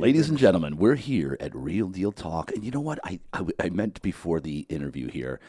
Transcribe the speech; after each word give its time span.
Ladies 0.00 0.30
and 0.30 0.38
gentlemen, 0.38 0.78
we're 0.78 0.94
here 0.94 1.36
at 1.40 1.54
Real 1.54 1.88
Deal 1.88 2.10
Talk, 2.10 2.52
and 2.52 2.64
you 2.64 2.70
know 2.70 2.80
what? 2.80 2.98
I 3.04 3.20
I, 3.34 3.44
I 3.60 3.68
meant 3.68 4.00
before 4.00 4.40
the 4.40 4.60
interview 4.70 5.08
here, 5.08 5.40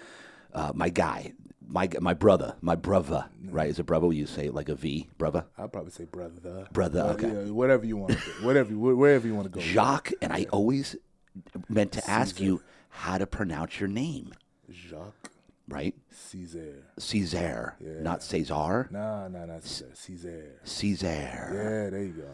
uh, 0.53 0.73
my 0.75 0.89
guy, 0.89 1.31
my 1.65 1.87
my 2.01 2.13
brother, 2.13 2.55
my 2.59 2.75
brother, 2.75 3.29
right? 3.45 3.69
Is 3.69 3.79
it 3.79 3.85
brother? 3.85 4.11
You 4.11 4.25
say 4.25 4.47
it 4.47 4.53
like 4.53 4.67
a 4.67 4.75
V, 4.75 5.07
brother? 5.17 5.45
I'll 5.57 5.69
probably 5.69 5.91
say 5.91 6.03
brother. 6.03 6.67
Brother, 6.73 6.99
okay. 7.15 7.27
yeah, 7.29 7.51
whatever 7.51 7.85
you 7.85 7.95
want, 7.95 8.13
whatever, 8.41 8.71
you- 8.71 8.79
wherever 8.79 9.25
you 9.25 9.33
want 9.35 9.45
to 9.45 9.57
go. 9.57 9.61
Jacques, 9.61 10.11
and 10.21 10.33
I 10.33 10.47
always 10.51 10.97
meant 11.69 11.93
to 11.93 12.09
ask 12.09 12.41
you 12.41 12.61
how 12.89 13.17
to 13.17 13.25
pronounce 13.25 13.79
your 13.79 13.87
name, 13.89 14.33
Jacques 14.69 15.31
right? 15.69 15.95
Caesar. 16.11 16.83
Caesar, 16.99 17.75
not 18.01 18.21
Cesar. 18.21 18.89
Nah, 18.91 19.29
nah, 19.29 19.45
not 19.45 19.63
Caesar. 19.63 19.91
Caesar. 19.93 20.59
Caesar. 20.65 21.07
Yeah, 21.07 21.89
there 21.89 22.03
you 22.03 22.11
go. 22.11 22.27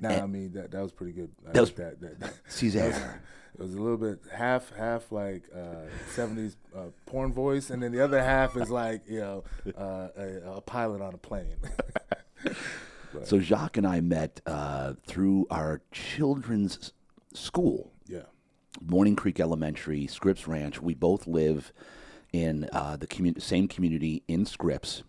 Nah, 0.00 0.10
I 0.22 0.26
mean 0.26 0.52
that 0.52 0.70
that 0.72 0.82
was 0.82 0.92
pretty 0.92 1.12
good. 1.12 1.30
I 1.48 1.52
That 1.52 1.60
was- 1.60 1.72
that, 1.72 2.00
that, 2.00 2.20
that- 2.20 2.34
Caesar. 2.48 3.20
It 3.56 3.60
was 3.62 3.74
a 3.74 3.78
little 3.80 3.96
bit 3.96 4.18
half 4.32 4.72
half 4.74 5.12
like 5.12 5.44
uh, 5.54 5.86
70s 6.16 6.56
uh, 6.76 6.86
porn 7.06 7.32
voice, 7.32 7.70
and 7.70 7.80
then 7.80 7.92
the 7.92 8.00
other 8.02 8.20
half 8.20 8.56
is 8.56 8.68
like 8.68 9.02
you 9.08 9.20
know 9.20 9.44
uh, 9.78 10.08
a, 10.16 10.56
a 10.56 10.60
pilot 10.60 11.00
on 11.00 11.14
a 11.14 11.18
plane. 11.18 11.56
So 13.22 13.38
Jacques 13.38 13.76
and 13.76 13.86
I 13.86 14.00
met 14.00 14.40
uh, 14.44 14.94
through 15.06 15.46
our 15.48 15.82
children's 15.92 16.92
school, 17.32 17.92
yeah, 18.08 18.22
Morning 18.84 19.14
Creek 19.14 19.38
Elementary, 19.38 20.08
Scripps 20.08 20.48
Ranch. 20.48 20.82
We 20.82 20.94
both 20.94 21.28
live 21.28 21.72
in 22.32 22.68
uh, 22.72 22.96
the 22.96 23.34
same 23.38 23.68
community 23.68 24.24
in 24.26 24.44
Scripps. 24.46 25.04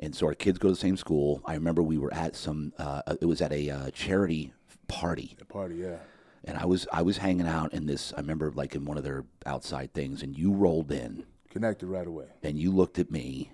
And 0.00 0.14
so 0.14 0.26
our 0.26 0.34
kids 0.34 0.58
go 0.58 0.68
to 0.68 0.74
the 0.74 0.80
same 0.80 0.96
school. 0.96 1.40
I 1.44 1.54
remember 1.54 1.82
we 1.82 1.98
were 1.98 2.12
at 2.12 2.34
some, 2.36 2.72
uh, 2.78 3.02
it 3.20 3.26
was 3.26 3.40
at 3.40 3.52
a 3.52 3.70
uh, 3.70 3.90
charity 3.90 4.52
party. 4.88 5.34
the 5.38 5.44
party. 5.44 5.76
Yeah, 5.76 5.96
And 6.44 6.58
I 6.58 6.66
was 6.66 6.86
I 6.92 7.02
was 7.02 7.18
hanging 7.18 7.46
out 7.46 7.72
in 7.72 7.86
this, 7.86 8.12
I 8.16 8.20
remember 8.20 8.50
like 8.52 8.74
in 8.74 8.84
one 8.84 8.98
of 8.98 9.04
their 9.04 9.24
outside 9.46 9.92
things, 9.94 10.22
and 10.22 10.36
you 10.36 10.52
rolled 10.52 10.90
in 10.92 11.24
connected 11.50 11.86
right 11.86 12.06
away. 12.06 12.26
and 12.42 12.58
you 12.58 12.72
looked 12.72 12.98
at 12.98 13.10
me 13.10 13.50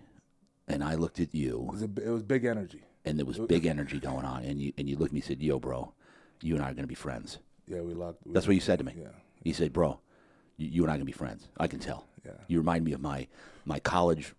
and 0.66 0.82
I 0.82 0.94
looked 0.94 1.20
at 1.20 1.34
you 1.34 1.66
It 1.68 1.72
was, 1.72 1.82
a, 1.82 1.90
it 2.06 2.10
was 2.10 2.22
big 2.22 2.44
energy. 2.46 2.82
and 3.04 3.18
there 3.18 3.26
was 3.26 3.38
big 3.38 3.66
energy 3.66 3.98
going 4.00 4.24
on. 4.24 4.42
And 4.44 4.60
you, 4.62 4.72
and 4.78 4.88
you 4.88 4.96
looked 4.96 5.10
at 5.10 5.14
me 5.14 5.20
and 5.20 5.26
said, 5.26 5.42
Yo, 5.42 5.58
bro, 5.58 5.92
you 6.40 6.54
and 6.54 6.64
I 6.64 6.70
are 6.70 6.74
going 6.74 6.84
to 6.84 6.88
be 6.88 6.94
friends. 6.94 7.38
Yeah, 7.66 7.82
we 7.82 7.92
locked. 7.94 8.26
We, 8.26 8.32
That's 8.32 8.46
what 8.46 8.54
you 8.54 8.60
said 8.60 8.78
to 8.78 8.84
me. 8.84 8.94
Yeah. 8.98 9.08
He 9.44 9.52
said, 9.52 9.72
"Bro, 9.72 10.00
you, 10.56 10.68
you 10.68 10.82
and 10.82 10.90
I 10.90 10.94
are 10.94 10.98
gonna 10.98 11.04
be 11.04 11.12
friends. 11.12 11.48
I 11.58 11.66
can 11.68 11.78
tell. 11.78 12.06
Yeah. 12.26 12.32
You 12.48 12.58
remind 12.58 12.84
me 12.84 12.92
of 12.92 13.00
my 13.00 13.28
my 13.64 13.78
college 13.78 14.34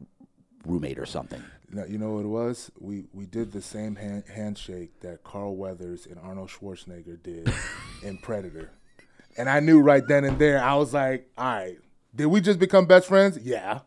roommate 0.66 1.00
or 1.00 1.06
something." 1.06 1.42
Now, 1.74 1.86
you 1.86 1.98
know 1.98 2.12
what 2.14 2.26
it 2.26 2.28
was? 2.28 2.72
We 2.80 3.06
we 3.14 3.26
did 3.26 3.52
the 3.52 3.62
same 3.62 3.96
hand, 3.96 4.24
handshake 4.34 5.00
that 5.02 5.24
Carl 5.24 5.56
Weathers 5.56 6.06
and 6.06 6.20
Arnold 6.20 6.50
Schwarzenegger 6.50 7.22
did 7.24 7.52
in 8.04 8.18
Predator, 8.18 8.72
and 9.38 9.50
I 9.50 9.60
knew 9.62 9.80
right 9.80 10.06
then 10.08 10.26
and 10.26 10.38
there. 10.38 10.62
I 10.62 10.76
was 10.76 10.94
like, 10.94 11.30
"All 11.38 11.46
right, 11.46 11.78
did 12.16 12.26
we 12.28 12.42
just 12.42 12.60
become 12.60 12.86
best 12.88 13.08
friends?" 13.08 13.40
Yeah, 13.42 13.80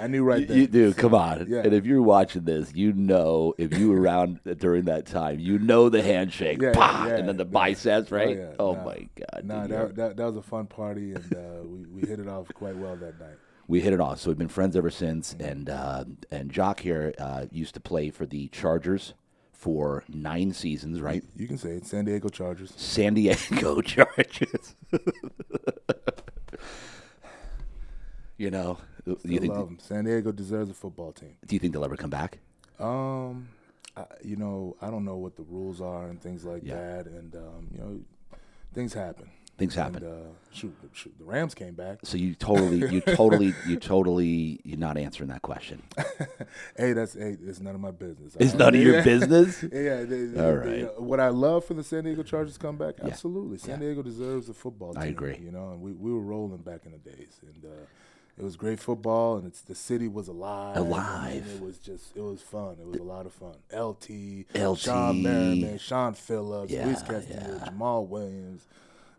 I 0.00 0.08
knew 0.08 0.24
right 0.24 0.46
then. 0.48 0.56
You 0.56 0.66
do. 0.66 0.92
Come 0.94 1.14
on. 1.14 1.46
yeah. 1.48 1.60
And 1.60 1.72
if 1.72 1.84
you're 1.86 2.02
watching 2.02 2.42
this, 2.44 2.74
you 2.74 2.92
know 2.92 3.54
if 3.58 3.78
you 3.78 3.90
were 3.90 4.00
around 4.00 4.40
during 4.58 4.86
that 4.86 5.06
time, 5.06 5.38
you 5.38 5.58
know 5.60 5.88
the 5.90 6.02
handshake, 6.02 6.60
Yeah, 6.60 6.72
yeah, 6.76 7.14
and 7.16 7.28
then 7.28 7.36
the 7.36 7.44
biceps, 7.44 8.10
right? 8.10 8.36
yeah. 8.36 8.54
Oh, 8.58 8.72
Nah. 8.72 8.84
my 8.84 9.08
God. 9.14 9.44
Nah, 9.44 9.66
that, 9.68 9.94
that 9.96 10.16
that 10.16 10.24
was 10.26 10.36
a 10.36 10.42
fun 10.42 10.66
party, 10.66 11.12
and 11.12 11.34
uh, 11.36 11.62
we 11.64 11.86
we 11.86 12.08
hit 12.08 12.18
it 12.18 12.26
off 12.26 12.48
quite 12.54 12.76
well 12.76 12.96
that 12.96 13.20
night. 13.20 13.38
We 13.72 13.80
hit 13.80 13.94
it 13.94 14.00
off. 14.00 14.20
So 14.20 14.28
we've 14.28 14.36
been 14.36 14.48
friends 14.48 14.76
ever 14.76 14.90
since. 14.90 15.34
And 15.40 15.70
uh, 15.70 16.04
and 16.30 16.52
Jacques 16.52 16.80
here 16.80 17.14
uh, 17.18 17.46
used 17.50 17.72
to 17.72 17.80
play 17.80 18.10
for 18.10 18.26
the 18.26 18.48
Chargers 18.48 19.14
for 19.50 20.04
nine 20.10 20.52
seasons, 20.52 21.00
right? 21.00 21.24
You 21.34 21.46
can 21.48 21.56
say 21.56 21.70
it, 21.76 21.86
San 21.86 22.04
Diego 22.04 22.28
Chargers. 22.28 22.74
San 22.76 23.14
Diego 23.14 23.80
Chargers. 23.94 24.74
you 28.36 28.50
know, 28.50 28.76
do 29.06 29.16
you 29.24 29.40
think 29.40 29.54
love 29.54 29.68
them. 29.68 29.78
San 29.80 30.04
Diego 30.04 30.32
deserves 30.32 30.68
a 30.70 30.74
football 30.74 31.12
team. 31.12 31.36
do 31.46 31.54
you 31.56 31.58
think 31.58 31.72
they'll 31.72 31.84
ever 31.86 31.96
come 31.96 32.10
back? 32.10 32.40
Um, 32.78 33.48
I, 33.96 34.04
you 34.22 34.36
know, 34.36 34.76
I 34.82 34.90
don't 34.90 35.06
know 35.06 35.16
what 35.16 35.36
the 35.36 35.44
rules 35.44 35.80
are 35.80 36.08
and 36.08 36.20
things 36.20 36.44
like 36.44 36.60
Yeah. 36.62 36.74
that, 36.74 37.06
and 37.06 37.34
um, 37.36 37.68
you 37.72 37.78
know, 37.78 38.00
things 38.74 38.92
happen. 38.92 39.30
Things 39.58 39.74
happen. 39.74 40.02
And, 40.02 40.12
uh, 40.26 40.28
shoot, 40.50 40.74
shoot, 40.92 41.14
the 41.18 41.24
Rams 41.24 41.54
came 41.54 41.74
back. 41.74 41.98
So 42.04 42.16
you 42.16 42.34
totally, 42.34 42.78
you 42.92 43.00
totally, 43.16 43.54
you 43.68 43.76
totally, 43.76 44.60
you're 44.64 44.78
not 44.78 44.96
answering 44.96 45.28
that 45.30 45.42
question. 45.42 45.82
Hey, 46.76 46.92
that's 46.94 47.14
hey, 47.14 47.36
it's 47.46 47.60
none 47.60 47.74
of 47.74 47.80
my 47.80 47.90
business. 47.90 48.34
It's 48.40 48.54
Uh, 48.54 48.56
none 48.58 48.74
of 48.74 48.80
your 48.80 48.96
yeah. 48.96 49.04
business. 49.04 49.62
Yeah, 49.72 50.02
they, 50.04 50.24
they, 50.26 50.40
All 50.44 50.56
they- 50.56 50.82
right. 50.84 51.00
what 51.00 51.20
I 51.20 51.28
love 51.28 51.64
for 51.64 51.74
the 51.74 51.84
San 51.84 52.04
Diego 52.04 52.22
Chargers 52.22 52.58
come 52.58 52.76
back, 52.76 52.94
absolutely. 53.02 53.58
San 53.58 53.78
Diego 53.80 54.02
deserves 54.02 54.48
a 54.48 54.54
football 54.54 54.94
team. 54.94 55.02
I 55.02 55.06
agree. 55.06 55.38
You 55.42 55.50
know, 55.52 55.70
and 55.72 55.80
we, 55.80 55.92
we 55.92 56.12
were 56.12 56.20
rolling 56.20 56.56
back 56.58 56.80
in 56.86 56.92
the 56.92 56.98
days, 56.98 57.40
and 57.42 57.64
uh, 57.64 57.68
it 58.38 58.42
was 58.42 58.56
great 58.56 58.80
football, 58.80 59.36
and 59.36 59.46
it's 59.46 59.60
the 59.60 59.74
city 59.74 60.08
was 60.08 60.28
alive. 60.28 60.76
and 60.76 60.86
Alive. 60.86 61.46
it 61.54 61.60
was 61.62 61.78
just 61.78 62.16
it 62.16 62.22
was 62.22 62.40
fun. 62.42 62.76
It 62.80 62.86
was 62.86 62.98
a 62.98 63.02
lot 63.04 63.26
of 63.26 63.32
fun. 63.32 63.54
LT, 63.72 64.10
LT. 64.54 64.78
Shawne 64.78 65.22
Merriman, 65.22 65.78
Shaun 65.78 66.14
Phillips, 66.14 66.72
Yeah, 66.72 66.86
Luis 66.86 67.02
Castillo, 67.02 67.58
yeah. 67.58 67.64
Jamal 67.66 68.06
Williams. 68.06 68.66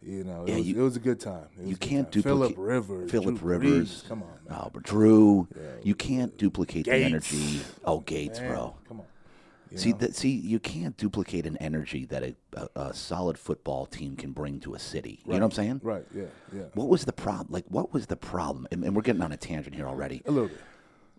You 0.05 0.23
know, 0.23 0.43
it, 0.45 0.49
Yeah, 0.49 0.57
was, 0.57 0.67
you- 0.67 0.79
it 0.79 0.83
was 0.83 0.95
a 0.95 0.99
good 0.99 1.19
time. 1.19 1.45
It 1.59 1.67
You 1.67 1.75
can't 1.77 2.11
time. 2.11 2.21
duplicate 2.21 2.55
Philip 2.55 2.67
Rivers, 2.67 3.11
Philip 3.11 3.37
Drew 3.39 3.49
Rivers. 3.49 4.03
Brees. 4.03 4.07
Come 4.07 4.23
on, 4.23 4.29
man. 4.47 4.57
Albert 4.59 4.83
Drew. 4.83 5.47
You 5.83 5.95
can't 5.95 6.37
duplicate 6.37 6.85
the 6.85 6.93
energy. 6.93 7.61
Oh, 7.85 7.99
Gates, 7.99 8.39
Man, 8.39 8.51
bro. 8.51 8.75
Come 8.87 8.99
on. 9.01 9.05
You 9.71 9.77
See 9.79 9.91
that? 9.93 10.15
See, 10.15 10.29
you 10.29 10.59
can't 10.59 10.95
duplicate 10.97 11.47
an 11.47 11.57
energy 11.57 12.05
that 12.05 12.21
a, 12.21 12.35
a, 12.53 12.69
a 12.89 12.93
solid 12.93 13.39
football 13.39 13.87
team 13.87 14.15
can 14.15 14.31
bring 14.31 14.59
to 14.59 14.75
a 14.75 14.79
city. 14.79 15.21
You 15.25 15.31
know 15.31 15.39
what 15.39 15.45
I'm 15.45 15.51
saying? 15.51 15.79
Right. 15.83 16.05
Yeah. 16.13 16.25
Yeah. 16.53 16.63
What 16.75 16.89
was 16.89 17.05
the 17.05 17.13
problem? 17.13 17.47
Like, 17.49 17.65
what 17.69 17.91
was 17.91 18.05
the 18.05 18.15
problem? 18.15 18.67
And, 18.71 18.83
and 18.83 18.95
we're 18.95 19.01
getting 19.01 19.23
on 19.23 19.31
a 19.31 19.37
tangent 19.37 19.75
here 19.75 19.87
already. 19.87 20.21
A 20.27 20.31
little 20.31 20.49
bit. 20.49 20.59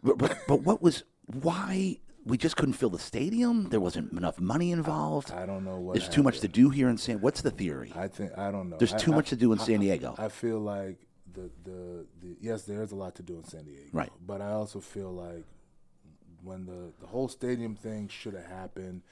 But, 0.04 0.18
but, 0.18 0.38
but 0.46 0.60
what 0.62 0.82
was 0.82 1.02
why 1.26 1.98
we 2.24 2.36
just 2.38 2.56
couldn't 2.56 2.74
fill 2.74 2.90
the 2.90 2.98
stadium? 2.98 3.68
There 3.68 3.80
wasn't 3.80 4.12
enough 4.12 4.40
money 4.40 4.72
involved. 4.72 5.30
I 5.32 5.46
don't 5.46 5.64
know 5.64 5.78
what. 5.78 5.94
There's 5.94 6.08
too 6.08 6.22
much 6.22 6.40
to 6.40 6.48
do 6.48 6.70
here 6.70 6.88
in 6.88 6.96
San. 6.98 7.20
What's 7.20 7.42
the 7.42 7.50
theory? 7.50 7.92
I 7.96 8.08
think 8.08 8.36
I 8.38 8.50
don't 8.50 8.70
know. 8.70 8.76
There's 8.78 8.94
I- 8.94 8.98
too 8.98 9.12
I- 9.12 9.16
much 9.16 9.28
to 9.30 9.36
do 9.36 9.52
in 9.52 9.58
I- 9.58 9.64
San 9.64 9.80
Diego. 9.80 10.14
I 10.18 10.28
feel 10.28 10.58
like 10.60 10.98
the, 11.32 11.50
the 11.64 12.06
the 12.20 12.36
yes, 12.40 12.62
there 12.62 12.82
is 12.82 12.92
a 12.92 12.96
lot 12.96 13.14
to 13.16 13.22
do 13.22 13.36
in 13.36 13.44
San 13.44 13.64
Diego. 13.64 13.88
Right. 13.92 14.10
But 14.26 14.40
I 14.40 14.52
also 14.52 14.80
feel 14.80 15.12
like 15.12 15.44
when 16.42 16.66
the 16.66 16.92
the 17.00 17.06
whole 17.06 17.28
stadium 17.28 17.74
thing 17.74 18.08
should 18.08 18.34
have 18.34 18.46
happened 18.46 19.02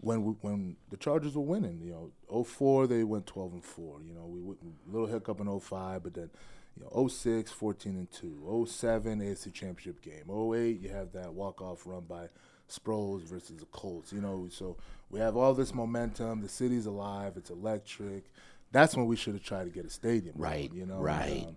when 0.00 0.24
we, 0.24 0.32
when 0.40 0.76
the 0.90 0.96
Chargers 0.96 1.34
were 1.34 1.42
winning. 1.42 1.80
You 1.82 2.12
know, 2.30 2.44
04 2.44 2.86
they 2.86 3.04
went 3.04 3.26
12 3.26 3.52
and 3.54 3.64
four. 3.64 4.00
You 4.02 4.14
know, 4.14 4.26
we 4.26 4.40
went 4.40 4.58
little 4.86 5.06
hiccup 5.08 5.40
in 5.40 5.60
05, 5.60 6.02
but 6.02 6.14
then. 6.14 6.30
You 6.78 6.84
know, 6.84 7.08
06, 7.08 7.50
14 7.50 7.92
and 7.96 8.10
2. 8.10 8.66
07, 8.68 9.20
AFC 9.20 9.52
Championship 9.52 10.00
game. 10.02 10.30
08, 10.30 10.80
you 10.80 10.90
have 10.90 11.12
that 11.12 11.32
walk-off 11.32 11.86
run 11.86 12.02
by 12.08 12.28
Sproles 12.68 13.22
versus 13.22 13.56
the 13.58 13.66
Colts. 13.66 14.12
You 14.12 14.20
know, 14.20 14.48
so 14.50 14.76
we 15.10 15.18
have 15.20 15.36
all 15.36 15.54
this 15.54 15.74
momentum. 15.74 16.42
The 16.42 16.48
city's 16.48 16.86
alive. 16.86 17.34
It's 17.36 17.50
electric. 17.50 18.24
That's 18.70 18.96
when 18.96 19.06
we 19.06 19.16
should 19.16 19.34
have 19.34 19.42
tried 19.42 19.64
to 19.64 19.70
get 19.70 19.86
a 19.86 19.90
stadium. 19.90 20.34
Right, 20.36 20.70
You 20.72 20.86
know. 20.86 20.98
right. 20.98 21.46
Um, 21.48 21.56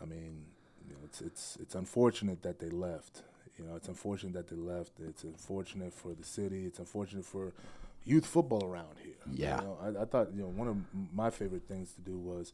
I 0.00 0.04
mean, 0.06 0.46
you 0.86 0.94
know, 0.94 1.00
it's 1.04 1.20
it's 1.20 1.58
it's 1.60 1.74
unfortunate 1.74 2.42
that 2.42 2.58
they 2.58 2.70
left. 2.70 3.22
You 3.58 3.64
know, 3.66 3.76
it's 3.76 3.88
unfortunate 3.88 4.34
that 4.34 4.48
they 4.48 4.56
left. 4.56 4.92
It's 5.00 5.22
unfortunate 5.24 5.92
for 5.92 6.12
the 6.14 6.24
city. 6.24 6.64
It's 6.64 6.78
unfortunate 6.78 7.24
for 7.24 7.52
youth 8.04 8.26
football 8.26 8.64
around 8.64 8.96
here. 9.02 9.14
Yeah. 9.30 9.60
You 9.60 9.66
know, 9.66 9.78
I, 9.82 10.02
I 10.02 10.04
thought 10.06 10.28
you 10.34 10.42
know 10.42 10.48
one 10.48 10.68
of 10.68 10.76
my 11.14 11.30
favorite 11.30 11.66
things 11.68 11.92
to 11.92 12.00
do 12.00 12.16
was 12.18 12.52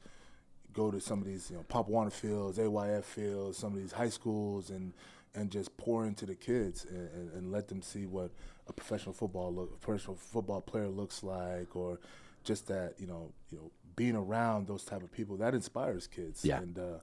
go 0.73 0.91
to 0.91 1.01
some 1.01 1.21
of 1.21 1.27
these 1.27 1.51
you 1.51 1.57
know 1.57 1.65
Pop 1.69 1.89
Warner 1.89 2.11
fields, 2.11 2.59
AYF 2.59 3.05
fields, 3.05 3.59
some 3.59 3.73
of 3.73 3.79
these 3.79 3.93
high 3.93 4.09
schools, 4.09 4.71
and 4.71 4.93
and 5.35 5.51
just 5.51 5.77
pour 5.79 6.05
into 6.05 6.27
the 6.27 6.35
kids 6.35 6.85
and, 6.85 7.09
and, 7.15 7.33
and 7.33 7.53
let 7.53 7.69
them 7.69 7.81
see 7.81 8.05
what 8.05 8.31
a 8.69 8.73
professional 8.73 9.15
football 9.15 9.53
look, 9.53 9.81
professional 9.81 10.17
football 10.17 10.61
player 10.61 10.89
looks 10.89 11.23
like, 11.23 11.75
or 11.75 11.99
just 12.45 12.69
that 12.69 12.95
you 12.99 13.07
know 13.07 13.33
you 13.51 13.59
know 13.59 13.71
being 13.97 14.17
around 14.17 14.67
those 14.67 14.85
type 14.85 15.03
of 15.03 15.13
people 15.13 15.37
that 15.37 15.55
inspires 15.55 16.07
kids. 16.07 16.45
Yeah. 16.45 16.59
And 16.59 16.79
uh, 16.79 16.99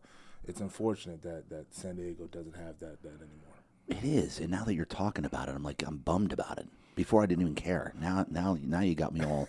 it's 0.48 0.62
unfortunate 0.62 1.22
that 1.24 1.50
that 1.50 1.74
San 1.74 1.96
Diego 1.96 2.26
doesn't 2.26 2.56
have 2.56 2.80
that 2.80 3.02
that 3.04 3.16
anymore. 3.22 3.60
It 3.88 4.04
is, 4.04 4.40
and 4.40 4.52
now 4.52 4.64
that 4.66 4.76
you're 4.76 4.86
talking 4.86 5.26
about 5.26 5.50
it, 5.50 5.56
I'm 5.56 5.64
like, 5.64 5.84
I'm 5.86 5.98
bummed 5.98 6.32
about 6.32 6.60
it. 6.60 6.68
Before 6.96 7.24
I 7.24 7.26
didn't 7.26 7.42
even 7.42 7.56
care. 7.56 7.94
Now, 8.00 8.26
now, 8.30 8.58
now 8.62 8.82
you 8.82 8.94
got 8.94 9.14
me 9.14 9.24
all, 9.24 9.48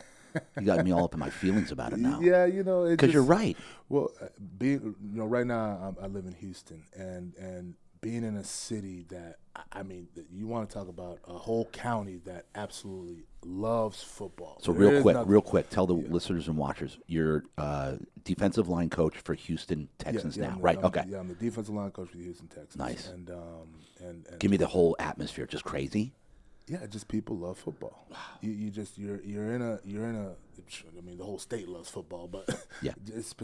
you 0.59 0.67
got 0.67 0.85
me 0.85 0.93
all 0.93 1.05
up 1.05 1.15
in 1.15 1.21
my 1.21 1.31
feelings 1.31 1.71
about 1.73 1.93
it 1.93 1.99
now. 1.99 2.21
Yeah, 2.23 2.45
you 2.47 2.63
know, 2.65 2.85
because 2.89 3.13
you're 3.13 3.23
right. 3.23 3.57
Well, 3.89 4.11
uh, 4.21 4.27
being 4.59 4.95
you 5.03 5.19
know, 5.19 5.27
right 5.27 5.47
now 5.47 5.95
I'm, 5.99 6.05
I 6.05 6.07
live 6.07 6.27
in 6.27 6.33
Houston, 6.35 6.85
and 6.95 7.35
and 7.37 7.75
being 8.01 8.25
in 8.25 8.37
a 8.37 8.45
city 8.45 9.05
that 9.11 9.37
I- 9.55 9.81
I 9.81 9.83
mean, 9.83 10.09
that 10.15 10.25
you 10.33 10.47
want 10.47 10.69
to 10.71 10.75
talk 10.75 10.89
about 10.89 11.19
a 11.29 11.35
whole 11.35 11.67
county 11.67 12.17
that 12.25 12.47
absolutely 12.55 13.25
loves 13.45 14.03
football. 14.03 14.59
So 14.63 14.73
There 14.73 14.81
real 14.91 15.03
quick, 15.03 15.17
nothing- 15.17 15.31
real 15.31 15.43
quick, 15.43 15.69
tell 15.69 15.87
the 15.87 15.93
listeners 15.93 16.49
and 16.49 16.57
watchers, 16.57 16.99
you're 17.07 17.45
uh, 17.59 17.97
defensive 18.25 18.69
line 18.71 18.89
coach 18.89 19.19
for 19.19 19.35
Houston 19.35 19.81
Yeah, 19.81 19.87
Texans 20.13 20.37
yeah, 20.39 20.47
now, 20.47 20.55
I'm 20.55 20.61
right? 20.63 20.77
I'm- 20.77 20.87
okay. 20.87 21.05
Yeah, 21.09 21.19
I'm 21.21 21.29
the 21.29 21.35
defensive 21.35 21.75
line 21.75 21.91
coach 21.91 22.09
for 22.09 22.17
the 22.17 22.23
Houston 22.25 22.49
Texans. 22.49 22.77
Nice. 22.77 23.09
And 23.11 23.29
um 23.31 23.69
and, 24.01 24.27
and 24.29 24.39
Give 24.39 24.51
me 24.51 24.57
the 24.57 24.67
whole 24.67 24.97
atmosphere. 24.99 25.47
Just 25.47 25.65
crazy. 25.65 26.15
Yeah, 26.71 26.87
just 26.87 27.09
people 27.09 27.37
love 27.37 27.59
football. 27.59 28.07
Wow. 28.09 28.17
You, 28.43 28.53
you 28.53 28.71
just 28.71 28.97
you're 28.97 29.21
you're 29.23 29.53
in 29.55 29.61
a 29.61 29.81
you're 29.85 30.09
in 30.09 30.15
a. 30.15 30.35
I 30.97 31.01
mean, 31.05 31.19
the 31.19 31.25
whole 31.25 31.41
state 31.41 31.67
loves 31.69 31.89
football, 31.89 32.29
but 32.29 32.49
yeah, 32.83 32.93
it's, 33.13 33.35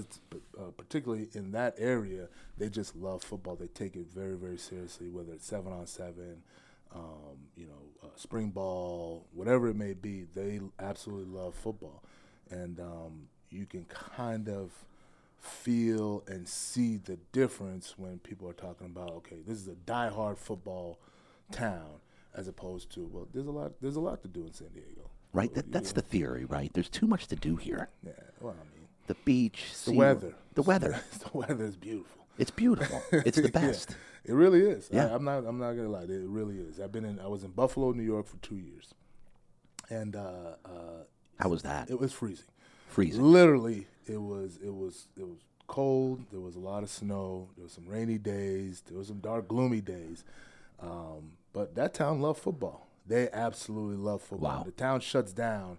uh, 0.56 0.70
particularly 0.76 1.28
in 1.32 1.50
that 1.50 1.74
area, 1.76 2.28
they 2.56 2.68
just 2.68 2.94
love 2.94 3.24
football. 3.24 3.56
They 3.56 3.66
take 3.66 3.96
it 3.96 4.06
very 4.14 4.36
very 4.36 4.56
seriously, 4.56 5.08
whether 5.08 5.32
it's 5.32 5.44
seven 5.44 5.72
on 5.72 5.88
seven, 5.88 6.44
um, 6.94 7.48
you 7.56 7.66
know, 7.66 7.82
uh, 8.04 8.08
spring 8.14 8.50
ball, 8.50 9.26
whatever 9.34 9.66
it 9.68 9.76
may 9.76 9.92
be. 9.92 10.26
They 10.32 10.60
absolutely 10.78 11.34
love 11.36 11.56
football, 11.56 12.04
and 12.48 12.78
um, 12.78 13.28
you 13.50 13.66
can 13.66 13.86
kind 13.86 14.48
of 14.48 14.70
feel 15.40 16.22
and 16.28 16.46
see 16.46 16.96
the 16.96 17.16
difference 17.32 17.94
when 17.96 18.20
people 18.20 18.48
are 18.48 18.52
talking 18.52 18.86
about 18.86 19.10
okay, 19.10 19.38
this 19.44 19.58
is 19.58 19.66
a 19.66 19.74
die-hard 19.74 20.38
football 20.38 21.00
town 21.50 22.00
as 22.36 22.48
opposed 22.48 22.90
to 22.92 23.08
well, 23.12 23.26
there's 23.32 23.46
a 23.46 23.50
lot 23.50 23.72
there's 23.80 23.96
a 23.96 24.00
lot 24.00 24.22
to 24.22 24.28
do 24.28 24.44
in 24.46 24.52
San 24.52 24.68
Diego. 24.68 25.10
Right, 25.32 25.52
that, 25.54 25.70
that's 25.70 25.92
the 25.92 26.02
theory, 26.02 26.44
right? 26.44 26.72
There's 26.72 26.88
too 26.88 27.06
much 27.06 27.26
to 27.26 27.36
do 27.36 27.56
here. 27.56 27.88
Yeah, 28.02 28.12
well, 28.40 28.54
I 28.58 28.64
mean, 28.74 28.86
the 29.06 29.16
beach, 29.24 29.64
the 29.84 29.92
weather, 29.92 30.34
the 30.54 30.62
weather, 30.62 31.00
the 31.18 31.36
weather 31.36 31.64
is 31.64 31.76
beautiful. 31.76 32.26
It's 32.38 32.50
beautiful. 32.50 33.02
It's 33.12 33.40
the 33.40 33.48
best. 33.48 33.90
yeah, 34.24 34.32
it 34.32 34.34
really 34.34 34.60
is. 34.60 34.88
Yeah. 34.92 35.06
I, 35.06 35.14
am 35.14 35.24
not. 35.24 35.44
I'm 35.46 35.58
not 35.58 35.72
gonna 35.72 35.88
lie. 35.88 36.02
It 36.02 36.26
really 36.26 36.56
is. 36.56 36.80
I've 36.80 36.92
been 36.92 37.04
in. 37.04 37.18
I 37.18 37.26
was 37.26 37.44
in 37.44 37.50
Buffalo, 37.50 37.92
New 37.92 38.02
York 38.02 38.26
for 38.26 38.36
two 38.38 38.56
years, 38.56 38.94
and 39.90 40.14
uh, 40.16 40.56
uh, 40.64 41.04
how 41.38 41.48
was 41.48 41.62
that? 41.62 41.90
It 41.90 41.98
was 41.98 42.12
freezing. 42.12 42.46
Freezing. 42.88 43.22
Literally, 43.22 43.86
it 44.06 44.20
was. 44.20 44.58
It 44.62 44.74
was. 44.74 45.08
It 45.18 45.26
was 45.26 45.38
cold. 45.66 46.24
There 46.30 46.40
was 46.40 46.56
a 46.56 46.60
lot 46.60 46.82
of 46.82 46.90
snow. 46.90 47.48
There 47.56 47.64
was 47.64 47.72
some 47.72 47.86
rainy 47.86 48.18
days. 48.18 48.82
There 48.86 48.98
was 48.98 49.08
some 49.08 49.18
dark, 49.18 49.48
gloomy 49.48 49.80
days. 49.80 50.24
Um, 50.80 51.32
but 51.56 51.74
that 51.74 51.94
town 51.94 52.20
loved 52.20 52.38
football. 52.38 52.86
They 53.06 53.30
absolutely 53.32 53.96
love 53.96 54.20
football. 54.20 54.58
Wow. 54.58 54.62
The 54.64 54.72
town 54.72 55.00
shuts 55.00 55.32
down 55.32 55.78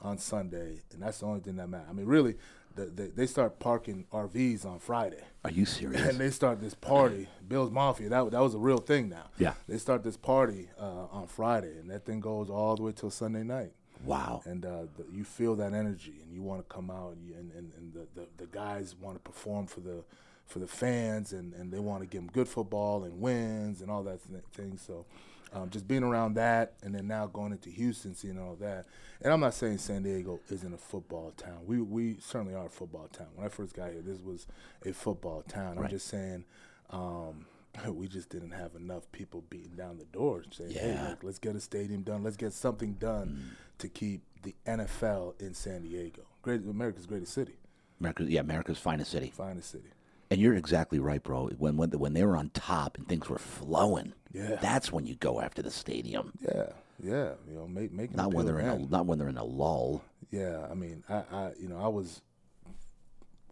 on 0.00 0.18
Sunday, 0.18 0.82
and 0.92 1.02
that's 1.02 1.18
the 1.18 1.26
only 1.26 1.40
thing 1.40 1.56
that 1.56 1.68
matters. 1.68 1.88
I 1.90 1.94
mean, 1.94 2.06
really, 2.06 2.36
the, 2.76 2.84
the, 2.84 3.02
they 3.08 3.26
start 3.26 3.58
parking 3.58 4.04
RVs 4.12 4.64
on 4.64 4.78
Friday. 4.78 5.24
Are 5.42 5.50
you 5.50 5.64
serious? 5.64 6.00
And 6.00 6.18
they 6.18 6.30
start 6.30 6.60
this 6.60 6.74
party, 6.74 7.26
Bills 7.48 7.72
Mafia. 7.72 8.08
That 8.08 8.30
that 8.30 8.40
was 8.40 8.54
a 8.54 8.58
real 8.58 8.78
thing 8.78 9.08
now. 9.08 9.30
Yeah. 9.36 9.54
They 9.68 9.78
start 9.78 10.04
this 10.04 10.16
party 10.16 10.68
uh, 10.78 11.06
on 11.10 11.26
Friday, 11.26 11.76
and 11.76 11.90
that 11.90 12.04
thing 12.04 12.20
goes 12.20 12.48
all 12.48 12.76
the 12.76 12.84
way 12.84 12.92
till 12.92 13.10
Sunday 13.10 13.42
night. 13.42 13.72
Wow. 14.04 14.42
And 14.44 14.64
uh, 14.64 14.82
the, 14.96 15.06
you 15.12 15.24
feel 15.24 15.56
that 15.56 15.72
energy, 15.72 16.20
and 16.22 16.32
you 16.32 16.42
want 16.42 16.60
to 16.60 16.72
come 16.72 16.88
out, 16.88 17.14
and, 17.14 17.26
you, 17.26 17.34
and, 17.34 17.50
and, 17.50 17.72
and 17.76 17.92
the, 17.92 18.06
the, 18.14 18.28
the 18.36 18.46
guys 18.46 18.94
want 18.94 19.16
to 19.16 19.20
perform 19.28 19.66
for 19.66 19.80
the 19.80 20.04
for 20.46 20.58
the 20.60 20.66
fans, 20.66 21.32
and, 21.32 21.52
and 21.54 21.72
they 21.72 21.78
want 21.78 22.02
to 22.02 22.06
give 22.06 22.22
them 22.22 22.30
good 22.32 22.48
football 22.48 23.04
and 23.04 23.20
wins 23.20 23.82
and 23.82 23.90
all 23.90 24.02
that 24.04 24.20
th- 24.28 24.42
thing. 24.52 24.78
So 24.78 25.04
um, 25.52 25.70
just 25.70 25.86
being 25.88 26.02
around 26.02 26.34
that, 26.34 26.74
and 26.82 26.94
then 26.94 27.06
now 27.08 27.26
going 27.26 27.52
into 27.52 27.70
Houston, 27.70 28.14
seeing 28.14 28.38
all 28.38 28.56
that. 28.56 28.86
And 29.22 29.32
I'm 29.32 29.40
not 29.40 29.54
saying 29.54 29.78
San 29.78 30.02
Diego 30.02 30.40
isn't 30.50 30.74
a 30.74 30.78
football 30.78 31.32
town. 31.36 31.58
We 31.66 31.80
we 31.80 32.16
certainly 32.20 32.54
are 32.54 32.66
a 32.66 32.70
football 32.70 33.08
town. 33.08 33.28
When 33.34 33.46
I 33.46 33.48
first 33.48 33.74
got 33.74 33.90
here, 33.92 34.02
this 34.02 34.20
was 34.20 34.46
a 34.84 34.92
football 34.92 35.42
town. 35.42 35.76
Right. 35.76 35.84
I'm 35.84 35.90
just 35.90 36.08
saying. 36.08 36.44
Um, 36.90 37.46
we 37.88 38.08
just 38.08 38.30
didn't 38.30 38.52
have 38.52 38.74
enough 38.74 39.10
people 39.12 39.44
beating 39.50 39.76
down 39.76 39.98
the 39.98 40.04
doors 40.06 40.46
saying, 40.50 40.70
Yeah. 40.70 40.80
"Hey, 40.96 41.08
look, 41.10 41.22
let's 41.24 41.38
get 41.38 41.54
a 41.56 41.60
stadium 41.60 42.02
done. 42.02 42.22
Let's 42.22 42.36
get 42.36 42.52
something 42.54 42.94
done 42.94 43.56
to 43.78 43.88
keep 43.88 44.22
the 44.42 44.54
NFL 44.66 45.38
in 45.40 45.52
San 45.52 45.82
Diego, 45.82 46.22
great 46.40 46.62
America's 46.62 47.04
greatest 47.04 47.32
city, 47.34 47.56
America, 48.00 48.24
yeah, 48.26 48.40
America's 48.40 48.78
finest 48.78 49.10
city. 49.10 49.30
finest 49.34 49.70
city." 49.70 49.90
And 50.30 50.40
you're 50.40 50.54
exactly 50.54 50.98
right, 50.98 51.22
bro. 51.22 51.48
When 51.58 51.76
when 51.76 51.90
when 51.90 52.12
they 52.14 52.24
were 52.24 52.36
on 52.36 52.50
top 52.50 52.98
and 52.98 53.08
things 53.08 53.28
were 53.28 53.38
flowing, 53.38 54.12
Yeah. 54.32 54.56
that's 54.56 54.92
when 54.92 55.06
you 55.06 55.14
go 55.14 55.40
after 55.40 55.62
the 55.62 55.70
stadium. 55.70 56.32
Yeah, 56.40 56.70
yeah, 57.02 57.32
you 57.48 57.54
know, 57.54 57.66
make, 57.68 57.92
making 57.92 58.16
Not 58.16 58.34
when 58.34 58.44
they're 58.46 58.58
in 58.58 58.66
a 58.68 58.78
not 58.78 59.06
when 59.06 59.18
they're 59.18 59.28
in 59.28 59.36
a 59.38 59.44
lull. 59.44 60.02
Yeah, 60.30 60.66
I 60.70 60.74
mean, 60.74 61.04
I, 61.08 61.22
I, 61.30 61.52
you 61.60 61.68
know, 61.68 61.78
I 61.78 61.86
was 61.88 62.22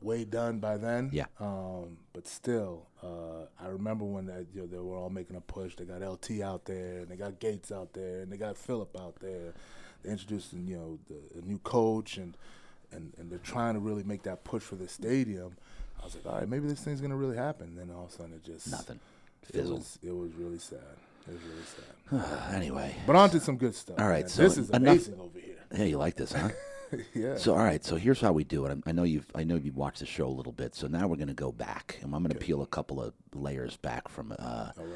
way 0.00 0.24
done 0.24 0.58
by 0.58 0.76
then. 0.76 1.10
Yeah. 1.12 1.26
Um, 1.40 1.98
but 2.12 2.26
still, 2.26 2.88
uh, 3.02 3.46
I 3.62 3.68
remember 3.68 4.04
when 4.04 4.26
that, 4.26 4.46
you 4.52 4.62
know, 4.62 4.66
they 4.66 4.78
were 4.78 4.96
all 4.96 5.10
making 5.10 5.36
a 5.36 5.40
push. 5.40 5.76
They 5.76 5.84
got 5.84 6.02
LT 6.02 6.40
out 6.42 6.64
there, 6.66 6.98
and 6.98 7.08
they 7.08 7.16
got 7.16 7.38
Gates 7.38 7.70
out 7.72 7.92
there, 7.92 8.20
and 8.20 8.30
they 8.32 8.36
got 8.36 8.56
Phillip 8.58 8.98
out 9.00 9.16
there. 9.20 9.54
They 10.02 10.10
introduced, 10.10 10.52
you 10.52 10.76
know, 10.76 10.98
the, 11.08 11.38
a 11.38 11.42
new 11.44 11.58
coach, 11.58 12.16
and, 12.18 12.36
and 12.92 13.12
and 13.16 13.30
they're 13.30 13.38
trying 13.38 13.74
to 13.74 13.80
really 13.80 14.02
make 14.04 14.24
that 14.24 14.42
push 14.44 14.62
for 14.62 14.74
the 14.74 14.88
stadium. 14.88 15.56
I 16.00 16.04
was 16.04 16.14
like, 16.14 16.26
all 16.26 16.38
right, 16.38 16.48
maybe 16.48 16.68
this 16.68 16.80
thing's 16.80 17.00
gonna 17.00 17.16
really 17.16 17.36
happen. 17.36 17.74
then 17.76 17.90
all 17.94 18.04
of 18.04 18.10
a 18.10 18.12
sudden, 18.12 18.34
it 18.34 18.44
just 18.44 18.70
Nothing. 18.70 19.00
It 19.52 19.64
was, 19.64 19.98
it 20.02 20.14
was 20.14 20.32
really 20.34 20.58
sad. 20.58 20.78
It 21.28 21.34
was 21.34 21.42
really 21.42 22.24
sad. 22.24 22.54
anyway. 22.54 22.94
But 23.06 23.16
on 23.16 23.30
to 23.30 23.40
some 23.40 23.56
good 23.56 23.74
stuff. 23.74 23.98
All 23.98 24.08
right, 24.08 24.20
man. 24.20 24.28
so 24.28 24.42
this 24.42 24.58
is 24.58 24.70
enough- 24.70 24.94
amazing 24.94 25.20
over 25.20 25.38
here. 25.38 25.56
Hey, 25.72 25.88
you 25.88 25.98
like 25.98 26.16
this, 26.16 26.32
huh? 26.32 26.48
yeah. 27.14 27.36
So, 27.36 27.52
all 27.52 27.64
right. 27.64 27.84
So 27.84 27.96
here's 27.96 28.20
how 28.20 28.32
we 28.32 28.44
do 28.44 28.64
it. 28.66 28.78
I, 28.86 28.92
know 28.92 29.02
you've 29.02 29.26
I 29.34 29.44
know 29.44 29.56
you've 29.56 29.76
watched 29.76 30.00
the 30.00 30.06
show 30.06 30.26
a 30.26 30.28
little 30.28 30.52
bit. 30.52 30.74
So 30.74 30.86
now 30.86 31.06
we're 31.06 31.16
going 31.16 31.28
to 31.28 31.34
go 31.34 31.52
back, 31.52 31.98
and 32.00 32.14
I'm 32.14 32.22
going 32.22 32.32
to 32.32 32.38
peel 32.38 32.62
a 32.62 32.66
couple 32.66 33.02
of 33.02 33.12
layers 33.34 33.76
back 33.76 34.08
from 34.08 34.32
uh, 34.38 34.70
right. 34.76 34.86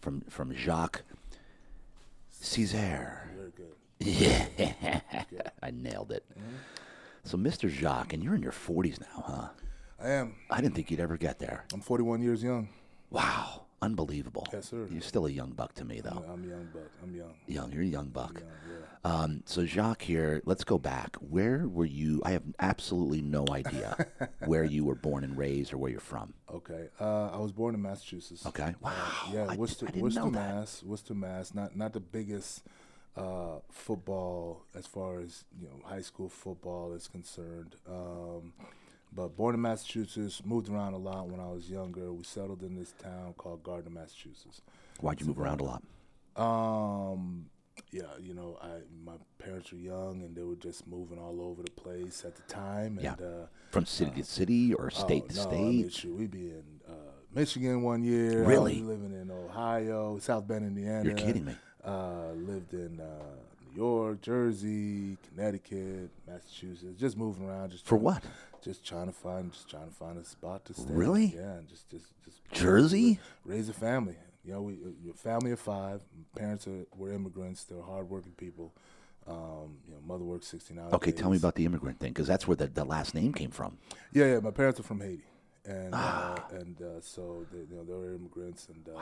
from 0.00 0.20
from 0.28 0.54
Jacques 0.54 1.02
Césaire. 2.40 3.18
Very 3.36 3.52
good. 3.56 3.74
Yeah, 4.00 5.00
I 5.62 5.70
nailed 5.70 6.12
it. 6.12 6.24
So, 7.24 7.36
Mr. 7.36 7.68
Jacques, 7.68 8.14
and 8.14 8.22
you're 8.24 8.34
in 8.34 8.42
your 8.42 8.52
40s 8.52 8.98
now, 8.98 9.24
huh? 9.26 9.48
I 10.02 10.10
am. 10.10 10.34
I 10.50 10.60
didn't 10.60 10.74
think 10.74 10.90
you'd 10.90 11.00
ever 11.00 11.16
get 11.16 11.38
there. 11.38 11.64
I'm 11.72 11.80
41 11.80 12.22
years 12.22 12.42
young. 12.42 12.68
Wow, 13.10 13.66
unbelievable. 13.82 14.46
Yes, 14.52 14.68
sir. 14.70 14.86
You're 14.90 15.02
still 15.02 15.26
a 15.26 15.30
young 15.30 15.50
buck 15.50 15.74
to 15.74 15.84
me, 15.84 16.00
though. 16.00 16.24
I'm 16.32 16.48
young, 16.48 16.68
but 16.72 16.90
I'm 17.02 17.14
young. 17.14 17.34
Young, 17.46 17.72
you're 17.72 17.82
a 17.82 17.86
young 17.86 18.08
buck. 18.08 18.34
Young, 18.34 18.50
yeah. 18.70 19.10
Um, 19.12 19.42
so 19.46 19.64
Jacques 19.64 20.02
here, 20.02 20.42
let's 20.44 20.64
go 20.64 20.78
back. 20.78 21.16
Where 21.16 21.66
were 21.66 21.86
you? 21.86 22.22
I 22.24 22.32
have 22.32 22.42
absolutely 22.60 23.20
no 23.20 23.44
idea 23.50 24.06
where 24.44 24.64
you 24.64 24.84
were 24.84 24.94
born 24.94 25.24
and 25.24 25.36
raised 25.36 25.72
or 25.72 25.78
where 25.78 25.90
you're 25.90 26.00
from. 26.00 26.34
Okay. 26.52 26.88
Uh, 27.00 27.28
I 27.28 27.38
was 27.38 27.52
born 27.52 27.74
in 27.74 27.82
Massachusetts. 27.82 28.46
Okay. 28.46 28.74
Wow. 28.80 28.92
Yeah, 29.32 29.46
I, 29.48 29.56
Worcester, 29.56 29.88
I 29.94 29.98
Worcester. 29.98 30.26
Mass. 30.30 30.82
Worcester, 30.82 31.14
Mass. 31.14 31.54
Not 31.54 31.76
not 31.76 31.92
the 31.94 32.00
biggest 32.00 32.62
uh, 33.16 33.58
football 33.70 34.64
as 34.74 34.86
far 34.86 35.20
as 35.20 35.44
you 35.60 35.66
know 35.66 35.80
high 35.84 36.02
school 36.02 36.28
football 36.28 36.92
is 36.92 37.08
concerned. 37.08 37.76
Um, 37.88 38.52
but 39.12 39.36
born 39.36 39.54
in 39.54 39.60
Massachusetts, 39.60 40.42
moved 40.44 40.68
around 40.68 40.94
a 40.94 40.98
lot 40.98 41.28
when 41.28 41.40
I 41.40 41.48
was 41.48 41.68
younger. 41.70 42.12
We 42.12 42.24
settled 42.24 42.62
in 42.62 42.76
this 42.76 42.92
town 43.02 43.34
called 43.36 43.62
Gardner, 43.62 43.90
Massachusetts. 43.90 44.62
Why'd 45.00 45.20
you 45.20 45.26
move 45.26 45.38
around 45.38 45.60
a 45.60 45.64
lot? 45.64 45.82
Um, 46.36 47.46
yeah, 47.90 48.02
you 48.20 48.34
know, 48.34 48.58
I 48.62 48.68
my 49.04 49.14
parents 49.38 49.72
were 49.72 49.78
young 49.78 50.22
and 50.22 50.34
they 50.36 50.42
were 50.42 50.54
just 50.56 50.86
moving 50.86 51.18
all 51.18 51.40
over 51.40 51.62
the 51.62 51.70
place 51.70 52.24
at 52.24 52.36
the 52.36 52.42
time. 52.42 52.98
And, 52.98 53.02
Yeah. 53.02 53.14
Uh, 53.14 53.46
From 53.70 53.86
city 53.86 54.10
to 54.12 54.24
city 54.24 54.74
or 54.74 54.90
state 54.90 55.24
oh, 55.24 55.28
to 55.28 55.34
no, 55.36 55.40
I 55.40 55.44
state? 55.44 55.60
mean, 55.60 55.88
shoot, 55.88 56.16
we'd 56.16 56.30
be 56.30 56.50
in 56.50 56.64
uh, 56.88 56.92
Michigan 57.34 57.82
one 57.82 58.02
year. 58.04 58.44
Really? 58.44 58.78
I 58.78 58.82
living 58.82 59.12
in 59.12 59.30
Ohio, 59.30 60.18
South 60.18 60.46
Bend, 60.46 60.66
Indiana. 60.66 61.04
You're 61.04 61.14
kidding 61.14 61.44
me. 61.44 61.54
Uh, 61.84 62.32
lived 62.34 62.74
in 62.74 63.00
uh, 63.00 63.22
New 63.66 63.74
York, 63.82 64.20
Jersey, 64.20 65.16
Connecticut, 65.28 66.10
Massachusetts. 66.28 67.00
Just 67.00 67.16
moving 67.16 67.48
around. 67.48 67.70
Just 67.70 67.86
For 67.86 67.96
what? 67.96 68.22
Just 68.62 68.84
trying 68.86 69.06
to 69.06 69.12
find, 69.12 69.52
just 69.52 69.68
trying 69.70 69.88
to 69.88 69.94
find 69.94 70.18
a 70.18 70.24
spot 70.24 70.64
to 70.66 70.74
stay. 70.74 70.92
Really? 70.92 71.32
Yeah, 71.34 71.54
and 71.54 71.68
just, 71.68 71.88
just, 71.90 72.06
just 72.24 72.38
Jersey? 72.52 73.18
raise 73.44 73.68
a 73.68 73.72
family. 73.72 74.16
You 74.44 74.52
know, 74.52 74.62
we 74.62 74.78
a 75.10 75.14
family 75.14 75.52
of 75.52 75.60
five. 75.60 76.02
Parents 76.36 76.66
are, 76.66 76.86
were 76.96 77.12
immigrants. 77.12 77.64
They're 77.64 77.82
hardworking 77.82 78.32
people. 78.32 78.72
Um, 79.26 79.76
you 79.86 79.94
know, 79.94 80.00
mother 80.06 80.24
worked 80.24 80.44
sixteen 80.44 80.78
hours. 80.78 80.92
Okay, 80.94 81.12
tell 81.12 81.30
me 81.30 81.36
about 81.36 81.54
the 81.54 81.64
immigrant 81.66 82.00
thing 82.00 82.12
because 82.12 82.26
that's 82.26 82.48
where 82.48 82.56
the, 82.56 82.66
the 82.66 82.84
last 82.84 83.14
name 83.14 83.32
came 83.34 83.50
from. 83.50 83.76
Yeah, 84.12 84.24
yeah. 84.26 84.40
My 84.40 84.50
parents 84.50 84.80
are 84.80 84.82
from 84.82 85.00
Haiti, 85.00 85.24
and 85.66 85.90
Ah. 85.92 86.34
uh, 86.34 86.56
and 86.56 86.80
uh, 86.80 87.00
so 87.02 87.46
they, 87.52 87.58
you 87.58 87.76
know 87.76 87.84
they 87.84 87.92
were 87.92 88.14
immigrants, 88.14 88.68
and 88.68 88.88
uh, 88.88 89.00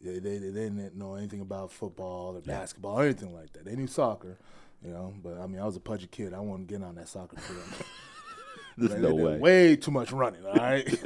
yeah, 0.00 0.12
they, 0.12 0.38
they 0.38 0.50
didn't 0.52 0.96
know 0.96 1.16
anything 1.16 1.40
about 1.40 1.72
football 1.72 2.36
or 2.36 2.40
basketball 2.40 3.00
or 3.00 3.04
anything 3.04 3.34
like 3.34 3.52
that. 3.54 3.64
They 3.64 3.74
knew 3.74 3.88
soccer, 3.88 4.38
you 4.84 4.92
know. 4.92 5.12
But 5.22 5.38
I 5.38 5.46
mean, 5.48 5.60
I 5.60 5.64
was 5.64 5.74
a 5.76 5.80
pudgy 5.80 6.06
kid. 6.06 6.32
I 6.32 6.38
wasn't 6.40 6.68
getting 6.68 6.84
on 6.84 6.94
that 6.94 7.08
soccer 7.08 7.36
field. 7.40 7.60
There's 8.78 9.00
no 9.02 9.14
way. 9.14 9.38
Way 9.38 9.76
too 9.76 9.90
much 9.90 10.12
running. 10.12 10.44
All 10.46 10.54
right. 10.54 10.86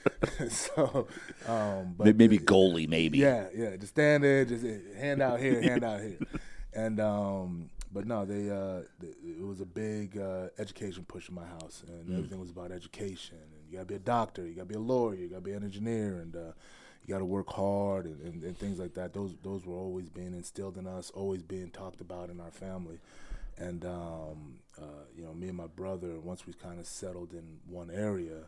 so, 0.50 1.06
um, 1.48 1.94
but 1.96 2.06
May- 2.06 2.12
Maybe 2.12 2.38
goalie, 2.38 2.88
maybe. 2.88 3.18
yeah, 3.18 3.46
yeah. 3.54 3.76
Just 3.76 3.92
stand 3.94 4.22
there, 4.24 4.44
just 4.44 4.64
eh, 4.64 4.78
hand 4.98 5.22
out 5.22 5.40
here, 5.40 5.60
hand 5.62 5.84
out 5.84 6.00
here, 6.00 6.18
and 6.74 7.00
um, 7.00 7.70
but 7.92 8.06
no, 8.06 8.24
they 8.24 8.50
uh, 8.50 8.82
it 9.02 9.42
was 9.44 9.60
a 9.60 9.66
big 9.66 10.18
uh, 10.18 10.48
education 10.58 11.04
push 11.08 11.28
in 11.28 11.34
my 11.34 11.46
house, 11.46 11.82
and 11.88 12.06
Mm. 12.08 12.16
everything 12.18 12.40
was 12.40 12.50
about 12.50 12.70
education. 12.72 13.36
And 13.40 13.70
you 13.70 13.74
gotta 13.76 13.86
be 13.86 13.94
a 13.94 13.98
doctor, 13.98 14.46
you 14.46 14.54
gotta 14.54 14.66
be 14.66 14.74
a 14.74 14.80
lawyer, 14.80 15.14
you 15.14 15.28
gotta 15.28 15.40
be 15.42 15.52
an 15.52 15.64
engineer, 15.64 16.18
and 16.18 16.34
uh, 16.36 16.52
you 17.04 17.08
gotta 17.08 17.24
work 17.24 17.48
hard 17.50 18.04
and, 18.06 18.20
and, 18.22 18.42
and 18.44 18.58
things 18.58 18.78
like 18.78 18.94
that. 18.94 19.12
Those 19.12 19.34
those 19.42 19.64
were 19.66 19.76
always 19.76 20.08
being 20.08 20.34
instilled 20.34 20.76
in 20.76 20.86
us, 20.86 21.10
always 21.10 21.42
being 21.42 21.70
talked 21.70 22.00
about 22.00 22.30
in 22.30 22.40
our 22.40 22.50
family. 22.50 22.98
And 23.60 23.84
um, 23.84 24.58
uh, 24.80 25.04
you 25.14 25.22
know, 25.22 25.34
me 25.34 25.48
and 25.48 25.56
my 25.56 25.66
brother, 25.66 26.18
once 26.18 26.46
we 26.46 26.54
kind 26.54 26.80
of 26.80 26.86
settled 26.86 27.32
in 27.32 27.58
one 27.68 27.90
area, 27.90 28.44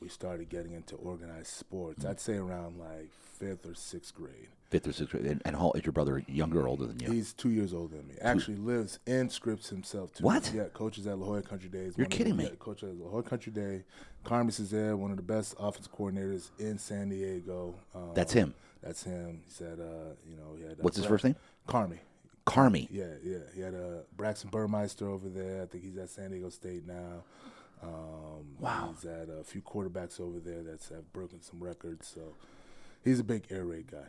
we 0.00 0.08
started 0.08 0.48
getting 0.48 0.72
into 0.72 0.96
organized 0.96 1.48
sports. 1.48 2.04
I'd 2.04 2.20
say 2.20 2.36
around 2.36 2.78
like 2.78 3.10
fifth 3.38 3.66
or 3.66 3.74
sixth 3.74 4.14
grade. 4.14 4.48
Fifth 4.70 4.88
or 4.88 4.92
sixth 4.92 5.12
grade. 5.12 5.26
And, 5.26 5.42
and 5.44 5.54
how 5.54 5.72
is 5.72 5.84
your 5.84 5.92
brother 5.92 6.22
younger 6.26 6.62
or 6.62 6.68
older 6.68 6.86
than 6.86 6.98
you? 7.00 7.10
He's 7.10 7.32
two 7.32 7.50
years 7.50 7.72
older 7.72 7.96
than 7.96 8.08
me. 8.08 8.14
Actually 8.20 8.56
lives 8.56 8.98
in 9.06 9.28
Scripps 9.28 9.68
himself 9.68 10.12
too. 10.14 10.24
What? 10.24 10.50
Yeah, 10.54 10.64
coaches 10.72 11.06
at 11.06 11.18
La 11.18 11.26
Jolla 11.26 11.42
Country 11.42 11.68
Days. 11.68 11.94
You're 11.96 12.06
kidding 12.06 12.36
the, 12.36 12.44
me. 12.44 12.48
Yeah, 12.50 12.56
coach 12.58 12.82
at 12.82 12.96
La 12.96 13.08
Jolla 13.08 13.22
Country 13.22 13.52
Day. 13.52 13.84
Carmes 14.24 14.58
is 14.58 14.70
there, 14.70 14.96
one 14.96 15.10
of 15.10 15.16
the 15.18 15.22
best 15.22 15.54
offensive 15.58 15.92
coordinators 15.94 16.50
in 16.58 16.78
San 16.78 17.10
Diego. 17.10 17.76
Um, 17.94 18.10
That's 18.14 18.32
him. 18.32 18.54
That's 18.82 19.04
him. 19.04 19.42
He 19.44 19.52
said, 19.52 19.78
uh, 19.80 20.14
you 20.28 20.36
know, 20.36 20.56
he 20.56 20.62
had. 20.62 20.72
Uh, 20.72 20.82
What's 20.82 20.96
his 20.96 21.06
first 21.06 21.24
name? 21.24 21.36
Carmi. 21.68 21.98
Carmi. 22.46 22.88
Yeah, 22.90 23.04
yeah. 23.24 23.38
He 23.54 23.60
had 23.60 23.74
uh, 23.74 24.02
Braxton 24.16 24.50
Burmeister 24.50 25.08
over 25.08 25.28
there. 25.28 25.62
I 25.62 25.66
think 25.66 25.84
he's 25.84 25.96
at 25.98 26.08
San 26.10 26.30
Diego 26.30 26.48
State 26.48 26.86
now. 26.86 27.24
Um, 27.82 28.56
Wow. 28.58 28.94
He's 28.94 29.04
at 29.04 29.28
a 29.28 29.44
few 29.44 29.60
quarterbacks 29.60 30.20
over 30.20 30.38
there 30.40 30.62
that's 30.62 30.88
have 30.88 31.12
broken 31.12 31.42
some 31.42 31.62
records. 31.62 32.06
So 32.06 32.34
he's 33.04 33.20
a 33.20 33.24
big 33.24 33.44
air 33.50 33.64
raid 33.64 33.90
guy. 33.90 34.06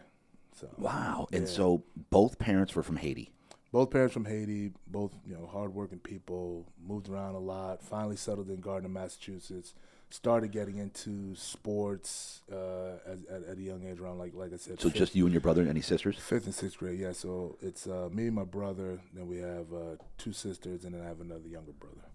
So 0.56 0.70
Wow. 0.78 1.28
And 1.34 1.42
Yeah. 1.42 1.48
so 1.50 1.84
both 2.10 2.40
parents 2.40 2.76
were 2.76 2.84
from 2.84 2.98
Haiti. 2.98 3.32
both 3.74 3.92
parents 3.92 4.14
from 4.14 4.26
Haiti, 4.26 4.72
both 4.88 5.14
you 5.26 5.34
know 5.36 5.46
hardworking 5.46 6.00
people, 6.00 6.66
moved 6.82 7.10
around 7.10 7.36
a 7.36 7.40
lot. 7.40 7.84
Finally 7.84 8.16
settled 8.16 8.50
in 8.50 8.62
Gardner, 8.62 8.88
Massachusetts. 8.90 9.74
Started 10.10 10.52
getting 10.54 10.78
into 10.78 11.36
sports 11.36 12.42
uh, 12.52 12.94
at, 13.06 13.18
at, 13.30 13.44
at 13.50 13.58
a 13.58 13.62
young 13.62 13.84
age, 13.86 14.00
around 14.00 14.18
like 14.20 14.34
like 14.34 14.54
I 14.54 14.58
said. 14.58 14.80
So 14.80 14.88
fifth- 14.90 14.98
just 14.98 15.16
you 15.16 15.26
and 15.26 15.34
your 15.34 15.42
brother, 15.42 15.64
any 15.68 15.82
sisters? 15.82 16.16
fifth 16.18 16.46
and 16.46 16.56
sixth 16.56 16.78
grade. 16.78 16.98
Yeah, 17.00 17.12
so 17.12 17.58
it's 17.62 17.88
uh, 17.88 18.08
me 18.12 18.28
and 18.28 18.36
my 18.36 18.46
brother. 18.46 19.00
Then 19.14 19.28
we 19.28 19.38
have 19.40 19.72
uh, 19.74 19.96
two 20.18 20.32
sisters, 20.32 20.86
and 20.86 20.94
then 20.94 21.02
I 21.02 21.06
have 21.08 21.20
another 21.20 21.48
younger 21.50 21.74
brother. 21.74 22.06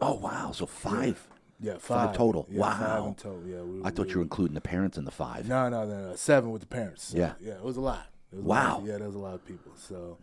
Oh 0.00 0.14
wow. 0.14 0.52
So 0.52 0.66
five. 0.66 1.26
Yeah, 1.60 1.72
Five 1.78 1.80
five, 2.10 2.16
total. 2.16 2.46
Yeah, 2.50 2.62
Five 2.62 2.80
Wow. 3.00 3.06
in 3.08 3.14
total. 3.16 3.42
Yeah, 3.46 3.62
we, 3.62 3.80
I 3.82 3.90
thought 3.90 4.06
we- 4.06 4.12
you 4.12 4.16
were 4.18 4.22
including 4.22 4.54
the 4.54 4.60
parents 4.60 4.96
in 4.98 5.04
the 5.04 5.10
five. 5.10 5.48
No, 5.48 5.68
no, 5.68 5.84
no, 5.86 6.10
no, 6.10 6.16
seven 6.16 6.52
with 6.52 6.60
the 6.60 6.68
parents. 6.68 7.04
So, 7.08 7.18
Yeah. 7.18 7.32
yeah, 7.40 7.54
it 7.54 7.62
was 7.64 7.76
a 7.76 7.80
lot. 7.80 8.06
It 8.30 8.36
was 8.36 8.44
a 8.44 8.48
Wow. 8.48 8.74
lot. 8.78 8.84
yeah, 8.84 8.98
there 8.98 9.06
was 9.08 9.16
a 9.16 9.18
lot 9.18 9.34
of 9.34 9.44
people. 9.44 9.72
So, 9.74 10.18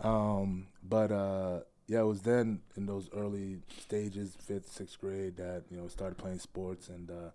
um, 0.00 0.68
but 0.82 1.10
uh, 1.12 1.60
yeah, 1.88 2.00
it 2.00 2.06
was 2.06 2.20
then 2.20 2.60
in 2.76 2.86
those 2.86 3.08
early 3.16 3.58
stages, 3.80 4.36
fifth, 4.38 4.70
sixth 4.70 5.00
grade, 5.00 5.36
that 5.38 5.64
you 5.70 5.76
know 5.78 5.88
started 5.88 6.16
playing 6.18 6.38
sports, 6.38 6.88
and 6.88 7.10
uh, 7.10 7.30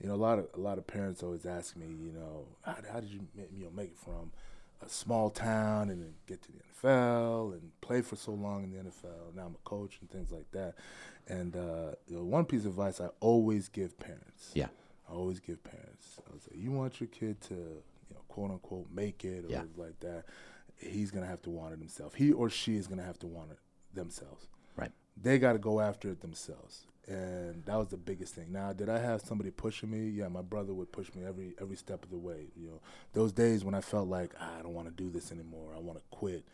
you 0.00 0.08
know 0.08 0.14
a 0.14 0.16
lot 0.16 0.38
of 0.38 0.48
a 0.56 0.60
lot 0.60 0.78
of 0.78 0.86
parents 0.86 1.22
always 1.22 1.46
ask 1.46 1.76
me, 1.76 1.86
you 1.86 2.12
know, 2.12 2.46
how, 2.62 2.76
how 2.92 3.00
did 3.00 3.10
you 3.10 3.20
you 3.56 3.64
know 3.64 3.70
make 3.70 3.90
it 3.90 3.98
from 3.98 4.32
a 4.80 4.88
small 4.88 5.28
town 5.28 5.90
and 5.90 6.00
then 6.00 6.14
get 6.28 6.40
to 6.42 6.52
the 6.52 6.58
NFL 6.88 7.52
and 7.52 7.70
play 7.80 8.00
for 8.00 8.14
so 8.14 8.30
long 8.32 8.62
in 8.64 8.70
the 8.72 8.78
NFL. 8.78 9.34
Now 9.34 9.42
I'm 9.46 9.54
a 9.56 9.68
coach 9.68 9.98
and 10.00 10.08
things 10.08 10.30
like 10.30 10.48
that. 10.52 10.74
And 11.26 11.56
uh, 11.56 11.96
you 12.06 12.16
know, 12.16 12.22
one 12.24 12.44
piece 12.44 12.60
of 12.60 12.68
advice 12.68 13.00
I 13.00 13.08
always 13.20 13.68
give 13.68 13.98
parents. 13.98 14.52
Yeah. 14.54 14.68
I 15.10 15.14
always 15.14 15.40
give 15.40 15.62
parents. 15.64 16.20
I 16.32 16.38
say, 16.38 16.56
you 16.56 16.70
want 16.70 17.00
your 17.00 17.08
kid 17.08 17.40
to, 17.48 17.54
you 17.54 18.14
know, 18.14 18.20
quote 18.28 18.52
unquote, 18.52 18.86
make 18.94 19.24
it 19.24 19.46
or 19.46 19.48
Yeah. 19.48 19.62
like 19.76 19.98
that. 20.00 20.26
He's 20.76 21.10
gonna 21.10 21.26
have 21.26 21.42
to 21.42 21.50
want 21.50 21.72
it 21.72 21.80
himself. 21.80 22.14
He 22.14 22.30
or 22.32 22.48
she 22.48 22.76
is 22.76 22.86
gonna 22.86 23.02
have 23.02 23.18
to 23.18 23.26
want 23.26 23.50
it 23.50 23.58
themselves. 23.94 24.46
Right. 24.76 24.92
They 25.20 25.38
got 25.38 25.54
to 25.54 25.58
go 25.58 25.80
after 25.80 26.08
it 26.10 26.20
themselves, 26.20 26.86
and 27.06 27.64
that 27.64 27.76
was 27.76 27.88
the 27.88 27.96
biggest 27.96 28.34
thing. 28.34 28.52
Now, 28.52 28.72
did 28.72 28.88
I 28.88 28.98
have 28.98 29.20
somebody 29.20 29.50
pushing 29.50 29.90
me? 29.90 30.08
Yeah, 30.10 30.28
my 30.28 30.42
brother 30.42 30.72
would 30.74 30.92
push 30.92 31.12
me 31.14 31.24
every 31.24 31.54
every 31.60 31.76
step 31.76 32.04
of 32.04 32.10
the 32.10 32.18
way. 32.18 32.48
You 32.56 32.68
know, 32.68 32.80
those 33.12 33.32
days 33.32 33.64
when 33.64 33.74
I 33.74 33.80
felt 33.80 34.08
like 34.08 34.34
ah, 34.40 34.58
I 34.58 34.62
don't 34.62 34.74
want 34.74 34.86
to 34.88 34.94
do 34.94 35.10
this 35.10 35.32
anymore, 35.32 35.72
I 35.74 35.80
want 35.80 35.98
to 35.98 36.04
quit. 36.10 36.44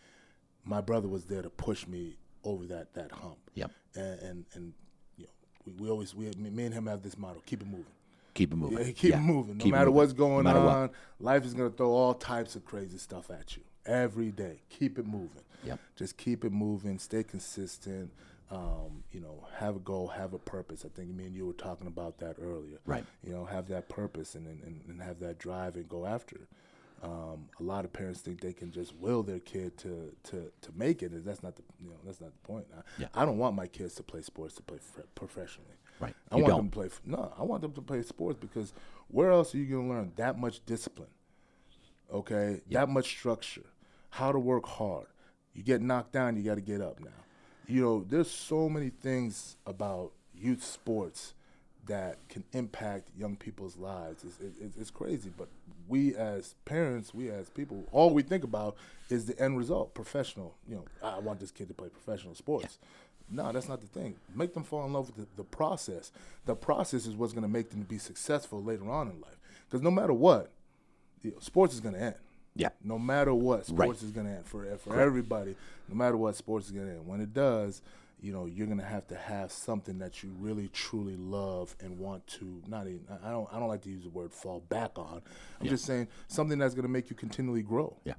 My 0.64 0.80
brother 0.80 1.08
was 1.08 1.26
there 1.26 1.42
to 1.42 1.50
push 1.50 1.86
me 1.86 2.16
over 2.42 2.64
that 2.66 2.94
that 2.94 3.12
hump. 3.12 3.38
Yep. 3.54 3.70
And 3.96 4.20
and, 4.20 4.44
and 4.54 4.72
you 5.18 5.24
know, 5.24 5.30
we, 5.66 5.72
we 5.84 5.90
always 5.90 6.14
we 6.14 6.30
me 6.38 6.64
and 6.64 6.72
him 6.74 6.86
have 6.86 7.02
this 7.02 7.18
motto: 7.18 7.42
keep 7.44 7.60
it 7.60 7.66
moving. 7.68 7.84
Keep 8.32 8.52
it 8.52 8.56
moving. 8.56 8.78
Yeah, 8.78 8.84
keep 8.92 9.10
Yeah. 9.10 9.18
it 9.18 9.22
moving. 9.22 9.58
No 9.58 9.62
Keep 9.64 9.72
matter 9.72 9.84
moving. 9.86 9.94
what's 9.96 10.12
going 10.14 10.44
No 10.44 10.52
matter 10.52 10.64
what. 10.64 10.74
on, 10.76 10.90
life 11.20 11.44
is 11.44 11.52
gonna 11.54 11.70
throw 11.70 11.90
all 11.90 12.14
types 12.14 12.56
of 12.56 12.64
crazy 12.64 12.96
stuff 12.98 13.30
at 13.30 13.56
you 13.56 13.62
every 13.86 14.30
day. 14.30 14.62
Keep 14.70 14.98
it 14.98 15.06
moving. 15.06 15.42
Yep. 15.64 15.78
Just 15.96 16.16
keep 16.16 16.44
it 16.44 16.52
moving. 16.52 16.98
Stay 16.98 17.22
consistent. 17.22 18.10
Um, 18.50 19.02
you 19.10 19.20
know, 19.20 19.46
have 19.56 19.76
a 19.76 19.80
goal, 19.80 20.08
have 20.08 20.34
a 20.34 20.38
purpose. 20.38 20.84
I 20.84 20.88
think 20.94 21.10
me 21.14 21.24
and 21.24 21.34
you 21.34 21.46
were 21.46 21.52
talking 21.54 21.86
about 21.86 22.18
that 22.18 22.36
earlier. 22.40 22.78
Right. 22.86 23.04
You 23.22 23.32
know, 23.32 23.44
have 23.46 23.68
that 23.68 23.88
purpose 23.88 24.34
and 24.34 24.46
and, 24.46 24.82
and 24.88 25.00
have 25.02 25.18
that 25.20 25.38
drive 25.38 25.76
and 25.76 25.88
go 25.88 26.04
after 26.06 26.36
it. 26.36 26.48
Um, 27.02 27.48
a 27.60 27.62
lot 27.62 27.84
of 27.84 27.92
parents 27.92 28.20
think 28.20 28.40
they 28.40 28.52
can 28.52 28.70
just 28.70 28.94
will 28.96 29.22
their 29.22 29.38
kid 29.40 29.76
to 29.78 30.14
to 30.24 30.50
to 30.60 30.70
make 30.76 31.02
it, 31.02 31.12
and 31.12 31.24
that's 31.24 31.42
not 31.42 31.56
the 31.56 31.62
you 31.82 31.88
know 31.88 31.96
that's 32.04 32.20
not 32.20 32.30
the 32.32 32.46
point. 32.46 32.66
I, 32.76 32.80
Yeah. 32.98 33.08
I 33.14 33.24
don't 33.24 33.38
want 33.38 33.56
my 33.56 33.66
kids 33.66 33.94
to 33.96 34.02
play 34.02 34.20
sports 34.22 34.54
to 34.56 34.62
play 34.62 34.78
fr- 34.78 35.00
professionally. 35.14 35.76
Right. 36.00 36.14
I 36.30 36.36
You 36.36 36.42
want 36.42 36.50
don't. 36.52 36.60
them 36.60 36.70
to 36.70 36.74
play. 36.76 36.88
No, 37.06 37.32
I 37.38 37.42
want 37.42 37.62
them 37.62 37.72
to 37.72 37.82
play 37.82 38.02
sports 38.02 38.38
because 38.40 38.72
where 39.08 39.30
else 39.30 39.54
are 39.54 39.58
you 39.58 39.66
going 39.66 39.88
to 39.88 39.94
learn 39.94 40.12
that 40.16 40.38
much 40.38 40.64
discipline? 40.66 41.08
Okay, 42.12 42.60
that 42.70 42.88
much 42.88 43.06
structure, 43.08 43.64
how 44.14 44.30
to 44.30 44.38
work 44.38 44.64
hard. 44.64 45.06
You 45.54 45.64
get 45.64 45.82
knocked 45.82 46.12
down, 46.12 46.36
you 46.36 46.44
got 46.44 46.54
to 46.54 46.60
get 46.60 46.80
up 46.80 47.00
now. 47.00 47.10
You 47.66 47.82
know, 47.82 48.06
there's 48.08 48.30
so 48.30 48.68
many 48.68 48.90
things 48.90 49.56
about 49.66 50.12
youth 50.38 50.62
sports 50.62 51.34
that 51.86 52.18
can 52.28 52.44
impact 52.52 53.08
young 53.18 53.34
people's 53.34 53.76
lives. 53.76 54.22
It's, 54.22 54.38
it's, 54.60 54.76
it's 54.76 54.90
crazy, 54.90 55.32
but 55.36 55.48
we 55.88 56.14
as 56.14 56.54
parents, 56.64 57.12
we 57.12 57.28
as 57.28 57.48
people, 57.50 57.88
all 57.90 58.14
we 58.14 58.22
think 58.22 58.44
about 58.44 58.76
is 59.10 59.26
the 59.26 59.36
end 59.40 59.58
result, 59.58 59.94
professional. 59.94 60.54
You 60.68 60.76
know, 60.76 60.84
I 61.02 61.18
want 61.18 61.40
this 61.40 61.50
kid 61.50 61.66
to 61.68 61.74
play 61.74 61.88
professional 61.88 62.36
sports. 62.36 62.78
No, 63.28 63.50
that's 63.50 63.68
not 63.68 63.80
the 63.80 63.88
thing. 63.88 64.14
Make 64.32 64.54
them 64.54 64.62
fall 64.62 64.86
in 64.86 64.92
love 64.92 65.08
with 65.08 65.16
the, 65.16 65.42
the 65.42 65.44
process. 65.44 66.12
The 66.46 66.54
process 66.54 67.06
is 67.06 67.16
what's 67.16 67.32
going 67.32 67.42
to 67.42 67.48
make 67.48 67.70
them 67.70 67.82
be 67.82 67.98
successful 67.98 68.62
later 68.62 68.88
on 68.88 69.08
in 69.08 69.20
life. 69.20 69.40
Because 69.68 69.82
no 69.82 69.90
matter 69.90 70.12
what, 70.12 70.52
you 71.22 71.32
know, 71.32 71.38
sports 71.40 71.74
is 71.74 71.80
going 71.80 71.94
to 71.96 72.00
end. 72.00 72.14
Yeah. 72.56 72.68
No 72.82 72.98
matter 72.98 73.34
what, 73.34 73.58
Right. 73.70 73.86
sports 73.86 74.02
is 74.02 74.10
going 74.10 74.26
to 74.26 74.32
end 74.32 74.46
for 74.46 74.64
for 74.78 75.00
everybody. 75.00 75.56
No 75.88 75.94
matter 75.96 76.16
what, 76.16 76.36
sports 76.36 76.66
is 76.66 76.72
going 76.72 76.86
to 76.86 76.92
end. 76.92 77.06
When 77.06 77.20
it 77.20 77.34
does, 77.34 77.82
you 78.20 78.32
know, 78.32 78.46
you're 78.46 78.66
going 78.66 78.78
to 78.78 78.84
have 78.84 79.06
to 79.08 79.16
have 79.16 79.52
something 79.52 79.98
that 79.98 80.22
you 80.22 80.30
really 80.38 80.68
truly 80.68 81.16
love 81.16 81.76
and 81.80 81.98
want 81.98 82.26
to. 82.28 82.62
Not 82.68 82.86
even. 82.86 83.02
I 83.24 83.30
don't. 83.30 83.48
I 83.52 83.58
don't 83.58 83.68
like 83.68 83.82
to 83.82 83.90
use 83.90 84.04
the 84.04 84.08
word 84.10 84.32
fall 84.32 84.60
back 84.68 84.98
on. 84.98 85.20
I'm 85.60 85.68
just 85.68 85.84
saying 85.84 86.08
something 86.28 86.58
that's 86.58 86.74
going 86.74 86.84
to 86.84 86.88
make 86.90 87.10
you 87.10 87.16
continually 87.16 87.62
grow. 87.62 87.96
Yeah. 88.04 88.14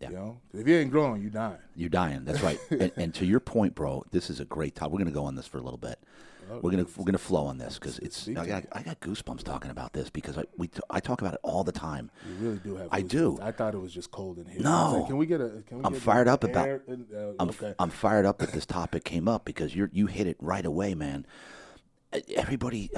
Yeah. 0.00 0.08
You 0.10 0.14
know, 0.16 0.40
if 0.52 0.66
you 0.66 0.74
ain't 0.76 0.90
growing, 0.90 1.22
you 1.22 1.30
dying. 1.30 1.58
You're 1.76 1.88
dying. 1.88 2.24
That's 2.24 2.40
right. 2.42 2.58
and, 2.70 2.90
and 2.96 3.14
to 3.14 3.24
your 3.24 3.38
point, 3.40 3.74
bro, 3.76 4.04
this 4.10 4.30
is 4.30 4.40
a 4.40 4.44
great 4.44 4.74
topic. 4.74 4.92
We're 4.92 4.98
going 4.98 5.06
to 5.06 5.14
go 5.14 5.24
on 5.24 5.36
this 5.36 5.46
for 5.46 5.58
a 5.58 5.62
little 5.62 5.78
bit. 5.78 5.98
We're 6.60 6.70
gonna 6.70 6.86
we're 6.96 7.04
gonna 7.04 7.18
flow 7.18 7.46
on 7.46 7.58
this 7.58 7.78
because 7.78 7.98
it's 8.00 8.28
I 8.28 8.46
got, 8.46 8.64
I 8.72 8.82
got 8.82 9.00
goosebumps 9.00 9.42
talking 9.42 9.70
about 9.70 9.92
this 9.94 10.10
because 10.10 10.36
I 10.36 10.44
we 10.58 10.68
t- 10.68 10.80
I 10.90 11.00
talk 11.00 11.20
about 11.22 11.34
it 11.34 11.40
all 11.42 11.64
the 11.64 11.72
time. 11.72 12.10
You 12.28 12.34
really 12.46 12.58
do 12.58 12.76
have. 12.76 12.88
I 12.90 13.02
goosebumps. 13.02 13.08
do. 13.08 13.38
I 13.40 13.52
thought 13.52 13.74
it 13.74 13.78
was 13.78 13.92
just 13.94 14.10
cold 14.10 14.38
in 14.38 14.46
here. 14.46 14.60
No. 14.60 14.98
Like, 14.98 15.06
can 15.08 15.16
we 15.16 15.26
get 15.26 15.40
a? 15.40 15.62
Can 15.66 15.78
we 15.78 15.84
I'm 15.84 15.94
fired 15.94 16.28
up 16.28 16.44
about- 16.44 16.68
in- 16.88 17.06
uh, 17.14 17.32
I'm 17.40 17.48
okay. 17.50 17.74
I'm 17.78 17.90
fired 17.90 18.26
up 18.26 18.38
that 18.38 18.52
this 18.52 18.66
topic 18.66 19.04
came 19.04 19.28
up 19.28 19.44
because 19.44 19.74
you 19.74 19.88
you 19.92 20.06
hit 20.06 20.26
it 20.26 20.36
right 20.40 20.64
away, 20.66 20.94
man. 20.94 21.26
Everybody, 22.36 22.90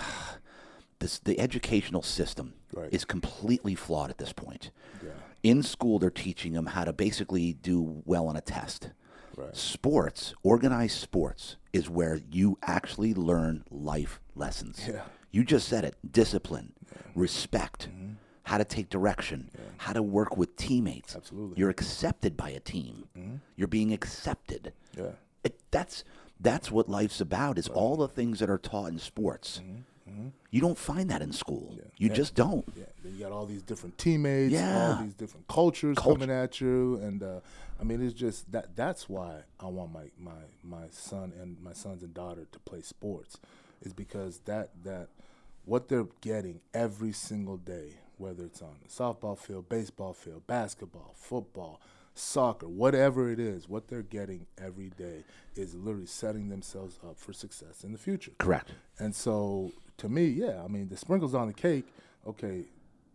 this 0.98 1.18
the 1.20 1.38
educational 1.38 2.02
system 2.02 2.54
Right. 2.74 2.92
is 2.92 3.04
completely 3.04 3.76
flawed 3.76 4.10
at 4.10 4.18
this 4.18 4.32
point. 4.32 4.70
Yeah. 5.02 5.10
In 5.44 5.62
school, 5.62 5.98
they're 6.00 6.10
teaching 6.10 6.54
them 6.54 6.66
how 6.66 6.82
to 6.84 6.92
basically 6.92 7.52
do 7.52 8.02
well 8.04 8.26
on 8.26 8.36
a 8.36 8.40
test. 8.40 8.90
Right. 9.36 9.56
Sports, 9.56 10.34
organized 10.42 10.98
sports, 10.98 11.56
is 11.72 11.90
where 11.90 12.20
you 12.30 12.58
actually 12.62 13.14
learn 13.14 13.64
life 13.70 14.20
lessons. 14.34 14.86
Yeah. 14.88 15.02
You 15.30 15.44
just 15.44 15.68
said 15.68 15.84
it: 15.84 15.96
discipline, 16.08 16.72
respect, 17.14 17.88
mm-hmm. 17.88 18.12
how 18.44 18.58
to 18.58 18.64
take 18.64 18.88
direction, 18.88 19.50
how 19.78 19.92
to 19.92 20.02
work 20.02 20.36
with 20.36 20.56
teammates. 20.56 21.16
Absolutely. 21.16 21.58
You're 21.58 21.70
accepted 21.70 22.36
by 22.36 22.50
a 22.50 22.60
team. 22.60 23.08
Mm-hmm. 23.18 23.36
You're 23.56 23.68
being 23.68 23.92
accepted. 23.92 24.72
Yeah. 24.96 25.10
It, 25.42 25.60
that's 25.70 26.04
that's 26.40 26.70
what 26.70 26.88
life's 26.88 27.20
about. 27.20 27.58
Is 27.58 27.68
all 27.68 27.96
the 27.96 28.08
things 28.08 28.38
that 28.38 28.48
are 28.48 28.58
taught 28.58 28.86
in 28.86 28.98
sports. 28.98 29.60
Mm-hmm. 29.62 29.78
You 30.50 30.60
don't 30.60 30.78
find 30.78 31.10
that 31.10 31.22
in 31.22 31.32
school. 31.32 31.76
You 31.96 32.08
just 32.08 32.34
don't. 32.34 32.64
Yeah, 32.76 32.84
you 33.04 33.18
got 33.24 33.32
all 33.32 33.46
these 33.46 33.62
different 33.62 33.98
teammates, 33.98 34.52
Yeah. 34.52 34.96
all 34.96 35.02
these 35.02 35.14
different 35.14 35.48
cultures 35.48 35.96
Culture. 35.98 36.20
coming 36.20 36.30
at 36.30 36.60
you, 36.60 36.96
and 37.02 37.22
uh, 37.22 37.40
I 37.80 37.84
mean, 37.84 38.02
it's 38.02 38.14
just 38.14 38.52
that. 38.52 38.76
That's 38.76 39.08
why 39.08 39.42
I 39.58 39.66
want 39.66 39.92
my 39.92 40.10
my 40.18 40.32
my 40.62 40.86
son 40.90 41.32
and 41.40 41.60
my 41.60 41.72
sons 41.72 42.02
and 42.02 42.14
daughter 42.14 42.46
to 42.50 42.58
play 42.60 42.82
sports, 42.82 43.38
is 43.82 43.92
because 43.92 44.40
that 44.46 44.70
that 44.84 45.08
what 45.64 45.88
they're 45.88 46.06
getting 46.20 46.60
every 46.72 47.12
single 47.12 47.56
day, 47.56 47.94
whether 48.18 48.44
it's 48.44 48.62
on 48.62 48.76
the 48.82 48.88
softball 48.88 49.38
field, 49.38 49.68
baseball 49.68 50.12
field, 50.12 50.46
basketball, 50.46 51.14
football, 51.16 51.80
soccer, 52.14 52.68
whatever 52.68 53.30
it 53.30 53.40
is, 53.40 53.68
what 53.68 53.88
they're 53.88 54.02
getting 54.02 54.46
every 54.58 54.90
day 54.90 55.24
is 55.56 55.74
literally 55.74 56.06
setting 56.06 56.48
themselves 56.48 56.98
up 57.08 57.18
for 57.18 57.32
success 57.32 57.82
in 57.82 57.92
the 57.92 57.98
future. 57.98 58.32
Correct. 58.38 58.70
And 58.98 59.14
so, 59.14 59.72
to 59.98 60.08
me, 60.08 60.26
yeah, 60.26 60.62
I 60.64 60.68
mean, 60.68 60.88
the 60.88 60.96
sprinkles 60.96 61.34
on 61.34 61.48
the 61.48 61.54
cake. 61.54 61.86
Okay, 62.26 62.64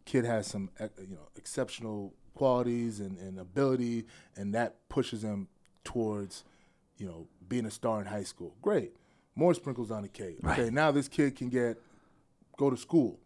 kid 0.06 0.26
has 0.26 0.48
some, 0.48 0.70
you 0.80 1.16
know, 1.16 1.30
exceptional 1.36 2.14
qualities 2.40 3.02
and, 3.02 3.18
and 3.18 3.38
ability, 3.38 4.06
and 4.38 4.56
that 4.56 4.76
pushes 4.88 5.24
him 5.24 5.48
towards, 5.84 6.46
you 6.98 7.06
know, 7.06 7.28
being 7.50 7.66
a 7.66 7.72
star 7.72 8.00
in 8.00 8.08
high 8.08 8.24
school. 8.24 8.56
Great, 8.62 8.94
more 9.36 9.54
sprinkles 9.54 9.92
on 9.92 10.04
the 10.04 10.08
cake. 10.08 10.38
Okay, 10.46 10.64
Right. 10.64 10.74
now 10.74 10.90
this 10.92 11.08
kid 11.10 11.36
can 11.36 11.50
get 11.50 11.78
go 12.58 12.70
to 12.70 12.78
school. 12.78 13.20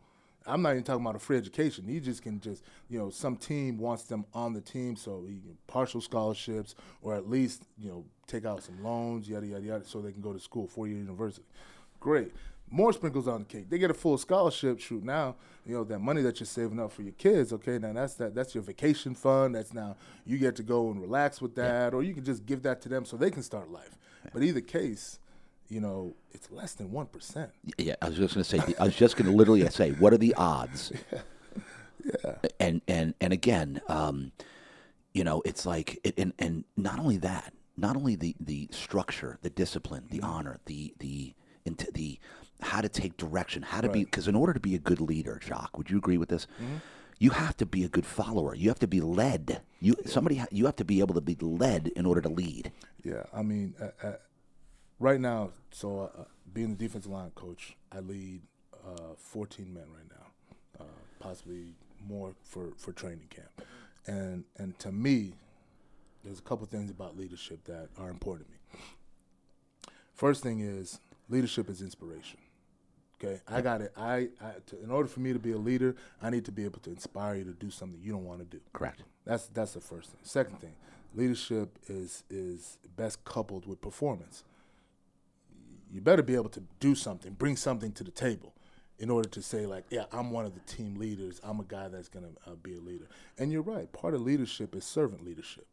I'm 0.46 0.62
not 0.62 0.72
even 0.72 0.84
talking 0.84 1.02
about 1.06 1.16
a 1.16 1.20
free 1.20 1.38
education. 1.38 1.86
He 1.88 2.00
just 2.02 2.22
can 2.24 2.40
just, 2.42 2.64
you 2.90 2.98
know, 3.00 3.10
some 3.12 3.38
team 3.38 3.78
wants 3.78 4.04
them 4.04 4.26
on 4.34 4.54
the 4.54 4.62
team, 4.62 4.96
so 4.96 5.24
he 5.28 5.36
can 5.36 5.58
partial 5.68 6.02
scholarships 6.02 6.76
or 7.02 7.14
at 7.16 7.30
least, 7.30 7.64
you 7.78 7.90
know, 7.90 8.04
take 8.28 8.46
out 8.46 8.64
some 8.64 8.84
loans, 8.84 9.30
yada 9.30 9.46
yada 9.46 9.64
yada, 9.64 9.86
so 9.86 10.02
they 10.02 10.12
can 10.12 10.22
go 10.22 10.34
to 10.34 10.40
school, 10.40 10.68
four 10.68 10.88
year 10.88 10.98
university. 10.98 11.46
Great. 12.00 12.34
More 12.74 12.92
sprinkles 12.92 13.28
on 13.28 13.42
the 13.42 13.46
cake. 13.46 13.70
They 13.70 13.78
get 13.78 13.92
a 13.92 13.94
full 13.94 14.18
scholarship. 14.18 14.80
Shoot, 14.80 15.04
now 15.04 15.36
you 15.64 15.76
know 15.76 15.84
that 15.84 16.00
money 16.00 16.24
that 16.24 16.40
you're 16.40 16.48
saving 16.48 16.80
up 16.80 16.92
for 16.92 17.04
your 17.04 17.14
kids. 17.14 17.54
Okay, 17.54 17.78
now 17.78 17.94
that's 17.94 18.16
that. 18.16 18.34
That's 18.34 18.56
your 18.56 18.64
vacation 18.64 19.14
fund. 19.14 19.54
That's 19.54 19.76
now 19.76 19.96
you 20.26 20.40
get 20.40 20.56
to 20.56 20.64
go 20.64 20.90
and 20.90 21.00
relax 21.00 21.40
with 21.40 21.54
that, 21.54 21.94
yeah. 21.94 21.96
or 21.96 22.02
you 22.02 22.16
can 22.16 22.26
just 22.26 22.48
give 22.48 22.64
that 22.64 22.82
to 22.82 22.90
them 22.90 23.06
so 23.06 23.16
they 23.16 23.30
can 23.30 23.44
start 23.44 23.70
life. 23.70 23.96
Yeah. 24.26 24.32
But 24.34 24.42
either 24.42 24.60
case, 24.60 25.20
you 25.70 25.82
know, 25.82 26.16
it's 26.32 26.50
less 26.50 26.74
than 26.74 26.92
one 26.92 27.06
percent. 27.06 27.52
Yeah, 27.78 27.94
I 28.02 28.10
was 28.10 28.18
just 28.18 28.34
going 28.34 28.44
to 28.44 28.50
say. 28.50 28.76
I 28.80 28.86
was 28.86 28.96
just 28.96 29.18
going 29.18 29.30
to 29.30 29.38
literally 29.38 29.68
say, 29.70 29.92
what 29.92 30.12
are 30.12 30.18
the 30.18 30.34
odds? 30.34 30.92
yeah. 31.14 31.20
yeah. 32.24 32.50
And 32.60 32.82
and 32.88 33.14
and 33.22 33.32
again, 33.32 33.82
um, 33.88 34.32
you 35.14 35.24
know, 35.24 35.44
it's 35.46 35.64
like, 35.64 36.00
it, 36.04 36.16
and 36.18 36.34
and 36.40 36.64
not 36.76 36.98
only 36.98 37.18
that, 37.18 37.54
not 37.78 37.96
only 37.96 38.16
the 38.16 38.36
the 38.40 38.68
structure, 38.72 39.38
the 39.44 39.52
discipline, 39.52 40.06
the 40.10 40.18
mm-hmm. 40.18 40.26
honor, 40.26 40.60
the 40.66 40.96
the 40.98 41.36
into 41.66 41.92
the 41.92 42.20
how 42.64 42.82
to 42.82 42.90
take 42.90 43.18
direction, 43.18 43.62
how 43.62 43.82
to 43.82 43.88
right. 43.88 43.94
be 43.94 44.04
because 44.06 44.28
in 44.28 44.36
order 44.36 44.54
to 44.54 44.60
be 44.60 44.76
a 44.76 44.80
good 44.80 45.02
leader, 45.02 45.40
Jacques, 45.44 45.78
would 45.78 45.90
you 45.90 45.98
agree 45.98 46.18
with 46.18 46.30
this? 46.30 46.48
Mm-hmm. 46.62 46.76
You 47.20 47.30
have 47.32 47.56
to 47.58 47.66
be 47.66 47.84
a 47.84 47.90
good 47.90 48.06
follower. 48.06 48.56
You 48.56 48.70
have 48.70 48.80
to 48.80 48.88
be 48.88 49.00
led. 49.00 49.62
You 49.80 49.96
somebody 50.06 50.42
you 50.52 50.66
have 50.66 50.76
to 50.78 50.86
be 50.86 51.00
able 51.00 51.16
to 51.16 51.22
be 51.22 51.36
led 51.40 51.88
in 51.96 52.06
order 52.06 52.22
to 52.22 52.30
lead. 52.30 52.72
Yeah, 53.04 53.24
I 53.34 53.44
mean, 53.44 53.76
uh, 53.82 54.08
uh, 54.08 54.14
right 55.00 55.20
now, 55.20 55.52
so 55.72 56.12
uh, 56.18 56.24
being 56.54 56.76
the 56.76 56.76
defensive 56.76 57.12
line 57.12 57.32
coach, 57.36 57.76
I 57.92 58.00
lead 58.00 58.42
uh, 58.86 59.16
14 59.18 59.74
men 59.74 59.84
right 59.94 60.10
now, 60.10 60.86
uh, 60.86 60.90
possibly 61.20 61.76
more 62.06 62.34
for 62.44 62.72
for 62.78 62.92
training 62.92 63.28
camp, 63.30 63.68
and 64.08 64.44
and 64.58 64.78
to 64.80 64.92
me, 64.92 65.34
there's 66.24 66.40
a 66.40 66.44
couple 66.44 66.66
things 66.66 66.90
about 66.90 67.18
leadership 67.18 67.64
that 67.66 67.90
are 68.00 68.10
important 68.10 68.48
to 68.48 68.54
me. 68.54 68.60
First 70.14 70.44
thing 70.44 70.60
is 70.60 71.00
leadership 71.30 71.70
is 71.70 71.82
inspiration. 71.82 72.40
Okay, 73.24 73.40
I 73.48 73.62
got 73.62 73.82
it. 73.82 73.94
I, 73.96 74.30
I 74.42 74.52
to, 74.68 74.84
in 74.84 74.92
order 74.92 75.08
for 75.08 75.22
me 75.22 75.34
to 75.34 75.40
be 75.40 75.52
a 75.52 75.58
leader, 75.58 75.96
I 76.22 76.30
need 76.30 76.46
to 76.46 76.52
be 76.52 76.66
able 76.66 76.80
to 76.80 76.90
inspire 76.90 77.36
you 77.36 77.44
to 77.46 77.54
do 77.54 77.70
something 77.70 78.00
you 78.02 78.12
don't 78.12 78.26
want 78.26 78.40
to 78.40 78.46
do. 78.46 78.62
Correct. 78.74 79.04
That's 79.26 79.48
that's 79.48 79.74
the 79.74 79.82
first 79.82 80.10
thing. 80.10 80.20
Second 80.24 80.60
thing, 80.60 80.74
leadership 81.16 81.78
is 81.88 82.24
is 82.30 82.78
best 82.96 83.24
coupled 83.24 83.66
with 83.66 83.82
performance. 83.82 84.44
You 85.92 86.02
better 86.02 86.24
be 86.24 86.36
able 86.36 86.50
to 86.50 86.64
do 86.80 86.96
something, 86.96 87.34
bring 87.34 87.56
something 87.56 87.92
to 87.94 88.04
the 88.04 88.12
table, 88.12 88.54
in 89.00 89.10
order 89.10 89.30
to 89.30 89.42
say 89.42 89.66
like, 89.66 89.86
yeah, 89.90 90.06
I'm 90.12 90.32
one 90.32 90.46
of 90.46 90.54
the 90.54 90.60
team 90.62 90.96
leaders. 90.96 91.40
I'm 91.44 91.60
a 91.60 91.66
guy 91.66 91.88
that's 91.88 92.10
gonna 92.10 92.30
uh, 92.46 92.56
be 92.62 92.76
a 92.76 92.80
leader. 92.80 93.08
And 93.38 93.52
you're 93.52 93.62
right. 93.62 93.92
Part 93.92 94.16
of 94.16 94.22
leadership 94.22 94.76
is 94.76 94.84
servant 94.84 95.24
leadership. 95.24 95.68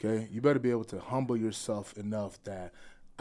Okay, 0.00 0.26
you 0.32 0.40
better 0.40 0.58
be 0.58 0.70
able 0.70 0.84
to 0.84 0.98
humble 0.98 1.36
yourself 1.36 1.96
enough 1.96 2.42
that 2.42 2.72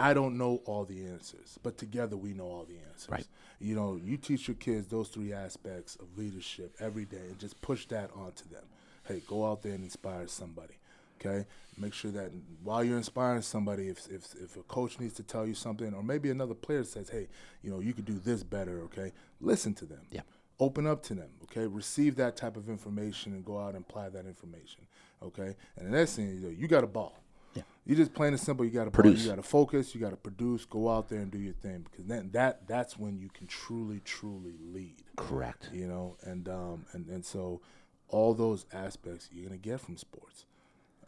I 0.01 0.13
don't 0.13 0.37
know 0.37 0.61
all 0.65 0.83
the 0.85 1.05
answers, 1.05 1.59
but 1.61 1.77
together 1.77 2.17
we 2.17 2.33
know 2.33 2.45
all 2.45 2.65
the 2.65 2.77
answers. 2.89 3.09
Right. 3.09 3.27
You 3.59 3.75
know, 3.75 3.99
you 4.03 4.17
teach 4.17 4.47
your 4.47 4.55
kids 4.55 4.87
those 4.87 5.09
three 5.09 5.31
aspects 5.31 5.95
of 5.97 6.17
leadership 6.17 6.75
every 6.79 7.05
day 7.05 7.17
and 7.29 7.37
just 7.37 7.61
push 7.61 7.85
that 7.87 8.09
onto 8.15 8.49
them. 8.49 8.63
Hey, 9.07 9.21
go 9.27 9.45
out 9.45 9.61
there 9.61 9.73
and 9.73 9.83
inspire 9.83 10.27
somebody. 10.27 10.75
Okay? 11.19 11.45
Make 11.77 11.93
sure 11.93 12.11
that 12.11 12.31
while 12.63 12.83
you're 12.83 12.97
inspiring 12.97 13.43
somebody, 13.43 13.87
if, 13.89 14.07
if, 14.09 14.33
if 14.41 14.55
a 14.55 14.63
coach 14.63 14.99
needs 14.99 15.13
to 15.13 15.23
tell 15.23 15.45
you 15.45 15.53
something, 15.53 15.93
or 15.93 16.01
maybe 16.01 16.31
another 16.31 16.55
player 16.55 16.83
says, 16.83 17.09
hey, 17.09 17.27
you 17.61 17.69
know, 17.69 17.79
you 17.79 17.93
could 17.93 18.05
do 18.05 18.19
this 18.19 18.41
better, 18.43 18.81
okay? 18.85 19.11
Listen 19.39 19.73
to 19.75 19.85
them. 19.85 20.01
Yeah. 20.11 20.21
Open 20.59 20.87
up 20.87 21.03
to 21.03 21.13
them, 21.13 21.29
okay? 21.43 21.67
Receive 21.67 22.15
that 22.15 22.35
type 22.35 22.57
of 22.57 22.69
information 22.69 23.33
and 23.33 23.45
go 23.45 23.59
out 23.59 23.75
and 23.75 23.83
apply 23.87 24.09
that 24.09 24.25
information, 24.25 24.87
okay? 25.21 25.55
And 25.77 25.87
the 25.87 25.97
next 25.97 26.15
thing 26.15 26.27
is, 26.27 26.57
you 26.57 26.67
got 26.67 26.83
a 26.83 26.87
ball. 26.87 27.20
Yeah. 27.53 27.63
You 27.85 27.95
just 27.95 28.13
plain 28.13 28.29
and 28.33 28.39
simple. 28.39 28.65
You 28.65 28.71
got 28.71 28.85
to 28.85 28.91
produce. 28.91 29.23
You 29.23 29.29
got 29.29 29.35
to 29.35 29.43
focus. 29.43 29.93
You 29.93 30.01
got 30.01 30.11
to 30.11 30.15
produce. 30.17 30.65
Go 30.65 30.89
out 30.89 31.09
there 31.09 31.19
and 31.19 31.31
do 31.31 31.39
your 31.39 31.53
thing 31.53 31.85
because 31.89 32.05
then 32.05 32.29
that 32.33 32.67
that's 32.67 32.97
when 32.97 33.17
you 33.19 33.29
can 33.29 33.47
truly, 33.47 34.01
truly 34.05 34.55
lead. 34.71 35.03
Correct. 35.15 35.69
You 35.73 35.87
know, 35.87 36.17
and 36.23 36.47
um 36.47 36.85
and 36.93 37.07
and 37.07 37.25
so 37.25 37.61
all 38.07 38.33
those 38.33 38.65
aspects 38.73 39.29
you're 39.31 39.45
gonna 39.45 39.57
get 39.57 39.81
from 39.81 39.97
sports. 39.97 40.45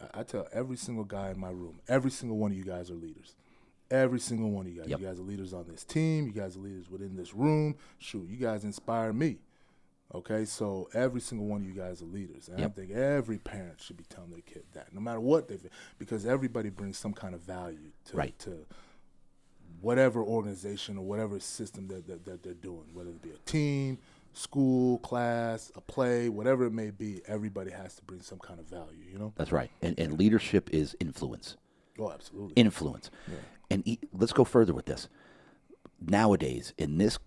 I, 0.01 0.21
I 0.21 0.23
tell 0.23 0.47
every 0.51 0.77
single 0.77 1.03
guy 1.03 1.31
in 1.31 1.39
my 1.39 1.49
room, 1.49 1.79
every 1.87 2.11
single 2.11 2.37
one 2.37 2.51
of 2.51 2.57
you 2.57 2.65
guys 2.65 2.89
are 2.89 2.95
leaders. 2.95 3.35
Every 3.91 4.19
single 4.19 4.49
one 4.49 4.65
of 4.65 4.73
you 4.73 4.81
guys. 4.81 4.89
Yep. 4.89 4.99
You 5.01 5.05
guys 5.05 5.19
are 5.19 5.23
leaders 5.23 5.53
on 5.53 5.65
this 5.69 5.83
team. 5.83 6.25
You 6.25 6.31
guys 6.31 6.57
are 6.57 6.61
leaders 6.61 6.89
within 6.89 7.15
this 7.15 7.35
room. 7.35 7.75
Shoot, 7.99 8.27
you 8.27 8.37
guys 8.37 8.63
inspire 8.63 9.13
me. 9.13 9.37
Okay, 10.15 10.45
so 10.45 10.89
every 10.93 11.21
single 11.21 11.47
one 11.47 11.61
of 11.61 11.67
you 11.67 11.73
guys 11.73 12.01
are 12.01 12.05
leaders, 12.05 12.47
and 12.47 12.59
yep. 12.59 12.71
I 12.71 12.73
think 12.73 12.91
every 12.91 13.39
parent 13.39 13.81
should 13.81 13.97
be 13.97 14.03
telling 14.03 14.29
their 14.29 14.41
kid 14.41 14.63
that, 14.73 14.93
no 14.93 15.01
matter 15.01 15.19
what 15.19 15.47
they've, 15.47 15.65
because 15.97 16.25
everybody 16.25 16.69
brings 16.69 16.99
some 16.99 17.13
kind 17.13 17.33
of 17.33 17.41
value 17.41 17.91
to 18.05 18.17
right. 18.17 18.37
to 18.39 18.65
whatever 19.81 20.23
organization 20.23 20.97
or 20.97 21.03
whatever 21.03 21.39
system 21.39 21.87
that, 21.87 22.07
that, 22.07 22.25
that 22.25 22.43
they're 22.43 22.53
doing, 22.53 22.85
whether 22.93 23.09
it 23.09 23.21
be 23.23 23.31
a 23.31 23.37
team, 23.49 23.97
school, 24.33 24.99
class, 24.99 25.71
a 25.75 25.81
play, 25.81 26.29
whatever 26.29 26.65
it 26.65 26.73
may 26.73 26.91
be. 26.91 27.21
Everybody 27.27 27.71
has 27.71 27.95
to 27.95 28.03
bring 28.03 28.21
some 28.21 28.39
kind 28.39 28.59
of 28.59 28.67
value, 28.67 29.03
you 29.11 29.17
know. 29.17 29.33
That's 29.35 29.51
right, 29.51 29.71
and 29.81 29.99
and 29.99 30.19
leadership 30.19 30.69
is 30.71 30.95
influence. 30.99 31.57
Oh, 31.97 32.11
absolutely. 32.11 32.53
Influence, 32.53 33.09
yeah. 33.27 33.35
and 33.71 33.87
e- 33.87 33.99
let's 34.13 34.33
go 34.33 34.43
further 34.43 34.73
with 34.73 34.85
this. 34.85 35.09
Nowadays, 35.99 36.73
in 36.77 36.97
this 36.99 37.17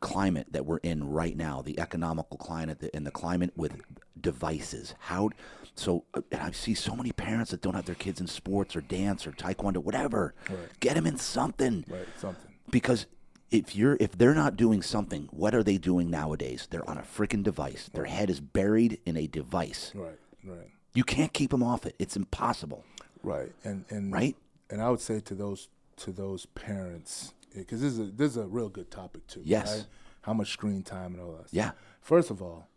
climate 0.00 0.48
that 0.50 0.66
we're 0.66 0.78
in 0.78 1.04
right 1.04 1.36
now, 1.36 1.62
the 1.62 1.78
economical 1.78 2.36
climate 2.36 2.88
and 2.94 3.06
the 3.06 3.10
climate 3.10 3.52
with 3.56 3.80
devices. 4.20 4.94
How 5.00 5.30
so? 5.74 6.04
Uh, 6.14 6.22
and 6.30 6.40
I 6.40 6.50
see 6.52 6.74
so 6.74 6.94
many 6.94 7.12
parents 7.12 7.50
that 7.50 7.60
don't 7.60 7.74
have 7.74 7.86
their 7.86 7.94
kids 7.94 8.20
in 8.20 8.26
sports 8.26 8.76
or 8.76 8.80
dance 8.80 9.26
or 9.26 9.32
taekwondo, 9.32 9.78
whatever. 9.78 10.34
Right. 10.48 10.58
Get 10.80 10.94
them 10.94 11.06
in 11.06 11.16
something. 11.16 11.84
Right, 11.88 12.06
something. 12.18 12.52
Because 12.70 13.06
if 13.50 13.76
you're 13.76 13.96
if 14.00 14.12
they're 14.12 14.34
not 14.34 14.56
doing 14.56 14.82
something, 14.82 15.28
what 15.30 15.54
are 15.54 15.62
they 15.62 15.78
doing 15.78 16.10
nowadays? 16.10 16.66
They're 16.70 16.88
on 16.88 16.98
a 16.98 17.02
freaking 17.02 17.42
device. 17.42 17.90
Their 17.92 18.06
head 18.06 18.30
is 18.30 18.40
buried 18.40 19.00
in 19.04 19.16
a 19.16 19.26
device. 19.26 19.92
Right, 19.94 20.18
right. 20.44 20.70
You 20.94 21.04
can't 21.04 21.32
keep 21.32 21.50
them 21.50 21.62
off 21.62 21.86
it. 21.86 21.94
It's 21.98 22.16
impossible. 22.16 22.84
Right, 23.22 23.52
and 23.64 23.84
and 23.90 24.12
right. 24.12 24.36
And 24.70 24.80
I 24.80 24.90
would 24.90 25.00
say 25.00 25.20
to 25.20 25.34
those 25.34 25.68
to 25.96 26.12
those 26.12 26.46
parents 26.46 27.34
because 27.54 27.80
this 27.80 27.92
is 27.92 27.98
a, 27.98 28.04
this 28.04 28.32
is 28.32 28.36
a 28.36 28.46
real 28.46 28.68
good 28.68 28.90
topic 28.90 29.26
too. 29.26 29.42
Yes. 29.44 29.76
Right? 29.76 29.86
How 30.22 30.32
much 30.32 30.52
screen 30.52 30.82
time 30.82 31.14
and 31.14 31.22
all 31.22 31.32
that. 31.32 31.46
Yeah. 31.52 31.72
First 32.00 32.30
of 32.30 32.40
all, 32.40 32.68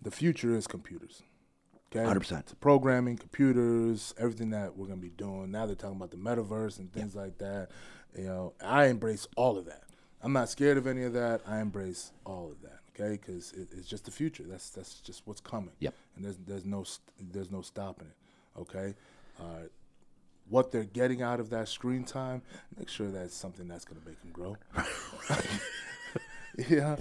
the 0.00 0.10
future 0.10 0.54
is 0.54 0.66
computers. 0.66 1.22
Okay. 1.90 2.04
Hundred 2.04 2.20
percent. 2.20 2.54
Programming, 2.60 3.16
computers, 3.16 4.14
everything 4.18 4.50
that 4.50 4.76
we're 4.76 4.86
gonna 4.86 5.00
be 5.00 5.10
doing. 5.10 5.50
Now 5.50 5.66
they're 5.66 5.74
talking 5.74 5.96
about 5.96 6.10
the 6.10 6.16
metaverse 6.16 6.78
and 6.78 6.92
things 6.92 7.14
yeah. 7.14 7.20
like 7.20 7.38
that. 7.38 7.70
You 8.16 8.24
know, 8.24 8.54
I 8.62 8.86
embrace 8.86 9.26
all 9.36 9.56
of 9.56 9.66
that. 9.66 9.84
I'm 10.22 10.32
not 10.32 10.48
scared 10.48 10.76
of 10.78 10.86
any 10.86 11.04
of 11.04 11.12
that. 11.12 11.42
I 11.46 11.60
embrace 11.60 12.12
all 12.24 12.50
of 12.50 12.62
that. 12.62 12.80
Okay, 13.00 13.12
because 13.12 13.52
it, 13.52 13.68
it's 13.76 13.88
just 13.88 14.04
the 14.04 14.10
future. 14.10 14.44
That's 14.46 14.70
that's 14.70 15.00
just 15.00 15.22
what's 15.24 15.40
coming. 15.40 15.74
Yep. 15.78 15.94
And 16.16 16.24
there's 16.24 16.36
there's 16.46 16.64
no 16.64 16.84
there's 17.20 17.50
no 17.50 17.62
stopping 17.62 18.08
it. 18.08 18.60
Okay. 18.60 18.94
Uh, 19.38 19.68
what 20.48 20.72
they're 20.72 20.84
getting 20.84 21.22
out 21.22 21.40
of 21.40 21.50
that 21.50 21.68
screen 21.68 22.04
time, 22.04 22.42
make 22.78 22.88
sure 22.88 23.08
that's 23.10 23.34
something 23.34 23.68
that's 23.68 23.84
going 23.84 24.00
to 24.00 24.06
make 24.06 24.20
them 24.20 24.30
grow. 24.32 24.56
yeah. 26.68 26.96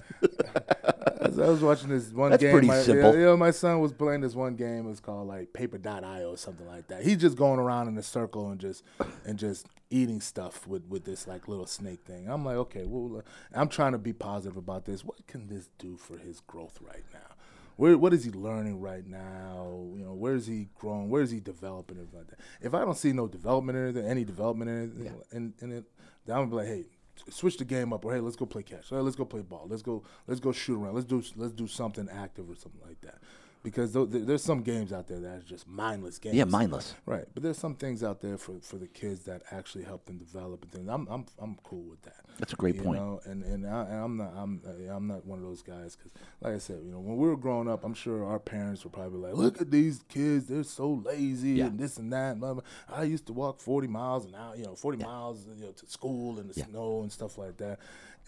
As 1.19 1.39
I 1.39 1.47
was 1.47 1.61
watching 1.61 1.89
this 1.89 2.11
one 2.11 2.31
that's 2.31 2.41
game. 2.41 2.51
pretty 2.51 2.67
my, 2.67 2.81
simple. 2.81 3.13
Yeah, 3.13 3.19
you 3.19 3.25
know, 3.25 3.37
my 3.37 3.51
son 3.51 3.79
was 3.79 3.91
playing 3.91 4.21
this 4.21 4.35
one 4.35 4.55
game. 4.55 4.85
It 4.85 4.89
was 4.89 4.99
called 4.99 5.27
like 5.27 5.53
Paper.io 5.53 6.31
or 6.31 6.37
something 6.37 6.67
like 6.67 6.87
that. 6.87 7.03
He's 7.03 7.17
just 7.17 7.37
going 7.37 7.59
around 7.59 7.87
in 7.87 7.97
a 7.97 8.03
circle 8.03 8.49
and 8.49 8.59
just 8.59 8.83
and 9.25 9.37
just 9.37 9.67
eating 9.89 10.21
stuff 10.21 10.67
with 10.67 10.85
with 10.87 11.05
this 11.05 11.27
like 11.27 11.47
little 11.47 11.65
snake 11.65 12.01
thing. 12.05 12.29
I'm 12.29 12.45
like, 12.45 12.57
okay, 12.57 12.83
well, 12.85 13.23
I'm 13.53 13.69
trying 13.69 13.93
to 13.93 13.97
be 13.97 14.13
positive 14.13 14.57
about 14.57 14.85
this. 14.85 15.03
What 15.03 15.25
can 15.27 15.47
this 15.47 15.69
do 15.79 15.97
for 15.97 16.17
his 16.17 16.39
growth 16.41 16.79
right 16.81 17.05
now? 17.13 17.36
Where 17.77 17.97
what 17.97 18.13
is 18.13 18.23
he 18.23 18.31
learning 18.31 18.81
right 18.81 19.05
now? 19.05 19.87
You 19.95 20.03
know, 20.03 20.13
where 20.13 20.33
is 20.33 20.47
he 20.47 20.67
growing? 20.75 21.09
Where 21.09 21.21
is 21.21 21.31
he 21.31 21.39
developing? 21.39 21.97
Everything 21.97 22.19
like 22.19 22.29
that. 22.29 22.39
If 22.61 22.73
I 22.73 22.79
don't 22.83 22.97
see 22.97 23.13
no 23.13 23.27
development 23.27 23.77
in 23.77 23.83
anything, 23.85 24.05
any 24.05 24.25
development 24.25 24.69
in 24.69 24.77
anything, 24.77 25.05
yeah. 25.05 25.37
in, 25.37 25.53
in 25.61 25.71
it, 25.71 25.85
then 26.25 26.35
I'm 26.35 26.49
gonna 26.49 26.63
be 26.63 26.67
like, 26.67 26.67
hey, 26.67 26.85
switch 27.29 27.57
the 27.57 27.65
game 27.65 27.93
up, 27.93 28.03
or 28.03 28.13
hey, 28.13 28.19
let's 28.19 28.35
go 28.35 28.45
play 28.45 28.63
catch. 28.63 28.89
Hey, 28.89 28.97
let's 28.97 29.15
go 29.15 29.25
play 29.25 29.41
ball. 29.41 29.67
Let's 29.69 29.83
go, 29.83 30.03
let's 30.27 30.39
go 30.39 30.51
shoot 30.51 30.81
around. 30.81 30.95
Let's 30.95 31.05
do 31.05 31.23
let's 31.35 31.53
do 31.53 31.67
something 31.67 32.09
active 32.11 32.49
or 32.49 32.55
something 32.55 32.81
like 32.85 33.01
that. 33.01 33.19
Because 33.63 33.93
th- 33.93 34.11
th- 34.11 34.25
there's 34.25 34.43
some 34.43 34.61
games 34.61 34.93
out 34.93 35.07
there 35.07 35.19
that 35.19 35.37
are 35.37 35.43
just 35.45 35.67
mindless 35.67 36.19
games. 36.19 36.35
Yeah, 36.35 36.45
mindless. 36.45 36.93
Right, 37.05 37.25
but 37.33 37.43
there's 37.43 37.57
some 37.57 37.75
things 37.75 38.03
out 38.03 38.21
there 38.21 38.37
for, 38.37 38.55
for 38.61 38.77
the 38.77 38.87
kids 38.87 39.21
that 39.23 39.41
actually 39.51 39.83
help 39.83 40.05
them 40.05 40.17
develop 40.17 40.63
and 40.63 40.71
things. 40.71 40.87
I'm 40.89 41.07
I'm 41.09 41.25
I'm 41.39 41.57
cool 41.63 41.83
with 41.83 42.01
that. 42.03 42.15
That's 42.39 42.53
a 42.53 42.55
great 42.55 42.75
you 42.75 42.81
point. 42.81 42.99
Know? 42.99 43.19
And 43.25 43.43
and, 43.43 43.67
I, 43.67 43.83
I'm 43.85 44.17
not 44.17 44.33
I'm 44.35 44.61
I'm 44.89 45.07
not 45.07 45.25
one 45.25 45.39
of 45.39 45.45
those 45.45 45.61
guys 45.61 45.95
because 45.95 46.11
like 46.41 46.53
I 46.53 46.57
said, 46.59 46.79
you 46.83 46.91
know, 46.91 46.99
when 46.99 47.17
we 47.17 47.27
were 47.27 47.37
growing 47.37 47.67
up, 47.69 47.83
I'm 47.83 47.93
sure 47.93 48.25
our 48.25 48.39
parents 48.39 48.83
were 48.83 48.91
probably 48.91 49.19
like, 49.19 49.33
look 49.35 49.59
at 49.61 49.71
these 49.71 50.03
kids, 50.07 50.45
they're 50.47 50.63
so 50.63 51.01
lazy 51.05 51.53
Yeah. 51.53 51.65
and 51.67 51.79
this 51.79 51.97
and 51.97 52.11
that. 52.13 52.39
Blah, 52.39 52.53
blah. 52.53 52.63
I 52.89 53.03
used 53.03 53.25
to 53.27 53.33
walk 53.33 53.59
40 53.59 53.87
miles 53.87 54.25
an 54.25 54.35
hour, 54.35 54.55
you 54.55 54.63
know, 54.63 54.75
40 54.75 55.03
miles 55.03 55.45
you 55.57 55.65
know, 55.65 55.71
to 55.71 55.85
school 55.87 56.39
in 56.39 56.47
the 56.47 56.53
Yeah. 56.55 56.65
snow 56.65 57.01
and 57.01 57.11
stuff 57.11 57.37
like 57.37 57.57
that. 57.57 57.79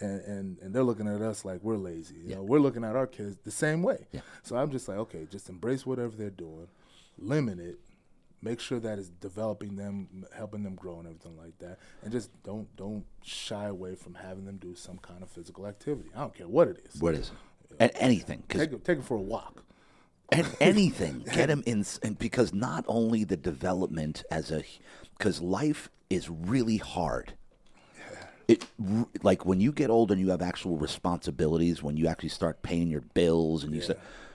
And, 0.01 0.21
and 0.21 0.57
and 0.59 0.73
they're 0.73 0.83
looking 0.83 1.07
at 1.07 1.21
us 1.21 1.43
like 1.43 1.61
we're 1.61 1.75
lazy. 1.77 2.15
You 2.15 2.23
Yeah. 2.29 2.35
know, 2.35 2.43
we're 2.43 2.59
looking 2.59 2.83
at 2.83 2.95
our 2.95 3.07
kids 3.07 3.37
the 3.43 3.51
same 3.51 3.83
way. 3.83 4.07
Yeah. 4.11 4.21
So 4.43 4.55
I'm 4.55 4.71
just 4.71 4.87
like, 4.87 4.97
okay, 4.97 5.27
just 5.29 5.49
embrace 5.49 5.85
whatever 5.85 6.15
they're 6.15 6.29
doing, 6.29 6.67
limit 7.17 7.59
it, 7.59 7.79
make 8.41 8.59
sure 8.61 8.79
that 8.79 8.97
it's 8.97 9.09
developing 9.09 9.75
them, 9.75 10.25
helping 10.33 10.63
them 10.63 10.75
grow 10.75 10.99
and 10.99 11.07
everything 11.07 11.35
like 11.37 11.57
that, 11.59 11.79
and 12.01 12.11
just 12.13 12.29
don't 12.43 12.73
don't 12.77 13.03
shy 13.23 13.65
away 13.65 13.95
from 13.95 14.13
having 14.13 14.45
them 14.45 14.57
do 14.57 14.73
some 14.75 14.97
kind 14.99 15.21
of 15.21 15.29
physical 15.29 15.67
activity. 15.67 16.09
I 16.15 16.19
don't 16.21 16.33
care 16.33 16.47
what 16.47 16.67
it 16.69 16.85
is. 16.93 17.01
What 17.01 17.15
is? 17.15 17.31
And 17.79 17.91
anything, 17.95 18.43
Take 18.49 18.71
it, 18.71 18.83
take 18.83 18.99
it 18.99 19.03
for 19.03 19.17
a 19.17 19.21
walk. 19.21 19.63
and 20.31 20.47
anything 20.61 21.25
get 21.33 21.49
him 21.49 21.61
in 21.65 21.83
and 22.03 22.17
because 22.17 22.53
not 22.53 22.85
only 22.87 23.23
the 23.25 23.37
development 23.37 24.23
as 24.31 24.49
a 24.51 24.63
because 25.17 25.41
life 25.41 25.89
is 26.09 26.29
really 26.29 26.77
hard 26.77 27.33
it 28.49 28.65
like 29.21 29.45
when 29.45 29.61
you 29.61 29.71
get 29.71 29.91
older 29.91 30.13
and 30.13 30.21
you 30.21 30.31
have 30.31 30.41
actual 30.41 30.75
responsibilities 30.75 31.83
when 31.83 31.97
you 31.97 32.07
actually 32.07 32.29
start 32.29 32.63
paying 32.63 32.87
your 32.87 33.01
bills 33.01 33.63
and 33.63 33.75
you 33.75 33.81
say 33.81 33.93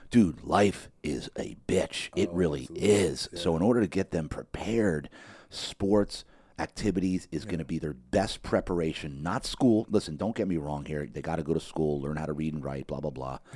dude 0.09 0.41
life 0.43 0.89
is 1.03 1.29
a 1.37 1.57
bitch. 1.67 2.09
It 2.15 2.29
oh, 2.31 2.35
really 2.35 2.69
is. 2.73 3.27
So 3.33 3.57
in 3.57 3.61
order 3.61 3.81
to 3.81 3.87
get 3.87 4.11
them 4.11 4.29
prepared 4.29 5.09
sports 5.49 6.23
activities 6.57 7.27
is 7.29 7.43
going 7.43 7.59
to 7.59 7.65
be 7.65 7.77
their 7.77 7.93
best 7.93 8.41
preparation. 8.41 9.21
Not 9.21 9.45
school. 9.45 9.85
Listen 9.89 10.15
don't 10.15 10.35
get 10.35 10.47
me 10.47 10.55
wrong 10.55 10.85
here. 10.85 11.05
They 11.05 11.21
got 11.21 11.35
to 11.35 11.43
go 11.43 11.53
to 11.53 11.59
school 11.59 11.99
learn 11.99 12.15
how 12.15 12.25
to 12.25 12.33
read 12.33 12.53
and 12.53 12.63
write 12.63 12.87
blah 12.87 13.01
blah 13.01 13.11
blah. 13.11 13.39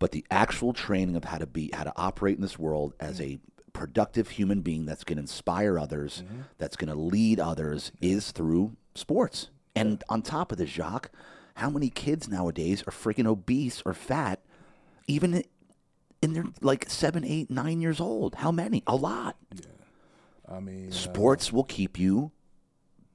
But 0.00 0.10
the 0.10 0.26
actual 0.30 0.74
training 0.74 1.16
of 1.16 1.24
how 1.24 1.38
to 1.38 1.46
be 1.46 1.70
how 1.72 1.84
to 1.84 1.92
operate 1.96 2.36
in 2.36 2.42
this 2.42 2.58
world 2.58 2.92
as 3.00 3.20
mm-hmm. 3.20 3.36
a 3.36 3.72
productive 3.72 4.28
human 4.30 4.60
being 4.60 4.84
that's 4.84 5.02
going 5.02 5.16
to 5.16 5.22
inspire 5.22 5.78
others 5.78 6.22
mm-hmm. 6.26 6.42
that's 6.58 6.76
going 6.76 6.90
to 6.90 6.94
lead 6.94 7.40
others 7.40 7.90
is 8.02 8.30
through 8.30 8.76
sports 8.94 9.50
and 9.74 10.02
on 10.08 10.22
top 10.22 10.52
of 10.52 10.58
this 10.58 10.70
jacques 10.70 11.10
how 11.54 11.70
many 11.70 11.90
kids 11.90 12.28
nowadays 12.28 12.82
are 12.86 12.92
freaking 12.92 13.26
obese 13.26 13.82
or 13.84 13.92
fat 13.92 14.40
even 15.06 15.42
in 16.22 16.32
their 16.32 16.44
like 16.60 16.88
seven 16.88 17.24
eight 17.24 17.50
nine 17.50 17.80
years 17.80 18.00
old 18.00 18.36
how 18.36 18.50
many 18.52 18.82
a 18.86 18.96
lot 18.96 19.36
Yeah. 19.54 19.62
I 20.56 20.60
mean, 20.60 20.88
uh, 20.88 20.92
sports 20.92 21.52
will 21.52 21.64
keep 21.64 21.98
you 21.98 22.30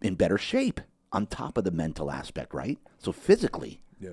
in 0.01 0.15
better 0.15 0.37
shape 0.37 0.81
on 1.11 1.27
top 1.27 1.57
of 1.57 1.63
the 1.63 1.71
mental 1.71 2.11
aspect 2.11 2.53
right 2.53 2.77
so 2.97 3.11
physically 3.11 3.81
yeah. 3.99 4.11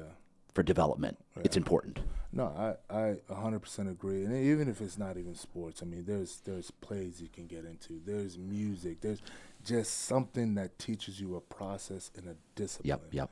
for 0.53 0.63
development 0.63 1.19
it's 1.43 1.57
important 1.57 2.01
No, 2.33 2.77
I 2.91 2.95
I 2.95 3.17
100% 3.31 3.91
agree. 3.91 4.25
And 4.25 4.35
even 4.35 4.69
if 4.69 4.81
it's 4.83 4.99
not 4.99 5.17
even 5.17 5.35
sports, 5.35 5.81
I 5.83 5.87
mean, 5.87 6.05
there's 6.05 6.43
there's 6.45 6.71
plays 6.71 7.21
you 7.23 7.29
can 7.33 7.47
get 7.47 7.65
into. 7.65 8.01
There's 8.05 8.37
music. 8.37 9.01
There's 9.01 9.23
just 9.67 10.05
something 10.07 10.55
that 10.55 10.79
teaches 10.79 11.21
you 11.21 11.37
a 11.37 11.41
process 11.41 12.11
and 12.17 12.29
a 12.29 12.37
discipline. 12.55 12.89
yep 12.89 13.03
yep 13.13 13.31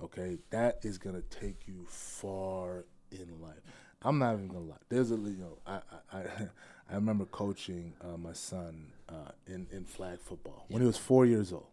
Okay, 0.00 0.38
that 0.50 0.78
is 0.82 0.96
gonna 0.96 1.22
take 1.22 1.66
you 1.66 1.84
far 1.88 2.84
in 3.10 3.26
life. 3.42 3.56
I'm 4.02 4.18
not 4.18 4.34
even 4.34 4.46
gonna 4.48 4.60
lie. 4.60 4.76
There's 4.88 5.10
a 5.10 5.16
you 5.16 5.36
know 5.38 5.58
I 5.66 5.80
I, 6.12 6.18
I, 6.18 6.20
I 6.90 6.94
remember 6.94 7.24
coaching 7.26 7.94
uh, 8.00 8.16
my 8.16 8.32
son 8.32 8.92
uh, 9.08 9.32
in 9.46 9.66
in 9.72 9.84
flag 9.84 10.20
football 10.20 10.66
when 10.68 10.82
he 10.82 10.86
was 10.86 10.96
four 10.96 11.26
years 11.26 11.52
old. 11.52 11.66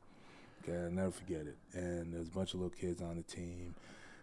Okay, 0.63 0.75
I'll 0.75 0.89
never 0.89 1.11
forget 1.11 1.41
it. 1.41 1.57
And 1.73 2.13
there's 2.13 2.27
a 2.27 2.31
bunch 2.31 2.55
of 2.55 2.61
little 2.61 2.75
kids 2.75 2.99
on 3.01 3.17
the 3.17 3.21
team, 3.21 3.75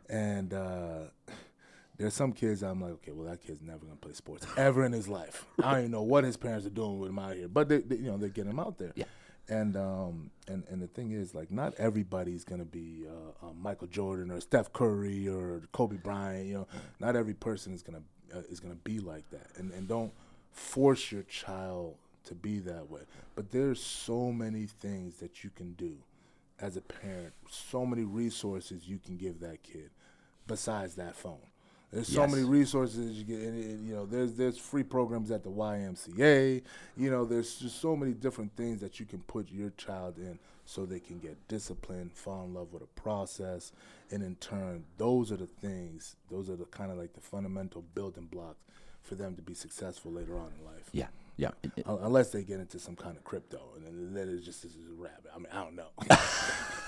and 0.08 0.52
uh, 0.52 1.02
there's 1.96 2.14
some 2.14 2.32
kids 2.32 2.64
I'm 2.64 2.80
like, 2.80 2.94
okay, 2.94 3.12
well 3.12 3.28
that 3.28 3.40
kid's 3.40 3.62
never 3.62 3.84
gonna 3.84 3.94
play 4.00 4.14
sports 4.14 4.44
ever 4.56 4.84
in 4.84 4.90
his 4.90 5.06
life. 5.06 5.46
I 5.62 5.70
don't 5.70 5.78
even 5.80 5.90
know 5.92 6.02
what 6.02 6.24
his 6.24 6.36
parents 6.36 6.66
are 6.66 6.70
doing 6.70 6.98
with 6.98 7.10
him 7.10 7.20
out 7.20 7.36
here, 7.36 7.46
but 7.46 7.68
they, 7.68 7.78
they 7.78 7.96
you 7.96 8.10
know 8.10 8.16
they 8.16 8.30
get 8.30 8.46
him 8.46 8.58
out 8.58 8.78
there. 8.78 8.92
Yeah. 8.96 9.04
And 9.48 9.76
um 9.76 10.30
and 10.46 10.62
and 10.70 10.80
the 10.80 10.86
thing 10.86 11.10
is 11.12 11.34
like 11.34 11.50
not 11.50 11.74
everybody's 11.74 12.44
gonna 12.44 12.64
be 12.64 13.06
uh, 13.08 13.46
uh, 13.46 13.52
Michael 13.60 13.88
Jordan 13.88 14.30
or 14.30 14.40
Steph 14.40 14.72
Curry 14.72 15.28
or 15.28 15.62
Kobe 15.72 15.96
Bryant. 15.96 16.46
You 16.46 16.54
know, 16.54 16.68
not 17.00 17.16
every 17.16 17.34
person 17.34 17.74
is 17.74 17.82
gonna 17.82 18.02
uh, 18.34 18.42
is 18.50 18.60
gonna 18.60 18.76
be 18.76 19.00
like 19.00 19.28
that. 19.30 19.48
And 19.56 19.72
and 19.72 19.88
don't 19.88 20.12
force 20.52 21.10
your 21.10 21.24
child 21.24 21.96
to 22.24 22.34
be 22.34 22.60
that 22.60 22.88
way. 22.88 23.02
But 23.34 23.50
there's 23.50 23.82
so 23.82 24.30
many 24.32 24.66
things 24.66 25.16
that 25.16 25.42
you 25.42 25.50
can 25.50 25.72
do 25.74 25.96
as 26.60 26.76
a 26.76 26.80
parent. 26.80 27.32
So 27.50 27.84
many 27.84 28.04
resources 28.04 28.88
you 28.88 28.98
can 29.04 29.16
give 29.16 29.40
that 29.40 29.62
kid 29.62 29.90
besides 30.46 30.94
that 30.94 31.16
phone. 31.16 31.51
There's 31.92 32.08
so 32.08 32.26
many 32.26 32.42
resources 32.44 33.18
you 33.18 33.24
get. 33.24 33.40
And, 33.40 33.86
you 33.86 33.94
know, 33.94 34.06
there's 34.06 34.32
there's 34.34 34.56
free 34.58 34.82
programs 34.82 35.30
at 35.30 35.42
the 35.44 35.50
YMCA. 35.50 36.62
You 36.96 37.10
know, 37.10 37.24
there's 37.24 37.56
just 37.56 37.80
so 37.80 37.94
many 37.94 38.12
different 38.12 38.56
things 38.56 38.80
that 38.80 38.98
you 38.98 39.06
can 39.06 39.20
put 39.20 39.50
your 39.50 39.70
child 39.76 40.16
in 40.18 40.38
so 40.64 40.86
they 40.86 41.00
can 41.00 41.18
get 41.18 41.36
disciplined, 41.48 42.12
fall 42.14 42.44
in 42.44 42.54
love 42.54 42.72
with 42.72 42.82
a 42.82 43.00
process, 43.00 43.72
and 44.10 44.22
in 44.22 44.36
turn, 44.36 44.84
those 44.96 45.30
are 45.32 45.36
the 45.36 45.46
things. 45.46 46.16
Those 46.30 46.48
are 46.48 46.56
the 46.56 46.64
kind 46.66 46.90
of 46.90 46.96
like 46.98 47.12
the 47.12 47.20
fundamental 47.20 47.82
building 47.94 48.26
blocks 48.30 48.62
for 49.02 49.16
them 49.16 49.34
to 49.36 49.42
be 49.42 49.52
successful 49.54 50.12
later 50.12 50.38
on 50.38 50.50
in 50.58 50.64
life. 50.64 50.88
yeah 50.92 51.08
yeah 51.36 51.50
It- 51.64 51.72
it- 51.78 51.84
Unless 51.86 52.30
they 52.30 52.44
get 52.44 52.60
into 52.60 52.78
some 52.78 52.94
kind 52.94 53.16
of 53.16 53.24
crypto, 53.24 53.60
and 53.76 53.84
then, 53.84 54.14
then 54.14 54.28
it's 54.34 54.44
just 54.46 54.62
this 54.62 54.72
is 54.76 54.88
a 54.88 54.94
rabbit. 54.94 55.30
I 55.34 55.38
mean, 55.38 55.48
I 55.52 55.62
don't 55.64 55.74
know. 55.74 55.88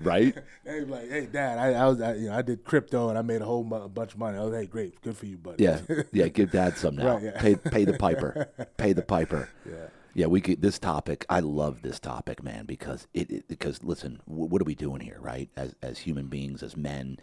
right 0.00 0.36
They 0.64 0.84
like, 0.84 1.08
"Hey, 1.10 1.26
Dad, 1.26 1.58
I, 1.58 1.72
I 1.72 1.86
was, 1.88 2.00
I, 2.00 2.14
you 2.14 2.28
know, 2.28 2.36
I 2.36 2.42
did 2.42 2.64
crypto 2.64 3.08
and 3.08 3.18
I 3.18 3.22
made 3.22 3.42
a 3.42 3.44
whole 3.44 3.64
mu- 3.64 3.88
bunch 3.88 4.12
of 4.12 4.18
money." 4.18 4.38
Oh, 4.38 4.50
hey, 4.52 4.66
great, 4.66 5.00
good 5.02 5.16
for 5.16 5.26
you, 5.26 5.36
buddy. 5.38 5.64
Yeah, 5.64 5.80
yeah. 6.12 6.28
Give 6.38 6.50
Dad 6.50 6.76
some 6.76 6.96
now. 6.96 7.14
Right, 7.14 7.22
yeah. 7.24 7.40
Pay 7.40 7.54
pay 7.56 7.84
the 7.84 7.94
piper. 7.98 8.48
Pay 8.76 8.92
the 8.92 9.02
piper. 9.02 9.48
yeah, 9.66 9.86
Yeah, 10.14 10.26
we 10.26 10.40
could. 10.40 10.60
This 10.62 10.78
topic, 10.78 11.24
I 11.28 11.40
love 11.40 11.82
this 11.82 11.98
topic, 12.00 12.42
man, 12.42 12.64
because 12.66 13.06
it. 13.14 13.30
it 13.30 13.48
because 13.48 13.82
listen, 13.82 14.20
wh- 14.26 14.50
what 14.50 14.60
are 14.60 14.64
we 14.66 14.74
doing 14.74 15.00
here, 15.00 15.18
right? 15.20 15.48
As 15.56 15.74
as 15.82 15.98
human 15.98 16.26
beings, 16.26 16.62
as 16.62 16.76
men, 16.76 17.18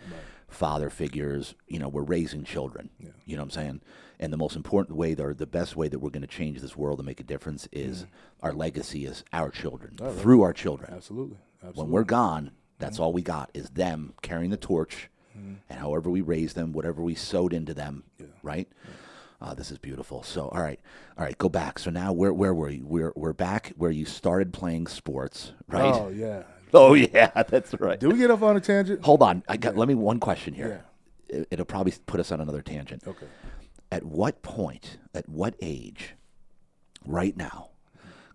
father 0.48 0.90
figures, 0.90 1.56
you 1.68 1.80
know, 1.80 1.88
we're 1.90 2.04
raising 2.04 2.44
children. 2.44 2.90
Yeah. 3.00 3.10
You 3.26 3.36
know 3.36 3.42
what 3.44 3.46
I'm 3.48 3.52
saying? 3.52 3.82
And 4.20 4.32
the 4.32 4.38
most 4.38 4.56
important 4.56 4.98
way, 4.98 5.14
or 5.16 5.34
the 5.34 5.46
best 5.46 5.76
way 5.76 5.90
that 5.90 6.00
we're 6.00 6.10
going 6.10 6.22
to 6.22 6.28
change 6.28 6.62
this 6.62 6.78
world 6.78 7.00
and 7.00 7.06
make 7.06 7.20
a 7.20 7.24
difference, 7.24 7.68
is 7.72 8.04
Mm-hmm. 8.04 8.46
our 8.46 8.54
legacy 8.54 9.06
is 9.06 9.24
our 9.34 9.50
children, 9.50 9.98
through 10.18 10.42
our 10.44 10.54
children. 10.54 10.94
absolutely, 10.94 11.38
absolutely. 11.68 11.84
When 11.84 11.92
we're 11.92 12.04
gone, 12.04 12.52
that's 12.80 13.00
all 13.00 13.14
we 13.14 13.22
got 13.22 13.50
is 13.54 13.70
them 13.70 14.14
carrying 14.22 14.52
the 14.52 14.58
torch, 14.58 15.10
and 15.34 15.80
however 15.80 16.10
we 16.10 16.22
raise 16.22 16.54
them, 16.54 16.72
whatever 16.72 17.02
we 17.02 17.16
sowed 17.16 17.54
into 17.54 17.74
them, 17.74 18.04
right? 18.44 18.68
Uh, 19.42 19.54
this 19.54 19.70
is 19.70 19.78
beautiful. 19.78 20.24
So, 20.24 20.48
all 20.48 20.62
right, 20.62 20.80
all 21.18 21.26
right, 21.26 21.38
go 21.38 21.50
back. 21.50 21.78
So 21.80 21.92
now, 21.92 22.14
where 22.14 22.34
where 22.34 22.54
were 22.54 22.70
you? 22.70 22.86
We're 22.86 23.12
we're 23.16 23.34
back 23.34 23.74
where 23.78 23.92
you 23.92 24.06
started 24.06 24.54
playing 24.54 24.88
sports, 24.88 25.52
right? 25.68 25.94
Oh 25.94 26.10
yeah. 26.10 26.44
Oh, 26.74 26.94
yeah, 26.94 27.32
that's 27.48 27.74
right. 27.80 27.98
Do 27.98 28.10
we 28.10 28.18
get 28.18 28.30
off 28.32 28.42
on 28.42 28.58
a 28.58 28.60
tangent? 28.60 29.06
Hold 29.06 29.22
on, 29.22 29.44
I 29.48 29.56
got. 29.56 29.78
Let 29.78 29.88
me 29.88 29.94
one 29.96 30.20
question 30.20 30.54
here. 30.54 30.84
It, 31.30 31.48
it'll 31.52 31.64
probably 31.66 31.94
put 32.06 32.20
us 32.20 32.34
on 32.34 32.42
another 32.42 32.62
tangent. 32.62 33.04
Okay. 33.08 33.28
At 33.94 34.04
what 34.04 34.42
point? 34.42 34.98
At 35.14 35.30
what 35.30 35.56
age? 35.62 36.16
Right 37.06 37.38
now, 37.38 37.70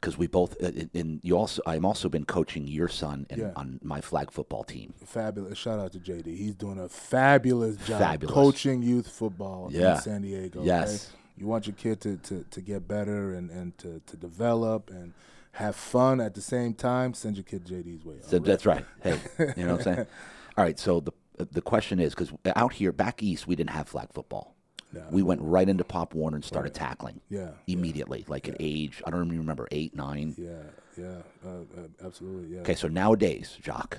because 0.01 0.17
we 0.17 0.27
both. 0.27 0.57
uh, 0.63 0.71
And 0.95 1.21
you 1.23 1.37
also, 1.37 1.61
I'm 1.67 1.85
also 1.85 2.09
been 2.09 2.25
coaching 2.25 2.67
your 2.67 2.89
son 2.89 3.27
in, 3.31 3.41
Yeah. 3.41 3.53
on 3.57 3.79
my 3.83 4.01
flag 4.01 4.31
football 4.31 4.65
team. 4.65 4.95
Fabulous. 5.05 5.59
Shout 5.59 5.79
out 5.79 5.93
to 5.93 5.99
JD. 5.99 6.27
He's 6.37 6.55
doing 6.55 6.79
a 6.79 6.89
fabulous 6.89 7.77
job 7.77 8.01
Fabulous. 8.01 8.35
coaching 8.35 8.83
youth 8.83 9.09
football 9.09 9.69
Yeah. 9.71 9.97
in 9.97 10.01
San 10.01 10.23
Diego. 10.23 10.63
Yes. 10.65 11.09
okay? 11.11 11.17
You 11.39 11.47
want 11.47 11.67
your 11.67 11.75
kid 11.77 12.01
to, 12.03 12.17
to, 12.19 12.45
to 12.51 12.61
get 12.61 12.87
better 12.87 13.33
and, 13.35 13.51
and 13.51 13.77
to, 13.79 14.01
to 14.07 14.17
develop 14.17 14.91
and 14.91 15.13
have 15.53 15.75
fun 15.77 16.21
at 16.21 16.35
the 16.35 16.41
same 16.41 16.75
time, 16.75 17.13
send 17.15 17.37
your 17.37 17.45
kid 17.45 17.65
JD's 17.65 18.05
way. 18.05 18.17
So 18.23 18.39
that's 18.39 18.67
right. 18.67 18.85
Hey, 19.03 19.19
you 19.57 19.65
know 19.67 19.73
what 19.77 19.87
I'm 19.87 19.95
saying? 19.95 20.07
All 20.59 20.65
right. 20.65 20.79
So 20.79 21.01
the 21.01 21.13
the 21.53 21.63
question 21.63 21.99
is 22.01 22.15
because 22.15 22.31
out 22.55 22.75
here 22.75 22.93
back 22.93 23.23
east 23.23 23.47
we 23.47 23.57
didn't 23.57 23.71
have 23.71 23.89
flag 23.89 24.09
football. 24.13 24.55
No. 24.93 25.05
We 25.11 25.23
went 25.23 25.41
right 25.43 25.69
into 25.69 25.85
Pop 25.85 26.15
Warner 26.15 26.37
and 26.37 26.45
started 26.45 26.75
tackling 26.75 27.21
Yeah. 27.29 27.51
immediately, 27.67 28.25
like 28.29 28.49
at 28.49 28.57
age 28.59 29.03
I 29.07 29.11
don't 29.11 29.27
even 29.27 29.39
remember 29.39 29.69
eight 29.71 29.95
nine. 29.95 30.35
Yeah. 30.37 30.63
Yeah. 30.97 31.23
Uh, 31.45 31.49
uh, 31.49 32.07
absolutely. 32.07 32.55
Yeah. 32.55 32.63
Okay, 32.63 32.75
so 32.75 32.89
nowadays, 32.89 33.57
Jacques, 33.63 33.99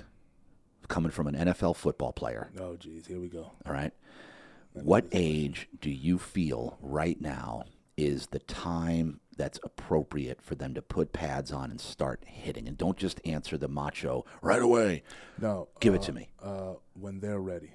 coming 0.88 1.10
from 1.10 1.26
an 1.26 1.34
NFL 1.34 1.76
football 1.76 2.12
player, 2.12 2.50
Oh, 2.58 2.76
geez. 2.76 3.06
Here 3.06 3.18
we 3.20 3.28
go. 3.28 3.52
all 3.66 3.72
right, 3.72 3.92
what 4.74 5.06
age 5.12 5.68
do 5.80 5.90
you 5.90 6.18
feel 6.18 6.78
right 6.80 7.20
now 7.20 7.64
is 7.96 8.26
the 8.28 8.38
time 8.40 9.20
that's 9.36 9.58
appropriate 9.62 10.40
for 10.42 10.54
them 10.54 10.74
to 10.74 10.82
put 10.82 11.12
pads 11.12 11.50
on 11.52 11.70
and 11.70 11.80
start 11.80 12.22
hitting? 12.26 12.68
And 12.68 12.76
don't 12.76 12.98
just 12.98 13.20
answer 13.24 13.56
the 13.56 13.68
macho 13.68 14.24
right 14.42 14.62
away. 14.62 15.02
No. 15.38 15.68
Give 15.80 15.94
uh, 15.94 15.96
it 15.96 16.02
to 16.02 16.12
me. 16.12 16.28
Uh, 16.42 16.74
when 16.94 17.20
they're 17.20 17.40
ready. 17.40 17.70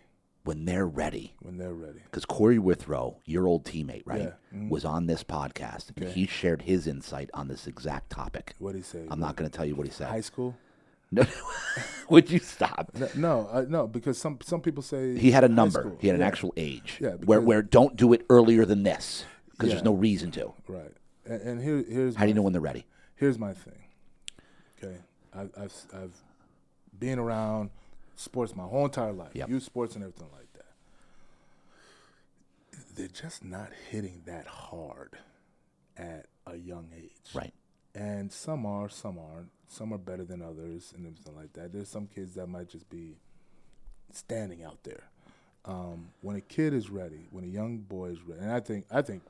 When 0.48 0.66
they're 0.66 0.88
ready. 0.88 1.34
when 1.42 1.58
they're 1.58 1.74
ready. 1.74 2.00
Because 2.06 2.26
Corey 2.26 2.58
Withrow, 2.58 3.18
your 3.26 3.48
old 3.48 3.66
teammate, 3.66 4.04
right, 4.06 4.22
Yeah. 4.22 4.58
Mhm. 4.58 4.70
was 4.70 4.86
on 4.86 5.06
this 5.06 5.24
podcast 5.24 5.92
and 5.96 6.10
he 6.10 6.26
shared 6.26 6.64
his 6.64 6.88
insight 6.88 7.30
on 7.34 7.48
this 7.50 7.68
exact 7.68 8.10
topic. 8.10 8.56
What 8.60 8.72
do 8.72 8.78
you 8.78 8.84
say? 8.84 9.06
I'm 9.12 9.20
not 9.20 9.36
going 9.36 9.50
to 9.50 9.56
tell 9.56 9.66
you 9.66 9.76
what 9.76 9.86
he 9.86 9.92
said. 9.94 10.08
high 10.08 10.22
school. 10.22 10.56
No, 11.12 11.24
would 12.10 12.30
you 12.30 12.40
stop? 12.40 12.92
No, 12.98 13.08
no, 13.16 13.48
uh, 13.52 13.66
no, 13.68 13.88
because 13.88 14.18
some 14.18 14.40
some 14.44 14.60
people 14.62 14.84
say 14.84 15.18
He 15.18 15.32
had 15.32 15.44
a 15.46 15.48
number. 15.50 15.94
He 16.00 16.08
had 16.08 16.16
an 16.16 16.22
Yeah, 16.22 16.28
actual 16.28 16.54
age. 16.58 16.98
Yeah, 17.00 17.12
where 17.24 17.40
where 17.40 17.62
don't 17.62 17.96
do 17.96 18.12
it 18.14 18.26
earlier 18.30 18.66
than 18.66 18.84
this 18.84 19.24
because 19.52 19.70
there's 19.70 19.84
no 19.84 19.94
reason 19.94 20.32
to. 20.32 20.54
right. 20.68 20.92
And, 21.26 21.42
and 21.42 21.62
here 21.62 21.84
here's 21.88 22.16
How 22.16 22.24
do 22.24 22.30
you 22.30 22.34
know 22.34 22.42
when 22.42 22.52
they're 22.54 22.62
ready? 22.62 22.86
Here's 23.16 23.40
my 23.40 23.54
thing. 23.54 23.84
Okay, 24.84 24.98
I, 25.34 25.42
I've 25.64 25.74
I've 25.94 26.16
been 27.00 27.20
around 27.20 27.70
sports 28.18 28.56
my 28.56 28.64
whole 28.64 28.86
entire 28.86 29.14
life, 29.14 29.32
Yep. 29.34 29.50
youth 29.50 29.64
sports 29.64 29.96
and 29.96 30.04
everything 30.04 30.28
like 30.34 30.52
that. 30.54 30.66
They're 32.96 33.08
just 33.08 33.44
not 33.44 33.70
hitting 33.90 34.24
that 34.26 34.48
hard 34.48 35.18
at 35.96 36.26
a 36.46 36.56
young 36.56 36.90
age. 36.96 37.12
Right. 37.34 37.54
And 37.96 38.32
some 38.32 38.66
are, 38.66 38.90
some 38.90 39.18
aren't. 39.18 39.50
Some 39.70 39.94
are 39.94 39.98
better 39.98 40.24
than 40.24 40.42
others, 40.42 40.94
and 40.96 41.06
everything 41.06 41.36
like 41.36 41.54
that. 41.54 41.74
There's 41.74 41.90
some 41.90 42.08
kids 42.08 42.36
that 42.36 42.48
might 42.48 42.70
just 42.70 42.90
be 42.90 43.18
standing 44.14 44.64
out 44.64 44.84
there. 44.84 45.04
Um, 45.66 46.10
when 46.22 46.38
a 46.38 46.42
kid 46.42 46.74
is 46.74 46.90
ready, 46.90 47.28
when 47.32 47.44
a 47.44 47.48
young 47.48 47.80
boy 47.80 48.12
is 48.12 48.22
ready, 48.22 48.42
and 48.42 48.52
I 48.52 48.62
think, 48.62 48.86
I 48.90 49.02
think, 49.02 49.24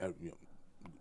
uh, 0.00 0.08
you 0.20 0.28
know, 0.28 0.36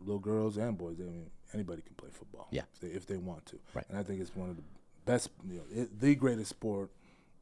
little 0.02 0.20
girls 0.20 0.58
and 0.58 0.76
boys, 0.78 0.98
I 1.00 1.04
mean, 1.04 1.30
anybody 1.54 1.84
can 1.84 1.94
play 1.96 2.10
football. 2.12 2.48
Yeah. 2.52 2.64
if 2.74 2.80
they, 2.80 2.88
if 2.88 3.06
they 3.06 3.18
want 3.18 3.46
to. 3.48 3.60
Right. 3.76 3.86
And 3.90 3.98
I 4.00 4.04
think 4.04 4.22
it's 4.22 4.36
one 4.36 4.50
of 4.50 4.56
the 4.56 4.64
best, 5.06 5.30
you 5.48 5.58
know, 5.58 5.64
it, 5.84 6.00
the 6.00 6.16
greatest 6.16 6.50
sport 6.50 6.90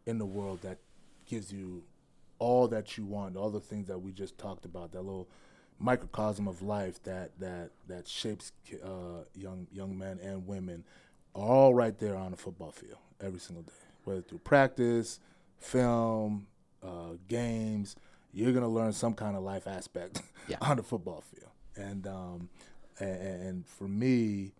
in 0.07 0.17
the 0.17 0.25
world 0.25 0.61
that 0.63 0.79
gives 1.27 1.51
you 1.51 1.83
all 2.39 2.67
that 2.69 2.97
you 2.97 3.05
want, 3.05 3.35
all 3.37 3.49
the 3.51 3.59
things 3.59 3.87
that 3.87 3.99
we 3.99 4.11
just 4.11 4.37
talked 4.37 4.65
about, 4.65 4.91
that 4.93 5.01
little 5.01 5.27
microcosm 5.79 6.47
of 6.47 6.61
life 6.63 7.01
that 7.03 7.29
that 7.39 7.69
that 7.87 8.07
shapes 8.07 8.51
uh, 8.83 9.23
young 9.35 9.67
young 9.71 9.95
men 9.97 10.19
and 10.23 10.47
women, 10.47 10.83
are 11.35 11.43
all 11.47 11.73
right 11.75 11.99
there 11.99 12.15
on 12.15 12.31
the 12.31 12.37
football 12.37 12.71
field 12.71 12.97
every 13.21 13.39
single 13.39 13.63
day, 13.63 13.73
whether 14.05 14.21
through 14.21 14.39
practice, 14.39 15.19
film, 15.59 16.47
uh, 16.81 17.13
games. 17.27 17.95
You're 18.33 18.53
gonna 18.53 18.69
learn 18.69 18.93
some 18.93 19.13
kind 19.13 19.35
of 19.35 19.43
life 19.43 19.67
aspect 19.67 20.21
Yeah. 20.47 20.57
on 20.61 20.77
the 20.77 20.83
football 20.83 21.21
field, 21.33 21.51
and 21.75 22.07
um, 22.07 22.49
and, 22.99 23.41
and 23.47 23.67
for 23.67 23.87
me, 23.87 24.53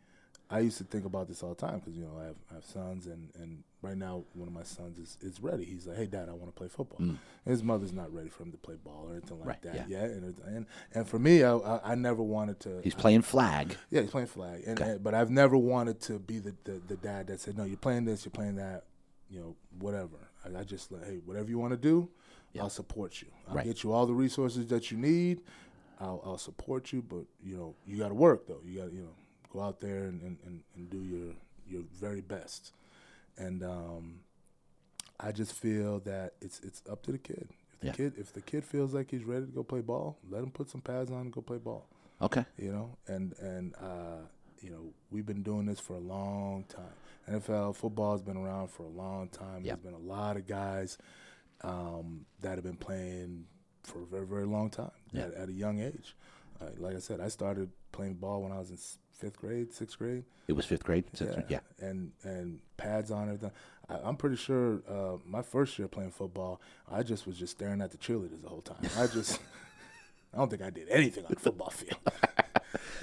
I 0.49 0.59
used 0.59 0.77
to 0.77 0.85
think 0.85 1.03
about 1.05 1.27
this 1.27 1.43
all 1.43 1.49
the 1.49 1.55
time 1.67 1.79
because 1.79 1.95
you 1.95 2.03
know 2.05 2.17
I 2.19 2.25
have, 2.25 2.35
I 2.51 2.53
have 2.55 2.63
sons, 2.65 3.05
and, 3.05 3.29
and 3.39 3.63
right 3.81 3.97
now 3.97 4.23
one 4.33 4.47
of 4.47 4.53
my 4.53 4.63
sons 4.63 4.97
is, 4.97 5.17
is 5.21 5.41
ready. 5.43 5.65
He's 5.65 5.85
like, 5.87 5.97
"Hey, 5.97 6.05
Dad, 6.05 6.29
I 6.29 6.31
want 6.33 6.45
to 6.47 6.51
play 6.57 6.69
football." 6.69 6.99
And 6.99 7.17
his 7.45 7.63
mother's 7.63 7.91
not 7.91 8.13
ready 8.13 8.29
for 8.29 8.43
him 8.43 8.51
to 8.51 8.57
play 8.57 8.75
ball 8.75 9.07
or 9.09 9.11
anything 9.13 9.39
like 9.39 9.45
Mm. 9.45 9.47
Right, 9.49 9.61
that 9.63 9.89
yeah. 9.89 10.01
yet. 10.03 10.09
And, 10.11 10.35
and 10.45 10.65
and 10.93 11.07
for 11.07 11.19
me, 11.19 11.43
I, 11.43 11.55
I 11.57 11.91
I 11.91 11.95
never 11.95 12.23
wanted 12.23 12.59
to. 12.61 12.79
He's 12.81 12.93
playing 12.95 13.23
flag. 13.23 13.75
yeah, 13.89 14.01
he's 14.01 14.09
playing 14.11 14.27
flag, 14.27 14.63
and, 14.65 14.79
Okay. 14.79 14.91
and- 14.91 15.03
but 15.03 15.13
I've 15.13 15.29
never 15.29 15.57
wanted 15.57 15.99
to 16.01 16.17
be 16.19 16.39
the, 16.39 16.55
the 16.63 16.81
the 16.87 16.95
dad 16.95 17.27
that 17.27 17.41
said, 17.41 17.57
"No, 17.57 17.65
you're 17.65 17.75
playing 17.77 18.05
this, 18.05 18.23
you're 18.23 18.31
playing 18.31 18.55
that." 18.55 18.83
You 19.29 19.41
know, 19.41 19.55
whatever. 19.79 20.15
I, 20.45 20.61
I 20.61 20.63
just 20.63 20.89
like, 20.93 21.03
hey, 21.05 21.19
whatever 21.25 21.49
you 21.49 21.59
want 21.59 21.71
to 21.73 21.77
do, 21.77 22.07
I'll 22.57 22.69
support 22.69 23.21
you. 23.21 23.27
I'll 23.49 23.55
Right. 23.55 23.65
get 23.65 23.83
you 23.83 23.91
all 23.91 24.05
the 24.05 24.13
resources 24.13 24.67
that 24.67 24.89
you 24.89 24.97
need. 24.97 25.41
I'll, 25.99 26.21
I'll 26.25 26.37
support 26.37 26.93
you, 26.93 27.01
but 27.01 27.25
you 27.43 27.57
know, 27.57 27.75
you 27.85 27.97
got 27.97 28.07
to 28.07 28.13
work 28.13 28.47
though. 28.47 28.61
You 28.65 28.79
got 28.79 28.89
to 28.89 28.95
you 28.95 29.01
know 29.01 29.09
go 29.49 29.61
out 29.61 29.79
there 29.79 30.03
and, 30.05 30.21
and, 30.45 30.63
and, 30.75 30.89
do 30.89 30.97
your 31.03 31.33
your 31.69 31.83
very 31.99 32.21
best. 32.21 32.71
And 33.37 33.63
um, 33.63 34.19
I 35.19 35.31
just 35.31 35.53
feel 35.53 35.99
that 36.01 36.33
it's 36.41 36.59
it's 36.61 36.81
up 36.89 37.03
to 37.03 37.11
the 37.11 37.17
kid. 37.17 37.47
If 37.73 37.79
the 37.81 37.87
Yeah. 37.87 37.93
kid 37.93 38.13
if 38.17 38.33
the 38.33 38.41
kid 38.41 38.63
feels 38.65 38.93
like 38.93 39.11
he's 39.11 39.23
ready 39.23 39.45
to 39.45 39.51
go 39.51 39.63
play 39.63 39.81
ball, 39.81 40.17
let 40.29 40.43
him 40.43 40.51
put 40.51 40.69
some 40.69 40.81
pads 40.81 41.11
on 41.11 41.21
and 41.21 41.31
go 41.31 41.41
play 41.41 41.57
ball 41.57 41.85
Okay. 42.21 42.45
you 42.57 42.71
know, 42.71 42.97
and 43.07 43.33
and 43.39 43.75
uh, 43.75 44.21
you 44.61 44.69
know 44.71 44.93
we've 45.11 45.25
been 45.25 45.43
doing 45.43 45.65
this 45.65 45.79
for 45.79 45.93
a 45.93 45.99
long 45.99 46.63
time. 46.69 46.93
NFL 47.29 47.75
football 47.75 48.13
has 48.13 48.21
been 48.21 48.37
around 48.37 48.69
for 48.69 48.83
a 48.83 48.87
long 48.89 49.27
time. 49.29 49.63
Yep. 49.63 49.81
There's 49.83 49.93
been 49.93 50.01
a 50.01 50.07
lot 50.13 50.37
of 50.37 50.47
guys 50.47 50.97
um, 51.61 52.25
that 52.41 52.55
have 52.55 52.63
been 52.63 52.77
playing 52.77 53.45
for 53.83 54.01
a 54.01 54.05
very 54.05 54.25
very 54.25 54.45
long 54.45 54.69
time 54.69 54.91
Yeah. 55.11 55.23
at, 55.23 55.33
at 55.33 55.49
a 55.49 55.53
young 55.53 55.79
age. 55.79 56.15
Uh, 56.59 56.65
like 56.79 56.95
I 56.95 56.99
said, 56.99 57.19
I 57.19 57.27
started 57.27 57.69
playing 57.91 58.15
ball 58.15 58.41
when 58.41 58.51
I 58.51 58.57
was 58.59 58.71
in 58.71 58.77
fifth 59.17 59.37
grade, 59.37 59.73
sixth 59.73 59.97
grade. 59.97 60.23
It 60.47 60.53
was 60.53 60.65
fifth 60.65 60.83
grade. 60.83 61.05
Sixth- 61.13 61.37
yeah. 61.49 61.59
and 61.79 62.11
and 62.23 62.59
pads 62.77 63.11
on 63.11 63.23
everything. 63.27 63.51
I, 63.89 63.95
I'm 64.03 64.15
pretty 64.15 64.35
sure 64.37 64.81
uh, 64.89 65.17
my 65.25 65.41
first 65.41 65.77
year 65.79 65.87
playing 65.87 66.11
football, 66.11 66.61
I 66.91 67.03
just 67.03 67.25
was 67.27 67.37
just 67.37 67.51
staring 67.57 67.81
at 67.81 67.91
the 67.91 67.97
cheerleaders 67.97 68.41
the 68.41 68.49
whole 68.49 68.61
time. 68.61 68.77
I 68.97 69.07
just, 69.07 69.39
I 70.33 70.37
don't 70.37 70.49
think 70.49 70.61
I 70.61 70.69
did 70.69 70.89
anything 70.89 71.25
on 71.25 71.31
the 71.33 71.39
football 71.39 71.69
field. 71.69 71.99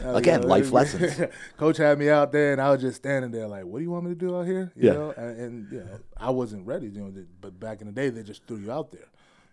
Uh, 0.04 0.14
Again, 0.14 0.42
you 0.42 0.48
life 0.48 0.70
lessons. 0.72 1.20
Coach 1.56 1.78
had 1.78 1.98
me 1.98 2.10
out 2.10 2.32
there, 2.32 2.52
and 2.52 2.60
I 2.60 2.70
was 2.70 2.80
just 2.82 2.96
standing 2.96 3.30
there 3.30 3.46
like, 3.46 3.64
"What 3.64 3.78
do 3.78 3.84
you 3.84 3.90
want 3.90 4.04
me 4.04 4.10
to 4.10 4.14
do 4.16 4.36
out 4.36 4.46
here?" 4.46 4.70
You 4.76 4.88
Yeah. 4.88 4.92
know, 4.94 5.10
and, 5.16 5.40
and 5.40 5.72
you 5.72 5.78
know, 5.78 5.98
I 6.16 6.30
wasn't 6.30 6.66
ready. 6.66 6.86
You 6.88 7.00
know, 7.00 7.12
but 7.40 7.58
back 7.58 7.80
in 7.80 7.86
the 7.86 7.92
day, 7.92 8.10
they 8.10 8.22
just 8.22 8.46
threw 8.46 8.58
you 8.58 8.70
out 8.70 8.92
there. 8.92 9.06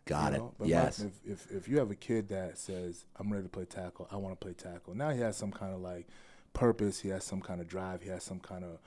Got 0.06 0.32
you 0.32 0.36
it. 0.36 0.40
know? 0.40 0.54
But 0.58 0.66
my- 0.66 0.70
yes. 0.70 1.00
if, 1.00 1.12
if 1.26 1.52
if 1.52 1.68
you 1.70 1.78
have 1.78 1.92
a 1.92 1.96
kid 1.96 2.28
that 2.30 2.58
says, 2.58 3.06
"I'm 3.18 3.32
ready 3.32 3.44
to 3.44 3.50
play 3.50 3.66
tackle. 3.66 4.08
I 4.12 4.18
want 4.18 4.38
to 4.40 4.44
play 4.44 4.54
tackle," 4.54 4.94
now 4.96 5.12
he 5.12 5.22
has 5.22 5.38
some 5.38 5.52
kind 5.52 5.74
of 5.74 5.80
like 5.80 6.08
purpose. 6.54 7.00
He 7.00 7.10
has 7.10 7.24
some 7.24 7.42
kind 7.42 7.62
of 7.62 7.68
drive. 7.68 8.02
He 8.02 8.10
has 8.10 8.24
some 8.24 8.40
kind 8.40 8.64
of 8.64 8.80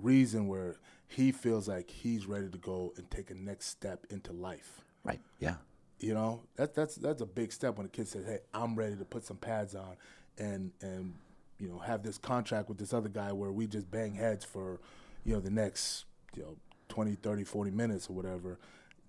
reason 0.00 0.48
where 0.48 0.76
he 1.08 1.32
feels 1.32 1.68
like 1.68 1.90
he's 1.90 2.26
ready 2.26 2.48
to 2.48 2.58
go 2.58 2.92
and 2.96 3.10
take 3.10 3.30
a 3.30 3.34
next 3.34 3.66
step 3.66 4.06
into 4.10 4.32
life. 4.32 4.80
right. 5.04 5.20
Yeah. 5.38 5.56
You 5.98 6.14
know, 6.14 6.42
that 6.56 6.74
that's 6.74 6.96
that's 6.96 7.22
a 7.22 7.26
big 7.26 7.52
step 7.52 7.76
when 7.76 7.86
a 7.86 7.88
kid 7.88 8.08
says, 8.08 8.24
"Hey, 8.26 8.38
I'm 8.52 8.74
ready 8.74 8.96
to 8.96 9.04
put 9.04 9.24
some 9.24 9.36
pads 9.36 9.76
on 9.76 9.96
and 10.36 10.72
and 10.80 11.14
you 11.60 11.68
know 11.68 11.78
have 11.78 12.02
this 12.02 12.18
contract 12.18 12.68
with 12.68 12.78
this 12.78 12.92
other 12.92 13.08
guy 13.08 13.30
where 13.32 13.52
we 13.52 13.68
just 13.68 13.88
bang 13.88 14.14
heads 14.14 14.44
for 14.44 14.80
you 15.24 15.32
know 15.32 15.40
the 15.40 15.50
next 15.50 16.06
you 16.34 16.42
know 16.42 16.56
20, 16.88 17.14
30, 17.14 17.44
40 17.44 17.70
minutes 17.70 18.10
or 18.10 18.14
whatever." 18.14 18.58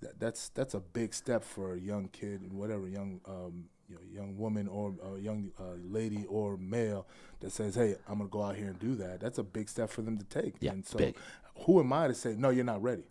That, 0.01 0.19
that's 0.19 0.49
that's 0.49 0.75
a 0.75 0.79
big 0.79 1.15
step 1.15 1.43
for 1.43 1.73
a 1.73 1.79
young 1.79 2.09
kid 2.09 2.41
and 2.41 2.53
whatever 2.53 2.87
young 2.87 3.21
um, 3.25 3.69
you 3.93 4.17
know 4.17 4.21
young 4.21 4.37
woman 4.37 4.67
or 4.67 4.93
a 5.15 5.19
young 5.19 5.51
uh, 5.59 5.75
lady 5.83 6.25
or 6.27 6.57
male 6.57 7.07
that 7.39 7.51
says, 7.51 7.75
"Hey, 7.75 7.95
I'm 8.07 8.17
gonna 8.17 8.29
go 8.29 8.41
out 8.41 8.55
here 8.55 8.67
and 8.67 8.79
do 8.79 8.95
that." 8.95 9.19
That's 9.19 9.37
a 9.37 9.43
big 9.43 9.69
step 9.69 9.89
for 9.89 10.01
them 10.01 10.17
to 10.17 10.25
take. 10.25 10.55
Yeah, 10.59 10.71
and 10.71 10.85
so, 10.85 10.97
big. 10.97 11.15
who 11.65 11.79
am 11.79 11.93
I 11.93 12.07
to 12.07 12.13
say, 12.13 12.35
"No, 12.37 12.49
you're 12.49 12.63
not 12.63 12.81
ready"? 12.81 13.03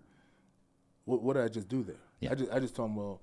What, 1.04 1.22
what 1.22 1.34
did 1.34 1.44
I 1.44 1.48
just 1.48 1.68
do 1.68 1.82
there? 1.82 1.96
Yeah. 2.20 2.32
I 2.32 2.34
just 2.34 2.52
I 2.52 2.60
just 2.60 2.76
told 2.76 2.90
him, 2.90 2.96
well, 2.96 3.20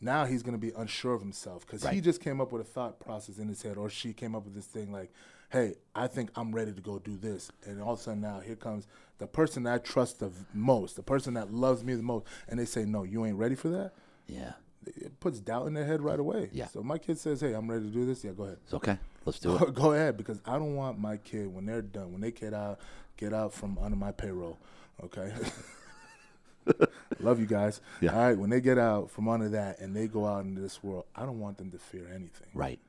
now 0.00 0.24
he's 0.24 0.42
to 0.42 0.58
be 0.58 0.72
unsure 0.76 1.14
of 1.14 1.20
himself 1.20 1.66
because 1.66 1.86
he 1.88 2.00
just 2.00 2.20
came 2.20 2.40
up 2.40 2.52
with 2.52 2.62
a 2.62 2.64
thought 2.64 3.00
process 3.00 3.38
in 3.38 3.48
his 3.48 3.62
head, 3.62 3.76
or 3.76 3.88
she 3.88 4.12
came 4.12 4.34
up 4.34 4.44
with 4.44 4.54
this 4.54 4.66
thing 4.66 4.92
like, 4.92 5.12
hey, 5.50 5.74
I 5.94 6.06
think 6.06 6.30
I'm 6.36 6.54
ready 6.54 6.72
to 6.72 6.80
go 6.80 6.98
do 6.98 7.16
this, 7.16 7.50
and 7.64 7.82
all 7.82 7.94
of 7.94 8.00
a 8.00 8.02
sudden 8.02 8.20
now 8.20 8.40
here 8.40 8.56
comes 8.56 8.86
the 9.18 9.26
person 9.26 9.62
that 9.64 9.74
I 9.74 9.78
trust 9.78 10.20
the 10.20 10.30
most, 10.52 10.96
the 10.96 11.02
person 11.02 11.34
that 11.34 11.52
loves 11.52 11.82
me 11.82 11.94
the 11.94 12.02
most, 12.02 12.26
and 12.48 12.58
they 12.58 12.64
say, 12.64 12.84
no, 12.84 13.02
you 13.02 13.24
ain't 13.24 13.36
ready 13.36 13.54
for 13.54 13.68
that. 13.70 13.92
Yeah. 14.26 14.52
It 14.86 15.18
puts 15.20 15.40
doubt 15.40 15.66
in 15.66 15.74
their 15.74 15.84
head 15.84 16.00
right 16.00 16.18
away. 16.18 16.48
Yeah. 16.52 16.68
So 16.68 16.82
my 16.82 16.98
kid 16.98 17.18
says, 17.18 17.40
hey, 17.40 17.52
I'm 17.54 17.70
ready 17.70 17.84
to 17.84 17.90
do 17.90 18.06
this. 18.06 18.24
Yeah, 18.24 18.32
go 18.32 18.44
ahead. 18.44 18.58
It's 18.64 18.74
okay. 18.74 18.98
Let's 19.24 19.38
do 19.38 19.56
it. 19.62 19.74
Go 19.74 19.92
ahead, 19.92 20.16
because 20.16 20.40
I 20.46 20.52
don't 20.52 20.76
want 20.76 20.98
my 20.98 21.16
kid 21.16 21.52
when 21.52 21.66
they're 21.66 21.82
done, 21.82 22.12
when 22.12 22.20
they 22.20 22.30
get 22.30 22.54
out, 22.54 22.78
get 23.16 23.32
out 23.34 23.52
from 23.52 23.78
under 23.78 23.96
my 23.96 24.12
payroll. 24.12 24.58
Okay. 25.02 25.32
Love 27.20 27.38
you 27.40 27.46
guys. 27.46 27.80
Yeah. 28.00 28.12
All 28.12 28.18
right. 28.26 28.38
When 28.38 28.50
they 28.50 28.60
get 28.60 28.78
out 28.78 29.10
from 29.10 29.28
under 29.28 29.48
that 29.50 29.78
and 29.80 29.94
they 29.94 30.06
go 30.08 30.26
out 30.26 30.44
into 30.44 30.60
this 30.60 30.82
world, 30.82 31.04
I 31.14 31.22
don't 31.24 31.38
want 31.40 31.58
them 31.58 31.70
to 31.70 31.78
fear 31.78 32.08
anything. 32.08 32.48
Right. 32.54 32.80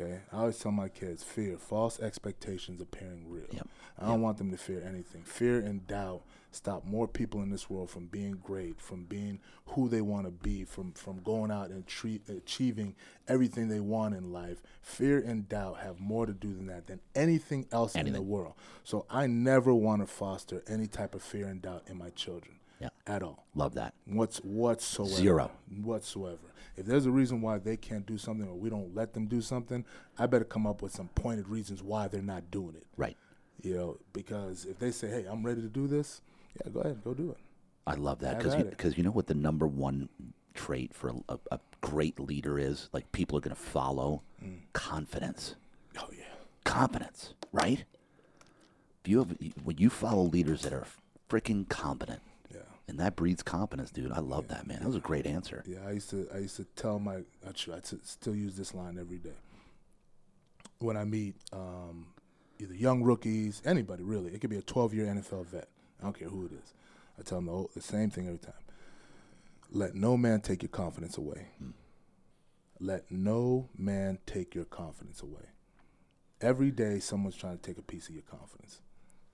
Okay. 0.00 0.20
I 0.32 0.36
always 0.36 0.58
tell 0.58 0.72
my 0.72 0.88
kids, 0.88 1.22
fear, 1.22 1.58
false 1.58 1.98
expectations 2.00 2.80
appearing 2.80 3.24
real. 3.28 3.46
Yep. 3.50 3.68
I 3.98 4.06
don't 4.06 4.22
want 4.22 4.38
them 4.38 4.50
to 4.52 4.56
fear 4.56 4.82
anything. 4.86 5.24
Fear 5.24 5.58
and 5.58 5.86
doubt 5.86 6.22
stop 6.50 6.84
more 6.84 7.06
people 7.06 7.42
in 7.42 7.50
this 7.50 7.68
world 7.68 7.90
from 7.90 8.06
being 8.06 8.38
great, 8.42 8.80
from 8.80 9.04
being 9.04 9.40
who 9.66 9.88
they 9.88 10.00
want 10.00 10.24
to 10.26 10.30
be, 10.30 10.64
from 10.64 10.92
from 10.92 11.20
going 11.22 11.50
out 11.50 11.70
and 11.70 11.86
treat, 11.86 12.28
achieving 12.28 12.94
everything 13.26 13.68
they 13.68 13.80
want 13.80 14.14
in 14.14 14.32
life. 14.32 14.62
Fear 14.82 15.18
and 15.26 15.48
doubt 15.48 15.78
have 15.78 15.98
more 15.98 16.26
to 16.26 16.32
do 16.32 16.54
than 16.54 16.66
that 16.66 16.86
than 16.86 17.00
anything 17.14 17.66
else 17.72 17.94
in 17.94 18.12
the 18.12 18.22
world. 18.22 18.54
So 18.84 19.04
I 19.10 19.26
never 19.26 19.74
want 19.74 20.02
to 20.02 20.06
foster 20.06 20.62
any 20.68 20.86
type 20.86 21.14
of 21.14 21.22
fear 21.22 21.48
and 21.48 21.60
doubt 21.60 21.84
in 21.88 21.98
my 21.98 22.10
children 22.10 22.57
Yeah. 22.80 22.90
at 23.06 23.22
all. 23.22 23.46
Love 23.54 23.74
that. 23.74 23.94
What's 24.06 24.38
whatsoever. 24.38 25.10
Zero. 25.14 25.50
Whatsoever. 25.82 26.38
If 26.76 26.86
there's 26.86 27.06
a 27.06 27.10
reason 27.10 27.40
why 27.40 27.58
they 27.58 27.76
can't 27.76 28.06
do 28.06 28.16
something 28.18 28.46
or 28.48 28.54
we 28.54 28.70
don't 28.70 28.94
let 28.94 29.12
them 29.14 29.26
do 29.26 29.40
something, 29.40 29.84
I 30.16 30.26
better 30.26 30.44
come 30.44 30.64
up 30.66 30.80
with 30.80 30.92
some 30.92 31.08
pointed 31.16 31.48
reasons 31.48 31.82
why 31.82 32.06
they're 32.06 32.22
not 32.22 32.50
doing 32.52 32.76
it. 32.76 32.86
Right. 32.96 33.16
You 33.62 33.74
know, 33.74 33.98
because 34.12 34.64
if 34.64 34.78
they 34.78 34.92
say, 34.92 35.08
"Hey, 35.08 35.24
I'm 35.28 35.44
ready 35.44 35.60
to 35.60 35.66
do 35.68 35.88
this," 35.88 36.20
yeah, 36.54 36.70
go 36.70 36.80
ahead, 36.80 37.02
go 37.02 37.14
do 37.14 37.30
it. 37.32 37.38
I 37.84 37.94
love 37.94 38.20
that 38.20 38.40
Have 38.42 38.70
because 38.70 38.92
you, 38.92 38.98
you 38.98 39.02
know 39.02 39.10
what 39.10 39.26
the 39.26 39.34
number 39.34 39.66
one 39.66 40.08
trait 40.54 40.94
for 40.94 41.12
a, 41.28 41.38
a 41.50 41.58
great 41.80 42.20
leader 42.20 42.58
is? 42.60 42.88
Like 42.92 43.10
people 43.10 43.36
are 43.38 43.40
going 43.40 43.56
to 43.56 43.60
follow 43.60 44.22
Mm. 44.44 44.58
confidence. 44.72 45.56
Oh 45.98 46.08
yeah. 46.16 46.22
Confidence, 46.62 47.34
right? 47.50 47.84
If 49.02 49.08
you 49.08 49.18
have 49.18 49.36
when 49.64 49.78
you 49.78 49.90
follow 49.90 50.22
leaders 50.22 50.62
that 50.62 50.72
are 50.72 50.86
freaking 51.28 51.68
competent. 51.68 52.20
And 52.88 52.98
that 53.00 53.16
breeds 53.16 53.42
confidence, 53.42 53.90
dude. 53.90 54.10
I 54.12 54.20
love 54.20 54.48
that, 54.48 54.66
man. 54.66 54.78
That 54.80 54.86
was 54.86 54.96
a 54.96 55.00
great 55.00 55.26
answer. 55.26 55.62
Yeah, 55.66 55.78
I 55.86 55.92
used 55.92 56.08
to 56.10 56.26
I 56.34 56.38
used 56.38 56.56
to 56.56 56.64
tell 56.74 56.98
my 56.98 57.18
I, 57.46 57.52
tr- 57.54 57.74
I 57.74 57.80
t- 57.80 57.98
still 58.02 58.34
use 58.34 58.56
this 58.56 58.74
line 58.74 58.96
every 58.98 59.18
day 59.18 59.36
when 60.78 60.96
I 60.96 61.04
meet 61.04 61.34
um, 61.52 62.06
either 62.58 62.74
young 62.74 63.02
rookies, 63.02 63.60
anybody 63.64 64.02
really. 64.02 64.32
It 64.32 64.40
could 64.40 64.50
be 64.50 64.56
a 64.58 64.62
12 64.62 64.94
year 64.94 65.06
NFL 65.06 65.46
vet. 65.46 65.68
I 66.00 66.04
don't 66.04 66.18
care 66.18 66.28
who 66.28 66.46
it 66.46 66.52
is. 66.52 66.72
I 67.18 67.22
tell 67.22 67.38
them 67.38 67.46
the, 67.46 67.52
whole- 67.52 67.70
the 67.74 67.82
same 67.82 68.10
thing 68.10 68.26
every 68.26 68.38
time. 68.38 68.54
Let 69.70 69.94
no 69.94 70.16
man 70.16 70.40
take 70.40 70.62
your 70.62 70.70
confidence 70.70 71.18
away. 71.18 71.48
Let 72.80 73.10
no 73.10 73.68
man 73.76 74.18
take 74.24 74.54
your 74.54 74.64
confidence 74.64 75.20
away. 75.20 75.50
Every 76.40 76.70
day, 76.70 77.00
someone's 77.00 77.36
trying 77.36 77.58
to 77.58 77.62
take 77.62 77.76
a 77.78 77.82
piece 77.82 78.08
of 78.08 78.14
your 78.14 78.22
confidence. 78.22 78.80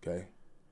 Okay, 0.02 0.26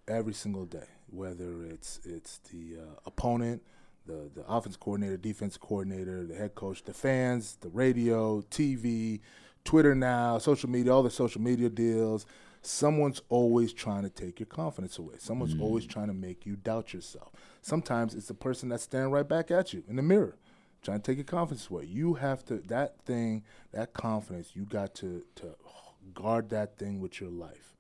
every 0.09 0.33
single 0.33 0.65
day, 0.65 0.87
whether 1.13 1.65
it's 1.65 2.01
it's 2.05 2.39
the 2.51 2.77
uh, 2.81 2.95
opponent, 3.07 3.63
the 4.07 4.31
the 4.35 4.45
offense 4.49 4.77
coordinator, 4.77 5.17
defense 5.17 5.57
coordinator, 5.57 6.25
the 6.27 6.35
head 6.35 6.55
coach, 6.55 6.83
the 6.85 6.95
fans, 6.95 7.59
the 7.61 7.69
radio, 7.69 8.41
TV, 8.51 9.21
Twitter 9.65 9.95
now, 9.95 10.39
social 10.39 10.69
media, 10.71 10.93
all 10.93 11.03
the 11.03 11.11
social 11.11 11.41
media 11.41 11.69
deals. 11.69 12.27
Someone's 12.65 13.21
always 13.29 13.73
trying 13.73 14.05
to 14.05 14.09
take 14.09 14.39
your 14.39 14.47
confidence 14.47 14.97
away. 14.97 15.15
Someone's 15.19 15.61
always 15.61 15.85
trying 15.85 16.07
to 16.07 16.13
make 16.15 16.47
you 16.47 16.55
doubt 16.55 16.95
yourself. 16.95 17.33
Sometimes 17.61 18.15
it's 18.15 18.29
the 18.29 18.35
person 18.35 18.69
that's 18.69 18.85
standing 18.85 19.11
right 19.11 19.29
back 19.29 19.51
at 19.51 19.73
you 19.73 19.83
in 19.89 19.97
the 19.97 20.03
mirror, 20.03 20.37
trying 20.81 21.01
to 21.01 21.11
take 21.11 21.17
your 21.19 21.25
confidence 21.25 21.69
away. 21.69 21.87
You 21.87 22.15
have 22.15 22.45
to 22.45 22.59
that 22.69 23.01
thing, 23.05 23.43
that 23.73 23.95
confidence. 23.95 24.51
You 24.55 24.65
got 24.65 24.95
to 24.97 25.25
to 25.37 25.57
guard 26.15 26.51
that 26.51 26.79
thing 26.79 27.01
with 27.01 27.21
your 27.21 27.31
life. 27.31 27.75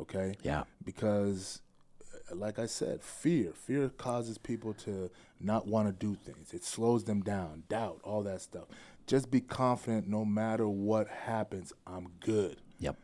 Okay 0.00 0.36
Yeah. 0.42 0.64
because 0.84 1.60
like 2.32 2.58
I 2.58 2.66
said, 2.66 3.02
fear. 3.02 3.52
Fear 3.54 3.90
causes 3.90 4.38
people 4.38 4.74
to 4.74 5.10
not 5.40 5.66
want 5.66 5.88
to 5.88 5.92
do 5.92 6.14
things. 6.14 6.54
It 6.54 6.64
slows 6.64 7.04
them 7.04 7.22
down, 7.22 7.64
doubt, 7.68 8.00
all 8.02 8.22
that 8.22 8.40
stuff. 8.40 8.64
Just 9.06 9.30
be 9.30 9.40
confident 9.40 10.08
no 10.08 10.24
matter 10.24 10.66
what 10.66 11.08
happens, 11.08 11.72
I'm 11.86 12.08
good. 12.20 12.56
Yep. 12.78 12.96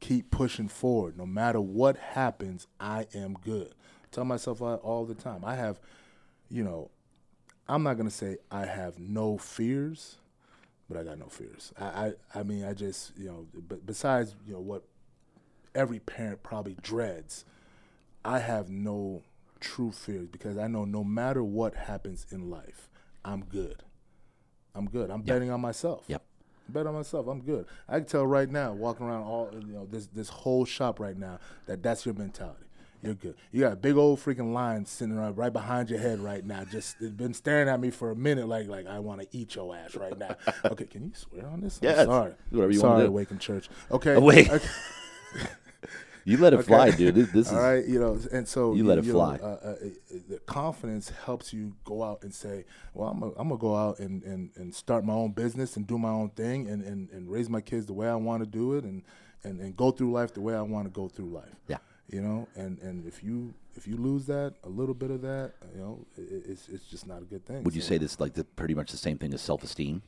Keep 0.00 0.30
pushing 0.30 0.68
forward. 0.68 1.16
No 1.16 1.24
matter 1.24 1.60
what 1.60 1.96
happens, 1.96 2.66
I 2.78 3.06
am 3.14 3.34
good. 3.44 3.74
Tell 4.12 4.24
myself 4.24 4.60
all 4.60 5.04
the 5.06 5.14
time. 5.14 5.44
I 5.44 5.54
have, 5.54 5.80
you 6.50 6.62
know, 6.62 6.90
I'm 7.68 7.82
not 7.82 7.96
gonna 7.96 8.10
say 8.10 8.36
I 8.50 8.66
have 8.66 8.98
no 8.98 9.38
fears, 9.38 10.16
but 10.88 10.98
I 10.98 11.02
got 11.02 11.18
no 11.18 11.26
fears. 11.26 11.72
I, 11.78 11.84
I, 11.84 12.12
I 12.34 12.42
mean, 12.42 12.64
I 12.64 12.74
just, 12.74 13.12
you 13.16 13.26
know, 13.26 13.46
but 13.68 13.84
besides, 13.86 14.36
you 14.46 14.52
know, 14.52 14.60
what 14.60 14.84
every 15.74 15.98
parent 15.98 16.42
probably 16.42 16.76
dreads. 16.82 17.44
I 18.26 18.40
have 18.40 18.68
no 18.68 19.22
true 19.60 19.92
fears 19.92 20.28
because 20.28 20.58
I 20.58 20.66
know 20.66 20.84
no 20.84 21.04
matter 21.04 21.42
what 21.42 21.74
happens 21.74 22.26
in 22.30 22.50
life, 22.50 22.88
I'm 23.24 23.44
good. 23.44 23.82
I'm 24.74 24.86
good. 24.86 25.10
I'm 25.10 25.22
betting 25.22 25.50
on 25.50 25.60
myself. 25.60 26.04
Yep. 26.08 26.22
Bet 26.68 26.86
on 26.86 26.94
myself. 26.94 27.28
I'm 27.28 27.40
good. 27.40 27.66
I 27.88 27.98
can 27.98 28.06
tell 28.06 28.26
right 28.26 28.50
now, 28.50 28.72
walking 28.72 29.06
around 29.06 29.22
all 29.22 29.50
you 29.54 29.72
know 29.72 29.86
this 29.86 30.06
this 30.08 30.28
whole 30.28 30.64
shop 30.64 30.98
right 30.98 31.16
now, 31.16 31.38
that 31.66 31.82
that's 31.82 32.04
your 32.04 32.14
mentality. 32.14 32.64
You're 33.02 33.14
good. 33.14 33.36
You 33.52 33.60
got 33.60 33.72
a 33.72 33.76
big 33.76 33.96
old 33.96 34.18
freaking 34.18 34.52
lion 34.52 34.84
sitting 34.84 35.16
right, 35.16 35.36
right 35.36 35.52
behind 35.52 35.90
your 35.90 36.00
head 36.00 36.18
right 36.18 36.44
now. 36.44 36.64
Just 36.64 36.96
it's 37.00 37.12
been 37.12 37.34
staring 37.34 37.68
at 37.68 37.78
me 37.78 37.90
for 37.90 38.10
a 38.10 38.16
minute, 38.16 38.48
like 38.48 38.66
like 38.66 38.86
I 38.86 38.98
want 38.98 39.20
to 39.20 39.28
eat 39.30 39.54
your 39.54 39.76
ass 39.76 39.94
right 39.94 40.18
now. 40.18 40.36
Okay, 40.64 40.86
can 40.86 41.04
you 41.04 41.12
swear 41.14 41.46
on 41.46 41.60
this? 41.60 41.78
Yes. 41.80 42.06
sorry. 42.06 42.32
Whatever 42.50 42.72
you 42.72 42.80
sorry. 42.80 43.04
Awaken 43.06 43.38
Church. 43.38 43.68
Okay. 43.90 44.14
Awake. 44.14 44.50
okay. 44.50 44.68
You 46.26 46.36
let 46.38 46.52
it 46.54 46.62
fly, 46.64 46.90
dude. 46.90 47.14
This, 47.14 47.30
this 47.30 47.46
is 47.46 47.52
All 47.52 47.60
right, 47.60 47.86
you 47.86 48.00
know, 48.00 48.18
and 48.32 48.48
so 48.48 48.74
You 48.74 48.82
let 48.82 48.98
it 48.98 49.04
know, 49.06 49.12
fly. 49.12 49.36
uh, 49.36 49.46
uh, 49.46 49.68
uh, 49.68 49.74
the 50.28 50.40
confidence 50.40 51.12
helps 51.24 51.52
you 51.52 51.76
go 51.84 52.02
out 52.02 52.24
and 52.24 52.34
say, 52.34 52.64
"Well, 52.94 53.08
I'm 53.08 53.20
gonna, 53.48 53.56
go 53.56 53.76
out 53.76 54.00
and, 54.00 54.24
and, 54.24 54.50
and 54.56 54.74
start 54.74 55.04
my 55.04 55.12
own 55.12 55.30
business 55.30 55.76
and 55.76 55.86
do 55.86 55.98
my 55.98 56.10
own 56.10 56.30
thing 56.30 56.68
and, 56.68 56.82
and, 56.82 57.08
and 57.10 57.30
raise 57.30 57.48
my 57.48 57.60
kids 57.60 57.86
the 57.86 57.92
way 57.92 58.08
I 58.08 58.16
want 58.16 58.42
to 58.42 58.46
do 58.48 58.74
it 58.74 58.82
and, 58.82 59.04
and, 59.44 59.60
and 59.60 59.76
go 59.76 59.92
through 59.92 60.10
life 60.10 60.34
the 60.34 60.40
way 60.40 60.54
I 60.56 60.62
want 60.62 60.86
to 60.86 60.90
go 60.90 61.06
through 61.08 61.30
life." 61.30 61.54
Yeah. 61.68 61.78
You 62.10 62.22
know, 62.22 62.48
and, 62.56 62.78
and 62.80 63.06
if 63.06 63.22
you 63.22 63.54
if 63.76 63.86
you 63.86 63.96
lose 63.96 64.26
that 64.26 64.54
a 64.64 64.68
little 64.68 64.94
bit 64.94 65.12
of 65.12 65.22
that, 65.22 65.52
you 65.74 65.80
know, 65.80 66.06
it, 66.18 66.42
it's 66.48 66.68
it's 66.68 66.86
just 66.86 67.06
not 67.06 67.22
a 67.22 67.24
good 67.24 67.46
thing. 67.46 67.62
Would 67.62 67.74
you 67.76 67.82
say 67.82 67.98
this 67.98 68.12
is 68.14 68.20
like 68.20 68.34
the 68.34 68.42
pretty 68.42 68.74
much 68.74 68.90
the 68.90 68.96
same 68.96 69.16
thing 69.16 69.32
as 69.32 69.40
self 69.40 69.62
esteem? 69.62 70.02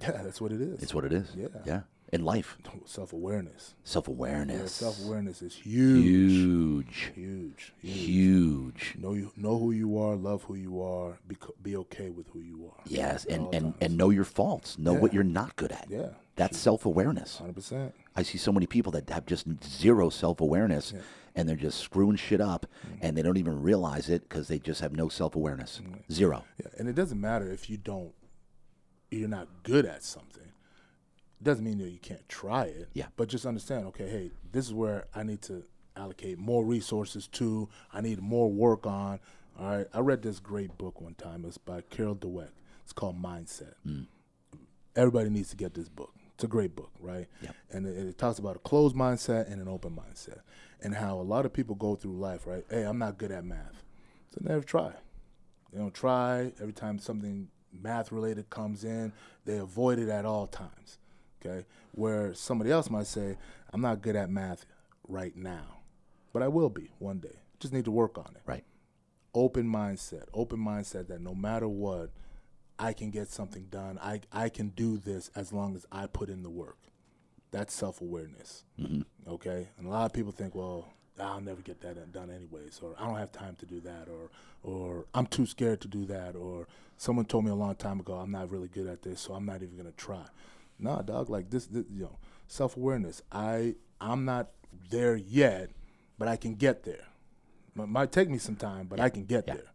Yeah, 0.00 0.12
that's 0.22 0.40
what 0.40 0.52
it 0.52 0.60
is. 0.60 0.82
It's 0.82 0.94
what 0.94 1.04
it 1.06 1.12
is. 1.12 1.28
Yeah. 1.34 1.48
Yeah. 1.66 1.80
In 2.10 2.24
life, 2.24 2.56
self 2.86 3.12
awareness. 3.12 3.74
self 3.84 4.08
Yeah, 4.08 4.14
awareness. 4.14 4.72
self 4.72 4.98
awareness 5.04 5.42
is 5.42 5.54
huge. 5.54 6.04
Huge. 6.04 7.12
Huge. 7.14 7.72
Huge. 7.82 7.98
Huge. 8.06 8.94
Know 8.98 9.12
you 9.12 9.30
know 9.36 9.58
who 9.58 9.72
you 9.72 9.98
are, 9.98 10.16
love 10.16 10.44
who 10.44 10.54
you 10.54 10.82
are, 10.82 11.18
be 11.28 11.36
be 11.62 11.76
okay 11.76 12.08
with 12.10 12.26
who 12.32 12.40
you 12.40 12.66
are. 12.66 12.82
Yes, 12.86 13.26
and, 13.26 13.52
and, 13.54 13.64
times. 13.66 13.74
and 13.82 13.96
know 13.98 14.08
your 14.10 14.24
faults. 14.24 14.78
Know 14.78 14.94
what 14.94 15.12
you're 15.12 15.22
not 15.22 15.56
good 15.56 15.70
at. 15.72 15.86
Yeah. 15.90 16.10
That's 16.36 16.56
self 16.56 16.86
awareness. 16.86 17.38
Hundred 17.38 17.56
percent. 17.56 17.94
I 18.16 18.22
see 18.22 18.38
so 18.38 18.52
many 18.52 18.66
people 18.66 18.90
that 18.92 19.10
have 19.10 19.26
just 19.26 19.46
zero 19.64 20.08
self 20.08 20.40
awareness 20.40 20.94
and 21.34 21.46
they're 21.48 21.56
just 21.56 21.78
screwing 21.78 22.16
shit 22.16 22.40
up 22.40 22.64
Mm. 22.86 22.98
and 23.02 23.16
they 23.16 23.22
don't 23.22 23.36
even 23.36 23.60
realize 23.62 24.08
it 24.08 24.22
because 24.28 24.48
they 24.48 24.58
just 24.58 24.80
have 24.80 24.92
no 24.92 25.08
self 25.08 25.36
awareness. 25.36 25.80
Zero. 26.10 26.44
Yeah, 26.58 26.70
and 26.78 26.88
it 26.88 26.94
doesn't 26.94 27.20
matter 27.20 27.50
if 27.52 27.68
you 27.68 27.76
don't, 27.76 28.12
you're 29.10 29.28
not 29.28 29.48
good 29.62 29.84
at 29.84 30.02
something. 30.04 30.47
Doesn't 31.42 31.64
mean 31.64 31.78
that 31.78 31.90
you 31.90 31.98
can't 31.98 32.28
try 32.28 32.64
it. 32.64 32.88
Yeah. 32.94 33.06
But 33.16 33.28
just 33.28 33.46
understand, 33.46 33.86
okay, 33.88 34.08
hey, 34.08 34.30
this 34.52 34.66
is 34.66 34.74
where 34.74 35.06
I 35.14 35.22
need 35.22 35.42
to 35.42 35.64
allocate 35.96 36.38
more 36.38 36.64
resources 36.64 37.28
to. 37.28 37.68
I 37.92 38.00
need 38.00 38.20
more 38.20 38.50
work 38.50 38.86
on. 38.86 39.20
All 39.58 39.76
right. 39.76 39.86
I 39.92 40.00
read 40.00 40.22
this 40.22 40.40
great 40.40 40.76
book 40.78 41.00
one 41.00 41.14
time. 41.14 41.44
It's 41.44 41.58
by 41.58 41.82
Carol 41.82 42.16
Dweck. 42.16 42.50
It's 42.82 42.92
called 42.92 43.22
Mindset. 43.22 43.74
Mm. 43.86 44.06
Everybody 44.96 45.30
needs 45.30 45.50
to 45.50 45.56
get 45.56 45.74
this 45.74 45.88
book. 45.88 46.12
It's 46.38 46.44
a 46.44 46.46
great 46.48 46.76
book, 46.76 46.92
right? 47.00 47.26
Yep. 47.42 47.56
And 47.72 47.86
it, 47.86 47.96
it 47.96 48.16
talks 48.16 48.38
about 48.38 48.54
a 48.54 48.60
closed 48.60 48.94
mindset 48.94 49.50
and 49.50 49.60
an 49.60 49.66
open 49.66 49.90
mindset, 49.90 50.38
and 50.80 50.94
how 50.94 51.18
a 51.18 51.22
lot 51.22 51.44
of 51.44 51.52
people 51.52 51.74
go 51.74 51.96
through 51.96 52.16
life, 52.16 52.46
right? 52.46 52.64
Hey, 52.70 52.82
I'm 52.84 52.96
not 52.96 53.18
good 53.18 53.32
at 53.32 53.44
math, 53.44 53.82
so 54.30 54.38
never 54.42 54.62
try. 54.62 54.92
They 55.72 55.80
don't 55.80 55.92
try. 55.92 56.52
Every 56.60 56.72
time 56.72 57.00
something 57.00 57.48
math 57.72 58.12
related 58.12 58.50
comes 58.50 58.84
in, 58.84 59.12
they 59.46 59.56
avoid 59.56 59.98
it 59.98 60.08
at 60.08 60.24
all 60.24 60.46
times. 60.46 60.97
Okay? 61.44 61.64
Where 61.92 62.34
somebody 62.34 62.70
else 62.70 62.90
might 62.90 63.06
say, 63.06 63.36
I'm 63.72 63.80
not 63.80 64.02
good 64.02 64.16
at 64.16 64.30
math 64.30 64.66
right 65.06 65.36
now, 65.36 65.80
but 66.32 66.42
I 66.42 66.48
will 66.48 66.70
be 66.70 66.90
one 66.98 67.18
day. 67.18 67.40
Just 67.60 67.72
need 67.72 67.84
to 67.86 67.90
work 67.90 68.18
on 68.18 68.32
it. 68.34 68.42
Right. 68.46 68.64
Open 69.34 69.66
mindset. 69.66 70.24
Open 70.32 70.58
mindset 70.58 71.08
that 71.08 71.20
no 71.20 71.34
matter 71.34 71.68
what, 71.68 72.10
I 72.78 72.92
can 72.92 73.10
get 73.10 73.28
something 73.28 73.66
done. 73.70 73.98
I, 74.00 74.20
I 74.32 74.48
can 74.48 74.68
do 74.68 74.98
this 74.98 75.30
as 75.34 75.52
long 75.52 75.74
as 75.74 75.84
I 75.90 76.06
put 76.06 76.28
in 76.28 76.42
the 76.42 76.50
work. 76.50 76.78
That's 77.50 77.74
self 77.74 78.00
awareness. 78.00 78.64
Mm-hmm. 78.80 79.02
Okay? 79.30 79.68
And 79.78 79.86
a 79.86 79.90
lot 79.90 80.06
of 80.06 80.12
people 80.12 80.32
think, 80.32 80.54
well, 80.54 80.92
I'll 81.20 81.40
never 81.40 81.62
get 81.62 81.80
that 81.80 82.12
done 82.12 82.30
anyways, 82.30 82.80
or 82.82 82.94
I 82.98 83.06
don't 83.06 83.18
have 83.18 83.32
time 83.32 83.56
to 83.56 83.66
do 83.66 83.80
that, 83.80 84.08
or 84.08 84.30
or 84.62 85.06
I'm 85.14 85.26
too 85.26 85.46
scared 85.46 85.80
to 85.82 85.88
do 85.88 86.04
that, 86.06 86.36
or 86.36 86.66
someone 86.96 87.24
told 87.24 87.44
me 87.44 87.50
a 87.50 87.54
long 87.54 87.74
time 87.74 88.00
ago 88.00 88.14
I'm 88.14 88.30
not 88.30 88.50
really 88.50 88.68
good 88.68 88.86
at 88.86 89.02
this, 89.02 89.20
so 89.20 89.34
I'm 89.34 89.44
not 89.44 89.62
even 89.62 89.76
gonna 89.76 89.92
try. 89.92 90.24
Nah, 90.78 91.02
dog, 91.02 91.28
like 91.28 91.50
this, 91.50 91.66
this 91.66 91.84
you 91.92 92.02
know, 92.04 92.18
self 92.46 92.76
awareness. 92.76 93.22
I 93.32 93.74
I'm 94.00 94.24
not 94.24 94.48
there 94.90 95.16
yet, 95.16 95.70
but 96.18 96.28
I 96.28 96.36
can 96.36 96.54
get 96.54 96.84
there. 96.84 97.04
It 97.78 97.86
might 97.88 98.10
take 98.12 98.28
me 98.28 98.38
some 98.38 98.56
time, 98.56 98.86
but 98.86 99.00
I 99.00 99.08
can 99.08 99.24
get 99.24 99.44
Yeah. 99.46 99.54
there. 99.54 99.72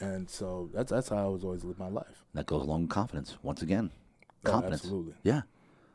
And 0.00 0.30
so 0.30 0.70
that's 0.72 0.90
that's 0.90 1.08
how 1.08 1.24
I 1.26 1.28
was 1.28 1.44
always 1.44 1.64
live 1.64 1.78
my 1.78 1.88
life. 1.88 2.24
That 2.34 2.46
goes 2.46 2.62
along 2.62 2.82
with 2.82 2.90
confidence. 2.90 3.36
Once 3.42 3.60
again, 3.62 3.90
Oh, 4.46 4.50
confidence. 4.50 4.82
absolutely. 4.82 5.14
Yeah. 5.22 5.42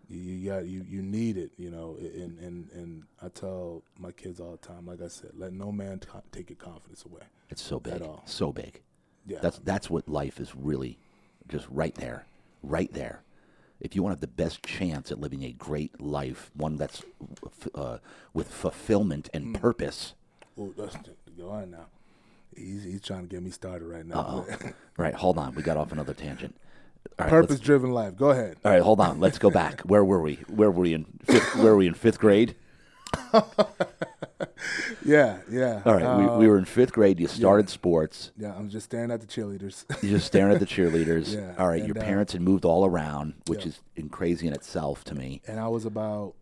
You, 0.07 0.19
you 0.19 0.49
got 0.51 0.65
you 0.67 0.85
you 0.87 1.01
need 1.01 1.37
it, 1.37 1.51
you 1.57 1.71
know. 1.71 1.97
And 1.99 2.37
and 2.39 2.69
and 2.71 3.03
I 3.21 3.29
tell 3.29 3.83
my 3.97 4.11
kids 4.11 4.39
all 4.39 4.51
the 4.51 4.57
time, 4.57 4.85
like 4.85 5.01
I 5.01 5.07
said, 5.07 5.31
let 5.35 5.53
no 5.53 5.71
man 5.71 5.99
t- 5.99 6.07
take 6.31 6.49
your 6.51 6.57
confidence 6.57 7.03
away. 7.05 7.23
It's 7.49 7.61
so 7.63 7.79
big. 7.79 8.01
all. 8.03 8.21
So 8.25 8.51
big. 8.51 8.81
Yeah, 9.25 9.39
That's 9.41 9.57
that's 9.59 9.89
what 9.89 10.07
life 10.07 10.39
is 10.39 10.55
really, 10.55 10.99
just 11.47 11.65
right 11.71 11.95
there, 11.95 12.27
right 12.61 12.93
there. 12.93 13.23
If 13.79 13.95
you 13.95 14.01
want 14.03 14.11
to 14.11 14.15
have 14.15 14.21
the 14.21 14.43
best 14.43 14.63
chance 14.63 15.11
at 15.11 15.19
living 15.19 15.43
a 15.43 15.51
great 15.51 15.99
life, 16.01 16.49
one 16.55 16.77
that's 16.77 17.03
uh, 17.75 17.97
with 18.33 18.49
fulfillment 18.49 19.29
Mm. 19.33 19.35
and 19.35 19.61
purpose, 19.61 20.13
Ooh, 20.57 20.73
that's, 20.77 20.95
go 21.37 21.49
on 21.49 21.71
now. 21.71 21.87
He's 22.55 22.83
he's 22.83 23.01
trying 23.01 23.23
to 23.23 23.27
get 23.27 23.43
me 23.43 23.49
started 23.51 23.85
right 23.85 24.05
now. 24.05 24.45
right? 24.97 25.13
Hold 25.13 25.37
on, 25.37 25.55
we 25.55 25.61
got 25.61 25.75
off 25.77 25.91
another 25.91 26.13
tangent. 26.13 26.55
Right, 27.19 27.29
Purpose-driven 27.29 27.91
life. 27.91 28.15
Go 28.17 28.31
ahead. 28.31 28.57
all 28.65 28.71
right, 28.71 28.81
hold 28.81 28.99
on. 28.99 29.19
Let's 29.19 29.37
go 29.37 29.49
back. 29.51 29.81
Where 29.81 30.03
were 30.03 30.21
we? 30.21 30.35
Where 30.47 30.71
were 30.71 30.81
we 30.81 30.93
in 30.93 31.05
fifth? 31.23 31.55
Where 31.55 31.73
were 31.73 31.77
we 31.77 31.87
in 31.87 31.93
fifth 31.93 32.19
grade? 32.19 32.55
Yeah, 35.05 35.37
yeah. 35.51 35.83
All 35.85 35.93
right, 35.93 36.17
we, 36.17 36.25
Uh, 36.25 36.37
we 36.39 36.47
were 36.47 36.57
in 36.57 36.65
fifth 36.65 36.91
grade. 36.91 37.19
You 37.19 37.27
started 37.27 37.69
sports. 37.69 38.31
yeah, 38.37 38.55
I'm 38.55 38.69
just 38.69 38.85
staring 38.85 39.11
at 39.11 39.21
the 39.21 39.27
cheerleaders. 39.27 39.85
You're 40.03 40.13
just 40.13 40.25
staring 40.25 40.51
at 40.53 40.59
the 40.59 40.65
cheerleaders. 40.75 41.31
Yeah, 41.33 41.53
All 41.59 41.67
right, 41.67 41.79
and, 41.83 41.87
your 41.87 41.97
uh, 42.01 42.05
parents 42.05 42.33
had 42.33 42.41
moved 42.41 42.65
all 42.65 42.85
around, 42.85 43.35
which 43.45 43.61
yeah. 43.61 43.67
is 43.67 43.81
in 43.95 44.09
crazy 44.09 44.47
in 44.47 44.53
itself 44.53 45.03
to 45.05 45.15
me. 45.15 45.41
and 45.47 45.59
I 45.59 45.67
was 45.67 45.85
about, 45.85 46.33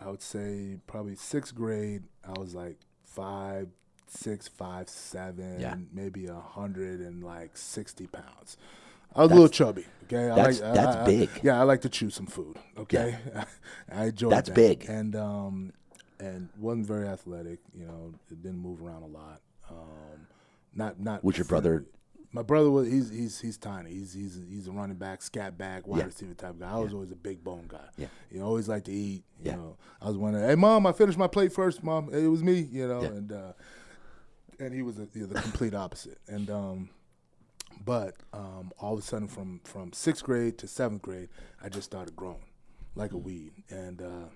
I 0.00 0.08
would 0.10 0.22
say 0.22 0.76
probably 0.86 1.16
sixth 1.16 1.54
grade. 1.56 2.04
I 2.24 2.38
was 2.38 2.54
like 2.54 2.76
five, 3.04 3.68
six, 4.06 4.46
five, 4.46 4.88
seven, 4.88 5.58
Yeah. 5.60 5.74
maybe 5.92 6.26
a 6.26 6.34
hundred 6.40 7.00
and 7.00 7.24
like 7.24 7.56
sixty 7.56 8.06
pounds. 8.06 8.56
I 9.16 9.22
was 9.22 9.32
a 9.32 9.34
little 9.34 9.48
chubby. 9.48 9.86
Okay, 10.04 10.30
I 10.30 10.36
That's- 10.36 10.60
like, 10.60 10.74
that's 10.74 10.96
I- 10.96 11.02
I- 11.02 11.04
big. 11.06 11.30
yeah, 11.42 11.58
I 11.58 11.64
like 11.64 11.80
to 11.80 11.88
chew 11.88 12.10
some 12.10 12.26
food. 12.26 12.58
Okay, 12.78 13.16
I 13.90 14.04
enjoy 14.06 14.30
That's 14.30 14.48
that. 14.50 14.54
big. 14.54 14.84
and 14.88 15.16
um, 15.16 15.72
and 16.20 16.48
wasn't 16.58 16.86
very 16.86 17.06
athletic. 17.08 17.60
You 17.74 17.86
know, 17.86 18.14
it 18.30 18.42
didn't 18.42 18.58
move 18.58 18.82
around 18.82 19.02
a 19.02 19.06
lot. 19.06 19.40
Um, 19.70 20.26
not 20.74 20.98
not. 21.00 21.22
Was 21.24 21.36
your 21.38 21.44
brother- 21.46 21.84
My 22.32 22.42
brother 22.42 22.70
was 22.70 22.88
he's 22.88 23.08
he's 23.10 23.40
he's 23.40 23.56
tiny. 23.56 23.90
He's 23.90 24.12
he's 24.12 24.38
he's 24.50 24.68
a 24.68 24.72
running 24.72 24.96
back, 24.96 25.22
scat 25.22 25.56
back, 25.56 25.86
wide 25.86 25.98
Yeah. 26.00 26.04
receiver 26.04 26.34
type 26.34 26.58
guy. 26.58 26.70
I 26.70 26.78
was 26.78 26.92
always 26.92 27.10
a 27.10 27.16
big 27.16 27.42
bone 27.42 27.64
guy. 27.68 27.88
Yeah. 27.96 28.08
You 28.30 28.40
know, 28.40 28.46
always 28.46 28.68
like 28.68 28.84
to 28.84 28.92
eat. 28.92 29.24
You 29.42 29.50
Yeah. 29.50 29.56
know, 29.56 29.76
I 30.02 30.08
was 30.08 30.16
one 30.18 30.34
of, 30.34 30.42
hey 30.42 30.54
mom, 30.54 30.86
I 30.86 30.92
finished 30.92 31.16
my 31.18 31.26
plate 31.26 31.52
first, 31.52 31.82
mom. 31.82 32.12
It 32.12 32.26
was 32.28 32.42
me. 32.42 32.60
You 32.70 32.86
know, 32.86 33.00
Yeah. 33.02 33.08
and 33.08 33.32
uh, 33.32 33.52
and 34.58 34.74
he 34.74 34.82
was 34.82 34.98
a, 34.98 35.08
you 35.14 35.22
know, 35.22 35.26
the 35.28 35.40
complete 35.40 35.74
opposite. 35.74 36.18
And 36.28 36.50
um, 36.50 36.90
but 37.84 38.16
um, 38.32 38.72
all 38.78 38.92
of 38.94 38.98
a 38.98 39.02
sudden, 39.02 39.28
from 39.28 39.60
from 39.64 39.92
sixth 39.92 40.22
grade 40.24 40.58
to 40.58 40.68
seventh 40.68 41.00
grade, 41.02 41.28
I 41.62 41.68
just 41.70 41.84
started 41.86 42.14
growing 42.16 42.44
like 42.94 43.12
a 43.12 43.18
weed. 43.18 43.52
And 43.70 44.02
uh, 44.02 44.26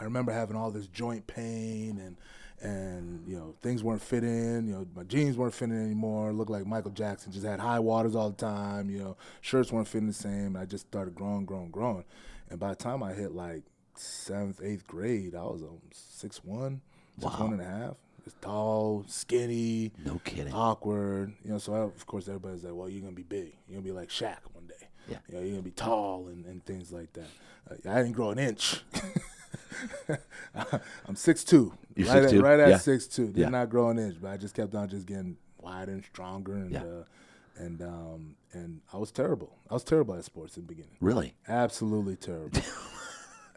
I 0.00 0.04
remember 0.04 0.32
having 0.32 0.56
all 0.56 0.70
this 0.70 0.86
joint 0.86 1.26
pain 1.26 1.98
and 1.98 2.16
and 2.62 3.26
you 3.26 3.36
know 3.36 3.54
things 3.62 3.82
weren't 3.82 4.02
fitting. 4.02 4.66
You 4.68 4.72
know 4.74 4.86
my 4.94 5.02
jeans 5.04 5.36
weren't 5.36 5.54
fitting 5.54 5.76
anymore. 5.82 6.32
Looked 6.32 6.50
like 6.50 6.66
Michael 6.66 6.90
Jackson. 6.90 7.32
Just 7.32 7.46
had 7.46 7.60
high 7.60 7.78
waters 7.78 8.14
all 8.14 8.30
the 8.30 8.36
time. 8.36 8.90
You 8.90 8.98
know 8.98 9.16
shirts 9.40 9.70
weren't 9.72 9.88
fitting 9.88 10.08
the 10.08 10.12
same. 10.14 10.56
I 10.56 10.64
just 10.66 10.86
started 10.86 11.14
growing, 11.14 11.44
growing, 11.44 11.70
growing. 11.70 12.04
And 12.50 12.58
by 12.58 12.70
the 12.70 12.76
time 12.76 13.02
I 13.02 13.12
hit 13.12 13.32
like 13.32 13.62
seventh, 13.94 14.60
eighth 14.62 14.86
grade, 14.86 15.34
I 15.34 15.42
was 15.42 15.62
um, 15.62 15.78
six 15.92 16.42
one, 16.44 16.80
six 17.18 17.32
Wow. 17.32 17.44
one 17.44 17.52
and 17.54 17.62
a 17.62 17.64
half. 17.64 17.94
Just 18.24 18.40
tall, 18.42 19.04
skinny, 19.08 19.92
No 20.04 20.20
kidding. 20.24 20.52
awkward. 20.52 21.32
You 21.44 21.52
know, 21.52 21.58
so 21.58 21.72
I, 21.74 21.78
of 21.78 22.06
course 22.06 22.28
everybody's 22.28 22.64
like, 22.64 22.74
"Well, 22.74 22.88
you're 22.88 23.00
gonna 23.00 23.12
be 23.12 23.22
big. 23.22 23.54
You're 23.68 23.76
gonna 23.80 23.84
be 23.84 23.92
like 23.92 24.08
Shaq 24.10 24.38
one 24.52 24.66
day. 24.66 24.88
Yeah. 25.08 25.16
You 25.28 25.34
know, 25.36 25.40
you're 25.40 25.50
gonna 25.52 25.62
be 25.62 25.70
tall 25.70 26.28
and, 26.28 26.44
and 26.44 26.64
things 26.66 26.92
like 26.92 27.12
that." 27.14 27.28
Uh, 27.70 27.90
I 27.90 28.02
didn't 28.02 28.12
grow 28.12 28.30
an 28.30 28.38
inch. 28.38 28.82
I'm 31.06 31.16
six 31.16 31.44
two. 31.44 31.72
You're 31.96 32.08
right 32.08 32.22
6'2"? 32.24 32.38
At, 32.38 32.42
right 32.42 32.68
Yeah. 32.68 32.76
six 32.78 33.06
two. 33.06 33.26
Did 33.26 33.36
Yeah. 33.36 33.48
not 33.48 33.70
grow 33.70 33.90
an 33.90 33.98
inch, 33.98 34.16
but 34.20 34.30
I 34.30 34.36
just 34.36 34.54
kept 34.54 34.74
on 34.74 34.88
just 34.88 35.06
getting 35.06 35.36
wider 35.60 35.92
and 35.92 36.04
stronger 36.04 36.54
and 36.54 36.70
Yeah. 36.70 36.82
uh, 36.84 37.04
and 37.56 37.82
um 37.82 38.36
and 38.52 38.80
I 38.92 38.96
was 38.98 39.10
terrible. 39.10 39.56
I 39.68 39.74
was 39.74 39.84
terrible 39.84 40.14
at 40.14 40.24
sports 40.24 40.56
in 40.56 40.62
the 40.64 40.68
beginning. 40.68 40.96
Really? 41.00 41.34
Absolutely 41.48 42.16
terrible. 42.16 42.60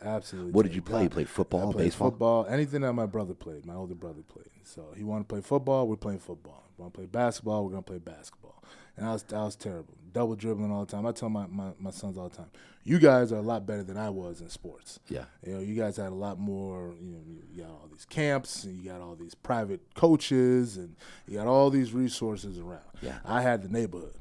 Absolutely. 0.04 0.51
What 0.51 0.64
did 0.64 0.76
you 0.76 0.82
play? 0.82 1.04
You 1.04 1.10
played 1.10 1.30
football, 1.30 1.74
played 1.74 1.86
baseball? 1.86 2.12
football, 2.12 2.45
anything 2.47 2.82
that 2.82 2.93
my 2.93 3.06
brother 3.06 3.34
played, 3.34 3.66
my 3.66 3.76
older 3.76 3.95
brother 3.95 4.22
played. 4.28 4.49
So 4.64 4.88
he 4.95 5.04
wanted 5.04 5.30
to 5.30 5.34
play 5.34 5.41
football, 5.41 5.88
we're 5.88 5.95
playing 5.95 6.20
football. 6.20 6.64
Want 6.78 6.93
to 6.93 6.97
play 6.97 7.06
basketball, 7.06 7.64
we're 7.64 7.72
gonna 7.72 7.84
play 7.84 7.99
basketball. 7.99 8.64
And 8.97 9.06
I 9.06 9.14
was 9.14 9.26
I 9.34 9.43
was 9.43 9.56
terrible, 9.56 9.93
double 10.12 10.36
dribbling 10.36 10.72
all 10.72 10.86
the 10.86 10.91
time. 10.91 11.06
I 11.06 11.12
tell 11.12 11.30
my, 11.30 11.45
my, 11.47 11.72
my 11.80 11.91
sons 11.91 12.18
all 12.18 12.30
the 12.30 12.36
time, 12.36 12.49
you 12.84 12.99
guys 12.99 13.32
are 13.32 13.38
a 13.38 13.41
lot 13.43 13.66
better 13.66 13.84
than 13.84 13.97
I 13.97 14.10
was 14.10 14.41
in 14.41 14.49
sports. 14.49 14.99
Yeah. 15.08 15.26
You 15.45 15.54
know, 15.54 15.60
you 15.60 15.76
guys 15.76 15.97
had 15.97 16.08
a 16.08 16.16
lot 16.16 16.39
more. 16.39 16.93
You 16.99 17.14
know, 17.14 17.20
you 17.51 17.62
got 17.62 17.70
all 17.70 17.88
these 17.91 18.06
camps, 18.06 18.64
and 18.64 18.78
you 18.78 18.89
got 18.89 19.01
all 19.01 19.16
these 19.16 19.36
private 19.36 19.82
coaches, 19.95 20.78
and 20.78 20.95
you 21.28 21.38
got 21.38 21.47
all 21.47 21.70
these 21.70 21.93
resources 21.93 22.58
around. 22.58 22.82
Yeah. 23.01 23.20
I 23.26 23.41
had 23.41 23.62
the 23.62 23.70
neighborhood. 23.70 24.16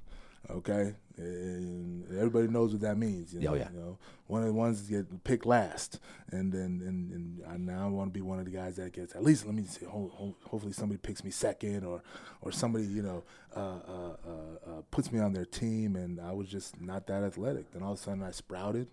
Okay, 0.51 0.95
and 1.19 2.07
everybody 2.17 2.49
knows 2.49 2.73
what 2.73 2.81
that 2.83 2.97
means. 2.99 3.33
You 3.35 3.41
know, 3.41 3.53
Oh, 3.53 3.55
yeah. 3.55 3.69
you 3.73 3.79
know, 3.79 3.99
one 4.27 4.43
of 4.43 4.49
the 4.49 4.55
ones 4.55 4.83
that 4.83 4.91
get 5.09 5.25
picked 5.25 5.47
last, 5.47 5.99
and 6.31 6.53
then 6.53 6.81
and, 6.87 7.11
and 7.13 7.43
I 7.49 7.57
now 7.57 7.89
want 7.89 8.09
to 8.11 8.13
be 8.13 8.23
one 8.23 8.39
of 8.39 8.45
the 8.45 8.51
guys 8.51 8.77
that 8.77 8.93
gets 8.93 9.15
at 9.15 9.23
least. 9.23 9.45
Let 9.47 9.55
me 9.55 9.65
see. 9.65 9.85
Ho- 9.87 10.11
ho- 10.15 10.35
hopefully, 10.45 10.73
somebody 10.73 10.99
picks 10.99 11.23
me 11.25 11.31
second, 11.31 11.85
or 11.85 12.03
or 12.41 12.53
somebody 12.53 12.85
you 12.85 13.03
know 13.03 13.25
uh, 13.55 13.61
uh, 13.61 14.17
uh, 14.27 14.71
uh, 14.71 14.83
puts 14.91 15.13
me 15.13 15.21
on 15.21 15.33
their 15.33 15.45
team, 15.45 15.97
and 15.97 16.21
I 16.21 16.33
was 16.33 16.49
just 16.49 16.81
not 16.81 17.07
that 17.09 17.23
athletic. 17.23 17.71
Then 17.73 17.83
all 17.83 17.93
of 17.93 17.99
a 17.99 18.03
sudden, 18.03 18.23
I 18.23 18.31
sprouted, 18.31 18.89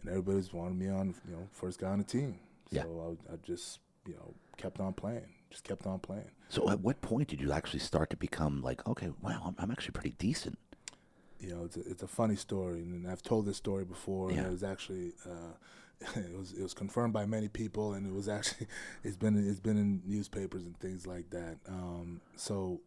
and 0.00 0.08
everybody's 0.10 0.52
wanted 0.52 0.78
me 0.78 0.88
on. 0.88 1.14
You 1.28 1.32
know, 1.36 1.48
first 1.52 1.78
guy 1.80 1.88
on 1.88 1.98
the 1.98 2.04
team. 2.04 2.38
Yeah. 2.70 2.82
So 2.82 3.18
I, 3.30 3.34
I 3.34 3.36
just 3.44 3.80
you 4.06 4.14
know 4.14 4.34
kept 4.56 4.80
on 4.80 4.94
playing, 4.94 5.26
just 5.50 5.64
kept 5.64 5.86
on 5.86 5.98
playing. 5.98 6.30
So 6.48 6.70
at 6.70 6.80
what 6.80 7.00
point 7.02 7.28
did 7.28 7.40
you 7.40 7.50
actually 7.52 7.80
start 7.80 8.08
to 8.10 8.16
become 8.16 8.62
like, 8.62 8.86
okay, 8.86 9.10
wow, 9.20 9.42
I'm, 9.44 9.56
I'm 9.58 9.70
actually 9.72 9.92
pretty 9.92 10.14
decent? 10.18 10.58
You 11.40 11.50
know, 11.54 11.64
it's 11.64 11.76
a, 11.76 11.80
it's 11.80 12.02
a 12.02 12.08
funny 12.08 12.36
story, 12.36 12.80
and 12.80 13.08
I've 13.08 13.22
told 13.22 13.46
this 13.46 13.56
story 13.56 13.84
before. 13.84 14.30
Yeah. 14.30 14.38
And 14.38 14.46
it 14.46 14.50
was 14.50 14.62
actually 14.62 15.12
uh, 15.24 15.54
it 16.16 16.36
was 16.36 16.52
it 16.52 16.62
was 16.62 16.74
confirmed 16.74 17.12
by 17.12 17.26
many 17.26 17.48
people, 17.48 17.94
and 17.94 18.06
it 18.06 18.12
was 18.12 18.28
actually 18.28 18.66
it's 19.04 19.16
been 19.16 19.36
it's 19.48 19.60
been 19.60 19.76
in 19.76 20.02
newspapers 20.04 20.64
and 20.64 20.78
things 20.78 21.06
like 21.06 21.30
that. 21.30 21.58
Um, 21.68 22.20
so, 22.36 22.80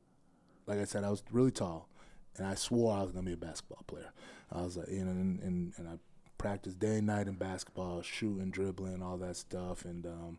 like 0.67 0.79
I 0.79 0.85
said, 0.85 1.03
I 1.03 1.09
was 1.09 1.23
really 1.31 1.51
tall, 1.51 1.89
and 2.37 2.45
I 2.45 2.55
swore 2.55 2.95
I 2.95 3.03
was 3.03 3.11
gonna 3.11 3.25
be 3.25 3.33
a 3.33 3.37
basketball 3.37 3.83
player. 3.87 4.11
I 4.51 4.61
was 4.61 4.77
like, 4.77 4.89
you 4.89 5.03
know, 5.03 5.11
and 5.11 5.39
and, 5.41 5.73
and 5.77 5.87
I 5.87 5.93
practiced 6.37 6.79
day 6.79 6.97
and 6.97 7.07
night 7.07 7.27
in 7.27 7.35
basketball, 7.35 8.01
shooting, 8.01 8.51
dribbling, 8.51 9.01
all 9.01 9.17
that 9.17 9.37
stuff, 9.37 9.85
and 9.85 10.05
um, 10.05 10.37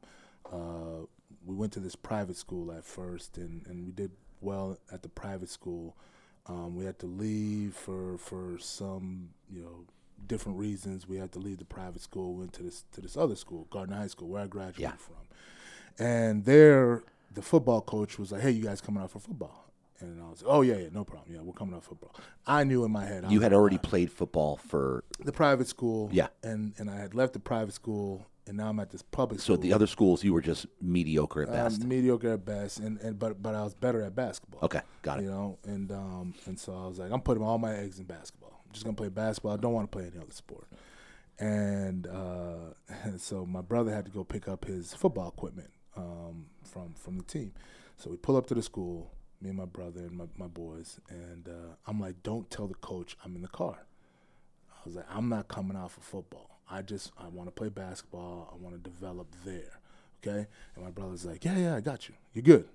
uh, 0.51 1.07
we 1.45 1.55
went 1.55 1.73
to 1.73 1.81
this 1.81 1.97
private 1.97 2.37
school 2.37 2.73
at 2.73 2.85
first, 2.85 3.37
and, 3.39 3.67
and 3.67 3.85
we 3.87 3.93
did 3.93 4.13
well 4.41 4.79
at 4.93 5.03
the 5.03 5.09
private 5.09 5.49
school. 5.49 5.97
Um, 6.51 6.75
we 6.75 6.85
had 6.85 6.99
to 6.99 7.07
leave 7.07 7.75
for 7.75 8.19
for 8.19 8.59
some 8.59 9.29
you 9.53 9.63
know 9.63 9.85
different 10.27 10.59
reasons. 10.59 11.09
We 11.09 11.17
had 11.17 11.31
to 11.33 11.39
leave 11.39 11.59
the 11.59 11.65
private 11.65 12.03
school, 12.03 12.35
went 12.35 12.53
to 12.55 12.63
this 12.65 12.85
to 12.93 13.01
this 13.01 13.17
other 13.17 13.37
school, 13.37 13.69
Gardner 13.71 13.97
High 13.97 14.09
School, 14.09 14.29
where 14.29 14.43
I 14.43 14.47
graduated 14.49 14.81
Yeah. 14.81 14.97
from. 14.97 15.17
And 15.99 16.45
there, 16.45 17.03
the 17.33 17.43
football 17.43 17.81
coach 17.83 18.19
was 18.19 18.33
like, 18.33 18.43
"Hey, 18.43 18.51
you 18.51 18.65
guys 18.65 18.81
coming 18.81 19.03
out 19.03 19.11
for 19.13 19.21
football?" 19.21 19.70
And 20.01 20.21
I 20.23 20.29
was 20.29 20.43
like, 20.43 20.53
"Oh 20.53 20.63
yeah, 20.63 20.77
yeah, 20.77 20.89
no 20.93 21.05
problem. 21.05 21.35
Yeah, 21.35 21.43
we're 21.43 21.53
coming 21.53 21.79
for 21.81 21.91
football." 21.91 22.15
I 22.47 22.65
knew 22.65 22.85
in 22.85 22.91
my 22.91 23.05
head 23.05 23.25
I 23.25 23.31
You 23.31 23.41
had 23.41 23.53
already 23.53 23.79
played 23.79 24.11
football 24.11 24.57
for 24.57 25.05
the 25.19 25.33
private 25.33 25.69
school. 25.69 26.09
Yeah. 26.13 26.29
and 26.43 26.75
and 26.79 26.91
I 26.91 26.97
had 26.97 27.15
left 27.15 27.35
the 27.35 27.39
private 27.39 27.75
school, 27.75 28.27
and 28.47 28.57
now 28.57 28.69
I'm 28.69 28.81
at 28.81 28.91
this 28.91 29.03
public 29.03 29.41
so 29.41 29.55
school. 29.55 29.63
the 29.63 29.73
other 29.73 29.87
schools 29.87 30.25
you 30.25 30.33
were 30.33 30.41
just 30.41 30.67
mediocre 30.81 31.43
at 31.43 31.49
um, 31.49 31.55
best. 31.55 31.85
mediocre 31.85 32.33
at 32.33 32.45
best, 32.45 32.79
and, 32.79 32.99
and 33.01 33.19
but 33.19 33.43
but 33.43 33.55
I 33.55 33.63
was 33.63 33.75
better 33.75 34.03
at 34.03 34.15
basketball. 34.15 34.61
Okay, 34.65 34.81
got 35.03 35.19
it. 35.21 35.25
You 35.25 35.31
know, 35.31 35.59
and 35.65 35.93
um 35.93 36.35
and 36.47 36.59
so 36.59 36.73
I 36.73 36.87
was 36.87 36.99
like, 36.99 37.13
I'm 37.13 37.21
putting 37.21 37.43
all 37.43 37.59
my 37.59 37.75
eggs 37.77 37.99
in 37.99 38.07
basketball. 38.07 38.63
I'm 38.67 38.73
just 38.73 38.85
gonna 38.85 38.97
play 38.97 39.09
basketball. 39.09 39.53
I 39.53 39.57
don't 39.57 39.73
want 39.73 39.91
to 39.91 39.97
play 39.97 40.07
any 40.07 40.21
other 40.23 40.33
sport. 40.33 40.67
And 41.39 42.07
uh, 42.07 42.75
and 43.03 43.21
so 43.21 43.45
my 43.47 43.63
brother 43.63 43.93
had 43.93 44.05
to 44.07 44.11
go 44.11 44.25
pick 44.25 44.49
up 44.49 44.65
his 44.65 44.95
football 44.95 45.29
equipment 45.29 45.71
um, 45.97 46.47
from 46.65 46.95
from 46.95 47.19
the 47.19 47.25
team. 47.25 47.53
So 47.97 48.11
we 48.11 48.17
pull 48.17 48.37
up 48.37 48.47
to 48.47 48.55
the 48.55 48.63
school, 48.63 49.11
me 49.41 49.49
and 49.51 49.59
my 49.59 49.65
brother 49.65 50.01
and 50.01 50.13
my, 50.13 50.25
my 50.37 50.47
boys, 50.47 51.01
and 51.09 51.49
uh, 51.49 51.75
I'm 51.87 52.01
like, 52.01 52.23
don't 52.23 52.51
tell 52.51 52.67
the 52.67 52.75
coach 52.75 53.17
I'm 53.25 53.35
in 53.37 53.43
the 53.43 53.49
car. 53.49 53.87
I 54.71 54.79
was 54.85 54.97
like, 54.97 55.07
I'm 55.11 55.29
not 55.29 55.49
coming 55.49 55.77
out 55.77 55.91
for 55.93 56.01
football. 56.01 56.61
I 56.71 56.83
just 56.83 57.13
I 57.19 57.29
want 57.29 57.49
to 57.49 57.53
play 57.53 57.69
basketball. 57.69 58.49
I 58.53 58.63
want 58.63 58.83
to 58.83 58.91
develop 58.91 59.27
there. 59.45 59.81
Okay. 60.23 60.47
And 60.77 60.85
my 60.85 60.91
brother's 60.91 61.25
like, 61.25 61.45
yeah, 61.45 61.57
yeah, 61.59 61.77
I 61.77 61.81
got 61.81 62.09
you. 62.09 62.15
You're 62.33 62.43
good. 62.43 62.69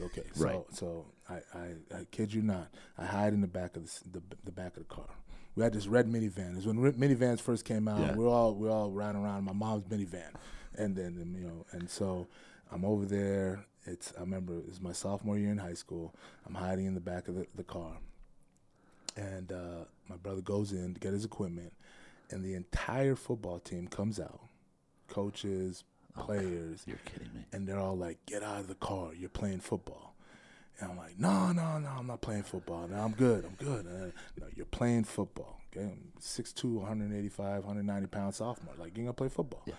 Okay. 0.00 0.24
So 0.32 0.44
Right. 0.44 0.64
so 0.70 1.06
I, 1.28 1.34
I, 1.54 1.66
I 1.94 2.06
kid 2.10 2.32
you 2.32 2.42
not. 2.42 2.68
I 2.98 3.04
hide 3.04 3.32
in 3.32 3.40
the 3.40 3.46
back 3.46 3.76
of 3.76 3.84
the, 3.84 4.18
the 4.18 4.22
the 4.46 4.52
back 4.52 4.76
of 4.76 4.88
the 4.88 4.94
car. 4.94 5.06
We 5.56 5.62
had 5.62 5.72
this 5.72 5.86
red 5.86 6.08
minivan. 6.08 6.52
It 6.52 6.56
was 6.56 6.66
when 6.66 6.76
minivans 6.94 7.40
first 7.40 7.64
came 7.64 7.86
out. 7.86 8.00
Yeah. 8.00 8.14
We 8.14 8.24
are 8.24 8.28
all 8.28 8.54
we 8.54 8.66
are 8.68 8.72
all 8.72 8.90
riding 8.90 9.22
around 9.22 9.38
in 9.38 9.44
my 9.44 9.52
mom's 9.52 9.84
minivan, 9.84 10.32
and 10.76 10.96
then 10.96 11.36
you 11.38 11.46
know, 11.46 11.66
and 11.72 11.88
so 11.88 12.26
I'm 12.72 12.84
over 12.84 13.04
there. 13.04 13.64
It's 13.86 14.12
I 14.16 14.20
remember 14.20 14.54
it's 14.68 14.80
my 14.80 14.92
sophomore 14.92 15.38
year 15.38 15.50
in 15.50 15.58
high 15.58 15.74
school. 15.74 16.14
I'm 16.46 16.54
hiding 16.54 16.86
in 16.86 16.94
the 16.94 17.00
back 17.00 17.28
of 17.28 17.34
the, 17.34 17.46
the 17.54 17.64
car, 17.64 17.98
and 19.16 19.52
uh, 19.52 19.84
my 20.08 20.16
brother 20.16 20.40
goes 20.40 20.72
in 20.72 20.94
to 20.94 21.00
get 21.00 21.12
his 21.12 21.24
equipment, 21.24 21.72
and 22.30 22.44
the 22.44 22.54
entire 22.54 23.14
football 23.14 23.58
team 23.58 23.86
comes 23.86 24.18
out, 24.18 24.40
coaches, 25.08 25.84
players, 26.18 26.82
You're 26.86 26.96
kidding 27.04 27.28
me. 27.34 27.44
and 27.52 27.66
they're 27.66 27.78
all 27.80 27.96
like, 27.96 28.18
"Get 28.26 28.42
out 28.42 28.60
of 28.60 28.68
the 28.68 28.74
car! 28.76 29.10
You're 29.14 29.28
playing 29.28 29.60
football." 29.60 30.14
And 30.80 30.90
I'm 30.90 30.96
like, 30.96 31.18
"No, 31.18 31.52
no, 31.52 31.78
no! 31.78 31.88
I'm 31.88 32.06
not 32.06 32.20
playing 32.20 32.42
football. 32.44 32.88
No, 32.88 32.96
I'm 32.96 33.12
good. 33.12 33.44
I'm 33.44 33.54
good. 33.64 33.86
Uh, 33.86 34.10
no, 34.40 34.46
you're 34.56 34.66
playing 34.66 35.04
football. 35.04 35.60
Okay, 35.76 35.84
I'm 35.86 36.12
6'2", 36.20 36.64
185, 36.80 37.64
190 37.64 38.06
pound 38.08 38.34
sophomore. 38.34 38.74
Like, 38.78 38.96
you're 38.96 39.04
gonna 39.04 39.12
play 39.12 39.28
football." 39.28 39.62
Yeah. 39.66 39.74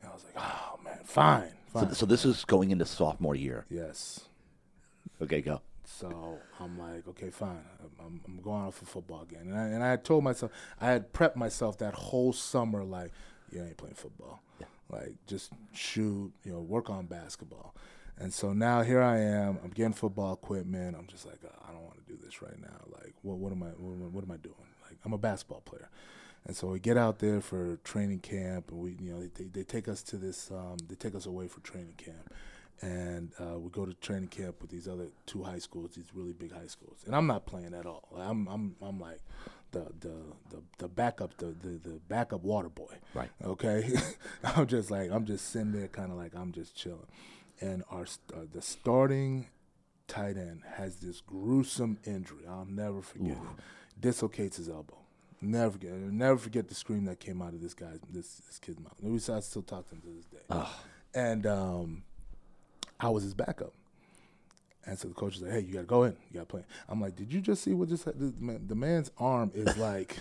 And 0.00 0.10
I 0.10 0.14
was 0.14 0.24
like, 0.24 0.34
"Oh 0.36 0.78
man, 0.84 0.98
fine, 1.04 1.52
So, 1.72 1.80
fine." 1.80 1.94
so 1.94 2.06
this 2.06 2.24
is 2.24 2.44
going 2.44 2.70
into 2.70 2.86
sophomore 2.86 3.34
year. 3.34 3.66
yes. 3.70 4.20
Okay, 5.22 5.40
go. 5.40 5.62
So 5.86 6.38
I'm 6.60 6.78
like, 6.78 7.06
okay, 7.08 7.30
fine. 7.30 7.64
I'm, 8.00 8.20
I'm, 8.26 8.40
going 8.42 8.66
out 8.66 8.74
for 8.74 8.84
football 8.84 9.22
again. 9.22 9.42
And 9.42 9.56
I, 9.56 9.66
and 9.68 9.82
I 9.82 9.90
had 9.90 10.04
told 10.04 10.24
myself, 10.24 10.50
I 10.80 10.86
had 10.86 11.12
prepped 11.12 11.36
myself 11.36 11.78
that 11.78 11.94
whole 11.94 12.32
summer, 12.32 12.84
like, 12.84 13.12
you 13.50 13.62
ain't 13.62 13.76
playing 13.76 13.94
football. 13.94 14.42
Like, 14.90 15.14
just 15.26 15.52
shoot, 15.72 16.32
you 16.44 16.52
know, 16.52 16.60
work 16.60 16.90
on 16.90 17.06
basketball. 17.06 17.74
And 18.18 18.32
so 18.32 18.52
now 18.52 18.82
here 18.82 19.00
I 19.00 19.18
am. 19.18 19.58
I'm 19.62 19.70
getting 19.70 19.92
football 19.92 20.34
equipment. 20.34 20.96
I'm 20.98 21.06
just 21.06 21.24
like, 21.24 21.38
uh, 21.44 21.48
I 21.68 21.72
don't 21.72 21.84
want 21.84 22.04
to 22.04 22.12
do 22.12 22.18
this 22.22 22.42
right 22.42 22.60
now. 22.60 22.84
Like, 22.90 23.14
what, 23.22 23.38
what 23.38 23.52
am 23.52 23.62
I, 23.62 23.68
what, 23.68 24.10
what 24.12 24.24
am 24.24 24.30
I 24.32 24.36
doing? 24.38 24.54
Like, 24.84 24.98
I'm 25.04 25.12
a 25.12 25.18
basketball 25.18 25.60
player. 25.60 25.88
And 26.46 26.56
so 26.56 26.68
we 26.68 26.78
get 26.78 26.96
out 26.96 27.18
there 27.18 27.40
for 27.40 27.76
training 27.82 28.20
camp, 28.20 28.70
and 28.70 28.78
we, 28.78 28.96
you 29.00 29.12
know, 29.12 29.20
they, 29.34 29.44
they 29.44 29.64
take 29.64 29.88
us 29.88 30.02
to 30.04 30.16
this, 30.16 30.50
um, 30.52 30.76
they 30.88 30.94
take 30.94 31.14
us 31.16 31.26
away 31.26 31.48
for 31.48 31.60
training 31.60 31.94
camp, 31.96 32.32
and 32.80 33.32
uh, 33.40 33.58
we 33.58 33.68
go 33.70 33.84
to 33.84 33.94
training 33.94 34.28
camp 34.28 34.60
with 34.60 34.70
these 34.70 34.86
other 34.86 35.08
two 35.26 35.42
high 35.42 35.58
schools, 35.58 35.92
these 35.96 36.14
really 36.14 36.32
big 36.32 36.52
high 36.52 36.68
schools, 36.68 37.02
and 37.04 37.16
I'm 37.16 37.26
not 37.26 37.46
playing 37.46 37.74
at 37.74 37.84
all. 37.84 38.08
I'm 38.16 38.46
I'm 38.46 38.76
I'm 38.80 39.00
like 39.00 39.20
the 39.72 39.86
the 39.98 40.14
the, 40.50 40.62
the 40.78 40.88
backup 40.88 41.36
the, 41.38 41.46
the 41.46 41.80
the 41.82 42.00
backup 42.08 42.42
water 42.42 42.68
boy. 42.68 42.94
Right. 43.12 43.30
Okay. 43.44 43.90
I'm 44.44 44.66
just 44.68 44.90
like 44.90 45.10
I'm 45.10 45.24
just 45.24 45.50
sitting 45.50 45.72
there, 45.72 45.88
kind 45.88 46.12
of 46.12 46.16
like 46.16 46.36
I'm 46.36 46.52
just 46.52 46.76
chilling, 46.76 47.08
and 47.60 47.82
our 47.90 48.06
uh, 48.32 48.42
the 48.52 48.62
starting 48.62 49.46
tight 50.06 50.36
end 50.36 50.62
has 50.76 50.96
this 50.96 51.20
gruesome 51.20 51.98
injury. 52.06 52.44
I'll 52.48 52.66
never 52.66 53.02
forget 53.02 53.36
Ooh. 53.36 53.50
it. 53.56 54.00
Dislocates 54.00 54.58
his 54.58 54.68
elbow. 54.68 54.98
Never 55.46 55.72
forget. 55.72 55.92
I'll 55.92 56.12
never 56.12 56.38
forget 56.38 56.68
the 56.68 56.74
scream 56.74 57.04
that 57.06 57.20
came 57.20 57.40
out 57.40 57.54
of 57.54 57.62
this 57.62 57.74
guy's 57.74 58.00
this 58.10 58.42
this 58.46 58.58
kid's 58.58 58.80
mouth. 58.80 58.94
We 59.00 59.16
I 59.16 59.40
still 59.40 59.62
talk 59.62 59.88
to 59.88 59.94
him 59.94 60.02
to 60.02 60.08
this 60.08 60.26
day. 60.26 60.44
Ugh. 60.50 60.68
And 61.14 61.46
um, 61.46 62.02
I 63.00 63.08
was 63.08 63.22
his 63.22 63.34
backup. 63.34 63.72
And 64.84 64.98
so 64.98 65.08
the 65.08 65.14
coach 65.14 65.36
is 65.36 65.42
like, 65.42 65.52
"Hey, 65.52 65.60
you 65.60 65.72
gotta 65.72 65.86
go 65.86 66.04
in. 66.04 66.12
You 66.30 66.34
gotta 66.34 66.46
play." 66.46 66.64
I'm 66.88 67.00
like, 67.00 67.16
"Did 67.16 67.32
you 67.32 67.40
just 67.40 67.62
see 67.62 67.74
what 67.74 67.88
just 67.88 68.04
the, 68.04 68.32
man, 68.38 68.66
the 68.66 68.76
man's 68.76 69.10
arm 69.18 69.50
is 69.54 69.76
like 69.78 70.16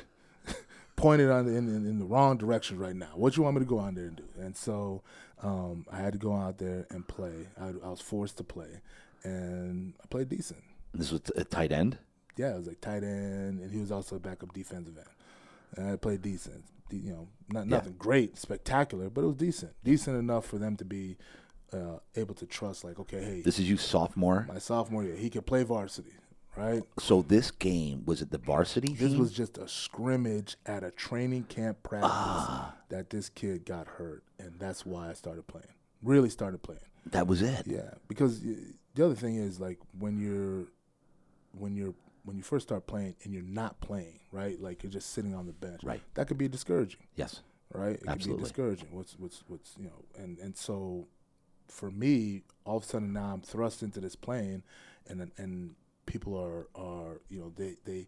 pointed 0.95 1.29
on 1.29 1.45
the, 1.45 1.55
in, 1.55 1.67
in, 1.67 1.85
in, 1.85 1.99
the 1.99 2.05
wrong 2.05 2.37
direction 2.37 2.79
right 2.79 2.95
now? 2.95 3.11
What 3.13 3.37
you 3.37 3.43
want 3.43 3.55
me 3.55 3.59
to 3.59 3.65
go 3.65 3.79
out 3.79 3.95
there 3.95 4.05
and 4.05 4.15
do?" 4.15 4.23
And 4.39 4.57
so 4.57 5.03
um, 5.43 5.85
I 5.91 5.97
had 5.97 6.13
to 6.13 6.19
go 6.19 6.33
out 6.33 6.57
there 6.57 6.87
and 6.89 7.07
play. 7.07 7.47
I, 7.61 7.67
I, 7.67 7.89
was 7.89 8.01
forced 8.01 8.37
to 8.37 8.43
play, 8.43 8.81
and 9.23 9.93
I 10.03 10.07
played 10.07 10.29
decent. 10.29 10.63
This 10.93 11.11
was 11.11 11.21
a 11.35 11.43
tight 11.43 11.71
end. 11.71 11.99
Yeah, 12.35 12.53
it 12.53 12.57
was 12.57 12.67
like 12.67 12.81
tight 12.81 13.03
end, 13.03 13.59
and 13.61 13.71
he 13.71 13.79
was 13.79 13.91
also 13.91 14.15
a 14.15 14.19
backup 14.19 14.51
defensive 14.53 14.97
end. 14.97 15.07
And 15.75 15.89
I 15.89 15.95
played 15.95 16.21
decent. 16.21 16.63
You 16.91 17.11
know, 17.11 17.27
not 17.49 17.67
nothing 17.67 17.93
yeah. 17.93 17.97
great, 17.97 18.37
spectacular, 18.37 19.09
but 19.09 19.21
it 19.21 19.27
was 19.27 19.35
decent, 19.35 19.73
decent 19.83 20.17
enough 20.17 20.45
for 20.45 20.57
them 20.57 20.75
to 20.77 20.85
be 20.85 21.17
uh, 21.73 21.97
able 22.15 22.35
to 22.35 22.45
trust. 22.45 22.83
Like, 22.83 22.99
okay, 22.99 23.23
hey, 23.23 23.41
this 23.41 23.59
is 23.59 23.69
you 23.69 23.77
sophomore. 23.77 24.45
My 24.47 24.59
sophomore 24.59 25.03
year, 25.03 25.15
he 25.15 25.29
could 25.29 25.45
play 25.45 25.63
varsity, 25.63 26.13
right? 26.55 26.83
So 26.99 27.21
this 27.23 27.49
game 27.51 28.03
was 28.05 28.21
it 28.21 28.31
the 28.31 28.37
varsity? 28.37 28.93
This 28.93 29.11
team? 29.11 29.19
was 29.19 29.31
just 29.31 29.57
a 29.57 29.67
scrimmage 29.67 30.57
at 30.65 30.83
a 30.83 30.91
training 30.91 31.43
camp 31.43 31.81
practice 31.83 32.11
ah. 32.11 32.75
that 32.89 33.09
this 33.09 33.29
kid 33.29 33.65
got 33.65 33.87
hurt, 33.87 34.23
and 34.39 34.53
that's 34.59 34.85
why 34.85 35.09
I 35.09 35.13
started 35.13 35.47
playing. 35.47 35.65
Really 36.03 36.29
started 36.29 36.61
playing. 36.61 36.81
That 37.07 37.27
was 37.27 37.41
it. 37.41 37.63
Yeah, 37.65 37.95
because 38.07 38.41
the 38.41 39.05
other 39.05 39.15
thing 39.15 39.35
is 39.35 39.59
like 39.59 39.79
when 39.97 40.19
you're 40.19 40.67
when 41.57 41.75
you're 41.75 41.93
when 42.25 42.37
you 42.37 42.43
first 42.43 42.67
start 42.67 42.87
playing 42.87 43.15
and 43.23 43.33
you're 43.33 43.43
not 43.43 43.79
playing, 43.79 44.19
right? 44.31 44.59
Like 44.59 44.83
you're 44.83 44.91
just 44.91 45.11
sitting 45.13 45.33
on 45.33 45.45
the 45.47 45.53
bench. 45.53 45.83
Right. 45.83 46.01
That 46.15 46.27
could 46.27 46.37
be 46.37 46.47
discouraging. 46.47 47.01
Yes. 47.15 47.41
Right. 47.73 47.95
It 47.95 48.03
Absolutely. 48.07 48.27
could 48.27 48.37
be 48.37 48.43
discouraging. 48.43 48.87
What's 48.91 49.15
what's 49.17 49.43
what's 49.47 49.75
you 49.77 49.85
know 49.85 50.03
and 50.17 50.37
and 50.39 50.57
so 50.57 51.07
for 51.67 51.91
me, 51.91 52.43
all 52.65 52.77
of 52.77 52.83
a 52.83 52.85
sudden 52.85 53.13
now 53.13 53.33
I'm 53.33 53.41
thrust 53.41 53.83
into 53.83 53.99
this 53.99 54.15
plane, 54.15 54.63
and 55.07 55.31
and 55.37 55.75
people 56.05 56.37
are 56.37 56.67
are 56.75 57.21
you 57.29 57.39
know 57.39 57.51
they 57.55 57.75
they 57.85 58.07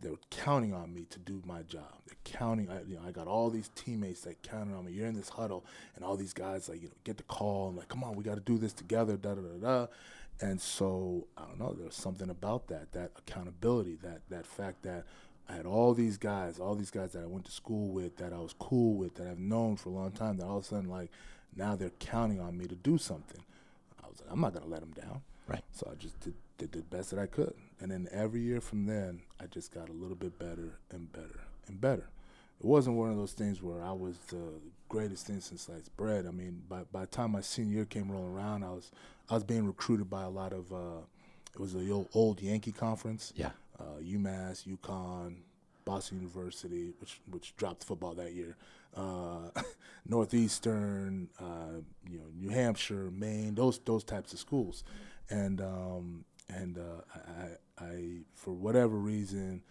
they're 0.00 0.12
counting 0.30 0.72
on 0.72 0.94
me 0.94 1.04
to 1.10 1.18
do 1.18 1.42
my 1.44 1.62
job. 1.62 2.00
They're 2.06 2.16
counting. 2.24 2.70
I, 2.70 2.82
you 2.86 2.96
know, 2.96 3.02
I 3.06 3.10
got 3.10 3.26
all 3.26 3.50
these 3.50 3.70
teammates 3.74 4.22
that 4.22 4.42
counted 4.42 4.74
on 4.74 4.86
me. 4.86 4.92
You're 4.92 5.06
in 5.06 5.14
this 5.14 5.28
huddle, 5.28 5.64
and 5.94 6.04
all 6.04 6.16
these 6.16 6.32
guys 6.32 6.68
like 6.68 6.82
you 6.82 6.88
know 6.88 6.94
get 7.04 7.16
the 7.16 7.22
call 7.24 7.68
and 7.68 7.76
like, 7.76 7.88
come 7.88 8.02
on, 8.04 8.16
we 8.16 8.24
got 8.24 8.36
to 8.36 8.40
do 8.40 8.58
this 8.58 8.72
together. 8.72 9.16
Da 9.16 9.34
da 9.34 9.42
da 9.42 9.58
da. 9.60 9.86
And 10.40 10.60
so 10.60 11.26
I 11.36 11.42
don't 11.42 11.58
know. 11.60 11.76
There's 11.78 11.94
something 11.94 12.30
about 12.30 12.68
that, 12.68 12.92
that 12.92 13.12
accountability, 13.18 13.96
that 14.02 14.22
that 14.30 14.46
fact 14.46 14.82
that 14.82 15.04
I 15.48 15.54
had 15.54 15.66
all 15.66 15.94
these 15.94 16.16
guys, 16.16 16.58
all 16.58 16.74
these 16.74 16.90
guys 16.90 17.12
that 17.12 17.22
I 17.22 17.26
went 17.26 17.44
to 17.46 17.52
school 17.52 17.88
with, 17.88 18.16
that 18.16 18.32
I 18.32 18.38
was 18.38 18.54
cool 18.58 18.94
with, 18.94 19.16
that 19.16 19.26
I've 19.26 19.38
known 19.38 19.76
for 19.76 19.90
a 19.90 19.92
long 19.92 20.12
time. 20.12 20.38
That 20.38 20.46
all 20.46 20.58
of 20.58 20.64
a 20.64 20.66
sudden 20.66 20.88
like 20.88 21.10
now 21.54 21.76
they're 21.76 21.90
counting 21.98 22.40
on 22.40 22.56
me 22.56 22.66
to 22.66 22.76
do 22.76 22.96
something. 22.96 23.42
I 24.02 24.08
was 24.08 24.20
like, 24.20 24.32
I'm 24.32 24.40
not 24.40 24.54
gonna 24.54 24.66
let 24.66 24.80
them 24.80 24.92
down. 24.92 25.22
Right. 25.46 25.64
So 25.72 25.88
I 25.90 25.94
just 25.96 26.18
did, 26.20 26.34
did 26.58 26.72
the 26.72 26.82
best 26.82 27.10
that 27.10 27.18
I 27.18 27.26
could, 27.26 27.54
and 27.80 27.90
then 27.90 28.08
every 28.12 28.40
year 28.40 28.60
from 28.60 28.86
then, 28.86 29.22
I 29.40 29.46
just 29.46 29.74
got 29.74 29.88
a 29.88 29.92
little 29.92 30.16
bit 30.16 30.38
better 30.38 30.78
and 30.90 31.12
better 31.12 31.40
and 31.66 31.80
better. 31.80 32.08
It 32.60 32.66
wasn't 32.66 32.96
one 32.96 33.10
of 33.10 33.16
those 33.16 33.32
things 33.32 33.62
where 33.62 33.82
I 33.82 33.92
was 33.92 34.18
the 34.28 34.60
greatest 34.90 35.26
thing 35.26 35.40
since 35.40 35.62
sliced 35.62 35.96
bread. 35.96 36.26
I 36.26 36.30
mean, 36.30 36.62
by 36.68 36.82
by 36.92 37.02
the 37.02 37.06
time 37.06 37.32
my 37.32 37.40
senior 37.40 37.76
year 37.76 37.84
came 37.86 38.12
rolling 38.12 38.34
around, 38.34 38.62
I 38.64 38.70
was 38.70 38.90
I 39.30 39.34
was 39.34 39.44
being 39.44 39.66
recruited 39.66 40.10
by 40.10 40.24
a 40.24 40.30
lot 40.30 40.52
of. 40.52 40.70
Uh, 40.72 41.06
it 41.54 41.58
was 41.58 41.72
the 41.72 41.90
old, 41.90 42.08
old 42.14 42.40
Yankee 42.40 42.70
conference. 42.70 43.32
Yeah. 43.34 43.50
Uh, 43.78 43.98
UMass, 44.02 44.68
UConn, 44.68 45.38
Boston 45.86 46.18
University, 46.18 46.92
which 47.00 47.20
which 47.30 47.56
dropped 47.56 47.84
football 47.84 48.14
that 48.14 48.34
year 48.34 48.56
uh, 48.96 49.50
Northeastern, 50.06 51.28
uh, 51.38 51.80
you 52.08 52.18
know, 52.18 52.24
New 52.36 52.50
Hampshire, 52.50 53.10
Maine, 53.10 53.54
those 53.54 53.78
those 53.80 54.04
types 54.04 54.32
of 54.32 54.38
schools, 54.38 54.84
and 55.28 55.60
um, 55.60 56.24
and 56.48 56.78
uh, 56.78 57.18
I, 57.78 57.84
I, 57.84 58.18
for 58.34 58.52
whatever 58.52 58.96
reason, 58.96 59.62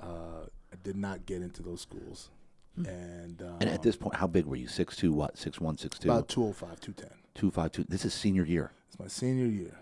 uh, 0.00 0.46
I 0.72 0.76
did 0.82 0.96
not 0.96 1.26
get 1.26 1.42
into 1.42 1.62
those 1.62 1.80
schools. 1.80 2.30
And 2.76 3.40
and 3.60 3.68
at 3.68 3.82
this 3.82 3.96
point, 3.96 4.16
how 4.16 4.26
big 4.26 4.46
were 4.46 4.56
you? 4.56 4.68
Six 4.68 4.96
two, 4.96 5.12
what? 5.12 5.36
Six 5.36 5.60
one, 5.60 5.76
six 5.76 5.98
two. 5.98 6.08
About 6.10 6.28
205, 6.28 6.80
210. 6.80 7.18
252. 7.34 7.90
This 7.90 8.04
is 8.04 8.14
senior 8.14 8.44
year. 8.44 8.72
It's 8.88 8.98
my 8.98 9.08
senior 9.08 9.46
year. 9.46 9.78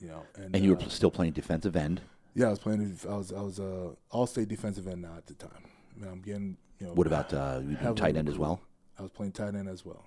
You 0.00 0.08
know, 0.08 0.22
and, 0.36 0.54
and 0.54 0.64
you 0.64 0.74
were 0.74 0.82
uh, 0.82 0.88
still 0.88 1.10
playing 1.10 1.32
defensive 1.32 1.76
end. 1.76 2.00
Yeah, 2.34 2.46
I 2.46 2.50
was 2.50 2.58
playing. 2.58 2.98
I 3.08 3.16
was 3.16 3.32
I 3.32 3.40
was 3.40 3.58
a 3.58 3.92
all 4.10 4.26
state 4.26 4.48
defensive 4.48 4.88
end 4.88 5.02
now 5.02 5.16
at 5.16 5.26
the 5.26 5.34
time. 5.34 5.50
I 5.96 6.00
mean, 6.00 6.10
I'm 6.10 6.20
getting 6.20 6.56
you 6.78 6.86
know, 6.86 6.94
what 6.94 7.06
about 7.06 7.32
uh, 7.32 7.60
you 7.66 7.76
tight 7.94 8.16
end 8.16 8.28
as 8.28 8.38
well? 8.38 8.60
I 8.98 9.02
was 9.02 9.10
playing 9.10 9.32
tight 9.32 9.54
end 9.54 9.68
as 9.68 9.84
well. 9.84 10.04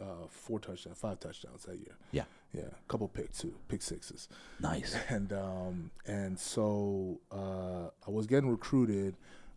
Uh, 0.00 0.26
four 0.28 0.60
touchdowns, 0.60 0.98
five 0.98 1.18
touchdowns 1.20 1.64
that 1.64 1.76
year. 1.76 1.96
Yeah, 2.12 2.24
yeah, 2.52 2.62
a 2.62 2.88
couple 2.88 3.08
picks 3.08 3.38
too, 3.38 3.54
pick 3.68 3.82
sixes. 3.82 4.28
Nice. 4.60 4.96
And 5.08 5.32
um, 5.32 5.90
and 6.06 6.38
so 6.38 7.20
uh, 7.32 7.88
I 8.06 8.10
was 8.10 8.26
getting 8.26 8.50
recruited, 8.50 9.16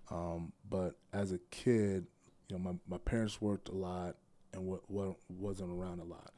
um, 0.09 0.53
but 0.69 0.95
as 1.11 1.31
a 1.31 1.39
kid, 1.51 2.07
you 2.49 2.57
know, 2.57 2.59
my 2.59 2.73
my 2.87 2.97
parents 2.97 3.41
worked 3.41 3.69
a 3.69 3.75
lot 3.75 4.15
and 4.53 4.65
what 4.65 4.81
what 4.87 5.15
wasn't 5.29 5.71
around 5.71 5.99
a 5.99 6.05
lot, 6.05 6.31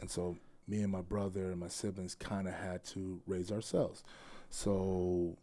and 0.00 0.10
so 0.10 0.36
me 0.68 0.82
and 0.82 0.92
my 0.92 1.02
brother 1.02 1.50
and 1.50 1.60
my 1.60 1.68
siblings 1.68 2.14
kind 2.14 2.46
of 2.46 2.54
had 2.54 2.84
to 2.84 3.20
raise 3.26 3.50
ourselves. 3.50 4.04
So 4.50 5.36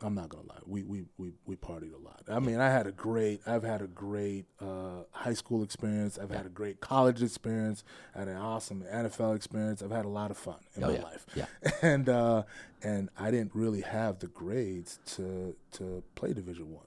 I'm 0.00 0.14
not 0.14 0.28
gonna 0.28 0.46
lie. 0.46 0.60
We 0.64 0.84
we 0.84 1.04
we 1.16 1.32
we 1.44 1.56
partied 1.56 1.92
a 1.92 1.98
lot. 1.98 2.22
I 2.28 2.38
mean, 2.38 2.60
I 2.60 2.70
had 2.70 2.86
a 2.86 2.92
great. 2.92 3.40
I've 3.46 3.64
had 3.64 3.82
a 3.82 3.88
great 3.88 4.46
uh, 4.60 5.02
high 5.10 5.34
school 5.34 5.64
experience. 5.64 6.18
I've 6.18 6.30
had 6.30 6.46
a 6.46 6.50
great 6.50 6.80
college 6.80 7.22
experience. 7.22 7.82
I 8.14 8.20
had 8.20 8.28
an 8.28 8.36
awesome 8.36 8.84
NFL 8.92 9.34
experience. 9.34 9.82
I've 9.82 9.90
had 9.90 10.04
a 10.04 10.10
lot 10.10 10.30
of 10.30 10.36
fun 10.36 10.58
in 10.76 10.84
oh, 10.84 10.88
my 10.88 10.94
yeah. 10.94 11.02
life. 11.02 11.26
Yeah. 11.34 11.46
And 11.82 12.08
uh, 12.08 12.42
and 12.82 13.08
I 13.18 13.30
didn't 13.30 13.54
really 13.54 13.80
have 13.80 14.20
the 14.20 14.28
grades 14.28 15.00
to 15.16 15.56
to 15.72 16.02
play 16.14 16.32
Division 16.32 16.72
One, 16.72 16.86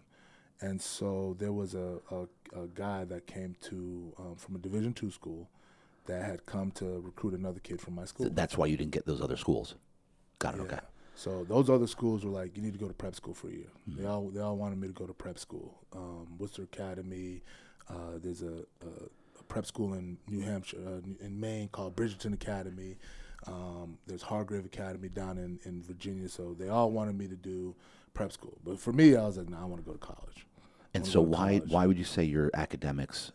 and 0.61 0.79
so 0.81 1.35
there 1.39 1.51
was 1.51 1.73
a, 1.73 1.99
a, 2.11 2.61
a 2.61 2.67
guy 2.73 3.03
that 3.05 3.25
came 3.27 3.55
to 3.63 4.13
um, 4.19 4.35
from 4.35 4.55
a 4.55 4.59
Division 4.59 4.93
Two 4.93 5.11
school 5.11 5.49
that 6.05 6.23
had 6.23 6.45
come 6.45 6.71
to 6.71 6.99
recruit 7.01 7.33
another 7.33 7.59
kid 7.59 7.81
from 7.81 7.95
my 7.95 8.05
school. 8.05 8.27
So 8.27 8.31
that's 8.31 8.57
why 8.57 8.67
you 8.67 8.77
didn't 8.77 8.91
get 8.91 9.05
those 9.05 9.21
other 9.21 9.37
schools. 9.37 9.75
Got 10.39 10.55
it. 10.55 10.57
Yeah. 10.57 10.63
Okay. 10.63 10.79
So 11.15 11.45
those 11.47 11.69
other 11.69 11.87
schools 11.87 12.25
were 12.25 12.31
like, 12.31 12.55
you 12.55 12.63
need 12.63 12.73
to 12.73 12.79
go 12.79 12.87
to 12.87 12.93
prep 12.93 13.15
school 13.15 13.33
for 13.33 13.47
a 13.47 13.51
year. 13.51 13.67
Mm-hmm. 13.89 14.01
They 14.01 14.07
all 14.07 14.29
they 14.29 14.39
all 14.39 14.55
wanted 14.55 14.79
me 14.79 14.87
to 14.87 14.93
go 14.93 15.05
to 15.05 15.13
prep 15.13 15.39
school. 15.39 15.79
Um, 15.95 16.27
Worcester 16.37 16.63
Academy. 16.63 17.41
Uh, 17.89 18.17
there's 18.21 18.41
a, 18.41 18.63
a, 18.83 19.39
a, 19.39 19.43
prep 19.49 19.65
school 19.65 19.93
in 19.95 20.17
New 20.29 20.39
Hampshire, 20.39 20.77
uh, 20.77 21.25
in 21.25 21.37
Maine 21.37 21.67
called 21.67 21.95
Bridgton 21.95 22.33
Academy. 22.33 22.95
Um, 23.47 23.97
there's 24.07 24.21
Hargrave 24.21 24.65
Academy 24.65 25.09
down 25.09 25.37
in, 25.37 25.59
in 25.65 25.81
Virginia. 25.81 26.29
So 26.29 26.55
they 26.57 26.69
all 26.69 26.91
wanted 26.91 27.17
me 27.17 27.27
to 27.27 27.35
do 27.35 27.75
prep 28.13 28.31
school. 28.31 28.57
But 28.63 28.79
for 28.79 28.93
me, 28.93 29.15
I 29.15 29.25
was 29.25 29.37
like, 29.37 29.49
no, 29.49 29.57
nah, 29.57 29.63
I 29.63 29.65
want 29.65 29.83
to 29.83 29.85
go 29.85 29.93
to 29.93 29.99
college. 29.99 30.45
And 30.93 31.05
so 31.05 31.21
why 31.21 31.59
college. 31.59 31.71
why 31.71 31.87
would 31.87 31.97
you 31.97 32.03
say 32.03 32.23
your 32.23 32.51
academics 32.53 33.31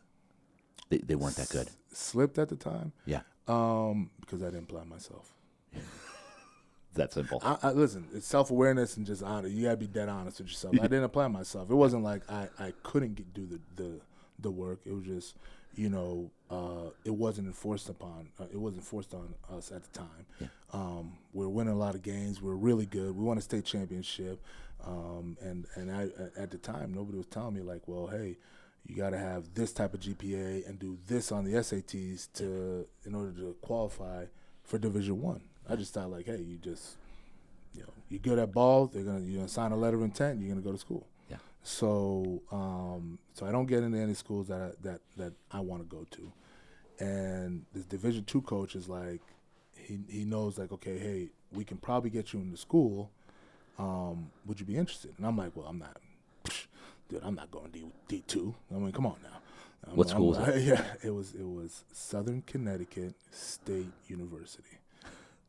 they, 0.88 0.98
they 0.98 1.14
weren't 1.14 1.36
that 1.36 1.48
good? 1.48 1.68
S- 1.68 1.76
slipped 1.92 2.38
at 2.38 2.48
the 2.48 2.56
time. 2.56 2.92
Yeah. 3.04 3.20
Um, 3.48 4.10
because 4.20 4.42
I 4.42 4.46
didn't 4.46 4.66
plan 4.66 4.88
myself 4.88 5.32
that 6.94 7.12
simple. 7.12 7.40
I, 7.44 7.56
I, 7.62 7.70
listen, 7.72 8.08
it's 8.12 8.26
self 8.26 8.50
awareness 8.50 8.96
and 8.96 9.06
just 9.06 9.22
honest. 9.22 9.54
You 9.54 9.64
gotta 9.64 9.76
be 9.76 9.86
dead 9.86 10.08
honest 10.08 10.38
with 10.38 10.48
yourself. 10.48 10.74
I 10.80 10.82
didn't 10.82 11.04
apply 11.04 11.28
myself. 11.28 11.70
It 11.70 11.74
wasn't 11.74 12.02
like 12.02 12.30
I, 12.30 12.48
I 12.58 12.72
couldn't 12.82 13.14
get, 13.14 13.32
do 13.32 13.46
the, 13.46 13.60
the 13.82 14.00
the 14.38 14.50
work. 14.50 14.80
It 14.84 14.92
was 14.92 15.04
just, 15.04 15.36
you 15.76 15.90
know, 15.90 16.30
uh, 16.50 16.90
it 17.04 17.14
wasn't 17.14 17.46
enforced 17.46 17.88
upon. 17.88 18.28
Uh, 18.40 18.44
it 18.52 18.56
wasn't 18.56 18.82
forced 18.82 19.14
on 19.14 19.34
us 19.52 19.70
at 19.70 19.82
the 19.84 19.98
time. 19.98 20.26
Yeah. 20.40 20.48
Um, 20.72 21.12
we 21.32 21.44
are 21.44 21.48
winning 21.48 21.74
a 21.74 21.78
lot 21.78 21.94
of 21.94 22.02
games. 22.02 22.40
We 22.40 22.50
are 22.50 22.56
really 22.56 22.86
good. 22.86 23.14
We 23.16 23.24
won 23.24 23.38
a 23.38 23.42
state 23.42 23.64
championship. 23.64 24.42
Um, 24.84 25.36
and 25.40 25.66
and 25.74 25.90
I, 25.90 26.08
at 26.40 26.50
the 26.50 26.58
time, 26.58 26.94
nobody 26.94 27.18
was 27.18 27.26
telling 27.26 27.54
me 27.54 27.62
like, 27.62 27.82
well, 27.86 28.06
hey, 28.06 28.36
you 28.86 28.96
got 28.96 29.10
to 29.10 29.18
have 29.18 29.54
this 29.54 29.72
type 29.72 29.94
of 29.94 30.00
GPA 30.00 30.68
and 30.68 30.78
do 30.78 30.96
this 31.06 31.32
on 31.32 31.44
the 31.44 31.52
SATs 31.52 32.28
to 32.34 32.86
in 33.04 33.14
order 33.14 33.32
to 33.32 33.56
qualify 33.60 34.24
for 34.64 34.78
Division 34.78 35.20
One. 35.20 35.40
I 35.68 35.76
just 35.76 35.92
thought 35.92 36.10
like, 36.10 36.26
hey, 36.26 36.38
you 36.38 36.58
just, 36.58 36.96
you 37.74 37.82
know, 37.82 37.92
you're 38.08 38.20
good 38.20 38.38
at 38.38 38.52
ball. 38.52 38.86
They're 38.86 39.02
gonna 39.02 39.20
you're 39.20 39.38
gonna 39.38 39.48
sign 39.48 39.72
a 39.72 39.76
letter 39.76 39.96
of 39.96 40.02
intent. 40.02 40.40
You're 40.40 40.50
gonna 40.50 40.60
go 40.60 40.72
to 40.72 40.78
school. 40.78 41.06
So 41.66 42.42
um, 42.52 43.18
so 43.34 43.44
I 43.44 43.50
don't 43.50 43.66
get 43.66 43.82
into 43.82 43.98
any 43.98 44.14
schools 44.14 44.46
that 44.46 44.80
that 44.84 45.00
that 45.16 45.32
I 45.50 45.58
want 45.58 45.82
to 45.82 45.88
go 45.88 46.06
to, 46.12 46.32
and 47.04 47.64
this 47.74 47.84
Division 47.84 48.22
two 48.22 48.40
coach 48.40 48.76
is 48.76 48.88
like, 48.88 49.20
he 49.76 49.98
he 50.08 50.24
knows 50.24 50.58
like, 50.58 50.70
okay, 50.70 50.96
hey, 50.96 51.30
we 51.52 51.64
can 51.64 51.78
probably 51.78 52.08
get 52.08 52.32
you 52.32 52.38
into 52.38 52.56
school. 52.56 53.10
Um, 53.80 54.30
would 54.46 54.60
you 54.60 54.64
be 54.64 54.76
interested? 54.76 55.14
And 55.18 55.26
I'm 55.26 55.36
like, 55.36 55.56
well, 55.56 55.66
I'm 55.66 55.80
not, 55.80 55.96
dude. 57.08 57.20
I'm 57.24 57.34
not 57.34 57.50
going 57.50 57.72
D 57.72 57.84
D 58.06 58.22
two. 58.28 58.54
I 58.72 58.78
mean, 58.78 58.92
come 58.92 59.06
on 59.06 59.16
now. 59.24 59.40
I'm, 59.90 59.96
What 59.96 60.08
school 60.08 60.28
was 60.28 60.48
it? 60.54 60.62
Yeah, 60.62 60.84
it 61.02 61.10
was 61.10 61.34
it 61.34 61.48
was 61.48 61.82
Southern 61.92 62.42
Connecticut 62.42 63.14
State 63.32 63.90
University, 64.06 64.78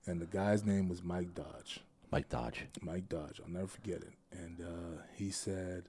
and 0.08 0.20
the 0.20 0.26
guy's 0.26 0.66
name 0.66 0.90
was 0.90 1.04
Mike 1.04 1.36
Dodge. 1.36 1.82
Mike 2.10 2.28
Dodge. 2.30 2.66
Mike 2.82 3.08
Dodge. 3.08 3.40
I'll 3.44 3.52
never 3.52 3.68
forget 3.68 3.98
it. 3.98 4.14
And 4.32 4.62
uh, 4.62 5.02
he 5.16 5.30
said, 5.30 5.84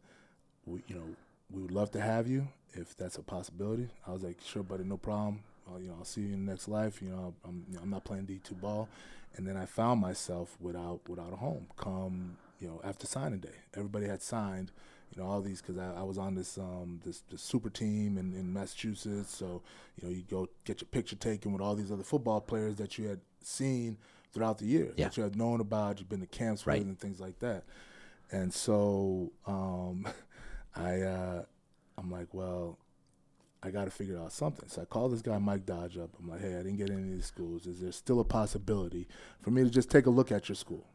we, 0.68 0.82
you 0.88 0.94
know, 0.96 1.04
we 1.50 1.62
would 1.62 1.70
love 1.72 1.90
to 1.92 2.00
have 2.00 2.28
you 2.28 2.48
if 2.74 2.96
that's 2.96 3.16
a 3.16 3.22
possibility. 3.22 3.88
I 4.06 4.12
was 4.12 4.22
like, 4.22 4.38
sure, 4.44 4.62
buddy, 4.62 4.84
no 4.84 4.96
problem. 4.96 5.40
I'll, 5.70 5.80
you 5.80 5.88
know, 5.88 5.96
I'll 5.98 6.04
see 6.04 6.22
you 6.22 6.34
in 6.34 6.44
the 6.46 6.52
next 6.52 6.68
life. 6.68 7.00
You 7.02 7.10
know, 7.10 7.34
I'm, 7.46 7.64
you 7.68 7.76
know, 7.76 7.82
I'm 7.82 7.90
not 7.90 8.04
playing 8.04 8.26
D2 8.26 8.60
ball. 8.60 8.88
And 9.36 9.46
then 9.46 9.56
I 9.56 9.66
found 9.66 10.00
myself 10.00 10.56
without 10.60 11.00
without 11.08 11.32
a 11.32 11.36
home 11.36 11.66
come, 11.76 12.36
you 12.60 12.66
know, 12.68 12.80
after 12.82 13.06
signing 13.06 13.40
day. 13.40 13.54
Everybody 13.76 14.06
had 14.06 14.22
signed, 14.22 14.72
you 15.14 15.22
know, 15.22 15.28
all 15.28 15.40
these 15.42 15.60
because 15.60 15.78
I, 15.78 16.00
I 16.00 16.02
was 16.02 16.18
on 16.18 16.34
this 16.34 16.58
um 16.58 17.00
this, 17.04 17.22
this 17.30 17.42
super 17.42 17.70
team 17.70 18.16
in, 18.18 18.32
in 18.32 18.52
Massachusetts. 18.52 19.36
So, 19.36 19.62
you 20.00 20.08
know, 20.08 20.14
you 20.14 20.22
go 20.28 20.48
get 20.64 20.80
your 20.80 20.88
picture 20.88 21.16
taken 21.16 21.52
with 21.52 21.60
all 21.62 21.74
these 21.74 21.92
other 21.92 22.02
football 22.02 22.40
players 22.40 22.76
that 22.76 22.98
you 22.98 23.06
had 23.08 23.20
seen 23.42 23.98
throughout 24.32 24.58
the 24.58 24.66
year 24.66 24.92
Yeah. 24.96 25.06
that 25.06 25.16
you 25.16 25.22
had 25.22 25.36
known 25.36 25.60
about, 25.60 25.98
you've 26.00 26.08
been 26.08 26.20
to 26.20 26.26
camps 26.26 26.66
Right. 26.66 26.78
with 26.80 26.88
and 26.88 26.98
things 26.98 27.20
like 27.20 27.38
that. 27.40 27.64
And 28.32 28.52
so 28.52 29.30
um, 29.46 30.06
I 30.78 31.00
uh, 31.00 31.42
I'm 31.96 32.10
like, 32.10 32.32
well, 32.32 32.78
I 33.62 33.70
got 33.70 33.84
to 33.84 33.90
figure 33.90 34.18
out 34.18 34.32
something. 34.32 34.68
So 34.68 34.82
I 34.82 34.84
called 34.84 35.12
this 35.12 35.22
guy 35.22 35.38
Mike 35.38 35.66
Dodge 35.66 35.98
up. 35.98 36.10
I'm 36.18 36.30
like, 36.30 36.40
hey, 36.40 36.54
I 36.54 36.62
didn't 36.62 36.76
get 36.76 36.90
any 36.90 37.02
of 37.02 37.10
these 37.10 37.26
schools. 37.26 37.66
Is 37.66 37.80
there 37.80 37.92
still 37.92 38.20
a 38.20 38.24
possibility 38.24 39.08
for 39.40 39.50
me 39.50 39.64
to 39.64 39.70
just 39.70 39.90
take 39.90 40.06
a 40.06 40.10
look 40.10 40.30
at 40.30 40.48
your 40.48 40.56
school? 40.56 40.86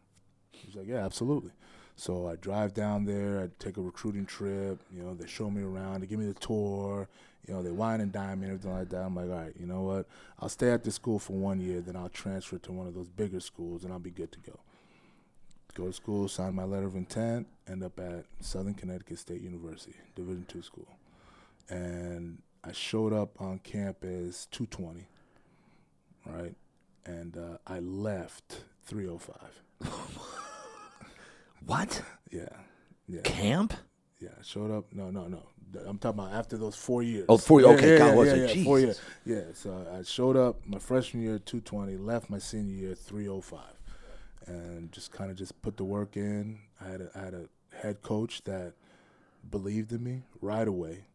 He's 0.51 0.75
like, 0.75 0.87
yeah, 0.87 1.05
absolutely. 1.05 1.51
So 1.95 2.27
I 2.27 2.35
drive 2.37 2.73
down 2.73 3.05
there. 3.05 3.41
I 3.41 3.49
take 3.59 3.77
a 3.77 3.81
recruiting 3.81 4.25
trip. 4.25 4.79
You 4.95 5.03
know, 5.03 5.13
they 5.13 5.27
show 5.27 5.49
me 5.49 5.61
around. 5.61 6.01
They 6.01 6.07
give 6.07 6.19
me 6.19 6.27
the 6.27 6.33
tour. 6.33 7.07
You 7.47 7.53
know, 7.53 7.61
they 7.61 7.71
wine 7.71 7.99
and 7.99 8.11
dine 8.11 8.39
me 8.39 8.47
and 8.47 8.53
everything 8.53 8.77
like 8.77 8.89
that. 8.89 9.01
I'm 9.01 9.15
like, 9.15 9.29
all 9.29 9.43
right, 9.43 9.53
you 9.59 9.65
know 9.65 9.81
what? 9.81 10.07
I'll 10.39 10.47
stay 10.49 10.71
at 10.71 10.85
this 10.85 10.95
school 10.95 11.19
for 11.19 11.33
one 11.33 11.59
year. 11.59 11.81
Then 11.81 11.97
I'll 11.97 12.09
transfer 12.09 12.57
to 12.59 12.71
one 12.71 12.87
of 12.87 12.93
those 12.93 13.09
bigger 13.09 13.41
schools, 13.41 13.83
and 13.83 13.91
I'll 13.91 13.99
be 13.99 14.11
good 14.11 14.31
to 14.31 14.39
go. 14.39 14.59
Go 15.75 15.87
to 15.87 15.93
school, 15.93 16.27
sign 16.27 16.53
my 16.53 16.63
letter 16.65 16.85
of 16.85 16.95
intent, 16.95 17.47
end 17.67 17.83
up 17.83 17.99
at 17.99 18.25
Southern 18.41 18.75
Connecticut 18.75 19.17
State 19.17 19.41
University, 19.41 19.95
Division 20.15 20.45
two 20.47 20.61
school, 20.61 20.87
and 21.69 22.39
I 22.63 22.71
showed 22.73 23.11
up 23.11 23.41
on 23.41 23.57
campus 23.59 24.47
220, 24.51 25.07
right, 26.27 26.55
and 27.05 27.35
uh, 27.37 27.57
I 27.65 27.79
left 27.79 28.63
305. 28.85 29.61
What? 31.65 32.01
Yeah, 32.29 32.41
yeah, 33.07 33.21
Camp? 33.21 33.73
yeah. 34.19 34.29
I 34.37 34.43
showed 34.43 34.69
up. 34.69 34.85
No, 34.91 35.09
no, 35.11 35.27
no. 35.27 35.43
I'm 35.87 35.97
talking 35.97 36.19
about 36.19 36.33
after 36.33 36.57
those 36.57 36.75
four 36.75 37.01
years. 37.03 37.25
Oh, 37.29 37.37
four- 37.37 37.61
Yeah, 37.61 37.67
okay, 37.69 37.93
yeah, 37.93 37.97
God, 37.99 38.07
yeah, 38.09 38.15
was 38.15 38.27
yeah, 38.27 38.35
yeah, 38.53 38.63
four 38.65 38.79
years. 38.79 39.01
Yeah, 39.25 39.41
so 39.53 39.87
I 39.97 40.03
showed 40.03 40.35
up 40.35 40.59
my 40.67 40.77
freshman 40.77 41.23
year 41.23 41.39
220, 41.39 41.95
left 41.97 42.29
my 42.29 42.37
senior 42.37 42.75
year 42.75 42.95
305, 42.95 43.59
and 44.47 44.91
just 44.91 45.11
kind 45.11 45.31
of 45.31 45.37
just 45.37 45.61
put 45.61 45.77
the 45.77 45.83
work 45.83 46.15
in. 46.17 46.59
I 46.81 46.89
had 46.89 47.01
a, 47.01 47.09
I 47.15 47.19
had 47.19 47.33
a 47.33 47.45
head 47.75 48.01
coach 48.01 48.43
that 48.43 48.73
believed 49.49 49.91
in 49.91 50.03
me 50.03 50.23
right 50.41 50.67
away. 50.67 51.05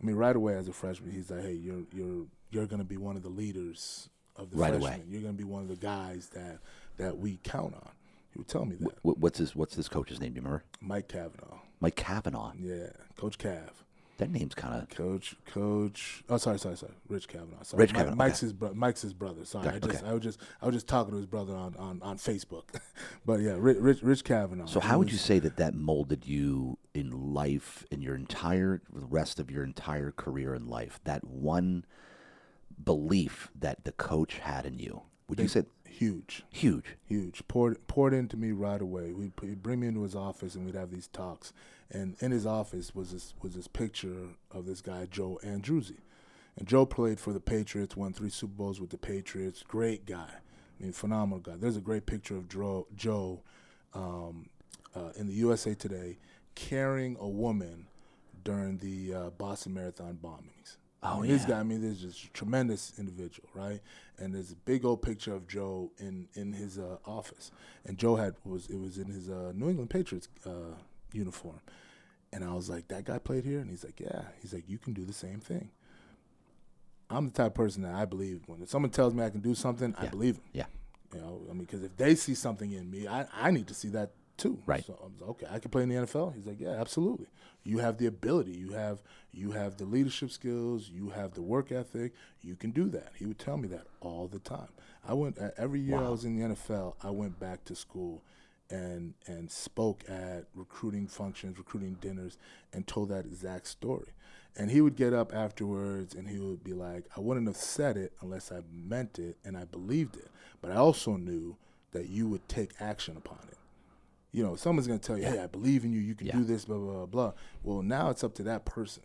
I 0.00 0.06
mean, 0.06 0.16
right 0.16 0.34
away 0.34 0.54
as 0.56 0.68
a 0.68 0.72
freshman, 0.72 1.12
he's 1.12 1.30
like, 1.30 1.42
"Hey, 1.42 1.54
you're 1.54 1.82
you're 1.92 2.26
you're 2.50 2.66
going 2.66 2.80
to 2.80 2.84
be 2.88 2.96
one 2.96 3.16
of 3.16 3.22
the 3.22 3.28
leaders 3.28 4.08
of 4.36 4.50
the 4.50 4.56
Right 4.56 4.74
away. 4.74 5.02
You're 5.08 5.22
going 5.22 5.34
to 5.34 5.38
be 5.38 5.44
one 5.44 5.62
of 5.62 5.68
the 5.68 5.76
guys 5.76 6.28
that 6.34 6.58
that 6.96 7.18
we 7.18 7.38
count 7.42 7.74
on." 7.74 7.90
He 8.32 8.38
would 8.38 8.48
tell 8.48 8.64
me 8.64 8.76
that. 8.80 8.94
Wh- 9.02 9.18
what's 9.20 9.38
his 9.38 9.54
What's 9.54 9.76
this 9.76 9.88
coach's 9.88 10.20
name? 10.20 10.30
Do 10.32 10.36
you 10.36 10.42
remember? 10.42 10.64
Mike 10.80 11.08
Cavanaugh. 11.08 11.58
Mike 11.80 11.96
Cavanaugh. 11.96 12.52
Yeah, 12.58 12.88
Coach 13.16 13.38
Cav. 13.38 13.70
That 14.22 14.30
name's 14.30 14.54
kind 14.54 14.80
of 14.80 14.88
Coach, 14.88 15.34
Coach. 15.46 16.22
Oh, 16.28 16.36
sorry, 16.36 16.56
sorry, 16.56 16.76
sorry. 16.76 16.92
Rich 17.08 17.26
Cavanaugh. 17.26 17.64
Sorry. 17.64 17.80
Rich 17.80 17.92
Cavanaugh, 17.92 18.14
Mike's 18.14 18.38
his 18.38 18.52
bro- 18.52 18.72
Mike's 18.72 19.02
his 19.02 19.12
brother. 19.12 19.44
Sorry, 19.44 19.64
Got- 19.64 19.74
I 19.74 19.78
just, 19.80 19.98
okay. 19.98 20.08
I 20.08 20.12
was 20.12 20.22
just, 20.22 20.40
I 20.62 20.66
was 20.66 20.76
just 20.76 20.86
talking 20.86 21.10
to 21.10 21.16
his 21.16 21.26
brother 21.26 21.56
on 21.56 21.74
on, 21.74 22.00
on 22.02 22.18
Facebook. 22.18 22.62
but 23.26 23.40
yeah, 23.40 23.56
Rich, 23.58 23.78
Rich, 23.80 24.02
Rich 24.02 24.22
Cavanaugh. 24.22 24.66
So 24.66 24.78
how 24.78 25.00
would 25.00 25.10
you 25.10 25.18
say 25.18 25.40
that 25.40 25.56
that 25.56 25.74
molded 25.74 26.24
you 26.24 26.78
in 26.94 27.34
life, 27.34 27.84
in 27.90 28.00
your 28.00 28.14
entire 28.14 28.80
the 28.92 29.06
rest 29.06 29.40
of 29.40 29.50
your 29.50 29.64
entire 29.64 30.12
career 30.12 30.54
in 30.54 30.68
life? 30.68 31.00
That 31.02 31.24
one 31.24 31.84
belief 32.84 33.50
that 33.58 33.82
the 33.82 33.92
coach 33.92 34.38
had 34.38 34.66
in 34.66 34.78
you. 34.78 35.02
Would 35.28 35.40
you 35.40 35.48
say 35.48 35.64
huge? 35.88 36.44
huge? 36.50 36.96
huge. 37.04 37.42
Poured 37.48 37.86
poured 37.88 38.14
into 38.14 38.36
me 38.36 38.52
right 38.52 38.80
away. 38.80 39.12
We'd, 39.12 39.32
he'd 39.40 39.62
bring 39.62 39.80
me 39.80 39.88
into 39.88 40.02
his 40.02 40.14
office 40.14 40.54
and 40.54 40.64
we'd 40.64 40.74
have 40.74 40.92
these 40.92 41.08
talks. 41.08 41.52
And 41.94 42.16
in 42.20 42.30
his 42.32 42.46
office 42.46 42.94
was 42.94 43.12
this 43.12 43.34
was 43.42 43.54
this 43.54 43.68
picture 43.68 44.28
of 44.50 44.64
this 44.66 44.80
guy 44.80 45.06
Joe 45.10 45.38
Andruzzi, 45.44 45.98
and 46.56 46.66
Joe 46.66 46.86
played 46.86 47.20
for 47.20 47.32
the 47.34 47.40
Patriots, 47.40 47.96
won 47.96 48.12
three 48.14 48.30
Super 48.30 48.54
Bowls 48.54 48.80
with 48.80 48.90
the 48.90 48.98
Patriots. 48.98 49.62
Great 49.62 50.06
guy, 50.06 50.30
I 50.80 50.82
mean 50.82 50.92
phenomenal 50.92 51.40
guy. 51.40 51.56
There's 51.56 51.76
a 51.76 51.80
great 51.82 52.06
picture 52.06 52.34
of 52.36 52.48
Joe 52.48 52.86
Joe 52.96 53.42
um, 53.94 54.48
uh, 54.96 55.10
in 55.16 55.26
the 55.26 55.34
USA 55.34 55.74
Today 55.74 56.18
carrying 56.54 57.16
a 57.20 57.28
woman 57.28 57.86
during 58.44 58.78
the 58.78 59.14
uh, 59.14 59.30
Boston 59.30 59.74
Marathon 59.74 60.18
bombings. 60.22 60.76
I 61.02 61.14
Oh, 61.14 61.20
mean, 61.20 61.30
This 61.30 61.42
yeah. 61.42 61.48
guy, 61.48 61.60
I 61.60 61.62
mean, 61.62 61.80
this 61.80 61.92
is 61.96 62.00
just 62.00 62.24
a 62.26 62.30
tremendous 62.32 62.92
individual, 62.98 63.48
right? 63.54 63.80
And 64.18 64.34
there's 64.34 64.52
a 64.52 64.56
big 64.56 64.84
old 64.84 65.02
picture 65.02 65.34
of 65.34 65.46
Joe 65.48 65.90
in 65.98 66.28
in 66.34 66.52
his 66.54 66.78
uh, 66.78 66.96
office, 67.04 67.50
and 67.84 67.98
Joe 67.98 68.16
had 68.16 68.34
was 68.44 68.68
it 68.70 68.78
was 68.78 68.96
in 68.98 69.08
his 69.08 69.28
uh, 69.28 69.52
New 69.54 69.68
England 69.68 69.90
Patriots 69.90 70.28
uh, 70.46 70.76
uniform, 71.12 71.60
and 72.32 72.44
I 72.44 72.54
was 72.54 72.70
like, 72.70 72.88
that 72.88 73.04
guy 73.04 73.18
played 73.18 73.44
here, 73.44 73.60
and 73.60 73.70
he's 73.70 73.84
like, 73.84 74.00
yeah, 74.00 74.22
he's 74.40 74.54
like, 74.54 74.64
you 74.68 74.78
can 74.78 74.92
do 74.92 75.04
the 75.04 75.12
same 75.12 75.40
thing. 75.40 75.70
I'm 77.10 77.26
the 77.26 77.32
type 77.32 77.48
of 77.48 77.54
person 77.54 77.82
that 77.82 77.94
I 77.94 78.04
believe 78.06 78.40
when 78.46 78.66
someone 78.66 78.90
tells 78.90 79.12
me 79.12 79.22
I 79.22 79.30
can 79.30 79.40
do 79.40 79.54
something, 79.54 79.94
I 79.98 80.06
believe 80.06 80.36
them. 80.36 80.44
Yeah. 80.52 80.66
You 81.14 81.20
know, 81.20 81.42
I 81.50 81.52
mean, 81.52 81.64
because 81.64 81.82
if 81.82 81.94
they 81.96 82.14
see 82.14 82.34
something 82.34 82.72
in 82.72 82.90
me, 82.90 83.06
I, 83.06 83.26
I 83.34 83.50
need 83.50 83.66
to 83.68 83.74
see 83.74 83.88
that 83.88 84.12
too. 84.38 84.58
Right. 84.64 84.84
So 84.84 84.98
I'm 85.04 85.12
like, 85.20 85.28
okay, 85.30 85.46
I 85.50 85.58
can 85.58 85.70
play 85.70 85.82
in 85.82 85.90
the 85.90 85.96
NFL. 85.96 86.34
He's 86.34 86.46
like, 86.46 86.58
yeah, 86.58 86.70
absolutely. 86.80 87.26
You 87.64 87.78
have 87.78 87.98
the 87.98 88.06
ability. 88.06 88.52
You 88.52 88.72
have 88.72 89.02
you 89.30 89.52
have 89.52 89.76
the 89.76 89.84
leadership 89.84 90.30
skills. 90.30 90.88
You 90.88 91.10
have 91.10 91.34
the 91.34 91.42
work 91.42 91.70
ethic. 91.70 92.12
You 92.40 92.56
can 92.56 92.70
do 92.70 92.88
that. 92.90 93.12
He 93.14 93.26
would 93.26 93.38
tell 93.38 93.56
me 93.56 93.68
that 93.68 93.86
all 94.00 94.26
the 94.26 94.40
time. 94.40 94.68
I 95.06 95.14
went 95.14 95.38
every 95.56 95.80
year 95.80 95.98
I 95.98 96.08
was 96.08 96.24
in 96.24 96.38
the 96.38 96.54
NFL. 96.54 96.94
I 97.02 97.10
went 97.10 97.38
back 97.38 97.64
to 97.66 97.74
school 97.74 98.22
and 98.72 99.14
and 99.26 99.50
spoke 99.50 100.02
at 100.08 100.46
recruiting 100.54 101.06
functions, 101.06 101.58
recruiting 101.58 101.96
dinners, 102.00 102.38
and 102.72 102.86
told 102.86 103.10
that 103.10 103.26
exact 103.26 103.66
story. 103.68 104.08
And 104.56 104.70
he 104.70 104.80
would 104.80 104.96
get 104.96 105.12
up 105.14 105.34
afterwards 105.34 106.14
and 106.14 106.28
he 106.28 106.38
would 106.38 106.62
be 106.62 106.72
like, 106.74 107.04
I 107.16 107.20
wouldn't 107.20 107.46
have 107.46 107.56
said 107.56 107.96
it 107.96 108.12
unless 108.20 108.52
I 108.52 108.60
meant 108.70 109.18
it 109.18 109.36
and 109.44 109.56
I 109.56 109.64
believed 109.64 110.16
it. 110.16 110.28
But 110.60 110.72
I 110.72 110.76
also 110.76 111.16
knew 111.16 111.56
that 111.92 112.08
you 112.08 112.28
would 112.28 112.46
take 112.48 112.72
action 112.80 113.16
upon 113.16 113.38
it. 113.50 113.56
You 114.30 114.42
know, 114.42 114.56
someone's 114.56 114.86
going 114.86 114.98
to 114.98 115.06
tell 115.06 115.16
you, 115.18 115.24
hey, 115.24 115.38
I 115.40 115.46
believe 115.46 115.84
in 115.84 115.92
you. 115.92 116.00
You 116.00 116.14
can 116.14 116.26
Yeah. 116.26 116.36
do 116.36 116.44
this, 116.44 116.64
blah, 116.66 116.76
blah, 116.78 116.92
blah, 116.92 117.06
blah. 117.06 117.32
Well, 117.62 117.82
now 117.82 118.10
it's 118.10 118.22
up 118.24 118.34
to 118.36 118.42
that 118.44 118.64
person. 118.66 119.02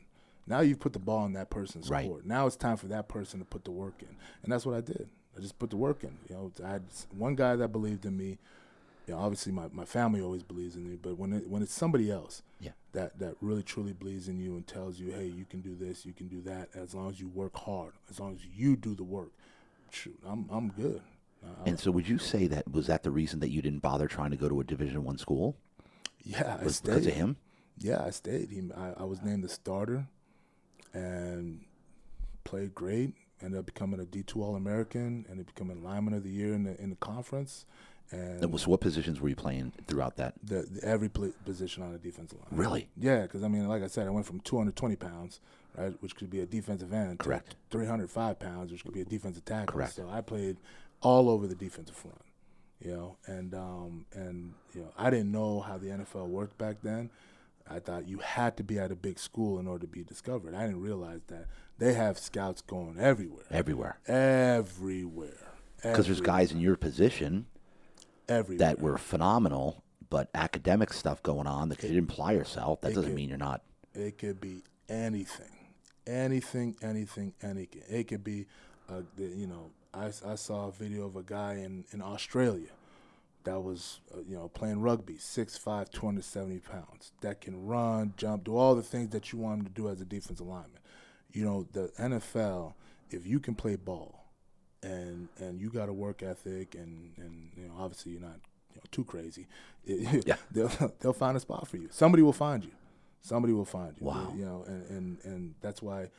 Now 0.47 0.59
you've 0.61 0.79
put 0.79 0.93
the 0.93 0.99
ball 0.99 1.25
in 1.25 1.33
that 1.33 1.49
person's 1.49 1.89
Right. 1.89 2.07
court. 2.07 2.25
Now 2.25 2.45
it's 2.47 2.55
time 2.57 2.75
for 2.77 2.87
that 2.87 3.07
person 3.09 3.39
to 3.39 3.45
put 3.45 3.63
the 3.65 3.71
work 3.71 4.01
in. 4.01 4.15
And 4.43 4.51
that's 4.51 4.65
what 4.65 4.75
I 4.75 4.81
did. 4.81 5.07
I 5.37 5.39
just 5.41 5.59
put 5.59 5.69
the 5.69 5.77
work 5.77 6.03
in. 6.03 6.17
You 6.29 6.35
know, 6.35 6.51
I 6.63 6.69
had 6.71 6.83
one 7.17 7.35
guy 7.35 7.55
that 7.55 7.69
believed 7.69 8.05
in 8.05 8.17
me. 8.17 8.37
You 9.07 9.13
know, 9.13 9.19
obviously 9.21 9.53
my, 9.53 9.67
my 9.71 9.85
family 9.85 10.21
always 10.21 10.43
believes 10.43 10.75
in 10.75 10.83
me, 10.87 10.97
but 11.01 11.17
when 11.17 11.31
it, 11.31 11.49
when 11.49 11.61
it's 11.63 11.73
somebody 11.73 12.11
else 12.11 12.41
Yeah. 12.59 12.71
that 12.91 13.17
that 13.19 13.35
really 13.39 13.63
truly 13.63 13.93
believes 13.93 14.27
in 14.27 14.37
you 14.37 14.55
and 14.55 14.67
tells 14.67 14.99
you, 14.99 15.11
hey, 15.13 15.27
you 15.27 15.45
can 15.45 15.61
do 15.61 15.75
this, 15.75 16.05
you 16.05 16.11
can 16.13 16.27
do 16.27 16.41
that, 16.41 16.69
as 16.75 16.93
long 16.93 17.09
as 17.09 17.19
you 17.21 17.29
work 17.29 17.55
hard, 17.57 17.93
as 18.09 18.19
long 18.19 18.33
as 18.35 18.41
you 18.45 18.75
do 18.75 18.95
the 18.95 19.05
work, 19.05 19.31
shoot, 19.91 20.19
I'm 20.25 20.49
I'm 20.51 20.69
good. 20.69 21.01
I- 21.43 21.69
And 21.69 21.79
so, 21.79 21.89
would 21.91 22.09
you 22.09 22.17
say 22.17 22.47
that 22.47 22.69
was 22.69 22.87
that 22.87 23.03
the 23.03 23.11
reason 23.11 23.39
that 23.39 23.49
you 23.49 23.61
didn't 23.61 23.81
bother 23.81 24.07
trying 24.07 24.31
to 24.31 24.37
go 24.37 24.49
to 24.49 24.59
a 24.59 24.63
Division 24.65 25.03
One 25.05 25.17
school? 25.17 25.55
yeah, 26.23 26.57
I 26.59 26.63
Was 26.65 26.77
stayed. 26.77 26.89
because 26.89 27.07
of 27.07 27.13
him? 27.13 27.37
Yeah, 27.77 28.03
I 28.03 28.09
stayed. 28.09 28.49
He, 28.51 28.61
I, 28.75 28.93
I 29.01 29.03
was 29.05 29.21
named 29.21 29.43
the 29.43 29.49
starter, 29.49 30.07
and 30.93 31.61
played 32.43 32.73
great. 32.75 33.13
Ended 33.41 33.59
up 33.59 33.65
becoming 33.67 33.99
a 33.99 34.05
D 34.05 34.23
two 34.23 34.41
All 34.43 34.55
American, 34.55 35.25
and 35.29 35.45
becoming 35.45 35.83
lineman 35.83 36.13
of 36.15 36.23
the 36.23 36.29
year 36.31 36.53
in 36.53 36.63
the 36.63 36.79
in 36.81 36.89
the 36.89 36.95
conference. 36.97 37.65
And 38.11 38.41
And 38.43 38.59
So, 38.59 38.69
what 38.71 38.79
positions 38.81 39.19
were 39.19 39.29
you 39.29 39.35
playing 39.35 39.73
throughout 39.87 40.15
that? 40.17 40.33
the, 40.43 40.61
the 40.63 40.83
every 40.83 41.09
pl- 41.09 41.33
position 41.45 41.83
on 41.83 41.91
the 41.91 41.99
defensive 41.99 42.39
line. 42.39 42.47
Really? 42.51 42.89
Yeah, 42.97 43.23
because 43.23 43.43
I 43.43 43.47
mean, 43.47 43.67
like 43.67 43.83
I 43.83 43.87
said, 43.87 44.07
I 44.07 44.09
went 44.11 44.25
from 44.25 44.39
220 44.41 44.95
pounds, 44.95 45.39
right, 45.77 45.93
which 46.01 46.15
could 46.15 46.29
be 46.29 46.39
a 46.39 46.45
defensive 46.45 46.93
end, 46.93 47.19
Correct. 47.19 47.51
to 47.51 47.77
305 47.77 48.39
pounds, 48.39 48.71
which 48.71 48.83
could 48.83 48.93
be 48.93 49.01
a 49.01 49.05
defensive 49.05 49.43
tackle. 49.45 49.73
Correct. 49.73 49.93
So 49.95 50.07
I 50.09 50.21
played 50.21 50.57
all 51.01 51.29
over 51.29 51.47
the 51.47 51.55
defensive 51.55 51.95
front, 51.95 52.21
you 52.79 52.91
know, 52.93 53.17
and 53.27 53.53
um, 53.53 54.05
and 54.13 54.53
you 54.73 54.81
know, 54.81 54.91
I 54.97 55.09
didn't 55.09 55.31
know 55.31 55.59
how 55.59 55.77
the 55.77 55.87
NFL 55.87 56.27
worked 56.27 56.57
back 56.57 56.77
then. 56.83 57.09
I 57.69 57.79
thought 57.79 58.07
you 58.07 58.19
had 58.19 58.55
to 58.57 58.63
be 58.63 58.79
at 58.79 58.91
a 58.91 58.95
big 58.95 59.19
school 59.19 59.59
in 59.59 59.67
order 59.67 59.81
to 59.81 59.91
be 59.91 60.01
discovered. 60.01 60.55
I 60.55 60.65
didn't 60.65 60.81
realize 60.81 61.19
that 61.27 61.47
they 61.77 61.93
have 61.95 62.17
scouts 62.17 62.61
going 62.61 62.97
everywhere 62.97 63.43
Everywhere. 63.51 63.99
everywhere, 64.07 65.51
Because 65.83 66.05
there's 66.05 66.21
guys 66.21 66.51
in 66.53 66.59
your 66.61 66.75
position 66.77 67.45
everywhere. 68.29 68.67
that 68.67 68.79
were 68.81 68.97
phenomenal, 68.97 69.83
but 70.09 70.29
academic 70.33 70.93
stuff 70.93 71.21
going 71.23 71.47
on 71.47 71.69
that 71.69 71.81
you 71.83 71.89
didn't 71.89 72.11
apply 72.11 72.33
yourself. 72.33 72.81
That 72.81 72.91
it 72.91 72.95
doesn't 72.95 73.11
could- 73.11 73.15
mean 73.15 73.29
you're 73.29 73.37
not. 73.37 73.61
It 73.93 74.17
could 74.17 74.39
be 74.39 74.61
anything, 74.89 75.49
anything, 76.05 76.75
anything, 76.81 77.33
anything. 77.41 77.81
It 77.89 78.07
could 78.07 78.23
be, 78.23 78.45
uh, 78.89 79.01
you 79.17 79.47
know, 79.47 79.71
I, 79.93 80.11
I 80.25 80.35
saw 80.35 80.67
a 80.67 80.71
video 80.71 81.05
of 81.05 81.15
a 81.15 81.23
guy 81.23 81.53
in, 81.55 81.83
in 81.91 82.01
Australia 82.01 82.69
that 83.43 83.59
was, 83.59 84.01
uh, 84.13 84.19
you 84.27 84.35
know, 84.35 84.49
playing 84.49 84.81
rugby, 84.81 85.15
6'5", 85.15 85.89
270 85.89 86.59
pounds, 86.59 87.11
that 87.21 87.41
can 87.41 87.65
run, 87.65 88.13
jump, 88.17 88.43
do 88.43 88.55
all 88.55 88.75
the 88.75 88.83
things 88.83 89.09
that 89.09 89.31
you 89.31 89.39
want 89.39 89.59
him 89.61 89.65
to 89.65 89.71
do 89.71 89.89
as 89.89 89.99
a 90.01 90.05
defensive 90.05 90.45
lineman. 90.45 90.79
You 91.31 91.45
know, 91.45 91.67
the 91.71 91.91
NFL, 91.99 92.73
if 93.09 93.25
you 93.25 93.39
can 93.39 93.55
play 93.55 93.77
ball 93.77 94.25
and 94.83 95.27
and 95.39 95.59
you 95.59 95.69
got 95.69 95.89
a 95.89 95.93
work 95.93 96.23
ethic 96.23 96.75
and, 96.75 97.11
and 97.17 97.51
you 97.57 97.67
know, 97.67 97.73
obviously 97.79 98.11
you're 98.13 98.21
not 98.21 98.39
you 98.73 98.77
know, 98.77 98.81
too 98.91 99.03
crazy, 99.03 99.47
Yeah. 99.85 100.35
they'll, 100.51 100.67
they'll 100.99 101.13
find 101.13 101.35
a 101.37 101.39
spot 101.39 101.67
for 101.67 101.77
you. 101.77 101.89
Somebody 101.91 102.23
will 102.23 102.33
find 102.33 102.63
you 102.63 102.71
somebody 103.21 103.53
will 103.53 103.65
find 103.65 103.93
you. 103.99 104.07
Wow. 104.07 104.33
You 104.37 104.45
know, 104.45 104.63
and, 104.67 104.89
and, 104.89 105.17
and 105.25 105.55
that's 105.59 105.81
why, 105.81 106.09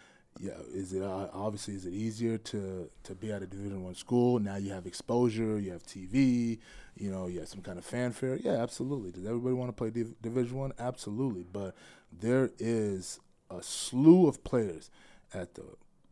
yeah. 0.40 0.52
Is 0.74 0.92
it 0.92 1.02
uh, 1.02 1.28
obviously 1.32 1.74
is 1.74 1.86
it 1.86 1.92
easier 1.94 2.36
to 2.38 2.90
to 3.04 3.14
be 3.14 3.32
at 3.32 3.42
a 3.42 3.46
Division 3.46 3.82
One 3.82 3.94
school? 3.94 4.38
Now 4.38 4.56
you 4.56 4.72
have 4.72 4.86
exposure, 4.86 5.58
you 5.58 5.72
have 5.72 5.84
TV, 5.84 6.58
you 6.96 7.10
know, 7.10 7.26
you 7.26 7.40
have 7.40 7.48
some 7.48 7.62
kind 7.62 7.78
of 7.78 7.84
fanfare. 7.84 8.36
Yeah, 8.36 8.52
absolutely. 8.62 9.10
Does 9.10 9.24
everybody 9.24 9.54
want 9.54 9.70
to 9.70 9.72
play 9.72 9.90
Div- 9.90 10.20
Division 10.20 10.58
One? 10.58 10.72
Absolutely. 10.78 11.44
But 11.50 11.74
there 12.12 12.50
is 12.58 13.18
a 13.50 13.62
slew 13.62 14.26
of 14.28 14.44
players 14.44 14.90
at 15.32 15.54
the 15.54 15.64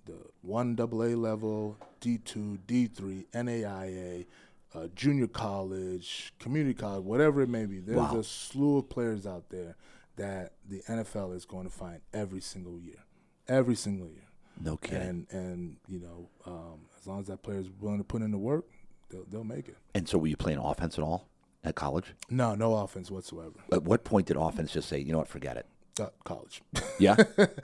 the 0.07 0.17
one 0.43 0.77
AA 0.81 1.15
level, 1.17 1.77
D 2.01 2.19
two, 2.19 2.59
D 2.67 2.87
three, 2.87 3.27
NAIA. 3.35 4.27
Uh, 4.75 4.89
junior 4.95 5.27
college, 5.27 6.35
community 6.39 6.75
college, 6.75 7.03
whatever 7.03 7.41
it 7.41 7.49
may 7.49 7.65
be, 7.65 7.79
there's 7.81 7.97
Wow. 7.97 8.19
a 8.19 8.25
slew 8.25 8.77
of 8.79 8.89
players 8.91 9.27
out 9.27 9.49
there 9.49 9.75
that 10.17 10.53
the 10.69 10.83
NFL 10.87 11.35
is 11.35 11.47
going 11.47 11.65
to 11.65 11.71
find 11.73 12.01
every 12.13 12.41
single 12.43 12.79
year, 12.79 13.05
every 13.49 13.75
single 13.77 14.09
year. 14.09 14.27
No 14.61 14.77
kidding. 14.77 15.01
And 15.01 15.27
and 15.31 15.77
you 15.89 15.99
know, 16.01 16.29
um, 16.45 16.81
as 17.01 17.07
long 17.07 17.21
as 17.21 17.27
that 17.29 17.43
player 17.43 17.59
is 17.59 17.71
willing 17.81 17.99
to 17.99 18.05
put 18.05 18.21
in 18.21 18.33
the 18.33 18.39
work, 18.39 18.67
they'll, 19.09 19.25
they'll 19.31 19.45
make 19.45 19.69
it. 19.69 19.77
And 19.95 20.07
so, 20.07 20.19
were 20.19 20.27
you 20.27 20.37
playing 20.37 20.59
offense 20.59 20.99
at 20.99 21.05
all 21.05 21.29
at 21.65 21.75
college? 21.75 22.13
No, 22.29 22.55
no 22.55 22.75
offense 22.77 23.11
whatsoever. 23.11 23.55
At 23.73 23.85
what 23.85 24.05
point 24.05 24.27
did 24.27 24.37
offense 24.37 24.73
just 24.73 24.89
say, 24.91 24.99
you 24.99 25.13
know 25.13 25.19
what, 25.19 25.29
forget 25.29 25.57
it? 25.57 25.67
Uh, 25.99 26.09
college. 26.25 26.63
Yeah, 26.99 27.15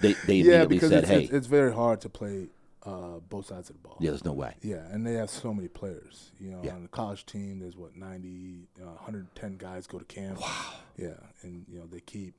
they 0.01 0.13
they 0.27 0.35
yeah, 0.37 0.63
immediately 0.63 0.67
because 0.77 0.91
said, 0.91 0.99
it's, 1.05 1.09
hey, 1.09 1.23
it's, 1.25 1.33
it's 1.33 1.47
very 1.47 1.73
hard 1.75 2.01
to 2.03 2.09
play 2.09 2.49
uh, 2.85 3.19
both 3.29 3.47
sides 3.47 3.69
of 3.71 3.77
the 3.77 3.83
ball. 3.87 3.97
yeah, 4.01 4.11
there's 4.11 4.25
no 4.25 4.33
way. 4.33 4.55
Yeah, 4.63 4.87
and 4.91 5.07
they 5.07 5.15
have 5.15 5.29
so 5.31 5.53
many 5.53 5.69
players. 5.69 6.33
You 6.41 6.51
know, 6.53 6.61
Yeah. 6.65 6.75
on 6.75 6.83
the 6.83 6.89
college 6.89 7.27
team, 7.27 7.59
there's 7.61 7.77
what 7.77 7.95
90, 7.97 8.69
uh, 8.81 8.87
110 8.87 9.57
guys 9.59 9.87
go 9.87 9.99
to 9.99 10.05
camp. 10.07 10.41
Wow. 10.41 10.73
Yeah, 10.97 11.15
and 11.43 11.65
you 11.69 11.79
know 11.79 11.87
they 11.87 12.01
keep, 12.01 12.35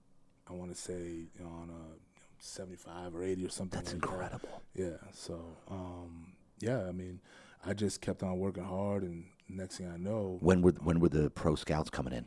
I 0.49 0.53
want 0.53 0.73
to 0.73 0.79
say, 0.81 1.27
you 1.35 1.39
know, 1.43 1.47
on 1.49 1.69
a 1.69 1.83
75 2.39 3.15
or 3.15 3.23
80 3.23 3.45
or 3.45 3.49
something. 3.49 3.79
That's 3.79 3.93
like 3.93 4.01
that. 4.01 4.07
incredible. 4.11 4.61
Yeah. 4.75 4.97
So, 5.13 5.39
um, 5.69 6.33
yeah, 6.59 6.87
I 6.87 6.91
mean, 6.91 7.19
I 7.65 7.73
just 7.73 8.01
kept 8.01 8.23
on 8.23 8.37
working 8.39 8.63
hard, 8.63 9.03
and 9.03 9.25
next 9.47 9.77
thing 9.77 9.87
I 9.93 9.97
know, 9.97 10.37
When 10.41 10.61
were 10.61 10.71
when 10.83 10.99
were 10.99 11.09
the 11.09 11.29
pro 11.29 11.55
scouts 11.55 11.89
coming 11.89 12.13
in? 12.13 12.25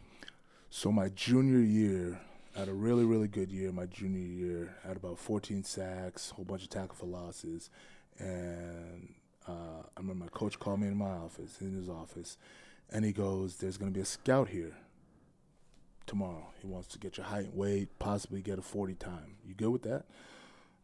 so 0.70 0.90
my 0.92 1.08
junior 1.10 1.58
year, 1.60 2.20
I 2.56 2.60
had 2.60 2.68
a 2.68 2.74
really, 2.74 3.04
really 3.04 3.28
good 3.28 3.52
year. 3.52 3.70
My 3.70 3.84
junior 3.84 4.26
year, 4.26 4.76
I 4.82 4.88
had 4.88 4.96
about 4.96 5.18
14 5.18 5.62
sacks, 5.62 6.30
a 6.30 6.34
whole 6.36 6.44
bunch 6.46 6.62
of 6.62 6.70
tackle 6.70 6.94
for 6.94 7.04
losses, 7.04 7.68
and 8.18 9.12
uh, 9.46 9.82
I 9.94 10.00
remember 10.00 10.24
my 10.24 10.30
coach 10.30 10.58
called 10.58 10.80
me 10.80 10.86
in 10.86 10.96
my 10.96 11.10
office, 11.10 11.60
in 11.60 11.74
his 11.74 11.90
office, 11.90 12.38
and 12.90 13.04
he 13.04 13.12
goes, 13.12 13.56
"There's 13.56 13.76
going 13.76 13.92
to 13.92 13.94
be 13.94 14.00
a 14.00 14.06
scout 14.06 14.48
here 14.48 14.74
tomorrow. 16.06 16.46
He 16.62 16.66
wants 16.66 16.88
to 16.88 16.98
get 16.98 17.18
your 17.18 17.26
height, 17.26 17.44
and 17.44 17.54
weight, 17.54 17.98
possibly 17.98 18.40
get 18.40 18.58
a 18.58 18.62
40 18.62 18.94
time. 18.94 19.36
You 19.46 19.52
good 19.52 19.68
with 19.68 19.82
that?" 19.82 20.06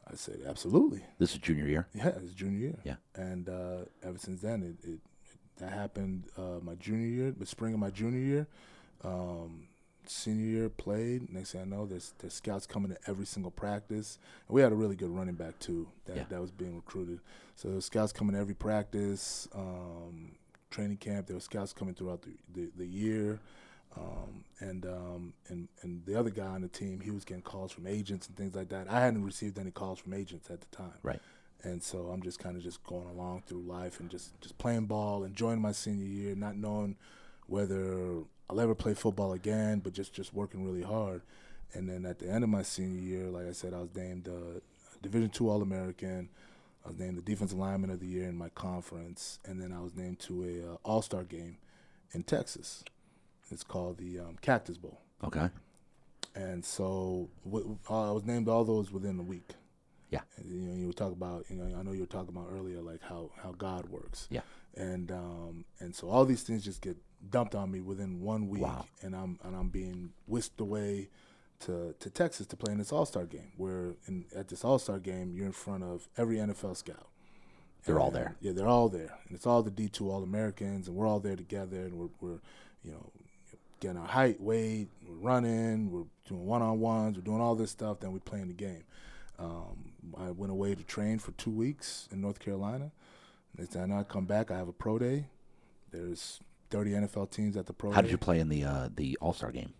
I 0.06 0.14
said, 0.14 0.40
"Absolutely." 0.46 1.02
This 1.18 1.32
is 1.32 1.38
junior 1.38 1.64
year. 1.66 1.88
Yeah, 1.94 2.08
it's 2.08 2.34
junior 2.34 2.58
year. 2.58 2.78
Yeah. 2.84 2.96
And 3.14 3.48
uh, 3.48 3.86
ever 4.02 4.18
since 4.18 4.42
then, 4.42 4.62
it, 4.62 4.86
it, 4.86 4.92
it 4.92 5.38
that 5.56 5.72
happened 5.72 6.24
uh, 6.36 6.60
my 6.60 6.74
junior 6.74 7.08
year, 7.08 7.30
the 7.30 7.46
spring 7.46 7.72
of 7.72 7.80
my 7.80 7.90
junior 7.90 8.20
year. 8.20 8.46
Um, 9.02 9.68
senior 10.06 10.44
year 10.46 10.68
played. 10.68 11.32
Next 11.32 11.52
thing 11.52 11.60
I 11.60 11.64
know, 11.64 11.86
there's 11.86 12.14
there's 12.18 12.34
scouts 12.34 12.66
coming 12.66 12.90
to 12.92 12.98
every 13.06 13.26
single 13.26 13.50
practice. 13.50 14.18
And 14.48 14.54
we 14.54 14.60
had 14.62 14.72
a 14.72 14.74
really 14.74 14.96
good 14.96 15.10
running 15.10 15.34
back 15.34 15.58
too 15.58 15.88
that 16.06 16.16
Yeah. 16.16 16.24
that 16.28 16.40
was 16.40 16.50
being 16.50 16.74
recruited. 16.76 17.20
So 17.56 17.68
there 17.68 17.80
scouts 17.80 18.12
coming 18.12 18.34
to 18.34 18.40
every 18.40 18.54
practice, 18.54 19.48
um, 19.54 20.32
training 20.70 20.96
camp. 20.98 21.26
There 21.26 21.36
were 21.36 21.40
scouts 21.40 21.72
coming 21.72 21.94
throughout 21.94 22.22
the 22.22 22.30
the, 22.52 22.70
the 22.76 22.86
year. 22.86 23.40
Um, 23.94 24.44
and 24.60 24.86
um, 24.86 25.34
and 25.48 25.68
and 25.82 26.02
the 26.06 26.18
other 26.18 26.30
guy 26.30 26.46
on 26.46 26.62
the 26.62 26.68
team, 26.68 27.00
he 27.00 27.10
was 27.10 27.24
getting 27.26 27.42
calls 27.42 27.72
from 27.72 27.86
agents 27.86 28.26
and 28.26 28.34
things 28.36 28.54
like 28.54 28.70
that. 28.70 28.88
I 28.90 29.00
hadn't 29.00 29.22
received 29.24 29.58
any 29.58 29.70
calls 29.70 29.98
from 29.98 30.14
agents 30.14 30.48
at 30.50 30.62
the 30.62 30.76
time 30.76 30.94
Right. 31.02 31.20
and 31.62 31.82
so 31.82 32.06
I'm 32.08 32.22
just 32.22 32.38
kind 32.38 32.56
of 32.56 32.62
just 32.62 32.82
going 32.84 33.06
along 33.10 33.42
through 33.46 33.60
life 33.60 34.00
and 34.00 34.08
just 34.10 34.40
just 34.40 34.56
playing 34.56 34.86
ball, 34.86 35.24
enjoying 35.24 35.60
my 35.60 35.72
senior 35.72 36.06
year, 36.06 36.34
not 36.34 36.56
knowing 36.56 36.96
whether 37.48 38.22
I'll 38.50 38.60
ever 38.60 38.74
play 38.74 38.94
football 38.94 39.32
again, 39.32 39.80
but 39.80 39.92
just 39.92 40.12
just 40.12 40.34
working 40.34 40.64
really 40.64 40.82
hard. 40.82 41.22
And 41.74 41.88
then 41.88 42.04
at 42.04 42.18
the 42.18 42.28
end 42.28 42.44
of 42.44 42.50
my 42.50 42.62
senior 42.62 43.00
year, 43.00 43.26
like 43.28 43.48
I 43.48 43.52
said, 43.52 43.72
I 43.72 43.78
was 43.80 43.94
named 43.94 44.28
uh, 44.28 44.60
Division 45.02 45.30
two 45.30 45.48
All 45.48 45.62
American. 45.62 46.28
I 46.84 46.88
was 46.88 46.98
named 46.98 47.16
the 47.16 47.22
Defensive 47.22 47.56
Lineman 47.58 47.90
of 47.90 48.00
the 48.00 48.06
Year 48.06 48.28
in 48.28 48.36
my 48.36 48.48
conference, 48.50 49.38
and 49.46 49.60
then 49.60 49.72
I 49.72 49.80
was 49.80 49.94
named 49.94 50.18
to 50.20 50.42
a 50.44 50.72
uh, 50.72 50.76
All 50.84 51.00
Star 51.00 51.22
game 51.22 51.56
in 52.12 52.24
Texas. 52.24 52.84
It's 53.50 53.62
called 53.62 53.98
the 53.98 54.18
um, 54.18 54.36
Cactus 54.40 54.78
Bowl, 54.78 54.98
Okay. 55.24 55.48
and 56.34 56.64
so 56.64 57.28
I 57.88 58.10
was 58.10 58.24
named 58.24 58.48
all 58.48 58.64
those 58.64 58.90
within 58.90 59.18
a 59.18 59.22
week. 59.22 59.50
Yeah. 60.10 60.20
And, 60.36 60.50
you 60.50 60.68
know, 60.68 60.74
you 60.74 60.86
were 60.86 60.92
talking 60.92 61.16
about, 61.16 61.44
you 61.48 61.56
know, 61.56 61.74
I 61.78 61.82
know 61.82 61.92
you 61.92 62.00
were 62.00 62.06
talking 62.06 62.34
about 62.34 62.48
earlier, 62.52 62.80
like 62.82 63.00
how, 63.02 63.30
how 63.42 63.52
God 63.52 63.88
works. 63.88 64.26
Yeah. 64.30 64.40
And 64.74 65.10
um, 65.10 65.64
and 65.80 65.94
so 65.94 66.08
all 66.10 66.24
these 66.24 66.42
things 66.42 66.64
just 66.64 66.80
get 66.82 66.96
dumped 67.30 67.54
on 67.54 67.70
me 67.70 67.80
within 67.80 68.20
one 68.20 68.48
week, 68.48 68.62
Wow. 68.62 68.86
and 69.02 69.14
I'm 69.14 69.38
and 69.44 69.54
I'm 69.56 69.68
being 69.68 70.12
whisked 70.26 70.60
away 70.60 71.08
to 71.60 71.94
to 72.00 72.10
Texas 72.10 72.46
to 72.48 72.56
play 72.56 72.72
in 72.72 72.78
this 72.78 72.92
All 72.92 73.06
Star 73.06 73.24
game. 73.24 73.52
Where 73.56 73.94
in, 74.06 74.24
at 74.34 74.48
this 74.48 74.64
All 74.64 74.78
Star 74.78 74.98
game, 74.98 75.32
you're 75.32 75.46
in 75.46 75.52
front 75.52 75.84
of 75.84 76.08
every 76.16 76.36
NFL 76.36 76.76
scout. 76.76 77.08
They're 77.84 77.98
all 77.98 78.12
there. 78.12 78.36
Yeah, 78.40 78.52
they're 78.52 78.68
all 78.68 78.88
there, 78.88 79.18
and 79.26 79.34
it's 79.34 79.46
all 79.46 79.62
the 79.62 79.70
D 79.70 79.88
two 79.88 80.10
All 80.10 80.22
Americans, 80.22 80.86
and 80.88 80.96
we're 80.96 81.06
all 81.06 81.18
there 81.20 81.36
together, 81.36 81.78
and 81.80 81.94
we're, 81.94 82.08
we're 82.20 82.40
you 82.84 82.92
know 82.92 83.10
getting 83.80 83.98
our 83.98 84.06
height, 84.06 84.40
weight, 84.40 84.88
we're 85.08 85.16
running, 85.16 85.90
we're 85.90 86.04
doing 86.28 86.46
one 86.46 86.62
on 86.62 86.78
ones, 86.78 87.16
we're 87.16 87.24
doing 87.24 87.40
all 87.40 87.56
this 87.56 87.72
stuff. 87.72 87.98
Then 87.98 88.12
we 88.12 88.20
playing 88.20 88.46
the 88.48 88.54
game. 88.54 88.84
Um, 89.38 89.92
I 90.16 90.30
went 90.30 90.52
away 90.52 90.76
to 90.76 90.84
train 90.84 91.18
for 91.18 91.32
two 91.32 91.50
weeks 91.50 92.08
in 92.12 92.20
North 92.20 92.38
Carolina. 92.38 92.92
Next 93.58 93.72
time 93.72 93.92
I 93.92 94.04
come 94.04 94.26
back, 94.26 94.52
I 94.52 94.56
have 94.56 94.68
a 94.68 94.72
pro 94.72 94.98
day. 95.00 95.26
There's 95.90 96.38
30 96.72 96.90
NFL 96.92 97.30
teams 97.30 97.56
at 97.56 97.66
the 97.66 97.72
pro 97.72 97.90
How 97.92 98.00
did 98.00 98.10
you 98.10 98.18
play 98.18 98.40
in 98.40 98.48
the 98.48 98.64
uh, 98.64 98.88
the 98.94 99.16
All 99.20 99.32
Star 99.32 99.52
game? 99.52 99.72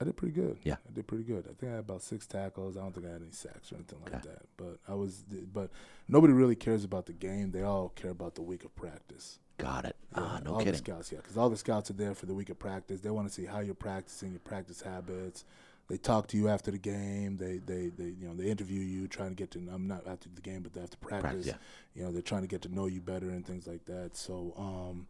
I 0.00 0.04
did 0.04 0.14
pretty 0.16 0.34
good. 0.34 0.58
Yeah. 0.62 0.76
I 0.86 0.92
did 0.92 1.06
pretty 1.06 1.24
good. 1.24 1.46
I 1.48 1.54
think 1.54 1.72
I 1.72 1.76
had 1.76 1.80
about 1.80 2.02
six 2.02 2.26
tackles. 2.26 2.76
I 2.76 2.80
don't 2.80 2.94
think 2.94 3.06
I 3.06 3.12
had 3.12 3.22
any 3.22 3.30
sacks 3.32 3.72
or 3.72 3.76
anything 3.76 3.98
like 4.04 4.14
Okay. 4.16 4.28
that. 4.28 4.42
But 4.58 4.78
I 4.86 4.94
was, 4.94 5.24
but 5.50 5.70
nobody 6.06 6.34
really 6.34 6.54
cares 6.54 6.84
about 6.84 7.06
the 7.06 7.14
game. 7.14 7.50
They 7.50 7.62
all 7.62 7.88
care 7.88 8.10
about 8.10 8.34
the 8.34 8.42
week 8.42 8.64
of 8.64 8.76
practice. 8.76 9.38
Got 9.56 9.86
it. 9.86 9.96
Yeah, 10.14 10.20
Ah, 10.22 10.22
no 10.22 10.36
kidding. 10.36 10.48
all 10.52 10.58
kidding. 10.58 10.72
the 10.72 10.78
scouts, 10.78 11.12
yeah, 11.12 11.18
because 11.22 11.38
all 11.38 11.48
the 11.48 11.56
scouts 11.56 11.88
are 11.90 11.94
there 11.94 12.14
for 12.14 12.26
the 12.26 12.34
week 12.34 12.50
of 12.50 12.58
practice. 12.58 13.00
They 13.00 13.08
want 13.08 13.26
to 13.28 13.32
see 13.32 13.46
how 13.46 13.60
you're 13.60 13.74
practicing, 13.74 14.32
your 14.32 14.40
practice 14.40 14.82
habits. 14.82 15.46
They 15.88 15.96
talk 15.96 16.26
to 16.28 16.36
you 16.36 16.48
after 16.50 16.70
the 16.70 16.78
game. 16.78 17.38
They, 17.38 17.56
they, 17.56 17.88
they, 17.88 18.10
you 18.20 18.28
know, 18.28 18.34
they 18.34 18.50
interview 18.50 18.80
you, 18.80 19.08
trying 19.08 19.30
to 19.30 19.34
get 19.34 19.50
to. 19.52 19.66
I'm 19.72 19.86
not 19.88 20.06
after 20.06 20.28
the 20.28 20.42
game, 20.42 20.60
but 20.62 20.74
they 20.74 20.82
after 20.82 20.98
practice. 20.98 21.22
Practice, 21.22 21.46
yeah. 21.46 21.54
You 21.94 22.02
know, 22.02 22.12
they're 22.12 22.20
trying 22.20 22.42
to 22.42 22.48
get 22.48 22.60
to 22.62 22.68
know 22.68 22.84
you 22.84 23.00
better 23.00 23.30
and 23.30 23.46
things 23.46 23.66
like 23.66 23.86
that. 23.86 24.14
So, 24.14 24.52
um, 24.58 25.06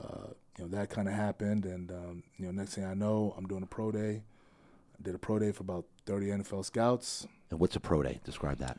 uh, 0.00 0.28
you 0.58 0.64
know, 0.64 0.70
that 0.76 0.90
kind 0.90 1.08
of 1.08 1.14
happened, 1.14 1.64
and 1.64 1.90
um, 1.90 2.22
you 2.38 2.46
know, 2.46 2.52
next 2.52 2.74
thing 2.74 2.84
I 2.84 2.94
know, 2.94 3.34
I'm 3.36 3.46
doing 3.46 3.62
a 3.62 3.66
pro 3.66 3.90
day. 3.92 4.22
I 4.98 5.02
did 5.02 5.14
a 5.14 5.18
pro 5.18 5.38
day 5.38 5.52
for 5.52 5.62
about 5.62 5.86
30 6.06 6.26
NFL 6.26 6.64
scouts. 6.64 7.26
And 7.50 7.58
what's 7.58 7.76
a 7.76 7.80
pro 7.80 8.02
day? 8.02 8.20
Describe 8.24 8.58
that. 8.58 8.78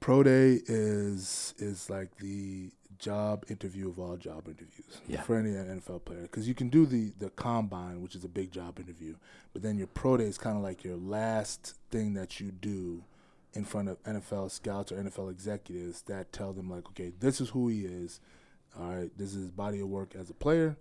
Pro 0.00 0.22
day 0.22 0.60
is 0.66 1.54
is 1.58 1.88
like 1.88 2.16
the 2.18 2.70
job 2.98 3.44
interview 3.48 3.88
of 3.88 3.98
all 3.98 4.16
job 4.16 4.46
interviews 4.46 5.00
Yeah. 5.08 5.20
for 5.22 5.36
any 5.36 5.50
NFL 5.50 6.04
player 6.04 6.22
because 6.22 6.46
you 6.46 6.54
can 6.54 6.68
do 6.68 6.84
the 6.86 7.12
the 7.18 7.30
combine, 7.30 8.02
which 8.02 8.14
is 8.14 8.24
a 8.24 8.28
big 8.28 8.50
job 8.52 8.78
interview, 8.78 9.16
but 9.52 9.62
then 9.62 9.78
your 9.78 9.86
pro 9.88 10.16
day 10.16 10.24
is 10.24 10.36
kind 10.38 10.56
of 10.56 10.62
like 10.62 10.84
your 10.84 10.96
last 10.96 11.74
thing 11.90 12.14
that 12.14 12.38
you 12.40 12.50
do 12.52 13.04
in 13.54 13.64
front 13.64 13.88
of 13.88 14.02
NFL 14.02 14.50
scouts 14.50 14.92
or 14.92 14.96
NFL 14.96 15.30
executives 15.30 16.02
that 16.02 16.32
tell 16.32 16.52
them 16.52 16.68
like, 16.68 16.86
okay, 16.88 17.12
this 17.20 17.40
is 17.40 17.50
who 17.50 17.68
he 17.68 17.84
is. 17.84 18.20
All 18.78 18.94
right, 18.94 19.10
this 19.16 19.28
is 19.30 19.42
his 19.42 19.50
body 19.52 19.80
of 19.80 19.88
work 19.88 20.14
as 20.14 20.28
a 20.30 20.34
player. 20.34 20.76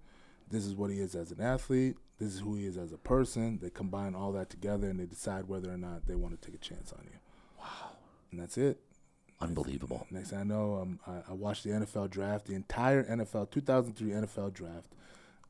This 0.49 0.65
is 0.65 0.75
what 0.75 0.91
he 0.91 0.99
is 0.99 1.15
as 1.15 1.31
an 1.31 1.41
athlete. 1.41 1.95
This 2.19 2.33
is 2.35 2.39
who 2.41 2.55
he 2.55 2.65
is 2.65 2.77
as 2.77 2.91
a 2.93 2.97
person. 2.97 3.59
They 3.61 3.69
combine 3.69 4.13
all 4.15 4.31
that 4.33 4.49
together 4.49 4.87
and 4.89 4.99
they 4.99 5.05
decide 5.05 5.47
whether 5.47 5.71
or 5.71 5.77
not 5.77 6.05
they 6.07 6.15
want 6.15 6.39
to 6.39 6.45
take 6.45 6.55
a 6.55 6.63
chance 6.63 6.93
on 6.93 7.03
you. 7.05 7.17
Wow. 7.59 7.91
And 8.31 8.39
that's 8.39 8.57
it. 8.57 8.79
Unbelievable. 9.41 10.07
Next 10.11 10.29
thing 10.29 10.39
I 10.39 10.43
know, 10.43 10.79
um, 10.81 10.99
I, 11.07 11.31
I 11.31 11.33
watched 11.33 11.63
the 11.63 11.71
NFL 11.71 12.09
draft, 12.11 12.45
the 12.45 12.53
entire 12.53 13.03
NFL 13.03 13.51
2003 13.51 14.11
NFL 14.11 14.53
draft, 14.53 14.93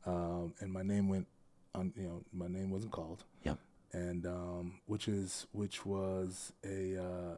um, 0.06 0.54
and 0.60 0.72
my 0.72 0.82
name 0.82 1.10
went 1.10 1.28
on. 1.76 1.94
You 1.96 2.04
know, 2.04 2.24
my 2.34 2.48
name 2.48 2.72
wasn't 2.72 2.92
called. 2.92 3.24
Yep. 3.44 3.60
And 3.92 4.26
um, 4.26 4.80
which 4.88 5.08
is 5.08 5.46
which 5.52 5.86
was 5.86 6.54
a 6.66 6.98
uh, 6.98 7.36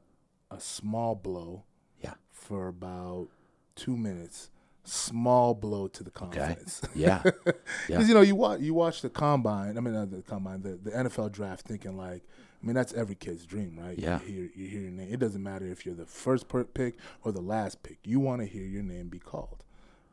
a 0.55 0.59
small 0.61 1.13
blow 1.15 1.63
Yeah. 2.01 2.13
for 2.31 2.69
about 2.69 3.27
two 3.75 3.97
minutes. 3.97 4.49
Small 4.85 5.53
blow 5.53 5.87
to 5.87 6.03
the 6.03 6.11
Okay. 6.21 6.39
confidence. 6.39 6.81
Yeah. 6.93 7.21
Yeah. 7.25 7.31
Because 7.87 8.07
you 8.07 8.13
know 8.13 8.21
you 8.21 8.35
watch 8.35 8.59
you 8.61 8.73
watch 8.73 9.01
the 9.01 9.09
combine. 9.09 9.77
I 9.77 9.81
mean, 9.81 9.93
not 9.93 10.11
the 10.11 10.21
combine, 10.21 10.61
the, 10.61 10.75
the 10.81 10.91
NFL 10.91 11.31
draft, 11.31 11.67
thinking 11.67 11.97
like, 11.97 12.23
I 12.61 12.65
mean, 12.65 12.75
that's 12.75 12.93
every 12.93 13.15
kid's 13.15 13.45
dream, 13.45 13.77
right? 13.79 13.97
Yeah. 13.97 14.19
You 14.21 14.33
hear, 14.33 14.49
you 14.55 14.67
hear 14.67 14.81
your 14.81 14.91
name. 14.91 15.11
It 15.13 15.19
doesn't 15.19 15.41
matter 15.43 15.65
if 15.65 15.85
you're 15.85 15.95
the 15.95 16.05
first 16.05 16.47
per- 16.47 16.63
pick 16.63 16.95
or 17.23 17.31
the 17.31 17.41
last 17.41 17.83
pick. 17.83 17.99
You 18.03 18.19
want 18.19 18.41
to 18.41 18.47
hear 18.47 18.63
your 18.65 18.83
name 18.83 19.07
be 19.09 19.19
called. 19.19 19.63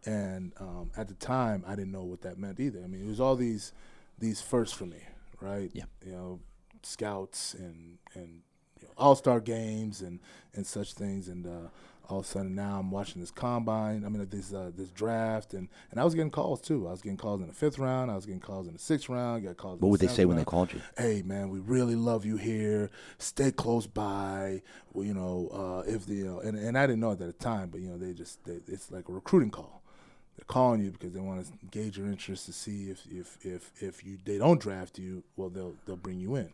And 0.04 0.52
um, 0.58 0.90
at 0.96 1.08
the 1.08 1.14
time, 1.14 1.64
I 1.66 1.74
didn't 1.76 1.92
know 1.92 2.02
what 2.04 2.22
that 2.22 2.36
meant 2.38 2.58
either. 2.60 2.80
I 2.82 2.86
mean, 2.88 3.02
it 3.02 3.06
was 3.08 3.20
all 3.20 3.36
these 3.36 3.72
these 4.18 4.40
firsts 4.40 4.76
for 4.76 4.86
me, 4.86 4.98
right? 5.40 5.70
Yeah. 5.72 5.84
You 6.04 6.12
know, 6.12 6.40
scouts 6.82 7.54
and 7.54 7.98
and 8.14 8.42
you 8.80 8.86
know, 8.88 8.92
all 8.98 9.14
star 9.14 9.40
games 9.40 10.00
and 10.02 10.20
and 10.54 10.66
such 10.66 10.94
things. 10.94 11.28
And 11.28 11.46
uh, 11.46 11.68
all 12.08 12.18
of 12.20 12.24
a 12.24 12.28
sudden 12.28 12.54
now 12.54 12.78
I'm 12.78 12.90
watching 12.90 13.20
this 13.20 13.30
combine. 13.30 14.04
I 14.04 14.08
mean, 14.08 14.26
this 14.30 14.52
uh, 14.52 14.70
this 14.76 14.90
draft, 14.90 15.54
and 15.54 15.68
and 15.90 16.00
I 16.00 16.04
was 16.04 16.14
getting 16.14 16.30
calls 16.30 16.60
too. 16.60 16.88
I 16.88 16.90
was 16.90 17.02
getting 17.02 17.16
calls 17.16 17.40
in 17.40 17.46
the 17.48 17.52
fifth 17.54 17.78
round. 17.78 18.10
I 18.10 18.16
was 18.16 18.26
getting 18.26 18.40
calls 18.40 18.66
in 18.66 18.72
the 18.72 18.78
sixth 18.78 19.08
round. 19.08 19.44
Got 19.44 19.56
calls. 19.56 19.74
in 19.74 19.80
What 19.80 19.86
the 19.86 19.86
would 19.90 20.00
they 20.00 20.06
seventh 20.06 20.16
say 20.16 20.24
when 20.26 20.36
they 20.36 20.44
called 20.44 20.72
you? 20.72 20.80
hey 20.98 21.22
man, 21.22 21.50
we 21.50 21.60
really 21.60 21.94
love 21.96 22.24
you 22.24 22.36
here. 22.36 22.90
Stay 23.18 23.50
close 23.52 23.86
by. 23.86 24.62
Well, 24.92 25.04
you 25.04 25.14
know, 25.14 25.48
uh, 25.52 25.90
if 25.90 26.06
the 26.06 26.14
you 26.14 26.24
know, 26.24 26.40
and, 26.40 26.58
and 26.58 26.76
I 26.76 26.86
didn't 26.86 27.00
know 27.00 27.10
it 27.12 27.20
at 27.20 27.26
the 27.26 27.32
time, 27.32 27.68
but 27.70 27.80
you 27.80 27.88
know, 27.88 27.98
they 27.98 28.12
just 28.12 28.44
they, 28.44 28.58
it's 28.66 28.90
like 28.90 29.08
a 29.08 29.12
recruiting 29.12 29.50
call. 29.50 29.82
They're 30.36 30.44
calling 30.46 30.82
you 30.82 30.90
because 30.90 31.12
they 31.12 31.20
want 31.20 31.44
to 31.46 31.52
gauge 31.70 31.98
your 31.98 32.06
interest 32.06 32.46
to 32.46 32.52
see 32.52 32.90
if 32.90 33.06
if 33.10 33.38
if 33.42 33.70
if 33.80 34.04
you 34.04 34.18
they 34.24 34.38
don't 34.38 34.60
draft 34.60 34.98
you, 34.98 35.22
well 35.36 35.50
they'll 35.50 35.74
they'll 35.86 35.96
bring 35.96 36.20
you 36.20 36.36
in. 36.36 36.50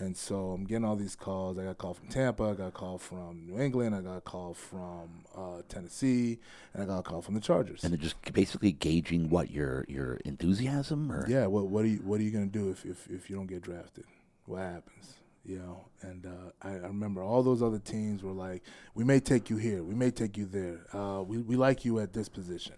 And 0.00 0.16
so 0.16 0.52
I'm 0.52 0.64
getting 0.64 0.84
all 0.84 0.96
these 0.96 1.14
calls. 1.14 1.58
I 1.58 1.64
got 1.64 1.70
a 1.70 1.74
call 1.74 1.92
from 1.92 2.08
Tampa. 2.08 2.44
I 2.44 2.54
got 2.54 2.68
a 2.68 2.72
call 2.72 2.96
from 2.96 3.46
New 3.46 3.60
England. 3.60 3.94
I 3.94 4.00
got 4.00 4.16
a 4.16 4.20
call 4.22 4.54
from 4.54 5.26
uh, 5.36 5.60
Tennessee, 5.68 6.38
and 6.72 6.82
I 6.82 6.86
got 6.86 7.00
a 7.00 7.02
call 7.02 7.20
from 7.20 7.34
the 7.34 7.40
Chargers. 7.40 7.84
And 7.84 7.92
they're 7.92 8.00
just 8.00 8.16
basically 8.32 8.72
gauging 8.72 9.28
what 9.28 9.50
your 9.50 9.84
your 9.88 10.14
enthusiasm 10.24 11.12
or 11.12 11.28
Yeah, 11.28 11.46
what 11.46 11.66
what 11.66 11.84
are 11.84 11.88
you 11.88 11.98
what 11.98 12.18
are 12.18 12.22
you 12.22 12.30
gonna 12.30 12.46
do 12.46 12.70
if 12.70 12.86
if, 12.86 13.08
if 13.10 13.28
you 13.28 13.36
don't 13.36 13.46
get 13.46 13.60
drafted? 13.60 14.04
What 14.46 14.62
happens? 14.62 15.16
You 15.44 15.58
know, 15.58 15.88
and 16.00 16.26
uh, 16.26 16.52
I, 16.62 16.70
I 16.70 16.88
remember 16.88 17.22
all 17.22 17.42
those 17.42 17.62
other 17.62 17.78
teams 17.78 18.22
were 18.22 18.32
like, 18.32 18.62
"We 18.94 19.04
may 19.04 19.20
take 19.20 19.50
you 19.50 19.58
here, 19.58 19.82
we 19.82 19.94
may 19.94 20.10
take 20.10 20.36
you 20.38 20.46
there. 20.46 20.86
Uh, 20.94 21.22
we 21.22 21.38
we 21.38 21.56
like 21.56 21.84
you 21.84 21.98
at 22.00 22.14
this 22.14 22.28
position." 22.28 22.76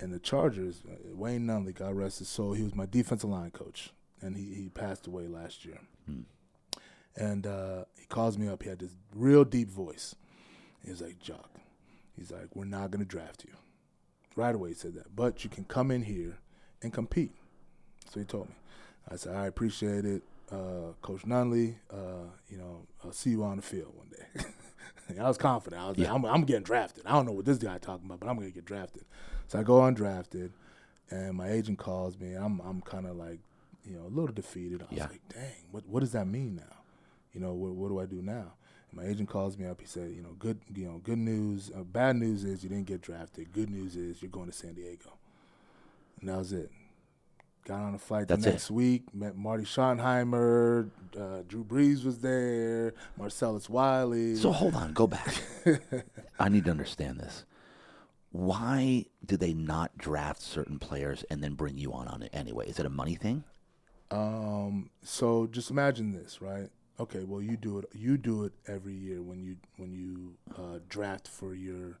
And 0.00 0.12
the 0.12 0.18
Chargers, 0.18 0.82
uh, 0.88 0.94
Wayne 1.14 1.46
Nunnely, 1.46 1.74
God 1.74 1.96
rest 1.96 2.20
his 2.20 2.28
soul, 2.28 2.52
he 2.52 2.62
was 2.62 2.74
my 2.74 2.86
defensive 2.86 3.30
line 3.30 3.50
coach, 3.50 3.90
and 4.20 4.36
he 4.36 4.54
he 4.54 4.68
passed 4.68 5.06
away 5.06 5.26
last 5.26 5.64
year. 5.64 5.80
And 7.16 7.46
uh, 7.46 7.84
he 7.98 8.06
calls 8.06 8.38
me 8.38 8.48
up. 8.48 8.62
He 8.62 8.68
had 8.68 8.78
this 8.78 8.94
real 9.14 9.44
deep 9.44 9.68
voice. 9.68 10.14
He 10.84 10.90
was 10.90 11.00
like, 11.00 11.20
"Jacques," 11.22 11.60
he's 12.16 12.30
like, 12.30 12.54
"We're 12.54 12.64
not 12.64 12.90
gonna 12.90 13.04
draft 13.04 13.44
you." 13.44 13.52
Right 14.36 14.54
away, 14.54 14.68
he 14.68 14.74
said 14.74 14.94
that, 14.94 15.16
but 15.16 15.42
you 15.42 15.50
can 15.50 15.64
come 15.64 15.90
in 15.90 16.02
here 16.02 16.38
and 16.82 16.92
compete. 16.92 17.32
So 18.10 18.20
he 18.20 18.26
told 18.26 18.48
me. 18.48 18.54
I 19.10 19.16
said, 19.16 19.34
I 19.34 19.46
appreciate 19.46 20.04
it, 20.04 20.22
uh, 20.52 20.92
Coach 21.02 21.22
Nunnely. 21.22 21.76
Uh, 21.90 22.28
you 22.48 22.58
know, 22.58 22.86
I'll 23.04 23.12
see 23.12 23.30
you 23.30 23.42
on 23.42 23.56
the 23.56 23.62
field 23.62 23.94
one 23.96 24.08
day. 24.10 24.44
I 25.20 25.26
was 25.26 25.38
confident. 25.38 25.80
I 25.80 25.88
was 25.88 25.98
like, 25.98 26.08
I'm, 26.08 26.24
I'm 26.26 26.42
getting 26.42 26.62
drafted. 26.62 27.06
I 27.06 27.12
don't 27.12 27.24
know 27.26 27.32
what 27.32 27.46
this 27.46 27.58
guy 27.58 27.78
talking 27.78 28.06
about, 28.06 28.20
but 28.20 28.28
I'm 28.28 28.36
gonna 28.36 28.50
get 28.50 28.66
drafted. 28.66 29.04
So 29.46 29.58
I 29.58 29.62
go 29.62 29.80
undrafted, 29.80 30.50
and 31.10 31.34
my 31.34 31.50
agent 31.50 31.78
calls 31.78 32.18
me. 32.18 32.34
I'm 32.34 32.60
I'm 32.60 32.82
kind 32.82 33.06
of 33.06 33.16
like, 33.16 33.40
you 33.88 33.96
know, 33.96 34.06
a 34.06 34.12
little 34.14 34.32
defeated. 34.34 34.82
I 34.82 34.94
was 34.94 35.00
like, 35.00 35.28
dang, 35.32 35.64
what 35.70 35.86
what 35.86 36.00
does 36.00 36.12
that 36.12 36.26
mean 36.26 36.56
now? 36.56 36.76
You 37.32 37.40
know, 37.40 37.52
what 37.52 37.72
what 37.74 37.88
do 37.88 38.00
I 38.00 38.06
do 38.06 38.22
now? 38.22 38.54
And 38.90 39.00
my 39.00 39.06
agent 39.06 39.28
calls 39.28 39.56
me 39.58 39.66
up. 39.66 39.80
He 39.80 39.86
said, 39.86 40.10
you 40.14 40.22
know, 40.22 40.34
good 40.38 40.60
you 40.74 40.86
know, 40.86 40.98
good 40.98 41.18
news. 41.18 41.70
Uh, 41.74 41.82
bad 41.82 42.16
news 42.16 42.44
is 42.44 42.62
you 42.62 42.68
didn't 42.68 42.86
get 42.86 43.00
drafted. 43.00 43.52
Good 43.52 43.70
news 43.70 43.96
is 43.96 44.22
you're 44.22 44.30
going 44.30 44.46
to 44.46 44.52
San 44.52 44.74
Diego. 44.74 45.12
And 46.20 46.28
that 46.28 46.38
was 46.38 46.52
it. 46.52 46.70
Got 47.64 47.80
on 47.80 47.94
a 47.94 47.98
flight 47.98 48.28
That's 48.28 48.44
the 48.44 48.48
it. 48.48 48.52
next 48.52 48.70
week. 48.70 49.14
Met 49.14 49.36
Marty 49.36 49.64
Schottenheimer. 49.64 50.88
Uh, 51.18 51.42
Drew 51.46 51.64
Brees 51.64 52.04
was 52.04 52.18
there. 52.20 52.94
Marcellus 53.18 53.68
Wiley. 53.68 54.36
So 54.36 54.52
hold 54.52 54.74
on, 54.74 54.92
go 54.94 55.06
back. 55.06 55.34
I 56.38 56.48
need 56.48 56.64
to 56.64 56.70
understand 56.70 57.20
this. 57.20 57.44
Why 58.30 59.06
do 59.24 59.36
they 59.36 59.52
not 59.54 59.96
draft 59.98 60.40
certain 60.42 60.78
players 60.78 61.24
and 61.30 61.42
then 61.42 61.54
bring 61.54 61.78
you 61.78 61.92
on 61.92 62.08
on 62.08 62.22
it 62.22 62.30
anyway? 62.32 62.68
Is 62.68 62.78
it 62.78 62.86
a 62.86 62.90
money 62.90 63.14
thing? 63.14 63.44
Um, 64.10 64.90
so 65.02 65.46
just 65.46 65.70
imagine 65.70 66.12
this, 66.12 66.40
right? 66.40 66.68
Okay, 67.00 67.24
well 67.24 67.40
you 67.42 67.56
do 67.56 67.78
it. 67.78 67.86
You 67.92 68.16
do 68.16 68.44
it 68.44 68.52
every 68.66 68.94
year 68.94 69.22
when 69.22 69.42
you 69.42 69.56
when 69.76 69.92
you 69.92 70.34
uh, 70.56 70.78
draft 70.88 71.28
for 71.28 71.54
your 71.54 71.98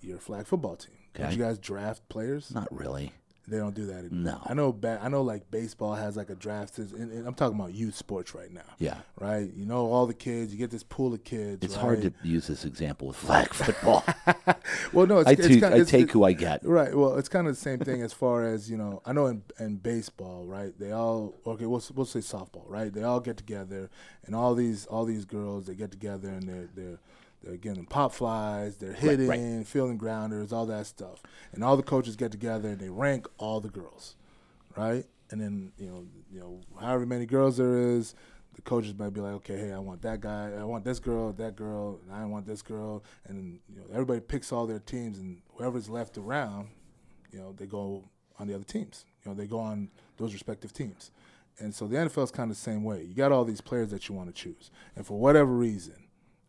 your 0.00 0.18
flag 0.18 0.46
football 0.46 0.76
team. 0.76 0.96
Okay. 1.14 1.32
you 1.32 1.38
guys 1.42 1.58
draft 1.58 2.08
players? 2.08 2.52
Not 2.54 2.68
really. 2.70 3.12
They 3.50 3.58
don't 3.58 3.74
do 3.74 3.86
that 3.86 3.98
anymore. 4.04 4.32
No. 4.32 4.40
I 4.46 4.54
know. 4.54 4.72
Ba- 4.72 5.00
I 5.02 5.08
know. 5.08 5.22
Like 5.22 5.50
baseball 5.50 5.94
has 5.94 6.16
like 6.16 6.30
a 6.30 6.34
draft. 6.34 6.78
And, 6.78 6.92
and 7.12 7.26
I'm 7.26 7.34
talking 7.34 7.58
about 7.58 7.74
youth 7.74 7.96
sports 7.96 8.34
right 8.34 8.52
now. 8.52 8.62
Yeah. 8.78 8.98
Right. 9.18 9.52
You 9.54 9.66
know 9.66 9.86
all 9.92 10.06
the 10.06 10.14
kids. 10.14 10.52
You 10.52 10.58
get 10.58 10.70
this 10.70 10.82
pool 10.84 11.12
of 11.12 11.24
kids. 11.24 11.64
It's 11.64 11.74
hard 11.74 12.02
to 12.02 12.12
use 12.22 12.46
this 12.46 12.64
example 12.64 13.08
with 13.08 13.16
flag 13.16 13.52
football. 13.52 14.04
Well, 14.92 15.06
no. 15.06 15.18
It's, 15.18 15.28
I, 15.28 15.32
it's 15.32 15.40
took- 15.42 15.60
kinda- 15.60 15.76
I 15.80 15.82
take 15.84 16.10
who 16.12 16.24
I 16.24 16.32
get. 16.32 16.64
Right. 16.64 16.94
Well, 16.94 17.16
it's 17.18 17.28
kind 17.28 17.46
of 17.48 17.54
the 17.54 17.60
same 17.60 17.80
thing 17.80 18.02
as 18.02 18.12
far 18.12 18.44
as 18.44 18.70
you 18.70 18.76
know. 18.76 19.02
I 19.04 19.12
know 19.12 19.26
in 19.26 19.42
in 19.58 19.76
baseball, 19.76 20.44
right? 20.46 20.72
They 20.78 20.92
all 20.92 21.34
okay. 21.46 21.66
We'll 21.66 21.82
we'll 21.94 22.06
say 22.06 22.20
softball, 22.20 22.64
right? 22.68 22.92
They 22.92 23.02
all 23.02 23.20
get 23.20 23.36
together, 23.36 23.90
and 24.26 24.34
all 24.34 24.54
these 24.54 24.86
all 24.86 25.04
these 25.04 25.24
girls 25.24 25.66
they 25.66 25.74
get 25.74 25.90
together 25.90 26.28
and 26.28 26.48
they're 26.48 26.68
they're 26.74 26.98
they're 27.42 27.56
getting 27.56 27.86
pop 27.86 28.12
flies, 28.12 28.76
they're 28.76 28.92
hitting, 28.92 29.28
right. 29.28 29.66
fielding 29.66 29.96
grounders, 29.96 30.52
all 30.52 30.66
that 30.66 30.86
stuff, 30.86 31.22
and 31.52 31.64
all 31.64 31.76
the 31.76 31.82
coaches 31.82 32.16
get 32.16 32.30
together 32.30 32.70
and 32.70 32.78
they 32.78 32.90
rank 32.90 33.26
all 33.38 33.60
the 33.60 33.68
girls, 33.68 34.16
right? 34.76 35.04
And 35.30 35.40
then 35.40 35.72
you 35.78 35.86
know 35.86 36.06
you 36.32 36.40
know 36.40 36.60
however 36.80 37.06
many 37.06 37.26
girls 37.26 37.56
there 37.56 37.78
is. 37.78 38.14
The 38.56 38.62
coaches 38.62 38.94
might 38.98 39.10
be 39.10 39.20
like, 39.20 39.34
okay, 39.34 39.56
hey, 39.56 39.72
I 39.72 39.78
want 39.78 40.02
that 40.02 40.20
guy, 40.20 40.50
I 40.58 40.64
want 40.64 40.84
this 40.84 40.98
girl, 40.98 41.32
that 41.34 41.54
girl, 41.54 42.00
and 42.04 42.12
I 42.12 42.24
want 42.26 42.46
this 42.46 42.62
girl, 42.62 43.04
and 43.26 43.38
then, 43.38 43.60
you 43.72 43.80
know 43.80 43.86
everybody 43.92 44.20
picks 44.20 44.52
all 44.52 44.66
their 44.66 44.80
teams, 44.80 45.18
and 45.18 45.40
whoever's 45.54 45.88
left 45.88 46.18
around, 46.18 46.66
you 47.32 47.38
know, 47.38 47.52
they 47.52 47.66
go 47.66 48.04
on 48.40 48.48
the 48.48 48.54
other 48.54 48.64
teams. 48.64 49.04
You 49.24 49.30
know, 49.30 49.36
they 49.36 49.46
go 49.46 49.60
on 49.60 49.88
those 50.16 50.32
respective 50.32 50.72
teams. 50.72 51.10
And 51.58 51.74
so 51.74 51.86
the 51.86 51.96
NFL 51.96 52.24
is 52.24 52.30
kind 52.30 52.50
of 52.50 52.56
the 52.56 52.62
same 52.62 52.82
way. 52.82 53.02
You 53.04 53.14
got 53.14 53.32
all 53.32 53.44
these 53.44 53.60
players 53.60 53.90
that 53.90 54.08
you 54.08 54.14
want 54.14 54.34
to 54.34 54.42
choose, 54.42 54.70
and 54.96 55.06
for 55.06 55.18
whatever 55.18 55.52
reason, 55.52 55.94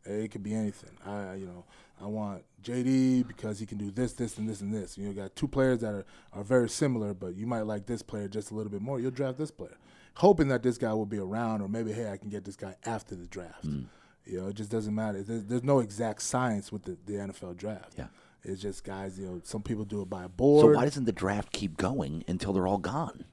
it 0.05 0.31
could 0.31 0.43
be 0.43 0.53
anything. 0.53 0.91
I, 1.05 1.35
you 1.35 1.45
know, 1.45 1.63
I 2.01 2.07
want 2.07 2.43
JD 2.63 3.27
because 3.27 3.59
he 3.59 3.65
can 3.65 3.77
do 3.77 3.91
this, 3.91 4.13
this, 4.13 4.37
and 4.37 4.49
this, 4.49 4.61
and 4.61 4.73
this. 4.73 4.97
You 4.97 5.05
know, 5.05 5.11
you 5.11 5.15
got 5.15 5.35
two 5.35 5.47
players 5.47 5.79
that 5.79 5.93
are, 5.93 6.05
are 6.33 6.43
very 6.43 6.69
similar, 6.69 7.13
but 7.13 7.35
you 7.35 7.45
might 7.45 7.61
like 7.61 7.85
this 7.85 8.01
player 8.01 8.27
just 8.27 8.51
a 8.51 8.55
little 8.55 8.71
bit 8.71 8.81
more. 8.81 8.99
You'll 8.99 9.11
draft 9.11 9.37
this 9.37 9.51
player, 9.51 9.77
hoping 10.15 10.47
that 10.47 10.63
this 10.63 10.77
guy 10.77 10.93
will 10.93 11.05
be 11.05 11.19
around, 11.19 11.61
or 11.61 11.67
maybe 11.67 11.91
hey, 11.91 12.09
I 12.09 12.17
can 12.17 12.29
get 12.29 12.43
this 12.45 12.55
guy 12.55 12.75
after 12.85 13.15
the 13.15 13.27
draft. 13.27 13.65
Mm. 13.65 13.85
You 14.25 14.41
know, 14.41 14.47
it 14.47 14.55
just 14.55 14.71
doesn't 14.71 14.93
matter. 14.93 15.21
There's, 15.23 15.45
there's 15.45 15.63
no 15.63 15.79
exact 15.79 16.21
science 16.21 16.71
with 16.71 16.83
the, 16.83 16.97
the 17.05 17.13
NFL 17.13 17.57
draft. 17.57 17.93
Yeah. 17.97 18.07
It's 18.43 18.61
just 18.61 18.83
guys, 18.83 19.19
you 19.19 19.27
know, 19.27 19.41
some 19.43 19.61
people 19.61 19.85
do 19.85 20.01
it 20.01 20.09
by 20.09 20.23
a 20.23 20.29
board. 20.29 20.65
So 20.65 20.77
why 20.77 20.85
doesn't 20.85 21.05
the 21.05 21.11
draft 21.11 21.51
keep 21.51 21.77
going 21.77 22.23
until 22.27 22.53
they're 22.53 22.67
all 22.67 22.79
gone? 22.79 23.25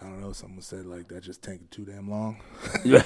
I 0.00 0.06
don't 0.06 0.20
know. 0.20 0.32
Someone 0.32 0.62
said 0.62 0.86
like 0.86 1.08
that 1.08 1.22
just 1.22 1.42
taking 1.42 1.68
too 1.70 1.84
damn 1.84 2.10
long. 2.10 2.40
Yeah. 2.84 3.02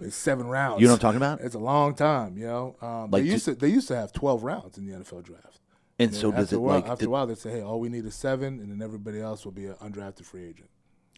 It's, 0.00 0.16
seven 0.16 0.46
rounds. 0.46 0.80
You 0.80 0.86
know 0.86 0.94
what 0.94 1.04
I'm 1.04 1.08
talking 1.12 1.16
about? 1.16 1.40
It's 1.40 1.54
a 1.54 1.58
long 1.58 1.94
time. 1.94 2.36
You 2.36 2.46
know, 2.46 2.76
um, 2.82 3.10
Like 3.10 3.22
they 3.24 3.30
used 3.30 3.44
to 3.46 3.54
they 3.54 3.68
used 3.68 3.88
to 3.88 3.96
have 3.96 4.12
twelve 4.12 4.42
rounds 4.44 4.78
in 4.78 4.86
the 4.86 4.92
NFL 4.96 5.22
draft. 5.24 5.60
And 6.00 6.14
so 6.14 6.28
after 6.28 6.40
does 6.42 6.52
a 6.52 6.56
it 6.56 6.58
while, 6.60 6.74
like? 6.76 6.84
after 6.88 6.96
did- 7.02 7.06
a 7.06 7.10
while 7.10 7.26
they 7.26 7.34
say, 7.34 7.50
hey, 7.50 7.60
all 7.62 7.80
we 7.80 7.88
need 7.88 8.04
is 8.04 8.14
seven, 8.14 8.60
and 8.60 8.70
then 8.70 8.80
everybody 8.82 9.20
else 9.20 9.44
will 9.44 9.52
be 9.52 9.66
an 9.66 9.74
undrafted 9.82 10.24
free 10.24 10.44
agent. 10.44 10.68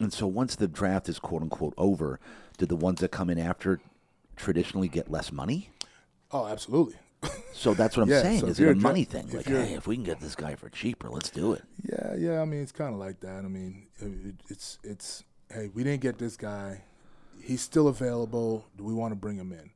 and 0.01 0.12
so 0.12 0.26
once 0.26 0.57
the 0.57 0.66
draft 0.68 1.09
is 1.09 1.18
quote 1.18 1.43
unquote 1.43 1.74
over, 1.76 2.18
do 2.59 2.64
the 2.66 2.76
ones 2.76 3.01
that 3.01 3.11
come 3.11 3.28
in 3.28 3.39
after 3.39 3.81
traditionally 4.37 4.89
get 4.89 5.11
less 5.11 5.31
money? 5.33 5.70
Oh, 6.33 6.47
absolutely. 6.47 6.95
So 7.53 7.74
that's 7.74 7.97
what 7.99 8.05
I'm 8.05 8.09
Yeah, 8.14 8.22
saying. 8.22 8.41
so 8.41 8.47
Is 8.47 8.59
it 8.61 8.64
a 8.66 8.70
a 8.70 8.74
dra- 8.74 8.83
money 8.83 9.05
thing? 9.05 9.28
Like, 9.31 9.45
hey, 9.47 9.74
if 9.74 9.87
we 9.87 9.97
can 9.97 10.05
get 10.05 10.20
this 10.20 10.35
guy 10.35 10.55
for 10.55 10.70
cheaper, 10.70 11.11
let's 11.11 11.28
do 11.28 11.53
it. 11.53 11.62
Yeah, 11.83 12.14
yeah. 12.16 12.41
I 12.41 12.45
mean, 12.47 12.62
it's 12.62 12.72
kind 12.72 12.95
of 12.95 13.01
like 13.01 13.20
that. 13.20 13.45
I 13.45 13.49
mean, 13.49 13.89
it, 13.99 14.37
it's 14.49 14.78
it's 14.83 15.24
hey, 15.53 15.68
we 15.74 15.85
didn't 15.85 16.01
get 16.01 16.16
this 16.18 16.39
guy. 16.39 16.85
He's 17.43 17.61
still 17.61 17.88
available. 17.88 18.66
Do 18.76 18.84
we 18.84 18.95
want 18.95 19.12
to 19.12 19.16
bring 19.16 19.36
him 19.36 19.53
in? 19.53 19.70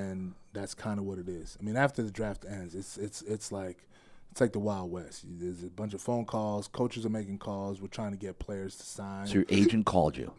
And 0.00 0.34
that's 0.52 0.74
kind 0.74 0.98
of 0.98 1.04
what 1.06 1.18
it 1.18 1.28
is. 1.28 1.56
I 1.60 1.64
mean, 1.64 1.76
after 1.76 2.02
the 2.02 2.10
draft 2.10 2.44
ends, 2.48 2.74
it's 2.74 2.96
it's 2.98 3.22
it's 3.22 3.50
like 3.52 3.86
it's 4.30 4.40
like 4.40 4.52
the 4.52 4.58
Wild 4.58 4.90
West. 4.90 5.24
There's 5.26 5.62
a 5.62 5.68
bunch 5.68 5.94
of 5.94 6.00
phone 6.00 6.24
calls. 6.24 6.68
Coaches 6.68 7.06
are 7.06 7.10
making 7.10 7.38
calls. 7.38 7.80
We're 7.80 7.88
trying 7.88 8.10
to 8.12 8.18
get 8.18 8.38
players 8.38 8.76
to 8.76 8.84
sign. 8.84 9.26
So 9.26 9.34
your 9.34 9.46
agent 9.48 9.86
called 9.86 10.16
you. 10.16 10.32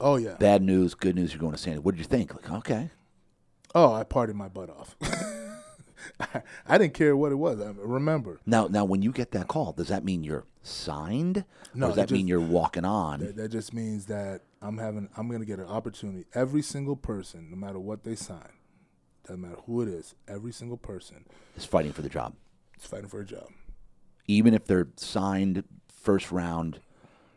oh 0.00 0.16
yeah. 0.16 0.34
Bad 0.38 0.62
news, 0.62 0.94
good 0.94 1.14
news. 1.14 1.32
You're 1.32 1.40
going 1.40 1.52
to 1.52 1.58
San. 1.58 1.74
Diego. 1.74 1.82
What 1.82 1.94
did 1.94 2.00
you 2.00 2.06
think? 2.06 2.34
Like, 2.34 2.50
okay, 2.50 2.90
Oh, 3.74 3.92
I 3.92 4.02
partied 4.04 4.34
my 4.34 4.48
butt 4.48 4.70
off. 4.70 4.96
I, 6.20 6.42
I 6.66 6.78
didn't 6.78 6.94
care 6.94 7.16
what 7.16 7.32
it 7.32 7.36
was. 7.36 7.60
I 7.60 7.72
remember. 7.76 8.40
Now, 8.46 8.66
now, 8.66 8.84
when 8.84 9.02
you 9.02 9.12
get 9.12 9.32
that 9.32 9.46
call, 9.48 9.72
does 9.72 9.88
that 9.88 10.04
mean 10.04 10.24
you're 10.24 10.44
signed? 10.62 11.44
No, 11.74 11.86
or 11.86 11.88
does 11.90 11.96
that 11.96 12.10
mean 12.10 12.26
you're 12.26 12.40
walking 12.40 12.84
on? 12.84 13.20
That, 13.20 13.36
that 13.36 13.48
just 13.50 13.74
means 13.74 14.06
that 14.06 14.40
I'm 14.60 14.78
having 14.78 15.08
I'm 15.16 15.28
going 15.28 15.40
to 15.40 15.46
get 15.46 15.58
an 15.58 15.66
opportunity. 15.66 16.24
Every 16.34 16.62
single 16.62 16.96
person, 16.96 17.48
no 17.50 17.56
matter 17.56 17.78
what 17.78 18.04
they 18.04 18.14
sign, 18.16 18.50
doesn't 19.24 19.40
matter 19.40 19.58
who 19.66 19.82
it 19.82 19.88
is, 19.88 20.14
every 20.26 20.52
single 20.52 20.76
person 20.78 21.24
is 21.56 21.64
fighting 21.64 21.92
for 21.92 22.02
the 22.02 22.08
job, 22.08 22.34
is 22.78 22.86
fighting 22.86 23.08
for 23.08 23.20
a 23.20 23.26
job. 23.26 23.48
even 24.26 24.54
if 24.54 24.64
they're 24.66 24.88
signed 24.96 25.64
first 25.88 26.30
round. 26.32 26.80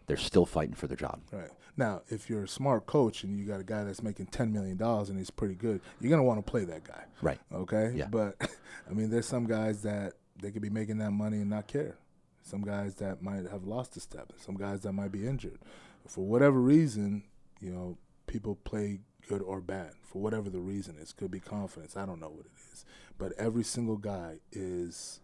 They're 0.08 0.18
still 0.18 0.46
fighting 0.46 0.74
for 0.76 0.88
their 0.88 0.98
job. 0.98 1.22
Right. 1.32 1.52
Now, 1.78 2.02
if 2.10 2.30
you're 2.30 2.44
a 2.44 2.48
smart 2.48 2.86
coach 2.86 3.24
and 3.24 3.40
you 3.40 3.46
got 3.46 3.62
a 3.62 3.64
guy 3.64 3.86
that's 3.86 4.04
making 4.04 4.26
ten 4.26 4.52
million 4.52 4.76
dollars 4.76 5.10
and 5.10 5.18
he's 5.18 5.30
pretty 5.30 5.54
good, 5.56 5.80
you're 6.02 6.10
gonna 6.10 6.24
want 6.24 6.46
to 6.46 6.50
play 6.52 6.66
that 6.66 6.84
guy. 6.84 7.06
Right. 7.22 7.40
Okay. 7.54 7.94
Yeah. 7.96 8.08
But 8.10 8.36
I 8.90 8.94
mean, 8.94 9.10
there's 9.10 9.26
some 9.28 9.46
guys 9.46 9.84
that 9.84 10.14
they 10.42 10.52
could 10.52 10.62
be 10.62 10.70
making 10.70 10.98
that 10.98 11.12
money 11.12 11.38
and 11.38 11.50
not 11.50 11.68
care. 11.68 11.96
Some 12.42 12.62
guys 12.62 12.96
that 12.96 13.22
might 13.22 13.48
have 13.50 13.64
lost 13.64 13.96
a 13.96 14.02
step. 14.02 14.34
Some 14.38 14.56
guys 14.56 14.82
that 14.82 14.92
might 14.92 15.14
be 15.14 15.26
injured. 15.26 15.60
For 16.08 16.26
whatever 16.26 16.60
reason, 16.60 17.24
you 17.60 17.72
know, 17.72 17.97
people 18.28 18.56
play 18.64 18.99
good 19.28 19.41
or 19.41 19.62
bad. 19.62 19.91
For 20.04 20.22
whatever 20.22 20.49
the 20.49 20.60
reason 20.60 20.97
is, 20.99 21.14
could 21.14 21.32
be 21.32 21.39
confidence. 21.39 21.95
I 21.95 22.06
don't 22.06 22.20
know 22.20 22.30
what 22.30 22.45
it 22.45 22.52
is. 22.74 22.86
But 23.18 23.34
every 23.38 23.64
single 23.64 23.97
guy 23.97 24.38
is 24.52 25.20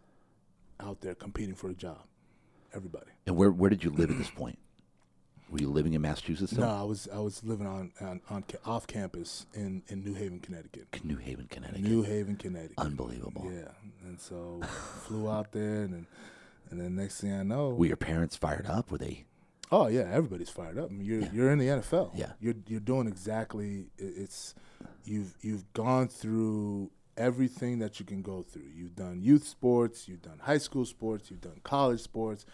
out 0.80 1.02
there 1.02 1.16
competing 1.16 1.56
for 1.56 1.70
a 1.70 1.74
job. 1.74 2.04
Everybody. 2.74 3.12
And 3.26 3.36
where 3.36 3.50
where 3.50 3.70
did 3.70 3.84
you 3.84 3.90
live 3.90 4.12
at 4.12 4.18
this 4.18 4.30
point? 4.30 4.60
Were 5.50 5.60
you 5.60 5.70
living 5.70 5.94
in 5.94 6.02
Massachusetts? 6.02 6.52
Still? 6.52 6.66
No, 6.66 6.76
I 6.76 6.84
was 6.84 7.08
I 7.14 7.20
was 7.20 7.44
living 7.44 7.66
on, 7.66 7.92
on, 8.02 8.22
on 8.30 8.44
off 8.66 8.86
campus 8.86 9.46
in, 9.54 9.82
in 9.88 10.04
New 10.04 10.14
Haven, 10.14 10.40
Connecticut. 10.40 10.88
New 11.04 11.16
Haven, 11.16 11.48
Connecticut. 11.50 11.84
New 11.84 12.04
Haven, 12.04 12.36
Connecticut. 12.36 12.78
Unbelievable. 12.78 13.50
Yeah, 13.50 13.72
and 14.06 14.20
so 14.20 14.60
flew 15.06 15.30
out 15.30 15.54
there, 15.54 15.84
and 15.84 15.94
then, 15.94 16.08
and 16.70 16.82
then 16.82 16.96
next 16.96 17.22
thing 17.22 17.32
I 17.32 17.44
know, 17.44 17.70
Were 17.70 17.86
your 17.86 17.96
parents 17.96 18.36
fired 18.36 18.66
up? 18.66 18.92
Were 18.92 18.98
they? 18.98 19.24
Oh 19.72 19.88
yeah, 19.88 20.10
everybody's 20.12 20.50
fired 20.50 20.78
up. 20.78 20.90
I 20.90 20.94
mean, 20.94 21.06
you're 21.06 21.22
you're 21.34 21.52
in 21.52 21.60
the 21.60 21.68
NFL. 21.68 22.12
Yeah. 22.16 22.34
you're 22.40 22.56
you're 22.68 22.80
doing 22.80 23.08
exactly. 23.08 23.88
It's 23.98 24.56
you've 25.04 25.36
you've 25.42 25.72
gone 25.74 26.08
through 26.08 26.92
everything 27.18 27.80
that 27.80 28.00
you 28.00 28.06
can 28.06 28.22
go 28.22 28.44
through. 28.44 28.70
You've 28.76 28.96
done 28.96 29.22
youth 29.22 29.48
sports, 29.48 30.08
you've 30.08 30.22
done 30.22 30.40
high 30.40 30.60
school 30.60 30.86
sports, 30.86 31.32
you've 31.32 31.42
done 31.42 31.60
college 31.64 32.02
sports. 32.02 32.46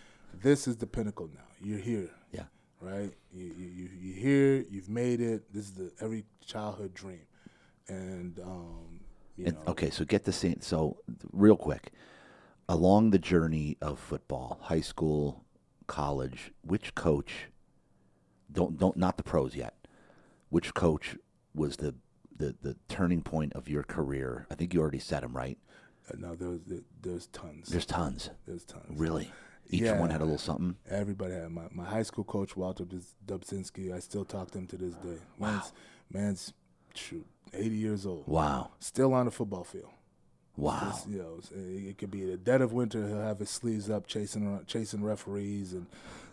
This 0.41 0.67
is 0.67 0.77
the 0.77 0.87
pinnacle 0.87 1.29
now. 1.33 1.41
You're 1.61 1.79
here. 1.79 2.09
Yeah. 2.31 2.43
right? 2.81 3.11
You, 3.33 3.45
you, 3.57 3.67
you, 3.67 3.89
you're 4.01 4.15
here, 4.17 4.65
you've 4.69 4.89
made 4.89 5.19
it. 5.21 5.53
This 5.53 5.65
is 5.65 5.71
the 5.73 5.91
every 6.01 6.23
childhood 6.45 6.93
dream, 6.93 7.21
and 7.87 8.39
um, 8.39 9.01
you 9.35 9.45
And, 9.47 9.55
know, 9.55 9.71
okay, 9.71 9.89
so 9.89 10.05
get 10.05 10.23
this 10.25 10.43
in. 10.43 10.61
So, 10.61 10.97
real 11.31 11.55
quick, 11.57 11.91
along 12.69 13.11
the 13.11 13.19
journey 13.19 13.77
of 13.81 13.99
football, 13.99 14.59
high 14.61 14.81
school, 14.81 15.42
college, 15.87 16.51
which 16.61 16.95
coach? 16.95 17.47
Don't 18.51 18.77
don't 18.77 18.97
not 18.97 19.17
the 19.17 19.23
pros 19.23 19.55
yet. 19.55 19.73
Which 20.49 20.73
coach 20.73 21.15
was 21.55 21.77
the 21.77 21.95
the, 22.35 22.55
the 22.61 22.75
turning 22.87 23.21
point 23.21 23.53
of 23.53 23.67
your 23.69 23.83
career? 23.83 24.47
I 24.51 24.55
think 24.55 24.73
you 24.73 24.81
already 24.81 24.99
said 24.99 25.23
him, 25.23 25.35
right? 25.35 25.57
uh, 26.11 26.15
no, 26.17 26.35
there's 26.35 26.59
there's 27.01 27.27
tons. 27.27 27.69
There's 27.69 27.85
tons. 27.85 28.29
There's 28.45 28.65
tons. 28.65 28.85
Really, 28.99 29.31
each 29.69 29.81
Yeah. 29.81 29.99
one 29.99 30.09
had 30.09 30.21
a 30.21 30.25
little 30.25 30.37
something. 30.37 30.75
Everybody 30.89 31.33
had 31.33 31.49
my, 31.51 31.63
my 31.71 31.85
high 31.85 32.03
school 32.03 32.23
coach 32.25 32.55
Walter 32.57 32.83
Dubs- 32.85 33.15
Dubzinski. 33.25 33.93
I 33.93 33.99
still 33.99 34.25
talk 34.25 34.51
to 34.51 34.57
him 34.59 34.67
to 34.67 34.77
this 34.77 34.93
day. 34.95 35.17
Man's 35.39 35.71
man's 36.11 36.53
shoot, 36.93 37.25
80 37.53 37.75
years 37.75 38.05
old. 38.05 38.27
Wow, 38.27 38.71
Still 38.79 39.13
on 39.13 39.25
the 39.25 39.31
football 39.31 39.63
field. 39.63 39.89
Wow. 40.57 40.99
You 41.07 41.17
know, 41.19 41.39
it, 41.55 41.89
it 41.89 41.97
could 41.97 42.11
be 42.11 42.25
the 42.25 42.37
dead 42.37 42.61
of 42.61 42.73
winter. 42.73 43.07
He'll 43.07 43.21
have 43.21 43.39
his 43.39 43.49
sleeves 43.49 43.89
up, 43.89 44.07
chasing 44.07 44.45
around- 44.47 44.67
chasing 44.67 45.03
referees 45.03 45.73
and 45.73 45.87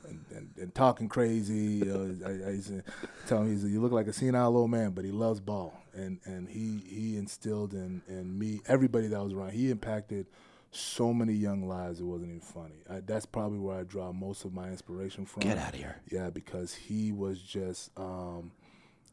and, 0.08 0.24
and, 0.34 0.50
and 0.56 0.74
talking 0.74 1.08
crazy. 1.08 1.54
You 1.54 1.84
know, 1.84 2.26
I, 2.26 2.48
I 2.48 2.52
used 2.52 2.68
to 2.68 2.82
tell 3.26 3.42
him, 3.42 3.50
he's, 3.50 3.64
"You 3.64 3.80
look 3.80 3.92
like 3.92 4.06
a 4.06 4.12
senile 4.12 4.56
old 4.56 4.70
man, 4.70 4.90
but 4.90 5.04
he 5.04 5.10
loves 5.10 5.40
ball." 5.40 5.74
And 5.94 6.18
and 6.24 6.48
he 6.48 6.82
he 6.86 7.16
instilled 7.16 7.74
in 7.74 8.02
in 8.08 8.38
me 8.38 8.60
everybody 8.66 9.06
that 9.08 9.22
was 9.22 9.32
around. 9.32 9.52
He 9.52 9.70
impacted 9.70 10.26
so 10.72 11.12
many 11.12 11.32
young 11.32 11.66
lives. 11.68 12.00
It 12.00 12.04
wasn't 12.04 12.30
even 12.30 12.40
funny. 12.40 12.76
I, 12.88 13.00
that's 13.00 13.26
probably 13.26 13.58
where 13.58 13.78
I 13.80 13.82
draw 13.82 14.12
most 14.12 14.44
of 14.44 14.52
my 14.54 14.68
inspiration 14.68 15.26
from. 15.26 15.42
Get 15.42 15.58
out 15.58 15.74
of 15.74 15.78
here. 15.78 15.96
Yeah, 16.10 16.30
because 16.30 16.74
he 16.74 17.12
was 17.12 17.40
just 17.40 17.90
um, 17.96 18.52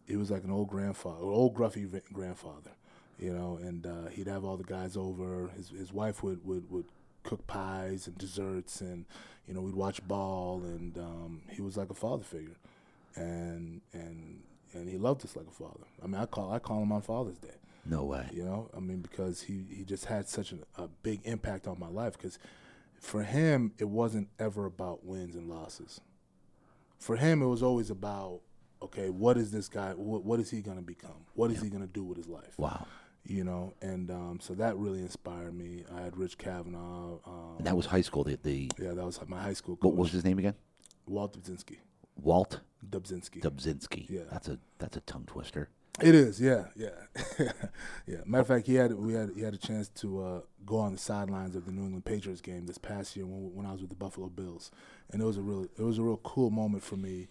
he 0.07 0.15
was 0.15 0.31
like 0.31 0.43
an 0.43 0.51
old 0.51 0.69
grandfather, 0.69 1.23
old 1.23 1.55
gruffy 1.55 1.89
grandfather, 2.13 2.71
you 3.19 3.33
know. 3.33 3.57
And 3.61 3.85
uh, 3.85 4.09
he'd 4.11 4.27
have 4.27 4.43
all 4.43 4.57
the 4.57 4.63
guys 4.63 4.97
over. 4.97 5.49
His 5.55 5.69
his 5.69 5.93
wife 5.93 6.23
would 6.23 6.45
would 6.45 6.69
would 6.71 6.85
cook 7.23 7.45
pies 7.47 8.07
and 8.07 8.17
desserts, 8.17 8.81
and 8.81 9.05
you 9.47 9.53
know 9.53 9.61
we'd 9.61 9.75
watch 9.75 10.05
ball, 10.07 10.61
and 10.63 10.97
um, 10.97 11.41
he 11.49 11.61
was 11.61 11.77
like 11.77 11.89
a 11.89 11.95
father 11.95 12.23
figure, 12.23 12.57
and 13.15 13.81
and 13.93 14.43
and 14.73 14.89
he 14.89 14.97
loved 14.97 15.23
us 15.25 15.35
like 15.35 15.47
a 15.47 15.51
father. 15.51 15.85
I 16.03 16.07
mean, 16.07 16.21
I 16.21 16.25
call 16.25 16.51
I 16.51 16.59
call 16.59 16.81
him 16.81 16.91
on 16.91 17.01
Father's 17.01 17.37
Day. 17.37 17.57
No 17.89 18.03
way. 18.03 18.27
You 18.33 18.43
know, 18.43 18.69
I 18.75 18.79
mean, 18.79 18.99
because 18.99 19.41
he, 19.41 19.65
he 19.69 19.83
just 19.83 20.05
had 20.05 20.27
such 20.27 20.51
an, 20.51 20.63
a 20.75 20.87
big 21.03 21.21
impact 21.23 21.67
on 21.67 21.79
my 21.79 21.87
life. 21.87 22.17
Because 22.17 22.37
for 22.99 23.23
him, 23.23 23.71
it 23.77 23.87
wasn't 23.87 24.27
ever 24.39 24.65
about 24.65 25.05
wins 25.05 25.35
and 25.35 25.49
losses. 25.49 26.01
For 26.99 27.15
him, 27.15 27.41
it 27.41 27.45
was 27.45 27.63
always 27.63 27.89
about, 27.89 28.41
okay, 28.81 29.09
what 29.09 29.37
is 29.37 29.51
this 29.51 29.69
guy? 29.69 29.91
What, 29.91 30.23
what 30.25 30.39
is 30.39 30.49
he 30.49 30.61
going 30.61 30.77
to 30.77 30.83
become? 30.83 31.25
What 31.33 31.51
is 31.51 31.61
he 31.61 31.69
going 31.69 31.81
to 31.81 31.87
do 31.87 32.03
with 32.03 32.17
his 32.17 32.27
life? 32.27 32.57
Wow. 32.57 32.87
You 33.29 33.43
know, 33.43 33.73
and 33.81 34.09
um, 34.09 34.39
so 34.41 34.53
that 34.53 34.77
really 34.77 34.99
inspired 34.99 35.53
me. 35.53 35.83
I 35.93 36.01
had 36.01 36.15
Rich 36.17 36.37
Cavanaugh. 36.37 37.19
Um, 37.25 37.55
And 37.57 37.67
that 37.67 37.75
was 37.75 37.85
high 37.85 38.01
school. 38.01 38.23
The, 38.23 38.37
the 38.41 38.71
yeah, 38.79 38.93
that 38.93 39.05
was 39.05 39.19
my 39.27 39.41
high 39.41 39.53
school 39.53 39.75
coach, 39.75 39.83
what 39.83 39.95
was 39.97 40.11
his 40.11 40.23
name 40.23 40.39
again? 40.39 40.55
Walt 41.05 41.37
Dubzinski. 41.37 41.77
Walt 42.15 42.61
Dubzinski. 42.89 43.41
Dubzinski. 43.41 44.09
Yeah. 44.09 44.21
That's 44.31 44.47
a 44.47 44.57
that's 44.79 44.95
a 44.97 45.01
tongue 45.01 45.25
twister. 45.27 45.69
It 45.99 46.13
is, 46.13 46.39
yeah, 46.39 46.65
yeah, 46.75 46.89
yeah. 48.05 48.17
Matter 48.23 48.41
of 48.41 48.47
fact, 48.47 48.67
he 48.67 48.75
had 48.75 48.93
we 48.93 49.13
had 49.13 49.31
he 49.35 49.41
had 49.41 49.55
a 49.55 49.57
chance 49.57 49.89
to 49.95 50.21
uh, 50.23 50.41
go 50.63 50.77
on 50.77 50.91
the 50.91 50.99
sidelines 50.99 51.55
of 51.55 51.65
the 51.65 51.71
New 51.71 51.81
England 51.81 52.05
Patriots 52.05 52.39
game 52.39 52.67
this 52.67 52.77
past 52.77 53.15
year 53.15 53.25
when, 53.25 53.55
when 53.55 53.65
I 53.65 53.71
was 53.71 53.81
with 53.81 53.89
the 53.89 53.95
Buffalo 53.95 54.27
Bills, 54.27 54.69
and 55.11 55.19
it 55.23 55.25
was 55.25 55.37
a 55.37 55.41
really 55.41 55.69
it 55.75 55.81
was 55.81 55.97
a 55.97 56.03
real 56.03 56.17
cool 56.17 56.51
moment 56.51 56.83
for 56.83 56.97
me 56.97 57.29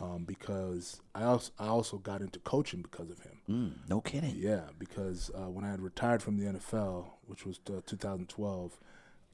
um, 0.00 0.24
because 0.24 1.00
I 1.14 1.24
also 1.24 1.50
I 1.58 1.66
also 1.68 1.98
got 1.98 2.20
into 2.20 2.38
coaching 2.40 2.82
because 2.82 3.10
of 3.10 3.18
him. 3.20 3.38
Mm, 3.48 3.88
no 3.88 4.00
kidding. 4.00 4.34
Yeah, 4.36 4.62
because 4.78 5.30
uh, 5.34 5.48
when 5.50 5.64
I 5.64 5.70
had 5.70 5.80
retired 5.80 6.22
from 6.22 6.38
the 6.38 6.46
NFL, 6.52 7.06
which 7.26 7.44
was 7.46 7.58
uh, 7.68 7.80
2012, 7.86 8.78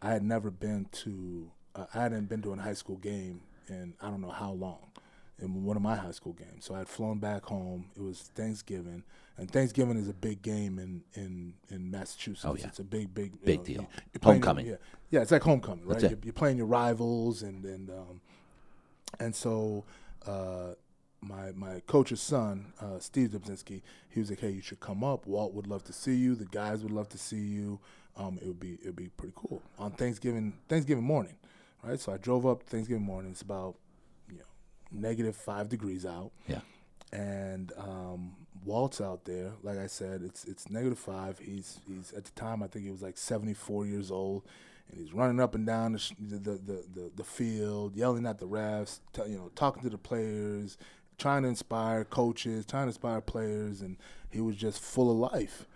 I 0.03 0.11
had 0.13 0.23
never 0.23 0.51
been 0.51 0.87
to 0.93 1.51
uh, 1.75 1.87
I 1.95 2.01
hadn't 2.03 2.29
been 2.29 2.43
to 2.43 2.53
a 2.53 2.57
high 2.57 2.75
school 2.75 2.97
game 2.97 3.43
in 3.69 3.95
I 4.01 4.09
don't 4.09 4.21
know 4.21 4.31
how 4.31 4.53
long, 4.53 4.91
in 5.39 5.65
one 5.65 5.77
of 5.77 5.83
my 5.83 5.97
high 5.97 6.13
school 6.13 6.33
games. 6.35 6.65
So 6.65 6.75
I 6.75 6.79
had 6.79 6.89
flown 6.89 7.19
back 7.19 7.45
home. 7.45 7.87
It 7.97 8.03
was 8.03 8.31
Thanksgiving, 8.35 9.03
and 9.37 9.51
Thanksgiving 9.51 9.97
is 9.99 10.09
a 10.09 10.15
big 10.15 10.41
game 10.43 10.79
in 10.79 11.03
in, 11.15 11.55
in 11.71 11.91
Massachusetts. 11.91 12.45
Oh, 12.47 12.57
yeah. 12.57 12.67
It's 12.69 12.79
a 12.79 12.85
big 12.85 13.13
big 13.15 13.43
Big 13.45 13.59
know, 13.61 13.65
deal. 13.65 13.83
you- 13.83 13.89
you're 14.15 14.21
playing 14.21 14.41
your- 14.41 14.47
Homecoming. 14.47 14.67
yeah, 14.67 14.77
yeah, 15.11 15.21
it's 15.23 15.31
like 15.33 15.43
homecoming, 15.43 15.87
right? 15.87 16.01
You're, 16.01 16.19
you're 16.25 16.33
playing 16.33 16.57
your 16.57 16.67
rivals, 16.67 17.43
and 17.43 17.65
and 17.65 17.91
um, 17.91 18.21
and 19.21 19.35
so 19.35 19.85
uh, 20.27 20.75
my 21.21 21.53
my 21.53 21.81
coach's 21.87 22.21
son, 22.21 22.73
uh, 22.81 22.99
Steve 22.99 23.31
Dubzinski, 23.31 23.83
he 24.11 24.21
was 24.21 24.31
like, 24.31 24.41
"Hey, 24.41 24.51
you 24.51 24.61
should 24.63 24.81
come 24.81 25.03
up. 25.03 25.27
Walt 25.27 25.55
would 25.55 25.67
love 25.67 25.85
to 25.85 25.93
see 25.93 26.15
you. 26.15 26.35
The 26.35 26.45
guys 26.47 26.83
would 26.83 26.93
love 26.93 27.09
to 27.11 27.19
see 27.19 27.37
you. 27.41 27.81
Um, 28.17 28.39
it 28.43 28.47
would 28.47 28.61
be 28.61 28.75
it 28.75 28.87
would 28.87 28.97
be 28.97 29.09
pretty 29.09 29.33
cool 29.37 29.63
on 29.79 29.93
Thanksgiving 29.93 30.55
Thanksgiving 30.69 31.05
morning, 31.05 31.35
right? 31.83 31.99
So 31.99 32.13
I 32.13 32.17
drove 32.19 32.47
up 32.47 32.63
Thanksgiving 32.65 33.03
morning. 33.05 33.33
It's 33.33 33.43
about 33.43 33.77
you 34.31 34.37
know 34.39 34.45
negative 34.93 35.35
five 35.35 35.69
degrees 35.69 36.05
out, 36.07 36.31
Yeah. 36.47 36.61
and 37.13 37.73
um, 37.79 38.37
Walt's 38.65 39.01
out 39.01 39.25
there. 39.25 39.53
Like 39.63 39.79
I 39.79 39.87
said, 39.87 40.23
it's 40.23 40.45
it's 40.45 40.71
negative 40.71 40.99
five. 40.99 41.39
He's 41.39 41.81
he's 41.89 42.13
at 42.13 42.25
the 42.25 42.31
time 42.33 42.63
I 42.63 42.67
think 42.69 42.85
he 42.85 42.91
was 42.91 43.03
like 43.03 43.17
seventy 43.19 43.55
four 43.55 43.87
years 43.87 44.11
old, 44.11 44.43
and 44.91 45.01
he's 45.01 45.13
running 45.13 45.41
up 45.41 45.55
and 45.55 45.67
down 45.67 45.93
the 45.93 46.13
the, 46.21 46.51
the, 46.53 46.85
the, 46.95 47.11
the 47.17 47.25
field, 47.25 47.97
yelling 47.97 48.27
at 48.27 48.39
the 48.39 48.47
refs, 48.47 49.01
t- 49.13 49.23
you 49.29 49.37
know, 49.37 49.51
talking 49.55 49.83
to 49.83 49.91
the 49.91 49.99
players, 49.99 50.77
trying 51.19 51.43
to 51.43 51.49
inspire 51.49 52.05
coaches, 52.05 52.65
trying 52.67 52.85
to 52.85 52.89
inspire 52.89 53.21
players, 53.21 53.81
and 53.81 53.97
he 54.31 54.41
was 54.41 54.57
just 54.57 54.81
full 54.81 55.11
of 55.11 55.33
life. 55.33 55.67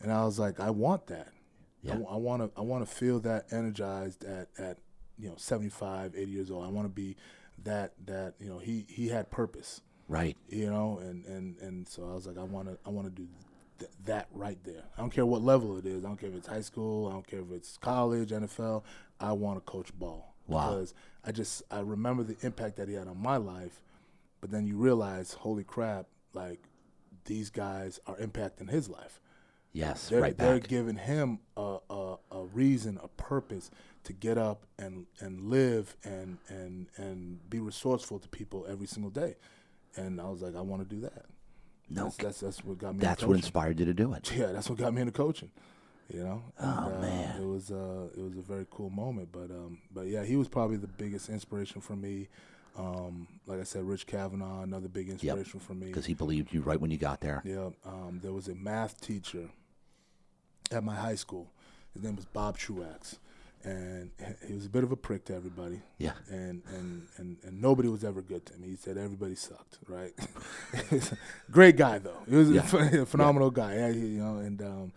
And 0.00 0.12
I 0.12 0.24
was 0.24 0.38
like, 0.38 0.60
I 0.60 0.70
want 0.70 1.06
that. 1.08 1.28
Yeah. 1.82 1.98
I 2.10 2.16
want 2.16 2.42
to 2.42 2.50
I 2.58 2.62
want 2.62 2.86
to 2.86 2.92
feel 2.92 3.20
that 3.20 3.46
energized 3.52 4.24
at 4.24 4.48
at 4.58 4.78
you 5.18 5.28
know 5.28 5.34
75, 5.36 6.14
80 6.16 6.30
years 6.30 6.50
old. 6.50 6.64
I 6.64 6.68
want 6.68 6.86
to 6.86 6.92
be 6.92 7.16
that 7.62 7.92
that 8.06 8.34
you 8.40 8.48
know 8.48 8.58
he 8.58 8.84
he 8.88 9.08
had 9.08 9.30
purpose 9.30 9.80
Right. 10.08 10.36
you 10.48 10.68
know 10.68 10.98
and 11.00 11.24
and 11.24 11.56
and 11.60 11.88
so 11.88 12.02
i 12.10 12.12
was 12.12 12.26
like 12.26 12.36
i 12.36 12.42
want 12.42 12.68
to 12.68 12.76
i 12.84 12.90
want 12.90 13.06
to 13.06 13.22
do 13.22 13.26
th- 13.78 13.90
that 14.04 14.28
right 14.32 14.58
there 14.64 14.84
i 14.96 15.00
don't 15.00 15.10
care 15.10 15.26
what 15.26 15.42
level 15.42 15.76
it 15.78 15.86
is 15.86 16.04
i 16.04 16.08
don't 16.08 16.18
care 16.20 16.28
if 16.30 16.36
it's 16.36 16.46
high 16.46 16.60
school 16.60 17.08
i 17.08 17.12
don't 17.12 17.26
care 17.26 17.40
if 17.40 17.50
it's 17.52 17.76
college 17.78 18.30
nfl 18.30 18.82
i 19.20 19.32
want 19.32 19.56
to 19.56 19.70
coach 19.70 19.96
ball 19.98 20.34
Wow. 20.46 20.70
because 20.70 20.94
i 21.24 21.32
just 21.32 21.62
i 21.70 21.80
remember 21.80 22.22
the 22.22 22.36
impact 22.42 22.76
that 22.76 22.88
he 22.88 22.94
had 22.94 23.08
on 23.08 23.20
my 23.20 23.36
life 23.38 23.80
but 24.40 24.50
then 24.50 24.66
you 24.66 24.76
realize 24.76 25.32
holy 25.32 25.64
crap 25.64 26.06
like 26.34 26.60
these 27.24 27.48
guys 27.50 27.98
are 28.06 28.16
impacting 28.16 28.68
his 28.70 28.88
life 28.88 29.20
Yes, 29.76 30.08
they're, 30.08 30.20
right 30.20 30.38
they're 30.38 30.60
back. 30.60 30.68
giving 30.68 30.94
him 30.94 31.40
a, 31.56 31.78
a, 31.90 32.14
a 32.30 32.44
reason, 32.44 32.96
a 33.02 33.08
purpose 33.08 33.72
to 34.04 34.12
get 34.12 34.38
up 34.38 34.66
and, 34.78 35.06
and 35.18 35.40
live 35.50 35.96
and, 36.04 36.38
and 36.48 36.86
and 36.96 37.50
be 37.50 37.58
resourceful 37.58 38.20
to 38.20 38.28
people 38.28 38.64
every 38.70 38.86
single 38.86 39.10
day. 39.10 39.34
And 39.96 40.20
I 40.20 40.28
was 40.30 40.42
like, 40.42 40.54
I 40.54 40.60
want 40.60 40.88
to 40.88 40.94
do 40.94 41.00
that. 41.00 41.24
No, 41.90 42.04
that's, 42.04 42.16
that's 42.16 42.40
that's 42.40 42.64
what 42.64 42.78
got 42.78 42.94
me. 42.94 43.00
That's 43.00 43.22
what 43.24 43.36
inspired 43.36 43.78
you 43.78 43.86
to 43.86 43.94
do 43.94 44.12
it. 44.14 44.32
Yeah, 44.34 44.52
that's 44.52 44.68
what 44.70 44.78
got 44.78 44.94
me 44.94 45.00
into 45.02 45.12
coaching. 45.12 45.50
You 46.12 46.22
know. 46.22 46.42
Oh, 46.60 46.86
And, 46.86 46.96
uh, 46.96 47.00
man. 47.00 47.40
it 47.42 47.46
was 47.46 47.70
uh, 47.70 48.08
it 48.16 48.22
was 48.22 48.36
a 48.36 48.42
very 48.42 48.66
cool 48.70 48.90
moment. 48.90 49.28
But 49.32 49.50
um, 49.50 49.78
but 49.92 50.06
yeah, 50.06 50.24
he 50.24 50.36
was 50.36 50.48
probably 50.48 50.76
the 50.76 50.86
biggest 50.86 51.28
inspiration 51.28 51.80
for 51.80 51.96
me. 51.96 52.28
Um, 52.76 53.28
like 53.46 53.60
I 53.60 53.62
said, 53.62 53.84
Rich 53.84 54.06
Cavanaugh, 54.06 54.62
another 54.62 54.88
big 54.88 55.08
inspiration 55.08 55.60
for 55.60 55.74
me. 55.74 55.86
Because 55.86 56.06
he 56.06 56.14
believed 56.14 56.52
you 56.52 56.60
right 56.60 56.80
when 56.80 56.90
you 56.90 56.96
got 56.98 57.20
there. 57.20 57.40
Yeah, 57.44 57.70
um, 57.86 58.18
there 58.22 58.32
was 58.32 58.48
a 58.48 58.54
math 58.54 59.00
teacher 59.00 59.48
at 60.72 60.82
my 60.82 60.94
high 60.94 61.14
school. 61.14 61.46
His 61.92 62.02
name 62.02 62.16
was 62.16 62.24
Bob 62.24 62.58
Truax, 62.58 63.18
and 63.64 64.10
he 64.46 64.52
was 64.54 64.66
a 64.66 64.68
bit 64.68 64.84
of 64.84 64.92
a 64.92 64.96
prick 64.96 65.24
to 65.26 65.34
everybody. 65.34 65.80
Yeah. 65.98 66.12
And 66.30 66.62
and 66.76 67.06
and, 67.16 67.36
and 67.42 67.60
nobody 67.62 67.88
was 67.88 68.04
ever 68.04 68.20
good 68.22 68.44
to 68.46 68.54
him. 68.54 68.62
He 68.62 68.76
said 68.76 68.96
everybody 68.98 69.34
sucked. 69.34 69.78
Right. 69.88 70.12
Great 71.50 71.76
guy 71.76 71.98
though. 71.98 72.22
He 72.28 72.36
was 72.36 72.50
Yeah. 72.50 72.60
a 72.66 72.88
ph- 72.88 72.92
a 73.02 73.06
phenomenal 73.06 73.50
guy. 73.50 73.74
Yeah, 73.76 73.92
he- 73.92 73.98
you 74.00 74.22
know, 74.22 74.36
and 74.38 74.60
um, 74.62 74.92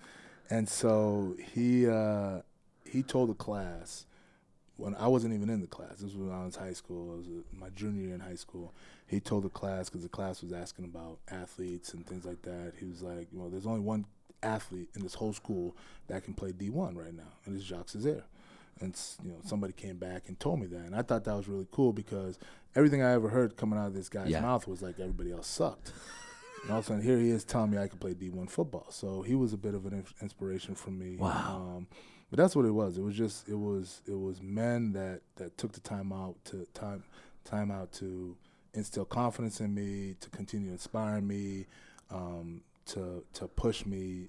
and 0.50 0.68
so 0.68 1.36
he 1.54 1.88
uh, 1.88 2.42
he 2.90 3.04
told 3.04 3.30
the 3.30 3.34
class 3.36 4.06
when 4.78 4.96
I 4.96 5.08
wasn't 5.08 5.34
even 5.34 5.50
in 5.50 5.62
the 5.62 5.68
class. 5.68 5.94
This 6.00 6.14
was 6.14 6.16
when 6.18 6.32
I 6.32 6.46
was 6.46 6.56
high 6.56 6.74
school. 6.74 7.14
It 7.14 7.18
was 7.18 7.28
uh, 7.28 7.42
my 7.54 7.70
junior 7.70 8.04
year 8.06 8.16
in 8.16 8.22
high 8.22 8.36
school. 8.36 8.74
He 9.08 9.20
told 9.22 9.44
the 9.44 9.50
class 9.50 9.90
because 9.90 10.04
the 10.04 10.10
class 10.10 10.42
was 10.42 10.52
asking 10.52 10.86
about 10.86 11.20
athletes 11.32 11.94
and 11.94 12.06
things 12.06 12.26
like 12.26 12.42
that. 12.44 12.74
He 12.80 12.86
was 12.86 13.02
like, 13.02 13.28
"Well, 13.32 13.50
there's 13.50 13.66
only 13.66 13.80
one 13.80 14.06
athlete 14.44 14.90
in 14.96 15.02
this 15.02 15.14
whole 15.16 15.34
school 15.34 15.76
that 16.08 16.24
can 16.24 16.34
play 16.34 16.52
D1 16.52 16.96
right 16.98 17.14
now, 17.16 17.32
and 17.46 17.56
it's 17.56 17.64
Jacques 17.66 17.88
Césaire." 17.88 18.24
And 18.82 19.00
you 19.24 19.32
know, 19.32 19.38
somebody 19.44 19.74
came 19.74 19.98
back 19.98 20.24
and 20.28 20.40
told 20.40 20.60
me 20.60 20.68
that, 20.68 20.80
and 20.86 20.96
I 20.96 21.02
thought 21.02 21.24
that 21.26 21.36
was 21.36 21.48
really 21.48 21.68
cool 21.72 21.94
because 21.94 22.38
everything 22.76 23.02
I 23.02 23.14
ever 23.14 23.30
heard 23.30 23.58
coming 23.58 23.80
out 23.80 23.88
of 23.88 23.94
this 23.94 24.10
guy's 24.10 24.30
Yeah. 24.30 24.42
mouth 24.42 24.68
was 24.68 24.82
like 24.82 25.00
everybody 25.00 25.32
else 25.32 25.48
sucked. 25.48 25.92
And 26.64 26.72
all 26.72 26.80
of 26.80 26.86
a 26.86 26.88
sudden, 26.88 27.04
here 27.04 27.18
he 27.20 27.30
is 27.30 27.44
telling 27.44 27.72
me 27.72 27.78
I 27.78 27.88
could 27.88 28.00
play 28.00 28.14
D1 28.14 28.50
football. 28.50 28.88
So 28.90 29.22
he 29.22 29.36
was 29.36 29.54
a 29.54 29.58
bit 29.58 29.74
of 29.74 29.86
an 29.86 29.94
ins- 29.94 30.14
inspiration 30.22 30.76
for 30.76 30.90
me. 30.92 31.18
Wow. 31.18 31.76
Um, 31.78 31.88
but 32.30 32.38
that's 32.38 32.56
what 32.56 32.66
it 32.66 32.72
was. 32.72 32.98
It 32.98 33.02
was 33.04 33.16
just 33.16 33.48
it 33.48 33.56
was 33.58 34.02
it 34.06 34.20
was 34.20 34.42
men 34.42 34.92
that 34.94 35.22
that 35.38 35.58
took 35.58 35.72
the 35.72 35.80
time 35.80 36.12
out 36.12 36.36
to 36.46 36.66
time 36.74 37.04
time 37.46 37.72
out 37.72 37.92
to 37.94 38.36
instill 38.74 39.06
confidence 39.06 39.62
in 39.62 39.74
me, 39.74 40.16
to 40.20 40.30
continue 40.30 40.70
inspiring 40.72 41.26
me, 41.26 41.68
um, 42.12 42.62
to 42.88 43.24
to 43.34 43.48
push 43.48 43.86
me 43.86 44.28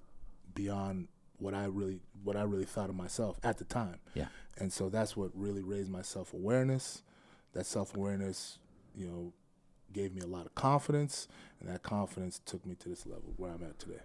beyond 0.55 1.09
what 1.39 1.55
I 1.55 1.65
really 1.67 2.01
what 2.25 2.37
I 2.37 2.43
really 2.43 2.65
thought 2.65 2.89
of 2.91 2.97
myself 2.97 3.39
at 3.43 3.59
the 3.59 3.65
time. 3.65 4.01
Yeah. 4.15 4.27
And 4.59 4.73
so 4.73 4.89
that's 4.89 5.17
what 5.17 5.31
really 5.35 5.63
raised 5.63 5.91
my 5.91 6.03
self 6.03 6.33
awareness. 6.33 7.03
That 7.53 7.65
self 7.67 7.97
awareness, 7.97 8.59
you 8.95 9.07
know, 9.07 9.33
gave 9.93 10.15
me 10.15 10.21
a 10.21 10.27
lot 10.27 10.47
of 10.47 10.55
confidence, 10.55 11.29
and 11.61 11.69
that 11.69 11.83
confidence 11.83 12.41
took 12.45 12.65
me 12.67 12.75
to 12.77 12.89
this 12.89 13.07
level 13.07 13.33
where 13.37 13.51
I'm 13.53 13.63
at 13.63 13.79
today. 13.79 14.01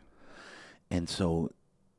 And 0.91 1.09
so, 1.09 1.51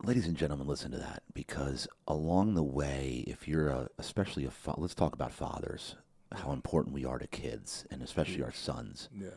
ladies 0.05 0.27
and 0.27 0.37
gentlemen, 0.37 0.67
listen 0.67 0.91
to 0.93 0.99
that 0.99 1.23
because 1.35 1.89
along 2.07 2.55
the 2.55 2.63
way, 2.63 3.25
if 3.27 3.49
you're 3.49 3.69
a, 3.69 3.89
especially 3.99 4.45
a, 4.45 4.51
fa- 4.51 4.75
let's 4.79 4.95
talk 4.95 5.15
about 5.15 5.33
fathers, 5.33 5.97
how 6.33 6.53
important 6.53 6.95
we 6.95 7.05
are 7.05 7.19
to 7.19 7.27
kids 7.27 7.85
and 7.91 8.03
especially 8.03 8.43
our 8.43 8.53
sons, 8.53 9.09
Yeah, 9.19 9.29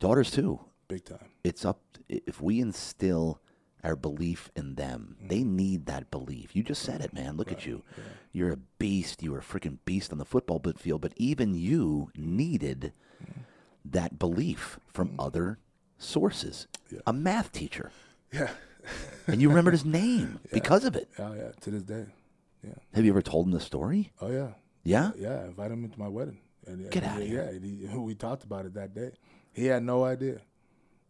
daughters 0.00 0.30
too. 0.30 0.60
big 0.88 1.04
time. 1.04 1.30
It's 1.44 1.64
up 1.64 1.80
if 2.08 2.40
we 2.42 2.60
instill 2.60 3.40
our 3.84 3.96
belief 3.96 4.50
in 4.56 4.74
them. 4.74 5.16
Mm. 5.22 5.28
They 5.28 5.44
need 5.44 5.86
that 5.86 6.10
belief. 6.10 6.54
You 6.54 6.62
just 6.62 6.82
said 6.82 7.00
it, 7.00 7.12
man. 7.12 7.36
Look 7.36 7.52
at 7.52 7.66
you. 7.66 7.82
You're 8.32 8.52
a 8.52 8.58
beast. 8.78 9.22
You 9.22 9.32
were 9.32 9.38
a 9.38 9.42
freaking 9.42 9.78
beast 9.84 10.12
on 10.12 10.18
the 10.18 10.24
football 10.24 10.60
field, 10.76 11.00
but 11.00 11.12
even 11.16 11.54
you 11.54 12.10
needed 12.16 12.92
mm. 13.22 13.32
that 13.84 14.18
belief 14.18 14.78
from 14.92 15.10
mm. 15.10 15.14
other 15.18 15.58
sources. 15.98 16.66
Yeah. 16.90 17.00
A 17.06 17.12
math 17.12 17.52
teacher. 17.52 17.90
Yeah. 18.32 18.50
And 19.26 19.42
you 19.42 19.48
remembered 19.48 19.72
his 19.72 19.84
name 19.84 20.38
because 20.52 20.84
of 20.84 20.94
it. 20.94 21.08
Oh 21.18 21.34
yeah, 21.34 21.50
to 21.62 21.70
this 21.72 21.82
day. 21.82 22.06
Yeah. 22.62 22.74
Have 22.94 23.04
you 23.04 23.10
ever 23.10 23.20
told 23.20 23.46
him 23.46 23.52
the 23.52 23.58
story? 23.58 24.12
Oh 24.20 24.30
yeah. 24.30 24.50
Yeah? 24.84 25.10
Yeah. 25.18 25.40
I 25.40 25.44
invited 25.46 25.72
him 25.72 25.90
to 25.90 25.98
my 25.98 26.06
wedding. 26.06 26.38
And, 26.66 26.88
Get 26.90 27.02
and 27.02 27.12
outta 27.12 27.24
he- 27.24 27.30
here. 27.30 27.60
Yeah. 27.60 27.96
we 27.96 28.14
talked 28.14 28.44
about 28.44 28.64
it 28.64 28.74
that 28.74 28.94
day. 28.94 29.10
He 29.52 29.66
had 29.66 29.82
no 29.82 30.04
idea. 30.04 30.38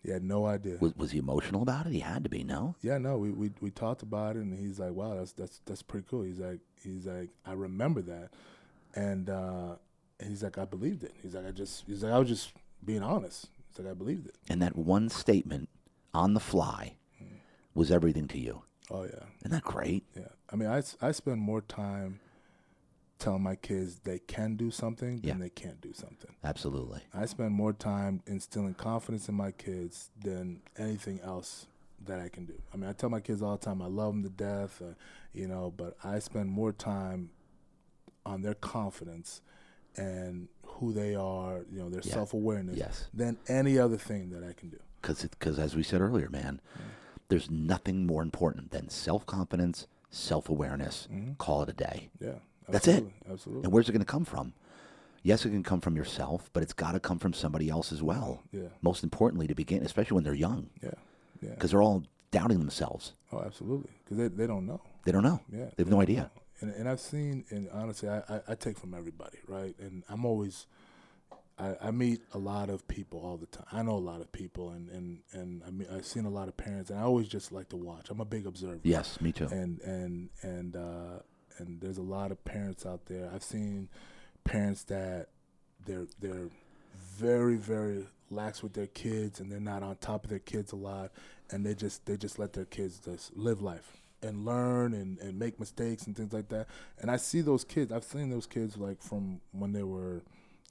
He 0.06 0.12
had 0.12 0.22
no 0.22 0.46
idea. 0.46 0.76
Was, 0.78 0.94
was 0.96 1.10
he 1.10 1.18
emotional 1.18 1.62
about 1.62 1.86
it? 1.86 1.92
He 1.92 1.98
had 1.98 2.22
to 2.22 2.30
be, 2.30 2.44
no? 2.44 2.76
Yeah, 2.80 2.96
no, 2.98 3.18
we, 3.18 3.30
we 3.32 3.50
we 3.60 3.72
talked 3.72 4.02
about 4.02 4.36
it, 4.36 4.42
and 4.42 4.56
he's 4.56 4.78
like, 4.78 4.92
"Wow, 4.92 5.16
that's 5.16 5.32
that's 5.32 5.60
that's 5.66 5.82
pretty 5.82 6.06
cool." 6.08 6.22
He's 6.22 6.38
like, 6.38 6.60
he's 6.80 7.06
like, 7.06 7.30
I 7.44 7.54
remember 7.54 8.02
that, 8.02 8.30
and 8.94 9.28
uh, 9.28 9.74
and 10.20 10.30
he's 10.30 10.44
like, 10.44 10.58
I 10.58 10.64
believed 10.64 11.02
it. 11.02 11.12
He's 11.20 11.34
like, 11.34 11.44
I 11.44 11.50
just, 11.50 11.84
he's 11.88 12.04
like, 12.04 12.12
I 12.12 12.18
was 12.20 12.28
just 12.28 12.52
being 12.84 13.02
honest. 13.02 13.48
He's 13.68 13.84
like, 13.84 13.90
I 13.90 13.94
believed 13.94 14.28
it. 14.28 14.36
And 14.48 14.62
that 14.62 14.76
one 14.76 15.08
statement 15.08 15.68
on 16.14 16.34
the 16.34 16.40
fly 16.40 16.94
was 17.74 17.90
everything 17.90 18.28
to 18.28 18.38
you. 18.38 18.62
Oh 18.92 19.02
yeah, 19.02 19.24
Isn't 19.40 19.50
that 19.50 19.64
great? 19.64 20.04
yeah. 20.16 20.28
I 20.52 20.54
mean, 20.54 20.68
I 20.68 20.82
I 21.02 21.10
spend 21.10 21.40
more 21.40 21.62
time 21.62 22.20
telling 23.18 23.42
my 23.42 23.56
kids 23.56 24.00
they 24.00 24.18
can 24.18 24.56
do 24.56 24.70
something 24.70 25.20
Yeah. 25.22 25.34
they 25.34 25.48
can't 25.50 25.80
do 25.80 25.92
something. 25.92 26.34
Absolutely. 26.44 27.00
I 27.14 27.26
spend 27.26 27.52
more 27.52 27.72
time 27.72 28.22
instilling 28.26 28.74
confidence 28.74 29.28
in 29.28 29.34
my 29.34 29.52
kids 29.52 30.10
than 30.20 30.60
anything 30.76 31.20
else 31.20 31.66
that 32.04 32.20
I 32.20 32.28
can 32.28 32.44
do. 32.44 32.54
I 32.72 32.76
mean, 32.76 32.88
I 32.90 32.92
tell 32.92 33.08
my 33.08 33.20
kids 33.20 33.42
all 33.42 33.56
the 33.56 33.64
time 33.64 33.80
I 33.80 33.86
love 33.86 34.12
them 34.12 34.22
to 34.22 34.28
death, 34.28 34.82
uh, 34.82 34.92
you 35.32 35.48
know, 35.48 35.72
but 35.76 35.96
I 36.04 36.18
spend 36.18 36.50
more 36.50 36.72
time 36.72 37.30
on 38.24 38.42
their 38.42 38.54
confidence 38.54 39.40
and 39.96 40.48
who 40.62 40.92
they 40.92 41.14
are, 41.14 41.64
you 41.70 41.78
know, 41.78 41.88
their 41.88 42.02
Yeah. 42.04 42.12
self 42.12 42.34
awareness 42.34 42.76
Yes. 42.76 43.08
than 43.14 43.38
any 43.48 43.78
other 43.78 43.96
thing 43.96 44.28
that 44.30 44.44
I 44.44 44.52
can 44.52 44.68
do. 44.68 44.78
Because, 45.00 45.58
as 45.58 45.74
we 45.74 45.82
said 45.82 46.00
earlier, 46.00 46.28
man, 46.28 46.60
there's 47.28 47.48
nothing 47.50 48.04
more 48.06 48.22
important 48.22 48.72
than 48.72 48.88
self 48.90 49.24
confidence, 49.24 49.86
self 50.10 50.48
awareness. 50.50 51.08
Call 51.38 51.62
it 51.62 51.68
a 51.70 51.72
day. 51.72 52.10
Yeah, 52.20 52.40
That's 52.68 52.88
it. 52.88 53.04
absolutely. 53.30 53.64
And 53.64 53.72
where's 53.72 53.88
it 53.88 53.92
going 53.92 54.00
to 54.00 54.06
come 54.06 54.24
from? 54.24 54.52
Yes, 55.22 55.44
it 55.44 55.50
can 55.50 55.62
come 55.64 55.80
from 55.80 55.96
yourself, 55.96 56.50
but 56.52 56.62
it's 56.62 56.72
got 56.72 56.92
to 56.92 57.00
come 57.00 57.18
from 57.18 57.32
somebody 57.32 57.68
else 57.68 57.90
as 57.92 58.02
well. 58.02 58.42
Yeah, 58.52 58.68
Most 58.80 59.02
importantly, 59.02 59.46
to 59.48 59.54
begin, 59.54 59.82
especially 59.82 60.14
when 60.14 60.24
they're 60.24 60.34
young, 60.34 60.70
yeah, 60.82 60.90
yeah. 61.42 61.50
because 61.50 61.72
they're 61.72 61.82
all 61.82 62.04
doubting 62.30 62.58
themselves. 62.58 63.12
Oh, 63.32 63.42
absolutely. 63.44 63.90
Because 64.04 64.18
they, 64.18 64.28
they 64.28 64.46
don't 64.46 64.66
know. 64.66 64.80
They 65.04 65.10
don't 65.12 65.24
know. 65.24 65.40
Yeah, 65.52 65.64
They 65.76 65.82
have 65.82 65.88
no 65.88 66.00
idea. 66.00 66.30
And 66.60 66.72
and 66.74 66.88
I've 66.88 67.00
seen, 67.00 67.44
and 67.50 67.68
honestly, 67.72 68.08
I, 68.08 68.18
I, 68.28 68.40
I 68.48 68.54
take 68.54 68.78
from 68.78 68.94
everybody, 68.94 69.38
right? 69.46 69.74
And 69.78 70.04
I'm 70.08 70.24
always, 70.24 70.66
I, 71.58 71.74
I 71.82 71.90
meet 71.90 72.20
a 72.32 72.38
lot 72.38 72.70
of 72.70 72.86
people 72.88 73.20
all 73.20 73.36
the 73.36 73.46
time. 73.46 73.66
I 73.72 73.82
know 73.82 73.96
a 73.96 74.06
lot 74.12 74.20
of 74.20 74.30
people, 74.32 74.70
and 74.70 74.88
and 74.88 75.18
and 75.32 75.62
I 75.66 75.70
mean, 75.70 75.88
I've 75.94 76.06
seen 76.06 76.24
a 76.24 76.30
lot 76.30 76.48
of 76.48 76.56
parents, 76.56 76.88
and 76.90 76.98
I 76.98 77.02
always 77.02 77.28
just 77.28 77.52
like 77.52 77.68
to 77.70 77.76
watch. 77.76 78.10
I'm 78.10 78.20
a 78.20 78.24
big 78.24 78.46
observer. 78.46 78.80
Yes, 78.84 79.20
me 79.20 79.32
too. 79.32 79.48
And 79.50 79.80
and 79.80 80.30
and 80.42 80.76
uh, 80.76 81.18
and 81.58 81.80
there's 81.80 81.98
a 81.98 82.02
lot 82.02 82.30
of 82.30 82.44
parents 82.44 82.84
out 82.86 83.06
there. 83.06 83.30
I've 83.34 83.42
seen 83.42 83.88
parents 84.44 84.84
that 84.84 85.28
they're 85.84 86.06
they're 86.20 86.48
very 87.16 87.56
very 87.56 88.06
lax 88.30 88.62
with 88.62 88.72
their 88.72 88.86
kids, 88.86 89.40
and 89.40 89.50
they're 89.50 89.60
not 89.60 89.82
on 89.82 89.96
top 89.96 90.24
of 90.24 90.30
their 90.30 90.38
kids 90.38 90.72
a 90.72 90.76
lot, 90.76 91.12
and 91.50 91.64
they 91.64 91.74
just 91.74 92.06
they 92.06 92.16
just 92.16 92.38
let 92.38 92.52
their 92.52 92.64
kids 92.64 93.00
just 93.04 93.36
live 93.36 93.62
life 93.62 93.96
and 94.22 94.44
learn 94.44 94.94
and, 94.94 95.18
and 95.20 95.38
make 95.38 95.60
mistakes 95.60 96.06
and 96.06 96.16
things 96.16 96.32
like 96.32 96.48
that. 96.48 96.66
And 97.00 97.10
I 97.10 97.16
see 97.16 97.40
those 97.40 97.64
kids. 97.64 97.92
I've 97.92 98.04
seen 98.04 98.30
those 98.30 98.46
kids 98.46 98.76
like 98.76 99.02
from 99.02 99.40
when 99.52 99.72
they 99.72 99.82
were, 99.82 100.22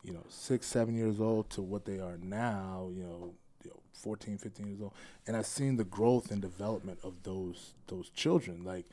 you 0.04 0.14
know, 0.14 0.24
six, 0.30 0.68
seven 0.68 0.96
years 0.96 1.20
old 1.20 1.50
to 1.52 1.62
what 1.62 1.86
they 1.86 2.00
are 2.00 2.18
now. 2.22 2.90
You 2.94 3.04
know, 3.04 3.34
you 3.64 3.70
know 3.70 3.80
14, 3.94 4.38
15 4.38 4.68
years 4.68 4.82
old, 4.82 4.94
and 5.28 5.38
I've 5.38 5.46
seen 5.46 5.78
the 5.78 5.84
growth 5.84 6.32
and 6.32 6.42
development 6.42 7.00
of 7.04 7.24
those 7.24 7.74
those 7.88 8.10
children. 8.10 8.64
Like, 8.64 8.86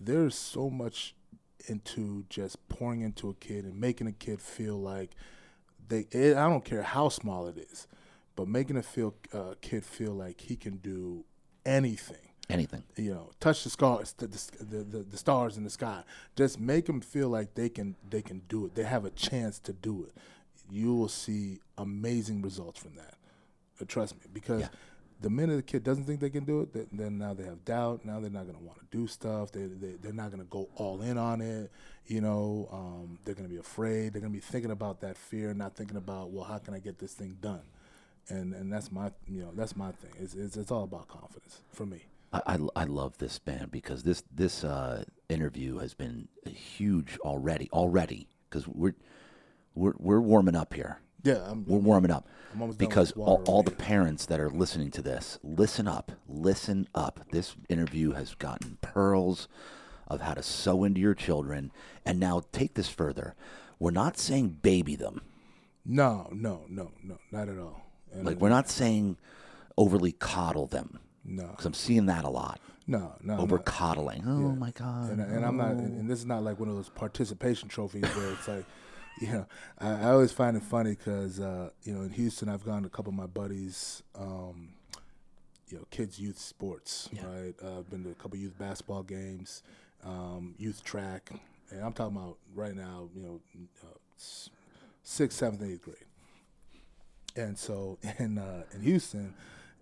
there's 0.00 0.34
so 0.34 0.70
much 0.70 1.14
into 1.66 2.24
just 2.28 2.66
pouring 2.68 3.02
into 3.02 3.28
a 3.28 3.34
kid 3.34 3.64
and 3.64 3.78
making 3.78 4.06
a 4.06 4.12
kid 4.12 4.40
feel 4.40 4.76
like 4.80 5.10
they. 5.88 6.06
It, 6.10 6.36
I 6.36 6.48
don't 6.48 6.64
care 6.64 6.82
how 6.82 7.08
small 7.10 7.46
it 7.46 7.58
is, 7.58 7.86
but 8.34 8.48
making 8.48 8.76
a 8.76 8.82
feel 8.82 9.14
uh, 9.32 9.54
kid 9.60 9.84
feel 9.84 10.12
like 10.12 10.40
he 10.40 10.56
can 10.56 10.76
do 10.78 11.24
anything 11.66 12.16
Anything. 12.48 12.82
you 12.96 13.12
know, 13.14 13.30
touch 13.38 13.62
the 13.62 13.70
stars, 13.70 14.12
the, 14.14 14.26
the, 14.26 14.82
the, 14.82 14.98
the 15.04 15.16
stars 15.16 15.56
in 15.56 15.62
the 15.64 15.70
sky. 15.70 16.02
Just 16.34 16.58
make 16.58 16.86
them 16.86 17.00
feel 17.00 17.28
like 17.28 17.54
they 17.54 17.68
can 17.68 17.94
they 18.08 18.22
can 18.22 18.42
do 18.48 18.66
it. 18.66 18.74
They 18.74 18.84
have 18.84 19.04
a 19.04 19.10
chance 19.10 19.58
to 19.60 19.72
do 19.72 20.04
it. 20.04 20.14
You 20.70 20.94
will 20.94 21.08
see 21.08 21.60
amazing 21.78 22.42
results 22.42 22.80
from 22.80 22.94
that. 22.96 23.14
Uh, 23.80 23.84
trust 23.86 24.14
me, 24.16 24.22
because 24.32 24.62
Yeah. 24.62 24.68
The 25.20 25.30
minute 25.30 25.56
the 25.56 25.62
kid 25.62 25.84
doesn't 25.84 26.04
think 26.04 26.20
they 26.20 26.30
can 26.30 26.44
do 26.44 26.60
it, 26.60 26.96
then, 26.96 27.18
now 27.18 27.34
they 27.34 27.44
have 27.44 27.64
doubt. 27.64 28.04
Now 28.04 28.20
they're 28.20 28.30
not 28.30 28.44
going 28.44 28.56
to 28.56 28.64
want 28.64 28.78
to 28.78 28.96
do 28.96 29.06
stuff. 29.06 29.52
They, 29.52 29.66
they 29.66 29.96
they're 30.00 30.12
not 30.12 30.30
going 30.30 30.42
to 30.42 30.48
go 30.48 30.68
all 30.76 31.02
in 31.02 31.18
on 31.18 31.40
it. 31.40 31.70
You 32.06 32.20
know, 32.20 32.68
um, 32.72 33.18
they're 33.24 33.34
going 33.34 33.48
to 33.48 33.52
be 33.52 33.60
afraid. 33.60 34.12
They're 34.12 34.20
going 34.20 34.32
to 34.32 34.36
be 34.36 34.40
thinking 34.40 34.70
about 34.70 35.00
that 35.02 35.16
fear, 35.16 35.52
not 35.52 35.76
thinking 35.76 35.96
about 35.96 36.30
well, 36.30 36.44
how 36.44 36.58
can 36.58 36.74
I 36.74 36.78
get 36.78 36.98
this 36.98 37.12
thing 37.12 37.36
done? 37.40 37.62
And 38.28 38.54
and 38.54 38.72
that's 38.72 38.90
my 38.90 39.10
you 39.28 39.42
know 39.42 39.52
that's 39.54 39.76
my 39.76 39.92
thing. 39.92 40.12
It's 40.18 40.34
it's, 40.34 40.56
it's 40.56 40.70
all 40.70 40.84
about 40.84 41.08
confidence 41.08 41.60
for 41.70 41.84
me. 41.84 42.04
I, 42.32 42.42
I, 42.46 42.58
I 42.76 42.84
love 42.84 43.18
this 43.18 43.38
band 43.38 43.70
because 43.70 44.02
this 44.02 44.22
this 44.34 44.64
uh, 44.64 45.04
interview 45.28 45.78
has 45.78 45.94
been 45.94 46.28
huge 46.46 47.18
already 47.18 47.68
already 47.72 48.28
because 48.48 48.66
we're 48.68 48.94
we're 49.74 49.94
we're 49.98 50.20
warming 50.20 50.56
up 50.56 50.74
here. 50.74 51.00
Yeah, 51.22 51.42
I'm, 51.46 51.64
We're 51.66 51.78
warming 51.78 52.10
up 52.10 52.26
I'm 52.52 52.62
almost 52.62 52.78
done 52.78 52.86
with 52.86 52.88
because 52.88 53.12
all, 53.12 53.42
all 53.46 53.62
the 53.62 53.70
parents 53.70 54.26
that 54.26 54.40
are 54.40 54.50
listening 54.50 54.90
to 54.92 55.02
this, 55.02 55.38
listen 55.42 55.86
up, 55.86 56.12
listen 56.28 56.88
up. 56.94 57.20
This 57.30 57.56
interview 57.68 58.12
has 58.12 58.34
gotten 58.34 58.78
pearls 58.80 59.48
of 60.08 60.20
how 60.20 60.34
to 60.34 60.42
sew 60.42 60.84
into 60.84 61.00
your 61.00 61.14
children. 61.14 61.70
And 62.04 62.18
now 62.18 62.42
take 62.52 62.74
this 62.74 62.88
further. 62.88 63.34
We're 63.78 63.92
not 63.92 64.18
saying 64.18 64.58
baby 64.62 64.96
them. 64.96 65.22
no, 65.86 66.28
no, 66.32 66.64
no, 66.68 66.90
no, 67.02 67.18
not 67.30 67.48
at 67.48 67.58
all. 67.58 67.82
And 68.12 68.26
Like 68.26 68.38
we're 68.40 68.48
not 68.48 68.68
saying 68.68 69.16
overly 69.78 70.12
coddle 70.12 70.66
them 70.66 70.98
no, 71.24 71.46
because 71.46 71.64
I'm 71.64 71.74
seeing 71.74 72.06
that 72.06 72.24
a 72.24 72.28
lot. 72.28 72.60
no, 72.86 73.14
no. 73.22 73.38
Over 73.38 73.58
coddling. 73.58 74.24
Oh 74.26 74.54
my 74.56 74.72
god. 74.72 75.10
and, 75.10 75.20
and 75.20 75.44
I'm 75.44 75.56
not, 75.56 75.70
and, 75.70 75.80
and 75.80 76.04
oh. 76.04 76.08
this 76.08 76.18
is 76.18 76.26
not 76.26 76.42
like 76.42 76.58
one 76.58 76.68
of 76.68 76.74
those 76.74 76.88
participation 76.88 77.68
trophies 77.68 78.04
where 78.16 78.32
it's 78.32 78.48
like, 78.48 78.64
you 79.20 79.32
know, 79.32 79.46
I, 79.78 79.90
I 79.90 80.10
always 80.12 80.32
find 80.32 80.56
it 80.56 80.62
funny 80.62 80.90
because, 80.90 81.38
uh, 81.40 81.70
you 81.84 81.92
know, 81.92 82.02
in 82.02 82.10
Houston, 82.10 82.48
I've 82.48 82.64
gone 82.64 82.82
to 82.82 82.86
a 82.86 82.90
couple 82.90 83.10
of 83.10 83.16
my 83.16 83.26
buddies, 83.26 84.02
um, 84.18 84.70
you 85.68 85.78
know, 85.78 85.84
kids' 85.90 86.18
youth 86.18 86.38
sports, 86.38 87.08
right? 87.22 87.54
Uh, 87.62 87.78
I've 87.78 87.90
been 87.90 88.02
to 88.04 88.10
a 88.10 88.14
couple 88.14 88.38
youth 88.38 88.58
basketball 88.58 89.02
games, 89.02 89.62
um, 90.04 90.54
youth 90.58 90.82
track, 90.82 91.30
and 91.70 91.84
I'm 91.84 91.92
talking 91.92 92.16
about 92.16 92.38
right 92.54 92.74
now, 92.74 93.08
you 93.14 93.22
know, 93.22 93.40
uh, 93.84 93.98
sixth, 95.02 95.38
seventh, 95.38 95.62
eighth 95.62 95.82
grade. 95.82 95.96
And 97.36 97.58
so 97.58 97.98
in 98.18 98.38
uh, 98.38 98.62
in 98.74 98.80
Houston, 98.80 99.34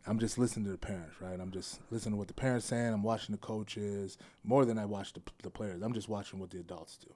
I'm 0.07 0.19
just 0.19 0.37
listening 0.37 0.67
to 0.67 0.73
the 0.73 0.79
parents, 0.79 1.15
right? 1.21 1.39
I'm 1.39 1.53
just 1.53 1.81
listening 1.91 2.15
to 2.15 2.19
what 2.19 2.29
the 2.29 2.35
parents 2.35 2.67
saying. 2.67 2.93
I'm 2.93 3.03
watching 3.03 3.33
the 3.35 3.41
coaches 3.41 4.19
more 4.43 4.65
than 4.65 4.79
I 4.79 4.85
watch 4.85 5.13
the, 5.13 5.21
the 5.43 5.51
players. 5.51 5.83
I'm 5.83 5.93
just 5.95 6.09
watching 6.09 6.41
what 6.41 6.51
the 6.51 6.59
adults 6.59 6.97
do. 6.97 7.13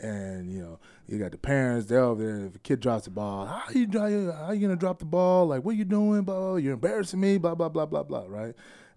And 0.00 0.50
you 0.50 0.60
know, 0.60 0.78
you 1.06 1.18
got 1.18 1.32
the 1.32 1.38
parents. 1.38 1.86
They're 1.86 2.00
over 2.00 2.24
there. 2.24 2.46
If 2.46 2.56
a 2.56 2.58
kid 2.60 2.80
drops 2.80 3.04
the 3.04 3.10
ball, 3.10 3.46
how 3.46 3.62
you 3.72 3.88
how 4.32 4.52
you 4.52 4.60
gonna 4.60 4.76
drop 4.76 5.00
the 5.00 5.04
ball? 5.04 5.46
Like, 5.48 5.64
what 5.64 5.76
you 5.76 5.84
doing? 5.84 6.22
Blah. 6.22 6.56
You're 6.56 6.74
embarrassing 6.74 7.20
me. 7.20 7.38
Blah 7.38 7.54
blah 7.54 7.68
blah 7.68 7.86
blah 7.86 8.04
blah. 8.04 8.24
Right? 8.28 8.54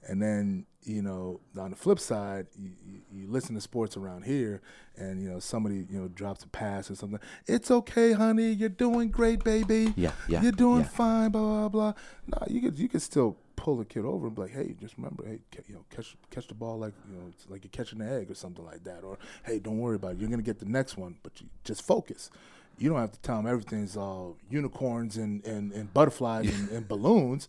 And 0.08 0.22
then 0.22 0.66
you 0.84 1.02
know, 1.02 1.40
on 1.58 1.70
the 1.72 1.76
flip 1.76 2.00
side, 2.00 2.48
you, 2.58 2.72
you, 2.86 3.02
you 3.12 3.28
listen 3.28 3.54
to 3.56 3.62
sports 3.62 3.96
around 3.98 4.24
here, 4.24 4.62
and 4.96 5.22
you 5.22 5.30
know, 5.30 5.40
somebody 5.40 5.86
you 5.90 6.00
know 6.00 6.08
drops 6.08 6.44
a 6.44 6.48
pass 6.48 6.90
or 6.90 6.96
something. 6.96 7.20
It's 7.46 7.70
okay, 7.70 8.14
honey. 8.14 8.52
You're 8.52 8.70
doing 8.70 9.10
great, 9.10 9.44
baby. 9.44 9.94
Yeah, 9.96 10.12
yeah, 10.28 10.42
You're 10.42 10.52
doing 10.52 10.82
yeah. 10.82 10.88
fine. 10.88 11.32
Blah 11.32 11.42
blah 11.42 11.70
blah. 11.70 11.94
No, 12.28 12.48
you 12.48 12.62
could 12.62 12.80
you 12.80 12.90
could 12.90 13.02
still 13.02 13.38
pull 13.62 13.78
the 13.78 13.86
kid 13.86 14.04
over 14.06 14.26
and 14.26 14.36
be 14.36 14.42
like, 14.42 14.52
hey, 14.52 14.76
just 14.82 14.98
remember, 14.98 15.24
hey, 15.24 15.40
ca- 15.52 15.62
you 15.68 15.76
know, 15.76 15.86
catch 15.96 16.18
catch 16.32 16.48
the 16.48 16.56
ball 16.56 16.80
like 16.80 16.94
you 17.08 17.16
know, 17.16 17.28
it's 17.30 17.48
like 17.48 17.64
you're 17.64 17.70
catching 17.70 18.02
an 18.02 18.10
egg 18.10 18.32
or 18.32 18.34
something 18.34 18.66
like 18.66 18.84
that. 18.86 19.04
Or 19.04 19.20
hey, 19.46 19.60
don't 19.60 19.78
worry 19.78 19.98
about 19.98 20.14
it. 20.14 20.18
You're 20.18 20.32
gonna 20.32 20.42
get 20.42 20.58
the 20.58 20.66
next 20.66 20.98
one, 20.98 21.16
but 21.22 21.40
you 21.40 21.48
just 21.64 21.84
focus. 21.84 22.32
You 22.80 22.90
don't 22.90 22.98
have 22.98 23.12
to 23.12 23.20
tell 23.20 23.38
them 23.38 23.46
everything's 23.46 23.96
all 23.96 24.36
unicorns 24.50 25.16
and 25.16 25.46
and, 25.46 25.72
and 25.74 25.94
butterflies 25.94 26.50
and, 26.52 26.70
and 26.70 26.88
balloons. 26.94 27.48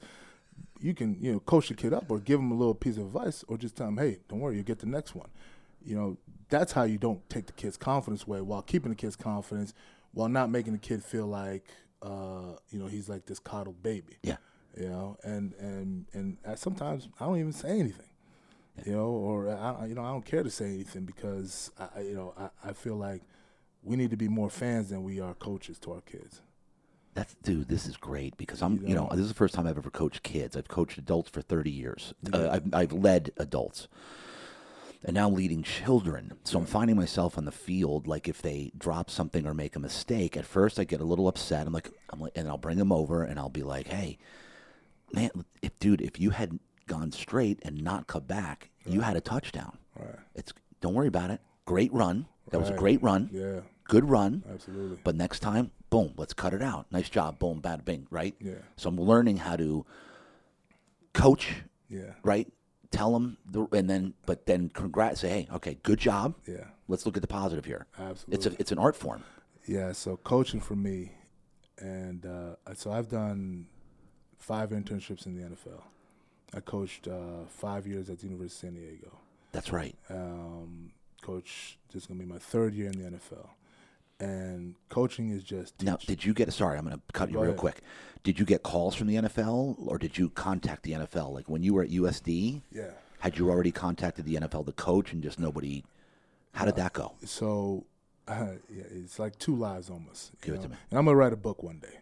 You 0.80 0.92
can 0.92 1.16
you 1.18 1.32
know 1.32 1.40
coach 1.40 1.68
the 1.68 1.74
kid 1.74 1.94
up 1.94 2.10
or 2.10 2.18
give 2.18 2.38
him 2.38 2.52
a 2.52 2.56
little 2.56 2.74
piece 2.74 2.98
of 2.98 3.06
advice 3.06 3.42
or 3.48 3.56
just 3.56 3.74
tell 3.74 3.88
him, 3.88 3.96
hey, 3.96 4.18
don't 4.28 4.40
worry, 4.40 4.56
you'll 4.56 4.64
get 4.64 4.80
the 4.80 4.86
next 4.86 5.14
one. 5.14 5.30
You 5.82 5.96
know, 5.96 6.16
that's 6.50 6.72
how 6.72 6.82
you 6.82 6.98
don't 6.98 7.26
take 7.30 7.46
the 7.46 7.52
kid's 7.52 7.78
confidence 7.78 8.24
away 8.26 8.42
while 8.42 8.60
keeping 8.60 8.90
the 8.90 8.96
kid's 8.96 9.16
confidence, 9.16 9.72
while 10.12 10.28
not 10.28 10.50
making 10.50 10.74
the 10.74 10.78
kid 10.78 11.02
feel 11.02 11.26
like 11.26 11.64
uh, 12.02 12.56
you 12.68 12.78
know 12.78 12.86
he's 12.86 13.08
like 13.08 13.24
this 13.26 13.38
coddled 13.38 13.82
baby 13.82 14.18
yeah. 14.22 14.36
You 14.76 14.88
know 14.88 15.16
and 15.22 15.52
and 15.54 16.06
and 16.12 16.36
I, 16.46 16.54
sometimes 16.54 17.08
i 17.20 17.26
don't 17.26 17.38
even 17.38 17.52
say 17.52 17.78
anything 17.78 18.06
you 18.84 18.92
know 18.92 19.06
or 19.06 19.50
I, 19.50 19.86
you 19.86 19.94
know 19.94 20.02
i 20.02 20.10
don't 20.10 20.24
care 20.24 20.42
to 20.42 20.50
say 20.50 20.66
anything 20.66 21.04
because 21.04 21.70
i 21.78 22.00
you 22.00 22.14
know 22.14 22.34
I, 22.38 22.70
I 22.70 22.72
feel 22.72 22.96
like 22.96 23.22
we 23.82 23.96
need 23.96 24.10
to 24.10 24.16
be 24.16 24.28
more 24.28 24.48
fans 24.48 24.90
than 24.90 25.02
we 25.02 25.20
are 25.20 25.34
coaches 25.34 25.78
to 25.80 25.92
our 25.92 26.00
kids 26.00 26.40
That's 27.14 27.34
dude. 27.42 27.68
This 27.68 27.86
is 27.86 27.96
great 27.98 28.36
because 28.38 28.62
I'm, 28.62 28.80
you 28.86 28.94
know, 28.94 29.04
know? 29.04 29.10
this 29.10 29.20
is 29.20 29.28
the 29.28 29.34
first 29.34 29.54
time 29.54 29.66
I've 29.66 29.76
ever 29.76 29.90
coached 29.90 30.22
kids. 30.22 30.56
I've 30.56 30.68
coached 30.68 30.96
adults 30.96 31.28
for 31.30 31.42
30 31.42 31.70
years. 31.70 32.14
Uh, 32.32 32.48
I've, 32.50 32.74
I've 32.74 32.92
led 32.92 33.32
adults, 33.36 33.86
and 35.04 35.14
now 35.14 35.28
I'm 35.28 35.34
leading 35.34 35.62
children. 35.62 36.32
So 36.44 36.58
I'm 36.58 36.64
finding 36.66 36.96
myself 36.96 37.36
on 37.36 37.44
the 37.44 37.52
field. 37.52 38.06
Like 38.06 38.28
if 38.28 38.40
they 38.40 38.72
drop 38.78 39.10
something 39.10 39.46
or 39.46 39.52
make 39.52 39.76
a 39.76 39.80
mistake, 39.80 40.36
at 40.36 40.46
first 40.46 40.78
I 40.78 40.84
get 40.84 41.00
a 41.00 41.04
little 41.04 41.28
upset. 41.28 41.66
I'm 41.66 41.72
like, 41.72 41.90
I'm 42.10 42.20
like, 42.20 42.32
and 42.34 42.48
I'll 42.48 42.56
bring 42.58 42.78
them 42.78 42.92
over 42.92 43.24
and 43.24 43.38
I'll 43.38 43.48
be 43.50 43.62
like, 43.62 43.88
hey, 43.88 44.18
man, 45.14 45.30
if 45.62 45.78
dude, 45.78 46.00
if 46.00 46.18
you 46.20 46.30
had 46.30 46.58
gone 46.86 47.12
straight 47.12 47.58
and 47.62 47.82
not 47.82 48.06
come 48.06 48.24
back, 48.24 48.70
you 48.86 49.00
had 49.00 49.16
a 49.16 49.20
touchdown. 49.20 49.78
right 49.98 50.16
It's 50.34 50.52
don't 50.80 50.94
worry 50.94 51.08
about 51.08 51.30
it. 51.30 51.40
Great 51.64 51.92
run. 51.92 52.26
That 52.50 52.58
was 52.58 52.70
a 52.70 52.74
great 52.76 53.02
run. 53.02 53.30
yeah 53.32 53.60
Good 53.88 54.08
run. 54.08 54.42
absolutely 54.52 54.98
But 55.04 55.16
next 55.16 55.40
time, 55.40 55.70
boom, 55.90 56.14
let's 56.16 56.32
cut 56.34 56.54
it 56.54 56.62
out. 56.62 56.86
Nice 56.90 57.08
job, 57.10 57.38
boom, 57.38 57.60
bada 57.62 57.84
bing, 57.84 58.06
right? 58.10 58.34
Yeah. 58.40 58.54
So 58.76 58.88
I'm 58.88 58.96
learning 59.00 59.38
how 59.38 59.56
to 59.56 59.84
coach, 61.12 61.54
yeah 61.88 62.12
right? 62.22 62.48
Tell 62.90 63.12
them, 63.12 63.38
the, 63.50 63.66
and 63.72 63.88
then, 63.88 64.12
but 64.26 64.44
then 64.46 64.68
congrats, 64.68 65.20
say, 65.20 65.28
hey, 65.30 65.48
okay, 65.54 65.78
good 65.82 65.98
job. 65.98 66.34
yeah 66.46 66.64
Let's 66.88 67.06
look 67.06 67.16
at 67.16 67.22
the 67.22 67.28
positive 67.28 67.64
here. 67.64 67.86
absolutely 67.98 68.34
It's 68.36 68.46
a, 68.46 68.60
it's 68.60 68.72
an 68.72 68.78
art 68.78 68.96
form. 68.96 69.24
yeah 69.66 69.92
so 69.92 70.16
coaching 70.18 70.60
for 70.60 70.74
me 70.76 71.12
and 71.78 72.26
uh, 72.26 72.54
so 72.74 72.92
i've 72.92 73.08
done 73.08 73.66
five 74.42 74.70
internships 74.70 75.24
in 75.26 75.36
the 75.36 75.42
nfl 75.54 75.80
i 76.54 76.60
coached 76.60 77.06
uh, 77.08 77.44
five 77.48 77.86
years 77.86 78.10
at 78.10 78.18
the 78.18 78.26
university 78.26 78.68
of 78.68 78.74
san 78.74 78.74
diego 78.74 79.12
That's 79.52 79.70
right. 79.72 79.94
um, 80.10 80.92
coach. 81.22 81.78
This 81.92 82.02
is 82.02 82.06
gonna 82.08 82.18
be 82.20 82.26
my 82.26 82.38
third 82.38 82.74
year 82.74 82.88
in 82.88 82.96
the 83.00 83.08
NFL, 83.16 83.48
and 84.18 84.74
coaching 84.88 85.30
is 85.30 85.42
just 85.44 85.80
Now, 85.82 85.96
did 85.96 86.24
you 86.24 86.34
get? 86.34 86.52
Sorry, 86.52 86.76
I'm 86.76 86.84
going 86.84 86.96
to 86.96 87.02
cut 87.12 87.28
you 87.28 87.34
Go 87.34 87.40
real 87.42 87.50
ahead. 87.50 87.60
quick. 87.60 87.80
Did 88.24 88.38
you 88.40 88.44
get 88.44 88.62
calls 88.62 88.94
from 88.96 89.06
the 89.06 89.16
NFL, 89.16 89.76
or 89.86 89.98
did 89.98 90.16
you 90.18 90.30
contact 90.30 90.82
the 90.82 90.92
NFL? 90.92 91.32
Like 91.32 91.48
when 91.48 91.62
you 91.62 91.74
were 91.74 91.82
at 91.84 91.90
USD, 91.90 92.62
yeah. 92.72 92.90
had 93.20 93.38
you 93.38 93.50
already 93.50 93.70
contacted 93.72 94.24
the 94.24 94.34
NFL 94.34 94.66
the 94.66 94.72
coach, 94.72 95.12
and 95.12 95.22
just 95.22 95.38
nobody? 95.38 95.84
How 96.54 96.64
did 96.64 96.76
that 96.76 96.92
go? 96.92 97.12
So 97.24 97.84
uh, 98.26 98.52
yeah, 98.68 98.82
it's 98.90 99.18
like 99.18 99.38
two 99.38 99.54
lives 99.54 99.90
almost. 99.90 100.32
Give 100.42 100.54
it 100.56 100.62
to 100.62 100.68
me. 100.70 100.76
And 100.90 100.98
I'm 100.98 101.04
gonna 101.04 101.16
write 101.16 101.32
a 101.32 101.36
book 101.48 101.62
one 101.62 101.78
day. 101.78 101.98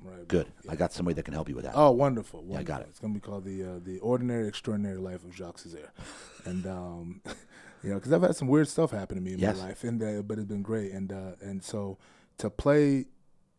I'm 0.00 0.06
gonna 0.06 0.16
write 0.16 0.22
a 0.22 0.26
Good. 0.26 0.46
book, 0.46 0.72
I 0.72 0.76
got 0.76 0.92
somebody 0.92 1.14
that 1.14 1.24
can 1.24 1.34
help 1.34 1.48
you 1.48 1.54
with 1.56 1.64
that. 1.64 1.74
Oh, 1.76 1.90
wonderful! 1.90 2.44
I 2.56 2.62
got 2.62 2.80
it. 2.82 2.86
It's 2.90 2.98
gonna 2.98 3.14
be 3.14 3.20
called 3.20 3.44
the 3.44 3.62
uh, 3.62 3.78
the 3.84 3.98
Ordinary 4.00 4.48
Extraordinary 4.48 4.98
Life 4.98 5.24
of 5.24 5.34
Jacques 5.34 5.58
Césaire, 5.58 5.90
and 6.44 6.66
um, 6.66 7.20
you 7.82 7.90
know, 7.90 7.96
because 7.96 8.12
I've 8.12 8.22
had 8.22 8.36
some 8.36 8.48
weird 8.48 8.68
stuff 8.68 8.90
happen 8.90 9.16
to 9.16 9.22
me 9.22 9.32
in 9.34 9.38
Yes. 9.38 9.58
my 9.58 9.68
life, 9.68 9.84
and 9.84 10.02
uh, 10.02 10.22
but 10.22 10.38
it's 10.38 10.46
been 10.48 10.62
great, 10.62 10.92
and 10.92 11.12
uh, 11.12 11.32
and 11.40 11.62
so 11.62 11.98
to 12.38 12.48
play, 12.50 12.88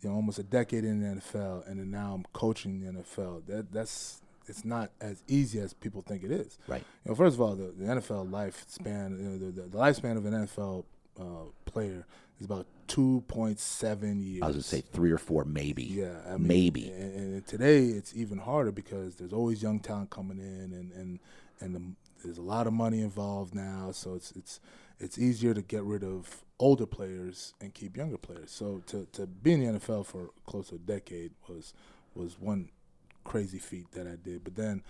you 0.01 0.09
know, 0.09 0.13
almost 0.15 0.39
a 0.39 0.43
decade 0.43 0.83
in 0.83 0.99
the 1.01 1.21
NFL, 1.21 1.67
and 1.69 1.79
then 1.79 1.91
now 1.91 2.13
I'm 2.15 2.25
coaching 2.33 2.79
the 2.79 2.91
NFL. 2.91 3.45
That 3.45 3.71
that's 3.71 4.21
it's 4.47 4.65
not 4.65 4.91
as 4.99 5.23
easy 5.27 5.59
as 5.59 5.71
people 5.73 6.01
think 6.01 6.23
it 6.23 6.31
is. 6.31 6.57
Right. 6.67 6.83
You 7.05 7.09
know, 7.11 7.15
first 7.15 7.35
of 7.35 7.41
all, 7.41 7.55
the, 7.55 7.71
the 7.77 7.85
NFL 7.85 8.29
lifespan, 8.31 9.17
you 9.19 9.29
know, 9.29 9.37
the, 9.37 9.51
the, 9.61 9.67
the 9.67 9.77
lifespan 9.77 10.17
of 10.17 10.25
an 10.25 10.33
NFL 10.33 10.83
uh, 11.19 11.23
player 11.65 12.05
is 12.41 12.45
about 12.45 12.65
two 12.87 13.23
point 13.27 13.59
seven 13.59 14.21
years. 14.21 14.41
I 14.41 14.47
was 14.47 14.55
going 14.55 14.63
to 14.63 14.69
say 14.69 14.81
three 14.81 15.11
or 15.11 15.17
four, 15.17 15.45
maybe. 15.45 15.83
Yeah, 15.83 16.17
I 16.27 16.31
mean, 16.31 16.47
maybe. 16.47 16.89
And, 16.89 17.15
and 17.15 17.47
today 17.47 17.85
it's 17.85 18.15
even 18.15 18.39
harder 18.39 18.71
because 18.71 19.15
there's 19.15 19.31
always 19.31 19.63
young 19.63 19.79
talent 19.79 20.09
coming 20.09 20.39
in, 20.39 20.73
and 20.73 20.91
and 20.91 21.19
and 21.59 21.75
the, 21.75 21.81
there's 22.23 22.37
a 22.37 22.41
lot 22.41 22.67
of 22.67 22.73
money 22.73 23.01
involved 23.01 23.55
now. 23.55 23.91
So 23.91 24.15
it's 24.15 24.31
it's 24.31 24.59
it's 24.99 25.17
easier 25.17 25.53
to 25.53 25.61
get 25.61 25.83
rid 25.83 26.03
of 26.03 26.43
older 26.59 26.85
players 26.85 27.53
and 27.61 27.73
keep 27.73 27.95
younger 27.95 28.17
players. 28.17 28.51
So 28.51 28.81
to 28.87 29.07
to 29.13 29.27
be 29.27 29.53
in 29.53 29.61
the 29.61 29.79
NFL 29.79 30.05
for 30.07 30.31
close 30.45 30.69
to 30.69 30.75
a 30.75 30.79
decade 30.79 31.31
was 31.47 31.73
was 32.15 32.39
one 32.39 32.69
crazy 33.23 33.59
feat 33.59 33.91
that 33.91 34.07
I 34.07 34.15
did. 34.21 34.43
But 34.43 34.55
then 34.55 34.83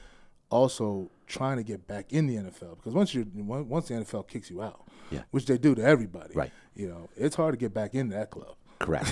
also 0.51 1.09
trying 1.27 1.57
to 1.57 1.63
get 1.63 1.87
back 1.87 2.11
in 2.13 2.27
the 2.27 2.35
NFL 2.35 2.75
because 2.77 2.93
once 2.93 3.13
you 3.15 3.25
once 3.35 3.87
the 3.87 3.95
NFL 3.95 4.27
kicks 4.27 4.49
you 4.51 4.61
out, 4.61 4.81
Yeah. 5.09 5.21
which 5.31 5.45
they 5.45 5.57
do 5.57 5.73
to 5.75 5.81
everybody, 5.83 6.33
Right. 6.35 6.51
You 6.75 6.87
know, 6.89 7.09
it's 7.15 7.35
hard 7.35 7.53
to 7.53 7.57
get 7.57 7.73
back 7.73 7.95
into 7.95 8.15
that 8.15 8.29
club 8.29 8.55
Correct. 8.79 9.11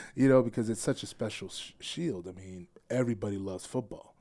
you 0.14 0.28
know, 0.28 0.42
because 0.42 0.68
it's 0.68 0.80
such 0.80 1.02
a 1.02 1.06
special 1.06 1.48
sh- 1.48 1.72
shield. 1.80 2.26
I 2.28 2.32
mean, 2.32 2.66
everybody 2.90 3.36
loves 3.38 3.64
football. 3.66 4.14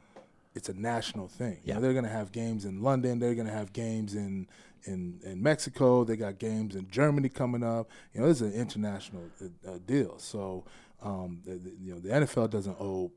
It's 0.56 0.70
a 0.70 0.74
national 0.74 1.28
thing. 1.28 1.54
You 1.64 1.70
Yeah. 1.70 1.74
know, 1.76 1.82
they're 1.82 1.94
going 1.94 2.06
to 2.06 2.10
have 2.12 2.32
games 2.32 2.66
in 2.66 2.82
London. 2.82 3.20
They're 3.20 3.36
going 3.36 3.48
to 3.48 3.54
have 3.54 3.72
games 3.74 4.16
in, 4.16 4.48
in 4.86 5.20
in 5.24 5.42
Mexico. 5.42 6.04
They 6.04 6.16
got 6.18 6.38
games 6.40 6.76
in 6.76 6.90
Germany 6.90 7.30
coming 7.30 7.64
up. 7.64 7.90
You 8.14 8.22
know, 8.22 8.28
this 8.28 8.42
is 8.42 8.54
an 8.54 8.60
international 8.60 9.24
uh, 9.42 9.72
uh, 9.72 9.78
deal. 9.86 10.18
So, 10.20 10.66
um, 11.02 11.42
the, 11.46 11.56
the, 11.56 11.72
you 11.82 11.94
know, 11.94 12.00
the 12.00 12.10
NFL 12.10 12.50
doesn't 12.50 12.78
owe 12.80 13.12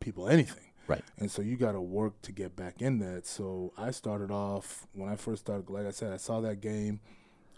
people 0.00 0.28
anything. 0.28 0.67
Right. 0.88 1.04
And 1.18 1.30
so 1.30 1.42
you 1.42 1.56
got 1.56 1.72
to 1.72 1.80
work 1.80 2.20
to 2.22 2.32
get 2.32 2.56
back 2.56 2.82
in 2.82 2.98
that. 2.98 3.26
So 3.26 3.72
I 3.78 3.90
started 3.92 4.30
off 4.32 4.86
when 4.94 5.08
I 5.08 5.14
first 5.16 5.42
started. 5.44 5.70
Like 5.70 5.86
I 5.86 5.90
said, 5.90 6.12
I 6.12 6.16
saw 6.16 6.40
that 6.40 6.60
game. 6.60 6.98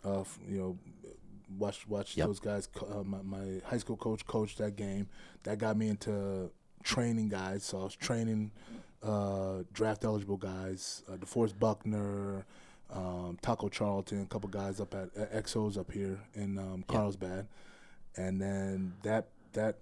Uh, 0.05 0.24
you 0.48 0.59
know, 0.59 0.78
watched 1.59 1.89
watched 1.89 2.16
Yep. 2.16 2.27
those 2.27 2.40
guys. 2.40 2.69
Uh, 2.81 3.02
my, 3.05 3.23
my 3.23 3.61
high 3.65 3.78
school 3.78 3.97
coach 3.97 4.27
coached 4.27 4.59
that 4.59 4.77
game. 4.77 5.09
That 5.44 5.59
got 5.59 5.77
me 5.77 5.89
into 5.89 6.51
training 6.82 7.28
guys. 7.28 7.62
So 7.65 7.81
I 7.81 7.85
was 7.85 7.94
training 7.97 8.51
uh, 9.02 9.62
draft 9.73 10.05
eligible 10.05 10.36
guys, 10.36 11.02
uh, 11.09 11.16
DeForest 11.16 11.59
Buckner, 11.59 12.44
um, 12.93 13.39
Taco 13.40 13.69
Charlton, 13.69 14.23
a 14.23 14.27
couple 14.27 14.48
guys 14.48 14.81
up 14.81 14.93
at, 14.94 15.16
at 15.16 15.32
Exos 15.32 15.78
up 15.78 15.90
here 15.93 16.19
in 16.35 16.59
um, 16.59 16.85
Carlsbad, 16.89 17.47
and 18.16 18.40
then 18.40 18.94
that 19.05 19.28
that 19.52 19.78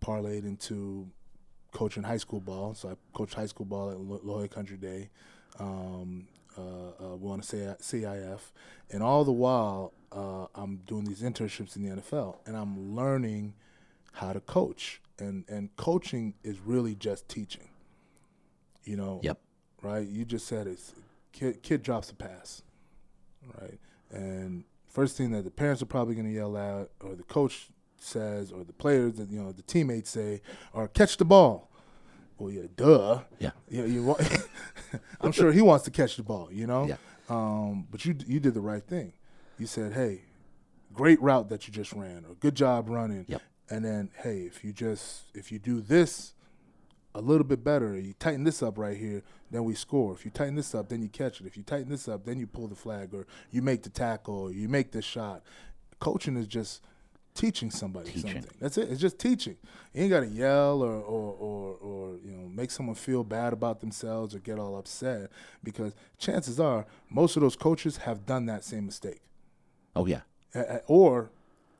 parlayed 0.00 0.44
into 0.44 1.08
coaching 1.74 2.04
high 2.04 2.16
school 2.16 2.40
ball. 2.40 2.72
So 2.72 2.88
I 2.90 2.94
coached 3.12 3.34
high 3.34 3.46
school 3.46 3.66
ball 3.66 3.90
at 3.90 4.00
La 4.00 4.16
Jolla 4.18 4.48
Country 4.48 4.78
Day. 4.78 5.10
Um, 5.58 6.28
uh, 6.56 6.60
uh, 6.60 7.16
we 7.16 7.28
want 7.28 7.42
to 7.42 7.48
say 7.48 7.74
CIF, 7.80 8.52
and 8.90 9.02
all 9.02 9.24
the 9.24 9.32
while 9.32 9.92
uh, 10.12 10.46
I'm 10.54 10.76
doing 10.86 11.04
these 11.04 11.20
internships 11.20 11.76
in 11.76 11.82
the 11.82 12.00
NFL, 12.00 12.38
and 12.46 12.56
I'm 12.56 12.94
learning 12.94 13.54
how 14.12 14.32
to 14.32 14.40
coach. 14.40 15.00
And 15.18 15.44
and 15.48 15.74
coaching 15.76 16.34
is 16.42 16.58
really 16.60 16.94
just 16.94 17.28
teaching. 17.28 17.68
You 18.84 18.96
know. 18.96 19.20
Yep. 19.22 19.38
Right. 19.82 20.06
You 20.06 20.24
just 20.24 20.46
said 20.46 20.66
it's 20.66 20.94
kid 21.32 21.62
kid 21.62 21.82
drops 21.82 22.10
a 22.10 22.14
pass. 22.14 22.62
Right. 23.60 23.78
And 24.10 24.64
first 24.88 25.16
thing 25.16 25.30
that 25.32 25.42
the 25.42 25.50
parents 25.50 25.82
are 25.82 25.86
probably 25.86 26.14
going 26.14 26.26
to 26.26 26.32
yell 26.32 26.56
out, 26.56 26.90
or 27.00 27.14
the 27.14 27.24
coach 27.24 27.68
says, 28.04 28.52
or 28.52 28.64
the 28.64 28.72
players, 28.72 29.14
that 29.14 29.30
you 29.30 29.42
know, 29.42 29.52
the 29.52 29.62
teammates 29.62 30.10
say, 30.10 30.40
or 30.72 30.88
catch 30.88 31.16
the 31.16 31.24
ball. 31.24 31.70
Well, 32.38 32.50
yeah, 32.50 32.62
duh. 32.76 33.20
Yeah. 33.38 33.50
Yeah, 33.68 33.84
you, 33.84 34.04
wa- 34.04 34.18
I'm 35.20 35.32
sure 35.32 35.52
he 35.52 35.62
wants 35.62 35.84
to 35.84 35.90
catch 35.90 36.16
the 36.16 36.22
ball, 36.22 36.48
you 36.52 36.66
know. 36.66 36.86
Yeah. 36.86 36.96
Um, 37.28 37.86
but 37.90 38.04
you 38.04 38.16
you 38.26 38.40
did 38.40 38.54
the 38.54 38.60
right 38.60 38.84
thing. 38.84 39.12
You 39.58 39.66
said, 39.66 39.92
"Hey, 39.92 40.22
great 40.92 41.20
route 41.22 41.48
that 41.48 41.66
you 41.66 41.72
just 41.72 41.92
ran, 41.92 42.24
or 42.28 42.34
good 42.34 42.54
job 42.54 42.88
running." 42.88 43.24
Yep. 43.28 43.42
And 43.70 43.84
then, 43.84 44.10
hey, 44.22 44.40
if 44.40 44.62
you 44.62 44.72
just 44.72 45.22
if 45.34 45.50
you 45.50 45.58
do 45.58 45.80
this 45.80 46.34
a 47.14 47.20
little 47.20 47.44
bit 47.44 47.62
better, 47.64 47.96
you 47.98 48.12
tighten 48.18 48.44
this 48.44 48.62
up 48.62 48.76
right 48.76 48.96
here, 48.96 49.22
then 49.50 49.64
we 49.64 49.74
score. 49.74 50.12
If 50.12 50.24
you 50.24 50.30
tighten 50.32 50.56
this 50.56 50.74
up, 50.74 50.88
then 50.88 51.00
you 51.00 51.08
catch 51.08 51.40
it. 51.40 51.46
If 51.46 51.56
you 51.56 51.62
tighten 51.62 51.88
this 51.88 52.08
up, 52.08 52.24
then 52.26 52.38
you 52.38 52.46
pull 52.46 52.66
the 52.66 52.74
flag, 52.74 53.14
or 53.14 53.26
you 53.50 53.62
make 53.62 53.84
the 53.84 53.90
tackle, 53.90 54.34
or 54.34 54.52
you 54.52 54.68
make 54.68 54.90
the 54.90 55.00
shot. 55.00 55.42
Coaching 56.00 56.36
is 56.36 56.46
just 56.48 56.82
teaching 57.34 57.70
somebody 57.70 58.10
Teaching. 58.10 58.32
something. 58.32 58.50
That's 58.60 58.78
it. 58.78 58.90
It's 58.90 59.00
just 59.00 59.18
teaching. 59.18 59.56
You 59.92 60.02
ain't 60.02 60.10
got 60.10 60.20
to 60.20 60.26
yell 60.28 60.82
or, 60.82 60.94
or 60.94 61.32
or 61.34 61.74
or 61.80 62.16
you 62.24 62.30
know 62.32 62.48
make 62.48 62.70
someone 62.70 62.94
feel 62.94 63.24
bad 63.24 63.52
about 63.52 63.80
themselves 63.80 64.34
or 64.34 64.38
get 64.38 64.58
all 64.58 64.76
upset 64.78 65.30
because 65.62 65.94
chances 66.18 66.60
are 66.60 66.86
most 67.10 67.36
of 67.36 67.42
those 67.42 67.56
coaches 67.56 67.98
have 67.98 68.24
done 68.24 68.46
that 68.46 68.64
same 68.64 68.86
mistake 68.86 69.20
Oh 69.96 70.06
yeah. 70.06 70.20
or 70.86 71.30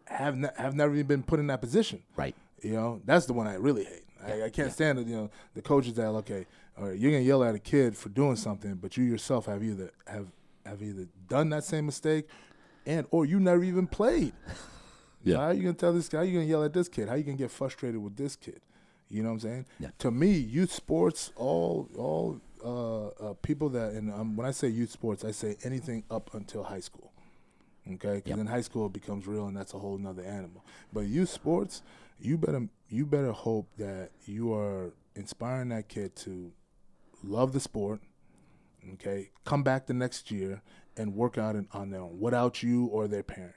have 0.07 0.37
ne- 0.37 0.51
have 0.57 0.75
never 0.75 0.93
even 0.95 1.07
been 1.07 1.23
put 1.23 1.39
in 1.41 1.47
that 1.47 1.61
position. 1.61 2.03
Right. 2.17 2.35
You 2.63 2.73
know, 2.73 3.01
that's 3.05 3.27
the 3.27 3.33
one 3.33 3.47
I 3.47 3.55
really 3.55 3.85
hate. 3.85 4.05
I, 4.27 4.45
I 4.45 4.51
can't 4.51 4.73
stand 4.73 4.99
it. 4.99 5.07
You 5.07 5.17
know, 5.17 5.31
the 5.55 5.63
coaches 5.63 5.95
that 5.95 6.07
okay, 6.09 6.47
all 6.79 6.89
right, 6.89 6.99
you're 6.99 7.13
gonna 7.13 7.23
yell 7.23 7.45
at 7.45 7.55
a 7.55 7.59
kid 7.61 7.97
for 7.97 8.09
doing 8.09 8.37
something, 8.37 8.75
but 8.75 8.97
you 8.97 9.05
yourself 9.05 9.47
have 9.47 9.63
either 9.63 9.93
have 10.07 10.27
have 10.67 10.83
either 10.83 11.07
done 11.29 11.51
that 11.51 11.63
same 11.65 11.87
mistake, 11.87 12.27
and 12.87 13.07
or 13.11 13.25
you 13.25 13.39
never 13.39 13.63
even 13.63 13.87
played. 13.87 14.33
Yeah. 15.25 15.37
How 15.39 15.43
are 15.45 15.55
you 15.55 15.63
gonna 15.63 15.75
tell 15.75 15.93
this 15.93 16.09
guy? 16.09 16.19
How 16.19 16.23
are 16.23 16.27
you 16.27 16.33
gonna 16.35 16.45
yell 16.47 16.65
at 16.65 16.73
this 16.73 16.89
kid? 16.89 17.09
How 17.09 17.15
are 17.15 17.17
you 17.19 17.25
gonna 17.25 17.37
get 17.37 17.51
frustrated 17.51 18.01
with 18.03 18.17
this 18.17 18.37
kid? 18.37 18.61
You 19.09 19.23
know 19.23 19.29
what 19.31 19.35
I'm 19.35 19.41
saying? 19.41 19.67
Yeah. 19.79 19.89
To 19.99 20.11
me, 20.11 20.33
youth 20.33 20.73
sports, 20.73 21.33
all 21.37 21.89
all 21.97 22.41
uh, 22.65 23.31
uh, 23.31 23.35
people 23.43 23.69
that, 23.71 23.93
and 23.93 24.13
um, 24.13 24.37
when 24.37 24.47
I 24.47 24.51
say 24.51 24.69
youth 24.69 24.91
sports, 24.91 25.25
I 25.25 25.31
say 25.33 25.57
anything 25.65 26.05
up 26.11 26.33
until 26.35 26.63
high 26.65 26.81
school. 26.81 27.13
Okay, 27.87 28.15
because 28.17 28.31
Yep. 28.31 28.39
in 28.39 28.47
high 28.47 28.63
school 28.63 28.87
it 28.87 28.95
becomes 28.95 29.27
real, 29.27 29.47
and 29.47 29.57
that's 29.57 29.75
a 29.75 29.79
whole 29.79 29.99
nother 29.99 30.23
animal. 30.23 30.65
But 30.93 31.03
youth 31.03 31.29
sports, 31.29 31.83
you 32.19 32.39
better 32.39 32.69
you 32.89 33.05
better 33.07 33.33
hope 33.33 33.69
that 33.77 34.11
you 34.27 34.55
are 34.55 34.93
inspiring 35.15 35.69
that 35.69 35.89
kid 35.89 36.17
to 36.17 36.53
love 37.23 37.53
the 37.53 37.61
sport. 37.61 38.01
Okay, 38.95 39.31
come 39.45 39.63
back 39.63 39.87
the 39.87 39.95
next 39.95 40.31
year 40.31 40.63
and 40.97 41.15
work 41.15 41.39
out 41.39 41.57
on 41.73 41.91
their 41.91 42.01
own 42.01 42.19
without 42.21 42.63
you 42.63 42.87
or 42.87 43.07
their 43.09 43.23
parent. 43.23 43.55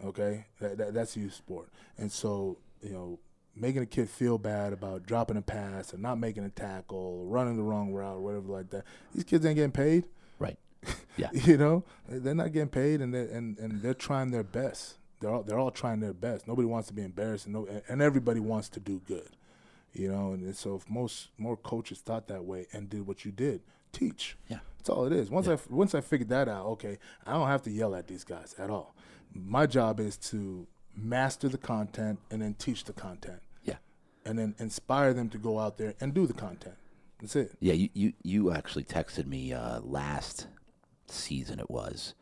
Yeah. 0.00 0.06
Okay, 0.08 0.46
that, 0.60 0.78
that, 0.78 0.94
that's 0.94 1.16
youth 1.16 1.34
sport, 1.34 1.68
and 1.98 2.10
so 2.10 2.58
you 2.82 2.90
know, 2.90 3.18
making 3.56 3.82
a 3.82 3.86
kid 3.86 4.08
feel 4.08 4.38
bad 4.38 4.72
about 4.72 5.06
dropping 5.06 5.36
a 5.36 5.42
pass 5.42 5.94
or 5.94 5.98
not 5.98 6.18
making 6.18 6.44
a 6.44 6.50
tackle, 6.50 6.98
or 6.98 7.26
running 7.26 7.56
the 7.56 7.62
wrong 7.62 7.92
route, 7.92 8.16
or 8.16 8.20
whatever 8.20 8.48
like 8.48 8.70
that. 8.70 8.84
These 9.14 9.24
kids 9.24 9.46
ain't 9.46 9.56
getting 9.56 9.72
paid. 9.72 10.04
Right. 10.38 10.58
Yeah. 11.16 11.28
You 11.32 11.56
know, 11.56 11.84
they're 12.08 12.34
not 12.34 12.52
getting 12.52 12.68
paid, 12.68 13.00
and 13.00 13.14
they're, 13.14 13.28
and 13.28 13.56
and 13.58 13.80
they're 13.80 13.94
trying 13.94 14.32
their 14.32 14.42
best. 14.42 14.98
They're 15.20 15.30
all, 15.30 15.44
they're 15.44 15.60
all 15.60 15.70
trying 15.70 16.00
their 16.00 16.12
best. 16.12 16.48
Nobody 16.48 16.66
wants 16.66 16.88
to 16.88 16.94
be 16.94 17.02
embarrassed, 17.02 17.46
and 17.46 17.54
no, 17.54 17.68
and 17.88 18.02
everybody 18.02 18.40
wants 18.40 18.68
to 18.70 18.80
do 18.80 19.00
good. 19.06 19.28
You 19.92 20.10
know, 20.10 20.32
and 20.32 20.56
so 20.56 20.74
if 20.74 20.90
most 20.90 21.28
more 21.38 21.56
coaches 21.56 22.00
thought 22.00 22.26
that 22.26 22.44
way 22.44 22.66
and 22.72 22.90
did 22.90 23.06
what 23.06 23.24
you 23.24 23.30
did, 23.30 23.60
teach. 23.92 24.36
Yeah. 24.48 24.58
That's 24.76 24.90
all 24.90 25.06
it 25.06 25.12
is. 25.12 25.30
Once 25.30 25.48
I 25.48 25.56
once 25.70 25.94
I 25.94 26.00
figured 26.00 26.28
that 26.30 26.48
out, 26.48 26.66
okay, 26.66 26.98
I 27.26 27.32
don't 27.32 27.48
have 27.48 27.62
to 27.62 27.70
yell 27.70 27.94
at 27.94 28.06
these 28.06 28.24
guys 28.24 28.54
at 28.58 28.68
all. 28.68 28.93
My 29.34 29.66
job 29.66 30.00
is 30.00 30.16
to 30.28 30.66
master 30.96 31.48
the 31.48 31.58
content 31.58 32.20
and 32.30 32.40
then 32.42 32.54
teach 32.54 32.84
the 32.84 32.92
content, 32.92 33.40
Yeah. 33.64 33.76
and 34.24 34.38
then 34.38 34.54
inspire 34.58 35.12
them 35.12 35.28
to 35.30 35.38
go 35.38 35.58
out 35.58 35.76
there 35.78 35.94
and 36.00 36.14
do 36.14 36.26
the 36.26 36.34
content. 36.34 36.76
That's 37.20 37.36
it. 37.36 37.52
Yeah, 37.60 37.72
you, 37.74 37.88
you, 37.94 38.12
you 38.22 38.52
actually 38.52 38.84
texted 38.84 39.26
me 39.26 39.52
uh, 39.52 39.80
last 39.80 40.46
season. 41.06 41.58
It 41.58 41.70
was. 41.70 42.14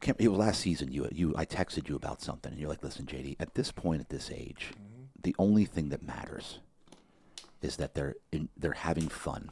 Can't, 0.00 0.20
it 0.20 0.28
was 0.28 0.38
last 0.38 0.60
season. 0.60 0.92
You 0.92 1.08
you 1.12 1.34
I 1.36 1.46
texted 1.46 1.88
you 1.88 1.96
about 1.96 2.20
something, 2.20 2.52
and 2.52 2.60
you're 2.60 2.68
like, 2.68 2.84
"Listen, 2.84 3.06
JD, 3.06 3.36
at 3.40 3.54
this 3.54 3.72
point, 3.72 4.02
at 4.02 4.10
this 4.10 4.30
age, 4.30 4.72
the 5.22 5.34
only 5.38 5.64
thing 5.64 5.88
that 5.90 6.02
matters 6.02 6.58
is 7.62 7.76
that 7.76 7.94
they're 7.94 8.14
in, 8.30 8.50
they're 8.56 8.72
having 8.72 9.08
fun, 9.08 9.48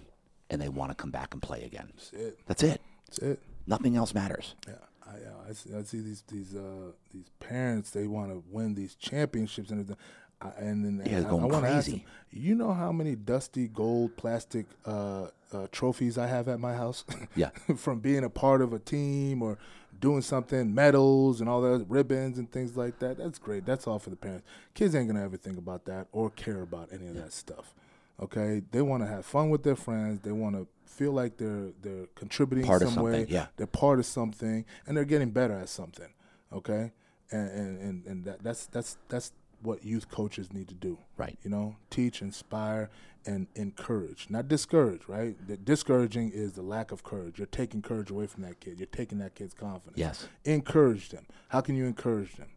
and 0.50 0.60
they 0.60 0.68
want 0.68 0.90
to 0.90 0.94
come 0.94 1.10
back 1.10 1.32
and 1.32 1.40
play 1.40 1.62
again. 1.64 1.88
That's 1.94 2.12
it. 2.12 2.38
That's 2.46 2.62
it. 2.62 2.80
That's 3.06 3.18
it. 3.20 3.42
Nothing 3.66 3.96
else 3.96 4.12
matters. 4.12 4.54
Yeah, 4.68 4.74
I, 5.12 5.50
I, 5.50 5.52
see, 5.52 5.74
I 5.74 5.82
see 5.82 6.00
these 6.00 6.22
these 6.28 6.54
uh, 6.54 6.92
these 7.12 7.28
parents. 7.40 7.90
They 7.90 8.06
want 8.06 8.30
to 8.30 8.42
win 8.50 8.74
these 8.74 8.94
championships 8.94 9.70
and 9.70 9.80
everything. 9.80 10.02
I, 10.40 10.48
and 10.58 10.84
then 10.84 11.06
Yeah, 11.06 11.20
I, 11.20 11.22
going 11.30 11.42
I 11.44 11.46
want 11.46 11.64
to 11.64 11.70
ask 11.70 11.86
crazy. 11.86 11.98
them, 11.98 12.06
you 12.30 12.54
know 12.54 12.72
how 12.72 12.90
many 12.92 13.14
dusty 13.14 13.68
gold 13.68 14.16
plastic 14.16 14.66
uh, 14.84 15.28
uh, 15.52 15.66
trophies 15.70 16.18
I 16.18 16.26
have 16.26 16.48
at 16.48 16.58
my 16.58 16.74
house? 16.74 17.04
Yeah. 17.36 17.50
from 17.76 18.00
being 18.00 18.24
a 18.24 18.30
part 18.30 18.60
of 18.62 18.72
a 18.72 18.78
team 18.78 19.40
or 19.42 19.58
doing 20.00 20.20
something, 20.22 20.74
medals 20.74 21.40
and 21.40 21.48
all 21.48 21.60
those 21.62 21.84
ribbons 21.88 22.38
and 22.38 22.50
things 22.50 22.76
like 22.76 22.98
that. 22.98 23.18
That's 23.18 23.38
great. 23.38 23.64
That's 23.64 23.86
all 23.86 24.00
for 24.00 24.10
the 24.10 24.16
parents. 24.16 24.44
Kids 24.74 24.94
ain't 24.96 25.06
gonna 25.08 25.22
ever 25.24 25.36
think 25.36 25.58
about 25.58 25.84
that 25.84 26.08
or 26.10 26.30
care 26.30 26.62
about 26.62 26.88
any 26.92 27.06
of 27.06 27.14
that 27.14 27.32
stuff. 27.32 27.72
Okay, 28.20 28.62
they 28.70 28.82
want 28.82 29.02
to 29.02 29.06
have 29.08 29.24
fun 29.24 29.50
with 29.50 29.62
their 29.62 29.76
friends. 29.76 30.20
They 30.20 30.32
want 30.32 30.54
to 30.54 30.66
feel 30.84 31.12
like 31.12 31.36
they're 31.38 31.70
they're 31.80 32.06
contributing 32.14 32.66
Part 32.66 32.82
some 32.82 33.02
way. 33.02 33.26
yeah. 33.28 33.46
They're 33.56 33.66
part 33.66 33.98
of 33.98 34.06
something, 34.06 34.64
and 34.86 34.96
they're 34.96 35.04
getting 35.04 35.30
better 35.30 35.54
at 35.54 35.68
something. 35.68 36.12
Okay, 36.52 36.92
and 37.30 37.50
and 37.50 37.80
and, 37.80 38.06
and 38.06 38.24
that, 38.26 38.42
that's 38.42 38.66
that's 38.66 38.96
that's 39.08 39.32
what 39.62 39.84
youth 39.84 40.10
coaches 40.10 40.52
need 40.52 40.68
to 40.68 40.74
do. 40.74 40.98
Right. 41.16 41.38
You 41.42 41.50
know, 41.50 41.76
teach, 41.90 42.20
inspire, 42.20 42.90
and 43.24 43.46
encourage, 43.54 44.26
not 44.28 44.48
discourage. 44.48 45.02
Right. 45.08 45.34
The 45.46 45.56
discouraging 45.56 46.32
is 46.32 46.52
the 46.52 46.62
lack 46.62 46.92
of 46.92 47.02
courage. 47.02 47.38
You're 47.38 47.46
taking 47.46 47.80
courage 47.82 48.10
away 48.10 48.26
from 48.26 48.42
that 48.42 48.60
kid. 48.60 48.78
You're 48.78 48.86
taking 48.86 49.18
that 49.18 49.34
kid's 49.34 49.54
confidence. 49.54 49.98
Yes. 49.98 50.28
Encourage 50.44 51.08
them. 51.08 51.26
How 51.48 51.60
can 51.60 51.76
you 51.76 51.86
encourage 51.86 52.34
them? 52.34 52.48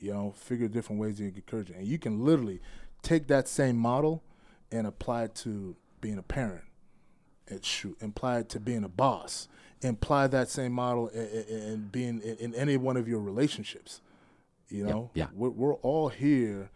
You 0.00 0.12
know, 0.12 0.34
figure 0.36 0.66
different 0.68 1.00
ways 1.00 1.20
you 1.20 1.28
can 1.28 1.36
encourage 1.36 1.68
them, 1.68 1.78
and 1.78 1.86
you 1.86 1.98
can 1.98 2.24
literally 2.24 2.60
take 3.02 3.28
that 3.28 3.46
same 3.48 3.76
model 3.76 4.22
and 4.72 4.86
apply 4.86 5.24
it 5.24 5.34
to 5.36 5.76
being 6.00 6.18
a 6.18 6.22
parent. 6.22 6.64
And 7.48 7.64
shoot, 7.64 7.96
it 8.38 8.48
to 8.50 8.60
being 8.60 8.82
a 8.84 8.88
boss. 8.88 9.48
Apply 9.84 10.28
that 10.28 10.48
same 10.48 10.72
model 10.72 11.08
and 11.08 11.90
being 11.90 12.20
in, 12.20 12.54
any 12.54 12.76
one 12.76 12.96
of 12.96 13.08
your 13.08 13.20
relationships. 13.20 14.00
You 14.68 14.84
know, 14.86 15.10
yeah. 15.12 15.26
We're, 15.34 15.50
we're 15.50 15.74
all 15.74 16.08
here 16.08 16.70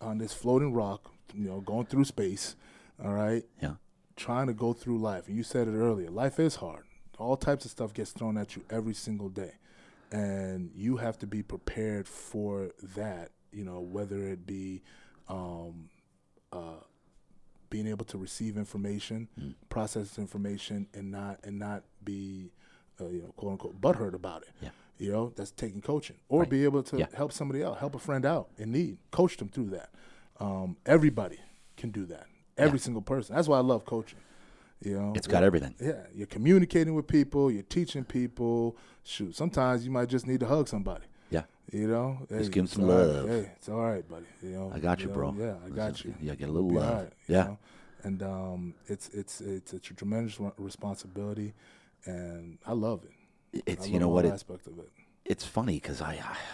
on 0.00 0.18
this 0.18 0.34
floating 0.34 0.72
rock, 0.74 1.10
you 1.32 1.48
know, 1.48 1.60
going 1.60 1.86
through 1.86 2.04
space. 2.04 2.56
All 3.02 3.12
right, 3.12 3.44
Yeah. 3.62 3.74
trying 4.16 4.48
to 4.48 4.52
go 4.52 4.72
through 4.72 4.98
life. 4.98 5.26
And 5.28 5.36
you 5.36 5.42
said 5.42 5.68
it 5.68 5.72
earlier. 5.76 6.10
Life 6.10 6.38
is 6.38 6.56
hard. 6.56 6.84
All 7.18 7.36
types 7.36 7.64
of 7.64 7.70
stuff 7.70 7.94
gets 7.94 8.10
thrown 8.10 8.36
at 8.36 8.56
you 8.56 8.64
every 8.68 8.94
single 8.94 9.28
day. 9.28 9.52
And 10.12 10.70
you 10.74 10.98
have 10.98 11.18
to 11.20 11.26
be 11.26 11.42
prepared 11.42 12.06
for 12.08 12.70
that, 12.96 13.30
you 13.52 13.64
know, 13.64 13.80
whether 13.80 14.18
it 14.26 14.44
be 14.46 14.82
um, 15.28 15.88
uh, 16.52 16.80
being 17.74 17.88
able 17.88 18.04
to 18.04 18.16
receive 18.16 18.56
information, 18.56 19.26
Mm. 19.36 19.54
process 19.68 20.16
information, 20.16 20.86
and 20.94 21.10
not 21.10 21.40
and 21.42 21.58
not 21.58 21.82
be, 22.04 22.52
uh, 23.00 23.08
you 23.08 23.22
know, 23.22 23.32
quote 23.36 23.52
unquote, 23.52 23.80
butthurt 23.80 24.14
about 24.14 24.42
it. 24.42 24.50
Yeah. 24.62 24.70
You 24.96 25.10
know, 25.10 25.32
that's 25.34 25.50
taking 25.50 25.80
coaching, 25.80 26.16
or 26.28 26.40
Right. 26.42 26.50
be 26.50 26.62
able 26.62 26.84
to 26.84 26.96
Yeah. 26.98 27.08
help 27.14 27.32
somebody 27.32 27.64
out, 27.64 27.78
help 27.78 27.96
a 27.96 27.98
friend 27.98 28.24
out 28.24 28.50
in 28.56 28.70
need, 28.70 28.98
coach 29.10 29.36
them 29.38 29.48
through 29.48 29.70
that. 29.70 29.90
Um, 30.38 30.76
everybody 30.86 31.40
can 31.76 31.90
do 31.90 32.06
that. 32.06 32.28
Every 32.56 32.78
single 32.78 33.02
person. 33.02 33.34
That's 33.34 33.48
why 33.48 33.58
I 33.58 33.62
love 33.62 33.84
coaching. 33.84 34.20
You 34.80 34.94
know, 35.00 35.12
It's 35.16 35.26
got 35.26 35.42
everything. 35.42 35.74
yeah, 35.80 36.06
you're 36.14 36.28
communicating 36.28 36.94
with 36.94 37.08
people, 37.08 37.50
you're 37.50 37.62
teaching 37.78 38.04
people. 38.04 38.76
Shoot, 39.02 39.34
sometimes 39.34 39.84
you 39.84 39.90
might 39.90 40.08
just 40.08 40.26
need 40.28 40.38
to 40.40 40.46
hug 40.46 40.68
somebody. 40.68 41.06
Yeah. 41.34 41.44
You 41.72 41.88
know, 41.88 42.18
Just 42.28 42.30
Hey, 42.30 42.48
give 42.54 42.60
'em 42.60 42.64
it's 42.66 42.74
some 42.74 42.84
all 42.84 42.90
right. 42.90 43.06
love. 43.06 43.28
Hey, 43.28 43.50
it's 43.56 43.68
all 43.68 43.80
right, 43.92 44.08
buddy. 44.08 44.26
You 44.42 44.50
know, 44.50 44.70
I 44.74 44.78
got 44.78 45.00
you, 45.00 45.08
know, 45.08 45.14
bro. 45.14 45.34
Yeah, 45.38 45.56
I 45.66 45.68
got 45.70 46.04
you. 46.04 46.14
yeah, 46.20 46.34
get 46.36 46.48
a 46.48 46.52
little 46.52 46.68
all 46.70 46.76
love. 46.76 46.98
right, 47.02 47.12
you 47.28 47.34
Yeah. 47.34 47.44
know? 47.44 47.58
and 48.04 48.22
um, 48.22 48.74
it's 48.86 49.08
it's 49.20 49.40
it's 49.40 49.72
a 49.72 49.78
tremendous 49.80 50.38
responsibility, 50.58 51.54
and 52.04 52.58
I 52.66 52.72
love 52.72 53.00
it. 53.04 53.62
It's 53.66 53.86
I 53.86 53.90
you 53.90 53.98
know 53.98 54.08
what 54.08 54.24
it, 54.26 54.32
aspect 54.32 54.66
of 54.66 54.78
it. 54.78 54.90
it's 55.24 55.44
funny 55.44 55.76
because 55.80 56.00
I, 56.02 56.12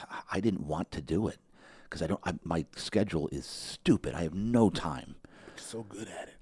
I 0.09 0.23
I 0.37 0.41
didn't 0.41 0.65
want 0.67 0.91
to 0.93 1.03
do 1.03 1.27
it 1.29 1.39
because 1.85 2.03
I 2.03 2.07
don't 2.07 2.21
I, 2.25 2.33
my 2.45 2.65
schedule 2.77 3.29
is 3.33 3.45
stupid. 3.47 4.15
I 4.15 4.23
have 4.23 4.35
no 4.35 4.71
time. 4.71 5.17
You're 5.49 5.59
so 5.75 5.83
good 5.83 6.09
at 6.09 6.29
it. 6.33 6.37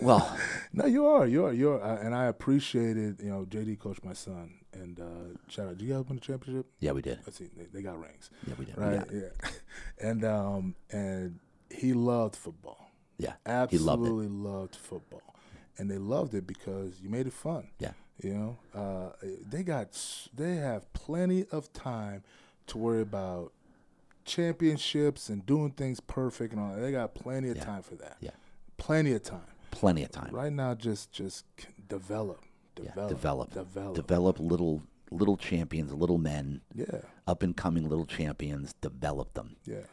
Well, 0.00 0.24
No, 0.72 0.84
you 0.86 1.06
are, 1.06 1.26
you 1.26 1.44
are, 1.46 1.52
you 1.52 1.70
are, 1.70 1.82
uh, 1.82 2.04
and 2.04 2.14
I 2.14 2.24
appreciated. 2.26 3.20
You 3.22 3.30
know, 3.30 3.44
JD 3.46 3.78
coached 3.78 4.04
my 4.04 4.14
son, 4.14 4.46
and 4.72 5.00
uh, 5.00 5.38
shout 5.48 5.68
out. 5.68 5.78
Did 5.78 5.86
you 5.88 5.94
guys 5.94 6.04
win 6.08 6.16
the 6.16 6.20
championship? 6.20 6.66
yeah, 6.80 6.92
we 6.92 7.02
did. 7.02 7.18
I 7.26 7.30
see 7.30 7.48
they, 7.56 7.64
they 7.72 7.82
got 7.82 7.98
rings, 8.00 8.30
Yeah, 8.46 8.54
we 8.58 8.64
did. 8.66 8.76
Right? 8.78 8.94
it. 9.10 9.34
Yeah, 9.42 9.48
and 10.08 10.24
um, 10.24 10.74
and 10.90 11.38
he 11.70 11.92
loved 11.94 12.36
football. 12.36 12.90
Yeah, 13.18 13.32
Absolutely 13.46 13.78
he 14.26 14.30
loved 14.30 14.46
it. 14.46 14.48
loved 14.48 14.76
football, 14.76 15.34
and 15.76 15.90
they 15.90 15.98
loved 15.98 16.34
it 16.34 16.46
because 16.46 17.00
you 17.00 17.08
made 17.10 17.26
it 17.26 17.32
fun. 17.32 17.68
Yeah, 17.80 17.92
You 18.22 18.34
know, 18.34 18.58
uh, 18.74 19.26
they 19.50 19.62
got 19.62 19.98
they 20.34 20.56
have 20.56 20.92
plenty 20.92 21.44
of 21.50 21.72
time 21.72 22.22
to 22.68 22.78
worry 22.78 23.02
about 23.02 23.52
championships 24.24 25.28
and 25.28 25.44
doing 25.46 25.70
things 25.70 26.00
perfect 26.00 26.52
and 26.52 26.62
all. 26.62 26.76
They 26.76 26.92
got 26.92 27.14
plenty 27.14 27.48
of 27.48 27.56
Yeah. 27.56 27.64
time 27.64 27.82
for 27.82 27.94
that. 27.96 28.16
Yeah. 28.20 28.30
plenty 28.76 29.12
of 29.12 29.22
time. 29.22 29.40
plenty 29.70 30.02
of 30.04 30.10
time. 30.12 30.30
Right 30.34 30.52
now, 30.52 30.74
just 30.74 31.10
just 31.12 31.44
c- 31.58 31.66
develop, 32.86 32.96
Yeah, 32.96 33.08
develop, 33.08 33.54
develop, 33.54 33.94
develop, 33.96 34.40
little 34.40 34.82
little 35.10 35.36
champions, 35.36 35.92
little 35.92 36.18
men, 36.18 36.60
Yeah, 36.74 37.00
up 37.26 37.42
and 37.42 37.56
coming 37.56 37.88
little 37.88 38.04
champions. 38.06 38.74
Develop 38.80 39.32
them. 39.34 39.56
yeah, 39.64 39.84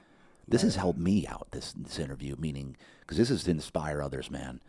This 0.47 0.61
has 0.63 0.75
helped 0.75 0.99
me 0.99 1.25
out 1.27 1.47
this 1.51 1.73
this 1.73 1.99
interview, 1.99 2.35
meaning 2.37 2.75
because 3.01 3.17
this 3.17 3.29
is 3.31 3.43
to 3.45 3.51
inspire 3.51 4.01
others, 4.01 4.29
man. 4.29 4.61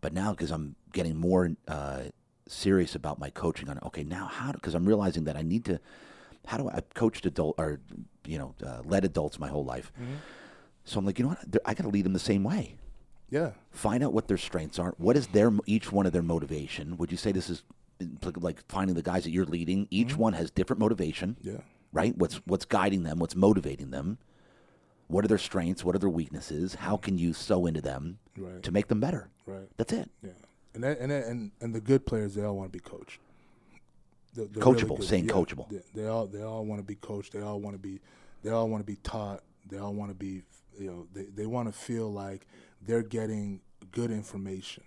But 0.00 0.12
now, 0.14 0.30
because 0.30 0.50
I'm 0.50 0.76
getting 0.92 1.16
more 1.16 1.50
uh, 1.68 2.04
serious 2.46 2.94
about 2.94 3.18
my 3.18 3.28
coaching, 3.30 3.68
on 3.68 3.78
okay, 3.84 4.02
now 4.04 4.26
how? 4.26 4.52
Because 4.52 4.74
I'm 4.74 4.86
realizing 4.86 5.24
that 5.24 5.36
I 5.36 5.42
need 5.42 5.64
to. 5.66 5.78
How 6.46 6.56
do 6.56 6.68
I? 6.70 6.76
I've 6.78 6.94
coached 6.94 7.26
adult 7.26 7.56
or 7.58 7.80
you 8.26 8.38
know 8.38 8.54
uh, 8.64 8.80
led 8.84 9.04
adults 9.04 9.38
my 9.38 9.48
whole 9.48 9.64
life, 9.64 9.92
so 10.84 10.98
I'm 10.98 11.04
like, 11.04 11.18
you 11.18 11.24
know 11.24 11.30
what? 11.36 11.60
I 11.66 11.74
got 11.74 11.82
to 11.84 11.90
lead 11.90 12.06
them 12.06 12.14
the 12.14 12.18
same 12.18 12.42
way. 12.42 12.76
Yeah. 13.30 13.52
Find 13.70 14.02
out 14.02 14.12
what 14.12 14.28
their 14.28 14.36
strengths 14.36 14.78
are. 14.78 14.94
What 14.98 15.16
is 15.16 15.28
their 15.28 15.52
each 15.66 15.92
one 15.92 16.06
of 16.06 16.12
their 16.12 16.22
motivation? 16.22 16.96
Would 16.96 17.10
you 17.10 17.16
say 17.16 17.32
this 17.32 17.48
is 17.48 17.62
like 18.36 18.62
finding 18.68 18.96
the 18.96 19.02
guys 19.02 19.24
that 19.24 19.30
you're 19.30 19.46
leading? 19.46 19.86
Each 19.90 20.08
mm-hmm. 20.08 20.20
one 20.20 20.32
has 20.34 20.50
different 20.50 20.80
motivation 20.80 21.36
Yeah, 21.42 21.58
right? 21.92 22.16
What's 22.16 22.36
what's 22.46 22.64
guiding 22.64 23.04
them? 23.04 23.18
What's 23.18 23.36
motivating 23.36 23.90
them? 23.90 24.18
What 25.06 25.24
are 25.24 25.28
their 25.28 25.38
strengths? 25.38 25.84
What 25.84 25.96
are 25.96 25.98
their 25.98 26.08
weaknesses? 26.08 26.76
How 26.76 26.96
can 26.96 27.18
you 27.18 27.32
sew 27.32 27.66
into 27.66 27.80
them 27.80 28.18
Right. 28.36 28.62
to 28.62 28.70
make 28.70 28.88
them 28.88 29.00
better? 29.00 29.28
right. 29.46 29.68
That's 29.76 29.92
it. 29.92 30.08
Yeah, 30.22 30.30
and 30.74 30.84
that, 30.84 30.98
and 30.98 31.10
that, 31.10 31.26
and 31.26 31.50
and 31.60 31.74
the 31.74 31.80
good 31.80 32.06
players, 32.06 32.34
they 32.34 32.44
all 32.44 32.56
want 32.56 32.72
to 32.72 32.76
be 32.76 32.82
coached. 32.82 33.20
The, 34.34 34.44
the 34.44 34.60
Coachable, 34.60 34.98
good- 34.98 35.08
saying 35.08 35.26
coachable. 35.26 35.68
They, 35.68 36.02
they 36.02 36.06
all 36.06 36.26
they 36.26 36.42
all 36.42 36.64
want 36.64 36.80
to 36.80 36.86
be 36.86 36.94
coached. 36.94 37.32
They 37.32 37.42
all 37.42 37.60
want 37.60 37.74
to 37.74 37.80
be 37.80 38.00
they 38.42 38.50
all 38.50 38.68
want 38.68 38.80
to 38.82 38.86
be 38.86 38.96
taught. 39.02 39.42
They 39.68 39.78
all 39.78 39.92
want 39.92 40.10
to 40.10 40.14
be 40.14 40.42
you 40.78 40.86
know 40.86 41.06
they 41.12 41.24
they 41.24 41.46
want 41.46 41.72
to 41.72 41.78
feel 41.78 42.10
like 42.12 42.46
they're 42.80 43.02
getting 43.02 43.60
good 43.92 44.10
information. 44.10 44.84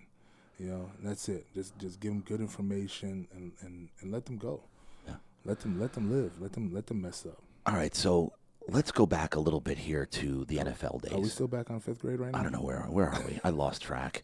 You 0.58 0.66
know, 0.66 0.90
that's 1.02 1.28
it. 1.28 1.46
Just 1.54 1.76
just 1.78 2.00
give 2.00 2.12
them 2.12 2.20
good 2.20 2.40
information 2.40 3.26
and, 3.34 3.52
and, 3.60 3.88
and 4.00 4.12
let 4.12 4.26
them 4.26 4.38
go. 4.38 4.60
Yeah. 5.06 5.14
Let 5.44 5.60
them 5.60 5.80
let 5.80 5.92
them 5.94 6.10
live. 6.10 6.40
Let 6.40 6.52
them 6.52 6.72
let 6.72 6.86
them 6.86 7.02
mess 7.02 7.26
up. 7.26 7.42
All 7.66 7.74
right, 7.74 7.94
so 7.94 8.32
let's 8.68 8.92
go 8.92 9.06
back 9.06 9.34
a 9.34 9.40
little 9.40 9.60
bit 9.60 9.78
here 9.78 10.06
to 10.06 10.44
the 10.44 10.58
NFL 10.58 11.02
days. 11.02 11.12
Are 11.12 11.20
we 11.20 11.28
still 11.28 11.48
back 11.48 11.70
on 11.70 11.80
fifth 11.80 12.00
grade 12.00 12.20
right 12.20 12.32
now? 12.32 12.38
I 12.38 12.42
don't 12.42 12.52
know 12.52 12.62
where 12.62 12.80
where 12.82 13.08
are 13.08 13.22
we? 13.26 13.40
I 13.42 13.50
lost 13.50 13.82
track. 13.82 14.22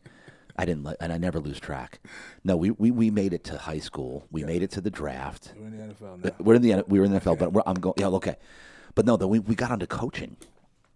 I 0.56 0.66
didn't, 0.66 0.84
let, 0.84 0.96
and 1.00 1.10
I 1.10 1.16
never 1.16 1.40
lose 1.40 1.58
track. 1.58 2.00
No, 2.44 2.54
we, 2.54 2.70
we, 2.72 2.90
we 2.90 3.10
made 3.10 3.32
it 3.32 3.44
to 3.44 3.56
high 3.56 3.78
school. 3.78 4.26
We 4.30 4.44
made 4.44 4.62
it 4.62 4.70
to 4.72 4.82
the 4.82 4.90
draft. 4.90 5.54
We're 5.56 5.68
in 5.68 5.78
the 5.78 5.94
NFL 5.94 6.24
now. 6.24 6.30
We're 6.38 6.54
in 6.56 6.62
the 6.62 6.84
we 6.86 6.98
were 6.98 7.06
in 7.06 7.12
the 7.12 7.20
NFL, 7.20 7.38
but 7.38 7.52
we're, 7.52 7.62
I'm 7.64 7.76
going. 7.76 7.94
Yeah, 7.96 8.08
okay. 8.08 8.36
But 8.94 9.06
no, 9.06 9.16
though 9.16 9.28
we, 9.28 9.38
we 9.38 9.54
got 9.54 9.70
onto 9.70 9.86
coaching. 9.86 10.36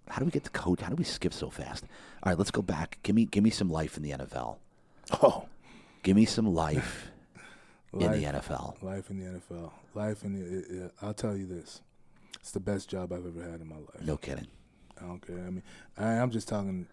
How 0.09 0.19
do 0.19 0.25
we 0.27 0.31
get 0.31 0.45
to 0.45 0.51
coach? 0.51 0.81
How 0.81 0.91
do 0.91 0.97
we 0.97 1.05
skip 1.05 1.33
so 1.33 1.51
fast? 1.51 1.85
All 2.23 2.31
right, 2.31 2.39
let's 2.39 2.51
go 2.51 2.63
back. 2.63 2.99
Give 3.03 3.15
me 3.17 3.25
give 3.25 3.43
me 3.43 3.51
some 3.51 3.71
life 3.71 3.97
in 3.97 4.03
the 4.03 4.11
NFL. 4.11 4.57
Oh, 5.23 5.47
Give 6.03 6.17
me 6.17 6.27
some 6.27 6.55
life 6.55 7.11
in 7.95 8.13
the 8.13 8.23
NFL. 8.25 8.83
Life 8.83 9.11
in 9.11 9.19
the 9.19 9.41
NFL. 9.41 9.73
Life 9.95 10.23
in 10.23 10.35
the. 10.35 10.59
It, 10.59 10.85
it, 10.85 10.93
I'll 11.01 11.15
tell 11.15 11.37
you 11.37 11.47
this. 11.47 11.81
It's 12.41 12.51
the 12.51 12.61
best 12.61 12.91
job 12.91 13.11
I've 13.11 13.27
ever 13.27 13.43
had 13.43 13.63
in 13.63 13.69
my 13.69 13.77
life. 13.77 14.03
No 14.03 14.19
kidding. 14.19 14.47
I 15.01 15.07
don't 15.07 15.27
care. 15.27 15.39
I 15.39 15.51
mean, 15.51 15.63
I, 15.97 16.09
I'm 16.19 16.31
just 16.31 16.47
talking 16.47 16.87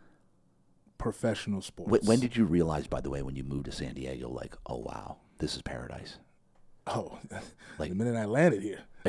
professional 0.97 1.61
sports. 1.61 1.91
When, 1.91 2.01
when 2.03 2.19
did 2.21 2.37
you 2.37 2.45
realize, 2.45 2.87
by 2.87 3.01
the 3.01 3.09
way, 3.09 3.21
when 3.21 3.35
you 3.35 3.43
moved 3.43 3.65
to 3.65 3.73
San 3.73 3.95
Diego, 3.95 4.29
like, 4.29 4.55
oh 4.65 4.77
wow, 4.77 5.17
this 5.39 5.55
is 5.57 5.61
paradise? 5.61 6.17
Oh, 6.87 7.17
Like- 7.79 7.89
the 7.89 7.95
minute 7.95 8.15
I 8.15 8.25
landed 8.25 8.61
here, 8.61 8.81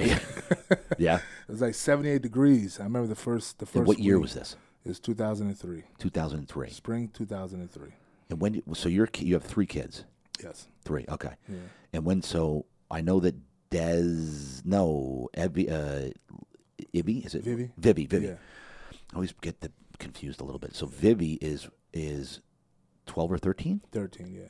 yeah. 0.99 1.17
it 1.19 1.49
was 1.49 1.61
like 1.61 1.75
78 1.75 2.23
degrees. 2.23 2.81
I 2.81 2.85
remember 2.85 3.09
the 3.09 3.15
first. 3.15 3.59
The 3.59 3.67
first. 3.67 3.77
And 3.77 3.87
what 3.87 3.99
year 3.99 4.19
was 4.19 4.35
this? 4.35 4.57
It 4.85 4.89
was 4.89 4.99
2003, 5.01 5.85
2003. 5.99 6.71
spring 6.71 7.09
2003. 7.13 7.91
And 8.31 8.41
when? 8.41 8.63
So 8.75 8.89
you're 8.89 9.09
you 9.19 9.35
have 9.35 9.45
three 9.45 9.67
kids. 9.67 10.05
Yes. 10.43 10.69
Three. 10.85 11.05
Okay. 11.09 11.35
Yeah. 11.49 11.57
And 11.93 12.05
when? 12.05 12.23
So 12.23 12.65
I 12.91 13.01
know 13.01 13.21
that 13.21 13.37
Des. 13.71 14.63
No, 14.65 15.29
Evie. 15.37 15.69
Uh, 15.71 16.11
Ivy 16.97 17.19
is 17.19 17.35
it? 17.35 17.45
Vivi? 17.45 17.71
Vivi. 17.77 18.07
Vivi. 18.07 18.27
Yeah. 18.27 18.35
I 19.13 19.15
always 19.15 19.33
get 19.41 19.61
the, 19.61 19.71
confused 19.99 20.41
a 20.41 20.45
little 20.45 20.59
bit. 20.59 20.75
So 20.75 20.87
Vivi 20.87 21.35
is 21.35 21.69
is 21.93 22.41
twelve 23.07 23.31
or 23.31 23.39
thirteen. 23.39 23.83
13. 23.93 24.33
Yeah. 24.35 24.43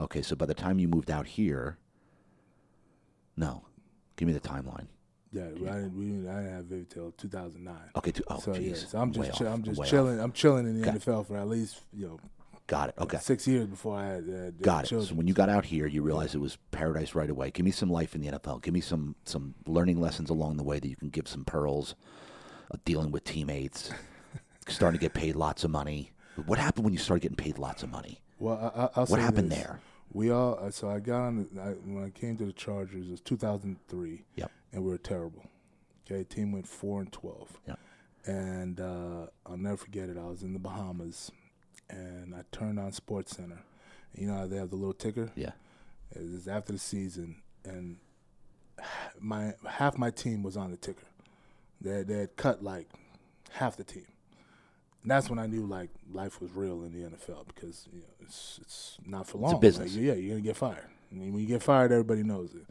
Okay. 0.00 0.22
So 0.22 0.36
by 0.36 0.46
the 0.46 0.54
time 0.54 0.78
you 0.78 0.86
moved 0.88 1.10
out 1.10 1.26
here, 1.26 1.78
no, 3.36 3.64
give 4.16 4.26
me 4.28 4.32
the 4.34 4.40
timeline. 4.40 4.86
Yeah. 5.32 5.46
I 5.46 5.48
didn't. 5.48 5.96
We 5.98 6.04
didn't, 6.06 6.28
I 6.28 6.36
didn't 6.42 6.52
have 6.54 6.64
Vivi 6.66 6.84
till 6.88 7.10
2009. 7.12 7.74
Okay. 7.96 8.12
To, 8.12 8.24
oh, 8.28 8.38
so 8.38 8.52
jeez. 8.52 8.68
yeah. 8.68 8.74
So 8.76 8.98
I'm 8.98 9.12
just. 9.12 9.30
off, 9.32 9.40
I'm 9.42 9.62
just 9.64 9.80
way 9.80 9.84
off. 9.86 9.90
chilling. 9.90 10.20
I'm 10.20 10.32
chilling 10.32 10.66
in 10.66 10.80
the 10.80 10.88
Okay. 10.88 10.98
NFL 10.98 11.26
for 11.26 11.36
at 11.36 11.48
least 11.48 11.80
you 11.92 12.06
know 12.06 12.20
Got 12.66 12.90
it. 12.90 12.94
Okay. 12.98 13.18
six 13.18 13.46
years 13.46 13.66
before 13.66 13.96
I 13.98 14.06
had. 14.06 14.24
Uh, 14.28 14.50
Got 14.62 14.84
it. 14.84 14.88
children. 14.88 15.08
So 15.08 15.14
when 15.16 15.26
you 15.26 15.34
got 15.34 15.48
out 15.50 15.64
here, 15.66 15.86
you 15.86 16.02
realized 16.02 16.34
it 16.34 16.38
was 16.38 16.56
paradise 16.70 17.14
right 17.14 17.28
away. 17.28 17.50
Give 17.50 17.64
me 17.64 17.72
some 17.72 17.90
life 17.90 18.14
in 18.14 18.20
the 18.22 18.28
NFL. 18.28 18.62
Give 18.62 18.72
me 18.72 18.80
some 18.80 19.16
some 19.24 19.54
learning 19.66 20.00
lessons 20.00 20.30
along 20.30 20.56
the 20.56 20.62
way 20.62 20.78
that 20.78 20.88
you 20.88 20.96
can 20.96 21.10
give 21.10 21.26
some 21.28 21.44
pearls 21.44 21.94
of 22.70 22.82
dealing 22.84 23.10
with 23.10 23.24
teammates, 23.24 23.90
starting 24.68 24.98
to 24.98 25.02
get 25.02 25.14
paid 25.14 25.34
lots 25.36 25.64
of 25.64 25.70
money. 25.70 26.12
What 26.46 26.58
happened 26.58 26.84
when 26.84 26.92
you 26.92 26.98
started 26.98 27.20
getting 27.22 27.36
paid 27.36 27.58
lots 27.58 27.82
of 27.82 27.90
money? 27.90 28.20
Well, 28.38 28.90
I, 28.96 29.00
What 29.04 29.20
happened 29.20 29.50
this. 29.50 29.58
there? 29.58 29.80
We 30.14 30.30
all 30.30 30.58
uh, 30.62 30.70
so 30.70 30.88
I 30.88 31.00
got 31.00 31.22
on 31.22 31.48
the, 31.52 31.60
I, 31.60 31.66
when 31.70 32.04
I 32.04 32.10
came 32.10 32.36
to 32.38 32.46
the 32.46 32.52
Chargers. 32.52 33.08
It 33.08 33.10
was 33.10 33.20
2003. 33.20 34.24
Yep. 34.36 34.50
And 34.72 34.84
we 34.84 34.90
were 34.90 34.98
terrible. 34.98 35.44
Okay, 36.06 36.24
team 36.24 36.52
went 36.52 36.66
four 36.66 37.00
and 37.00 37.12
12. 37.12 37.58
Yep. 37.66 37.78
And 38.26 38.80
uh, 38.80 39.26
I'll 39.44 39.56
never 39.56 39.76
forget 39.76 40.08
it. 40.08 40.16
I 40.16 40.24
was 40.24 40.42
in 40.42 40.52
the 40.52 40.58
Bahamas, 40.58 41.30
and 41.90 42.34
I 42.34 42.42
turned 42.52 42.78
on 42.78 42.92
Sports 42.92 43.36
Center. 43.36 43.58
You 44.14 44.28
know 44.28 44.34
how 44.34 44.46
they 44.46 44.56
have 44.56 44.70
the 44.70 44.76
little 44.76 44.94
ticker. 44.94 45.30
Yeah. 45.34 45.50
It 46.14 46.30
was 46.30 46.48
after 46.48 46.72
the 46.72 46.78
season, 46.78 47.42
and 47.64 47.96
my 49.20 49.54
half 49.68 49.98
my 49.98 50.10
team 50.10 50.42
was 50.42 50.56
on 50.56 50.70
the 50.70 50.76
ticker. 50.76 51.06
They 51.80 52.02
they 52.02 52.18
had 52.18 52.36
cut 52.36 52.62
like 52.62 52.88
half 53.50 53.76
the 53.76 53.84
team. 53.84 54.06
And 55.04 55.10
that's 55.10 55.28
when 55.28 55.38
I 55.38 55.46
knew 55.46 55.66
like 55.66 55.90
life 56.10 56.40
was 56.40 56.50
real 56.52 56.82
in 56.82 56.92
the 56.92 57.10
NFL 57.10 57.46
because 57.48 57.86
you 57.92 58.00
know 58.00 58.08
it's 58.20 58.58
it's 58.62 58.96
not 59.04 59.26
for 59.26 59.36
long. 59.36 59.50
It's 59.50 59.58
a 59.58 59.60
business. 59.60 59.94
Like, 59.94 60.02
yeah, 60.02 60.14
you're 60.14 60.30
gonna 60.30 60.40
get 60.40 60.56
fired. 60.56 60.88
I 61.12 61.14
mean, 61.14 61.34
when 61.34 61.42
you 61.42 61.46
get 61.46 61.62
fired, 61.62 61.92
everybody 61.92 62.22
knows 62.22 62.54
it. 62.54 62.66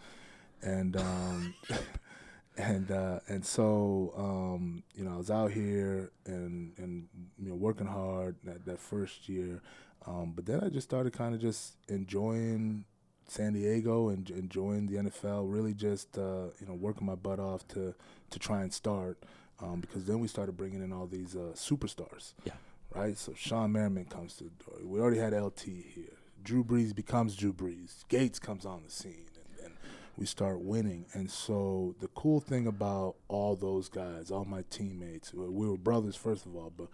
And 0.64 0.98
um, 0.98 1.54
and 2.58 2.90
uh, 2.90 3.20
and 3.28 3.46
so 3.46 4.14
um, 4.18 4.82
you 4.96 5.04
know 5.06 5.14
I 5.14 5.18
was 5.18 5.30
out 5.30 5.52
here 5.52 6.12
and 6.26 6.74
and 6.78 7.08
you 7.38 7.50
know 7.50 7.56
working 7.56 7.86
hard 7.86 8.36
that 8.46 8.66
that 8.66 8.80
first 8.80 9.30
year, 9.30 9.62
um, 10.08 10.34
but 10.36 10.48
then 10.48 10.64
I 10.64 10.70
just 10.70 10.90
started 10.90 11.14
kind 11.14 11.36
of 11.36 11.40
just 11.40 11.76
enjoying 11.88 12.86
San 13.28 13.54
Diego 13.54 14.10
and 14.10 14.28
enjoying 14.32 14.88
the 14.88 14.96
NFL. 14.96 15.54
Really, 15.54 15.76
just 15.76 16.18
uh, 16.18 16.48
you 16.60 16.66
know 16.68 16.74
working 16.74 17.06
my 17.06 17.16
butt 17.16 17.40
off 17.40 17.68
to 17.70 17.94
to 18.32 18.40
try 18.40 18.64
and 18.64 18.74
start. 18.74 19.20
Um, 19.64 19.80
because 19.80 20.04
then 20.06 20.20
we 20.20 20.28
started 20.28 20.58
bringing 20.58 20.84
in 20.84 20.92
all 20.92 21.08
these 21.08 21.36
uh, 21.36 21.54
superstars, 21.56 22.34
Yeah. 22.44 22.54
right? 22.94 23.18
So 23.18 23.32
Shawne 23.32 23.72
Merriman 23.72 24.06
comes 24.06 24.36
to 24.38 24.44
the 24.44 24.50
door. 24.66 24.76
We 24.84 25.00
already 25.00 25.20
had 25.20 25.32
LT 25.34 25.62
here. 25.62 26.18
Drew 26.44 26.64
Brees 26.66 26.94
becomes 26.94 27.36
Drew 27.38 27.54
Brees. 27.54 28.06
Gates 28.10 28.40
comes 28.40 28.66
on 28.66 28.84
the 28.84 28.92
scene, 28.92 29.28
and, 29.58 29.66
and 29.68 29.74
we 30.18 30.26
start 30.26 30.60
winning. 30.60 31.06
And 31.14 31.32
so 31.32 31.96
the 32.02 32.10
cool 32.10 32.42
thing 32.42 32.68
about 32.68 33.16
all 33.30 33.56
those 33.56 33.88
guys, 33.88 34.30
all 34.32 34.44
my 34.44 34.64
teammates, 34.70 35.34
we 35.34 35.48
we 35.48 35.68
were 35.70 35.78
brothers 35.78 36.18
first 36.18 36.46
of 36.46 36.56
all, 36.58 36.74
but 36.76 36.88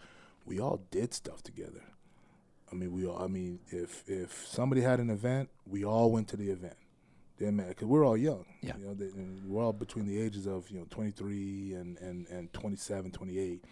we 0.46 0.60
all 0.60 0.82
did 0.92 1.14
stuff 1.16 1.42
together. 1.42 1.82
I 2.72 2.76
mean, 2.76 2.92
we 2.94 3.08
all. 3.08 3.20
I 3.24 3.26
mean, 3.26 3.60
if 3.70 4.04
if 4.08 4.46
somebody 4.48 4.82
had 4.82 5.00
an 5.00 5.10
event, 5.10 5.50
we 5.66 5.84
all 5.84 6.12
went 6.12 6.28
to 6.28 6.38
the 6.38 6.52
event. 6.52 6.76
Yeah, 7.40 7.52
man, 7.52 7.70
because 7.70 7.88
we're 7.88 8.06
all 8.06 8.18
young. 8.18 8.46
Yeah. 8.62 8.74
You 8.78 8.86
know, 8.88 8.94
they, 8.94 9.08
we're 9.46 9.64
all 9.64 9.74
between 9.74 10.06
the 10.06 10.20
ages 10.22 10.46
of 10.46 10.70
you 10.70 10.80
know 10.80 10.86
23 10.90 11.74
and 11.74 11.98
and 12.00 12.28
and 12.28 12.52
27, 12.54 13.12
28, 13.12 13.64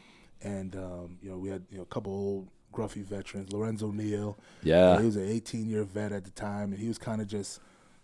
and 0.42 0.76
um, 0.76 1.18
you 1.22 1.30
know 1.30 1.38
we 1.38 1.50
had 1.50 1.64
you 1.70 1.78
know 1.78 1.84
a 1.84 1.88
couple 1.88 2.12
old 2.14 2.48
scruffy 2.74 3.04
veterans. 3.04 3.52
Lorenzo 3.52 3.92
Neal, 3.92 4.38
Yeah. 4.62 5.00
he 5.00 5.06
was 5.06 5.16
an 5.16 5.28
18 5.28 5.68
year 5.70 5.84
vet 5.84 6.12
at 6.12 6.24
the 6.26 6.32
time, 6.32 6.72
and 6.72 6.80
he 6.80 6.88
was 6.88 6.98
kind 6.98 7.22
of 7.22 7.28
just 7.28 7.60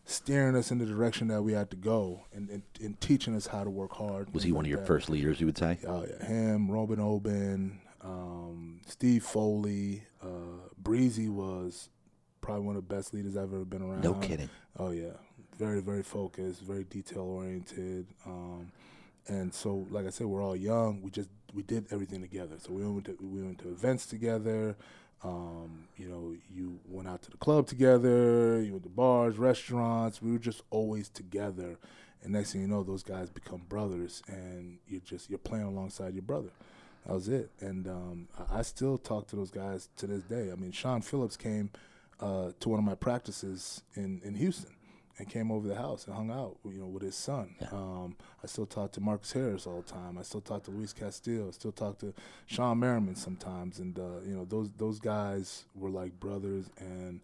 steering 0.06 0.56
us 0.56 0.72
in 0.72 0.80
the 0.80 0.86
direction 0.86 1.28
that 1.30 1.42
we 1.44 1.54
had 1.54 1.70
to 1.70 1.78
go 1.78 2.26
and, 2.34 2.50
and, 2.50 2.64
and 2.82 3.00
teaching 3.00 3.36
us 3.36 3.48
how 3.48 3.64
to 3.64 3.70
work 3.70 3.94
hard. 3.94 4.34
Was 4.34 4.44
he 4.44 4.52
one 4.52 4.66
of 4.66 4.70
your 4.70 4.80
that. 4.80 4.88
first 4.88 5.10
leaders? 5.10 5.40
You 5.40 5.46
would 5.46 5.58
say. 5.58 5.78
Oh 5.88 6.06
yeah, 6.10 6.26
him, 6.26 6.70
Roman 6.72 7.00
Oben, 7.00 7.80
um, 8.02 8.82
Steve 8.88 9.24
Foley, 9.24 10.04
uh, 10.22 10.28
Breezy 10.78 11.30
was 11.30 11.90
probably 12.42 12.66
one 12.66 12.76
of 12.76 12.88
the 12.88 12.94
best 12.96 13.14
leaders 13.14 13.38
I've 13.38 13.54
ever 13.54 13.64
been 13.66 13.82
around. 13.82 14.04
No 14.04 14.16
kidding. 14.16 14.50
Oh 14.78 14.92
yeah, 14.92 15.12
very 15.56 15.82
very 15.82 16.04
focused, 16.04 16.62
very 16.62 16.84
detail 16.84 17.22
oriented, 17.22 18.08
um, 18.26 18.72
and 19.28 19.54
so 19.54 19.86
like 19.90 20.06
I 20.06 20.10
said, 20.10 20.28
we're 20.28 20.44
all 20.44 20.56
young. 20.56 21.02
We 21.02 21.12
just 21.12 21.30
we 21.54 21.64
did 21.64 21.86
everything 21.92 22.22
together. 22.22 22.56
So 22.58 22.74
we 22.74 22.86
went 22.86 23.06
to 23.06 23.18
we 23.22 23.42
went 23.42 23.60
to 23.60 23.70
events 23.70 24.06
together. 24.06 24.76
Um, 25.24 25.88
you 25.96 26.10
know, 26.10 26.36
you 26.54 26.80
went 26.86 27.08
out 27.08 27.22
to 27.24 27.32
the 27.32 27.38
club 27.38 27.68
together. 27.68 28.62
You 28.62 28.74
went 28.74 28.84
to 28.84 28.90
bars, 28.90 29.38
restaurants. 29.38 30.22
We 30.22 30.32
were 30.32 30.40
just 30.40 30.64
always 30.70 31.08
together. 31.08 31.78
And 32.22 32.34
next 32.34 32.52
thing 32.54 32.62
you 32.62 32.68
know, 32.68 32.84
those 32.84 33.04
guys 33.04 33.30
become 33.30 33.64
brothers, 33.70 34.22
and 34.28 34.80
you're 34.88 35.02
just 35.02 35.30
you're 35.30 35.40
playing 35.40 35.66
alongside 35.66 36.14
your 36.14 36.24
brother. 36.24 36.52
That 37.06 37.14
was 37.14 37.28
it. 37.28 37.52
And 37.60 37.88
um, 37.88 38.28
I, 38.50 38.62
still 38.62 38.98
talk 38.98 39.28
to 39.28 39.36
those 39.36 39.52
guys 39.52 39.90
to 39.98 40.08
this 40.08 40.24
day. 40.24 40.50
I 40.52 40.56
mean, 40.56 40.72
Shaun 40.72 41.02
Phillips 41.02 41.36
came 41.36 41.70
uh, 42.22 42.52
to 42.62 42.70
one 42.70 42.80
of 42.80 42.86
my 42.86 42.96
practices 42.96 43.82
in, 43.96 44.22
in 44.24 44.36
Houston 44.36 44.72
and 45.18 45.30
came 45.30 45.52
over 45.52 45.68
the 45.68 45.76
house 45.76 46.08
and 46.08 46.16
hung 46.16 46.32
out, 46.32 46.58
you 46.66 46.80
know, 46.80 46.88
with 46.88 47.04
his 47.04 47.16
son. 47.16 47.56
Yeah. 47.62 47.68
Um, 47.72 48.16
I 48.44 48.48
still 48.48 48.66
talk 48.66 48.92
to 48.94 49.02
Marcus 49.02 49.32
Harris 49.32 49.68
all 49.68 49.82
the 49.82 49.92
time. 49.92 50.18
I 50.18 50.24
still 50.24 50.42
talk 50.42 50.64
to 50.64 50.72
Luis 50.72 50.94
Castillo. 50.94 51.48
I 51.48 51.52
still 51.52 51.72
talk 51.72 52.00
to 52.00 52.14
Shawne 52.50 52.80
Merriman 52.80 53.16
sometimes. 53.16 53.80
And 53.80 53.98
uh, 54.00 54.22
you 54.26 54.36
know, 54.36 54.46
those 54.46 54.70
those 54.78 55.00
guys 55.00 55.66
were 55.76 55.90
like 55.90 56.20
brothers, 56.20 56.66
and 56.80 57.20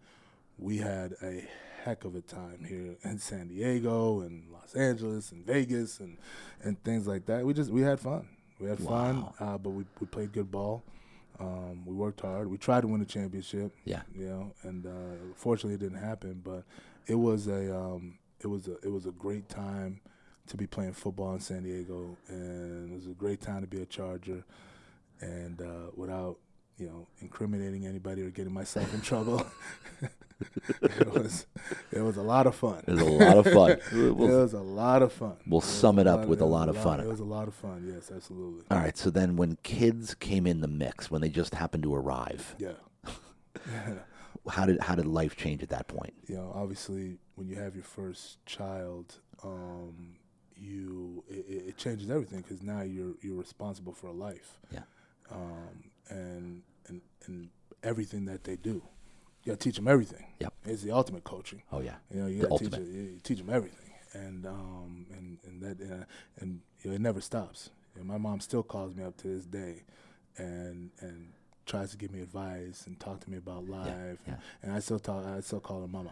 we 0.58 0.76
had 0.78 1.14
a 1.22 1.44
heck 1.84 2.04
of 2.04 2.14
a 2.14 2.20
time 2.20 2.64
here 2.68 2.94
in 3.04 3.18
San 3.18 3.48
Diego 3.48 4.20
and 4.20 4.44
Los 4.52 4.74
Angeles 4.74 5.32
and 5.32 5.44
Vegas 5.44 5.98
and 6.00 6.16
and 6.62 6.82
things 6.84 7.06
like 7.08 7.26
that. 7.26 7.44
We 7.44 7.54
just 7.54 7.70
we 7.70 7.80
had 7.82 7.98
fun. 7.98 8.28
We 8.60 8.68
had 8.68 8.78
fun, 8.78 9.24
uh, 9.40 9.56
but 9.58 9.70
we 9.70 9.84
we 10.00 10.06
played 10.06 10.32
good 10.32 10.50
ball. 10.50 10.82
Um, 11.40 11.86
we 11.86 11.94
worked 11.94 12.20
hard. 12.20 12.50
We 12.50 12.58
tried 12.58 12.82
to 12.82 12.86
win 12.88 13.00
the 13.00 13.06
championship 13.06 13.72
Yeah. 13.86 14.02
you 14.14 14.26
know, 14.26 14.52
and 14.62 14.84
uh, 14.84 14.90
fortunately 15.36 15.74
it 15.74 15.80
didn't 15.80 16.04
happen. 16.04 16.42
But 16.44 16.64
it 17.06 17.14
was 17.14 17.46
a 17.46 17.76
um, 17.76 18.18
it 18.40 18.46
was 18.46 18.68
a 18.68 18.74
it 18.82 18.90
was 18.92 19.06
a 19.06 19.12
great 19.12 19.48
time 19.48 20.00
to 20.46 20.56
be 20.56 20.66
playing 20.66 20.92
football 20.92 21.34
in 21.34 21.40
San 21.40 21.62
Diego, 21.62 22.16
and 22.28 22.90
it 22.90 22.94
was 22.94 23.06
a 23.06 23.10
great 23.14 23.40
time 23.40 23.60
to 23.60 23.66
be 23.66 23.82
a 23.82 23.86
Charger, 23.86 24.44
and 25.20 25.60
uh, 25.60 25.90
without 25.94 26.38
you 26.78 26.86
know 26.86 27.06
incriminating 27.20 27.86
anybody 27.86 28.22
or 28.22 28.30
getting 28.30 28.52
myself 28.52 28.92
in 28.94 29.00
trouble. 29.00 29.46
it 30.82 31.12
was 31.12 31.46
it 31.92 32.00
was 32.00 32.16
a 32.16 32.22
lot 32.22 32.46
of 32.46 32.54
fun. 32.54 32.82
It 32.86 32.92
was 32.92 33.02
a 33.02 33.04
lot 33.04 33.36
of 33.36 33.52
fun. 33.52 33.70
it 33.92 34.16
was 34.16 34.54
a 34.54 34.60
lot 34.60 35.02
of 35.02 35.12
fun. 35.12 35.36
we'll 35.46 35.60
sum 35.60 35.98
it 35.98 36.06
up 36.06 36.24
with 36.26 36.40
a 36.40 36.46
lot 36.46 36.68
of 36.68 36.76
fun. 36.76 37.00
It 37.00 37.06
was 37.06 37.20
a 37.20 37.24
lot 37.24 37.46
of 37.46 37.54
fun. 37.54 37.86
Yes, 37.92 38.10
absolutely. 38.14 38.64
All 38.70 38.78
right. 38.78 38.96
So 38.96 39.10
then, 39.10 39.36
when 39.36 39.58
kids 39.62 40.14
came 40.14 40.46
in 40.46 40.60
the 40.62 40.68
mix, 40.68 41.10
when 41.10 41.20
they 41.20 41.28
just 41.28 41.54
happened 41.54 41.82
to 41.82 41.94
arrive, 41.94 42.56
Yeah. 42.58 42.72
how 44.48 44.66
did 44.66 44.80
how 44.80 44.94
did 44.94 45.06
life 45.06 45.36
change 45.36 45.62
at 45.62 45.68
that 45.70 45.88
point? 45.88 46.14
you 46.26 46.36
know, 46.36 46.52
obviously, 46.54 47.18
when 47.36 47.48
you 47.48 47.56
have 47.56 47.74
your 47.74 47.84
first 47.84 48.44
child, 48.46 49.16
um, 49.44 50.14
you 50.56 51.24
it, 51.28 51.68
it 51.68 51.76
changes 51.76 52.10
everything 52.10 52.40
because 52.42 52.62
now 52.62 52.82
you're 52.82 53.14
you're 53.22 53.36
responsible 53.36 53.92
for 53.92 54.08
a 54.08 54.12
life, 54.12 54.58
Yeah. 54.72 54.80
um, 55.30 55.90
and 56.08 56.62
and 56.88 57.00
and 57.26 57.48
everything 57.82 58.24
that 58.26 58.44
they 58.44 58.56
do. 58.56 58.82
You 59.44 59.52
got 59.52 59.60
to 59.60 59.64
teach 59.64 59.76
them 59.76 59.88
everything. 59.88 60.26
Yep. 60.40 60.52
It's 60.66 60.82
the 60.82 60.90
ultimate 60.92 61.24
coaching. 61.24 61.62
Oh 61.72 61.80
yeah. 61.80 61.94
You 62.12 62.20
know, 62.20 62.26
you 62.26 62.42
got 62.42 62.58
to 62.58 62.68
teach, 62.70 62.78
you 62.78 63.20
teach 63.22 63.38
them 63.38 63.48
everything, 63.50 63.90
and 64.12 64.46
um, 64.46 65.06
and 65.16 65.38
and 65.46 65.62
that 65.62 65.80
uh, 65.82 66.04
and 66.40 66.60
you 66.82 66.90
know, 66.90 66.96
it 66.96 67.00
never 67.00 67.20
stops. 67.20 67.70
You 67.94 68.02
know, 68.02 68.06
my 68.12 68.18
mom 68.18 68.40
still 68.40 68.62
calls 68.62 68.94
me 68.94 69.02
up 69.02 69.16
to 69.18 69.28
this 69.28 69.46
day, 69.46 69.84
and 70.36 70.90
and 71.00 71.32
tries 71.70 71.90
to 71.92 71.96
give 71.96 72.10
me 72.12 72.20
advice 72.20 72.86
and 72.86 72.98
talk 72.98 73.20
to 73.20 73.30
me 73.30 73.38
about 73.38 73.68
life, 73.68 74.18
yeah. 74.26 74.34
and 74.62 74.72
I 74.72 74.80
still 74.80 74.98
talk. 74.98 75.24
I 75.24 75.40
still 75.40 75.60
call 75.60 75.80
her 75.82 75.88
mama. 75.88 76.10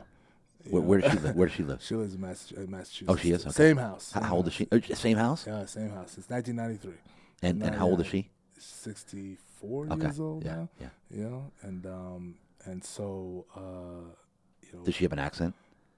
Where, 0.71 0.83
where 0.83 1.01
does 1.01 1.13
she 1.13 1.19
live? 1.19 1.37
Where 1.39 1.49
does 1.49 1.57
she 1.57 1.63
live? 1.65 1.83
She 1.83 1.95
lives 1.95 2.15
in 2.15 2.21
Massachusetts. 2.21 3.05
Oh, 3.09 3.17
she 3.17 3.31
is? 3.33 3.43
Okay. 3.43 3.51
Same 3.53 3.77
house. 3.77 4.13
How, 4.13 4.21
same 4.21 4.29
how 4.29 4.37
old 4.37 4.47
is 4.49 4.53
she? 4.55 4.69
Oh, 4.73 4.81
same 4.81 5.17
house. 5.17 5.47
Yeah, 5.47 5.65
same 5.67 5.91
house. 5.91 6.13
Since 6.13 6.29
1993. 6.31 6.93
And 7.43 7.63
and 7.63 7.75
how 7.75 7.87
old 7.87 8.01
is 8.01 8.07
she? 8.07 8.31
64 8.59 9.87
Okay. 9.91 10.01
years 10.03 10.21
old 10.21 10.45
Yeah. 10.45 10.55
now. 10.57 10.69
Yeah. 10.81 10.89
You 11.11 11.23
know, 11.25 11.51
and 11.63 11.87
um, 11.87 12.35
and 12.65 12.85
so 12.85 13.47
uh, 13.57 13.61
you 14.63 14.79
know, 14.79 14.85
Does 14.85 14.95
she 14.95 15.05
have 15.05 15.13
an 15.13 15.19
accent? 15.19 15.55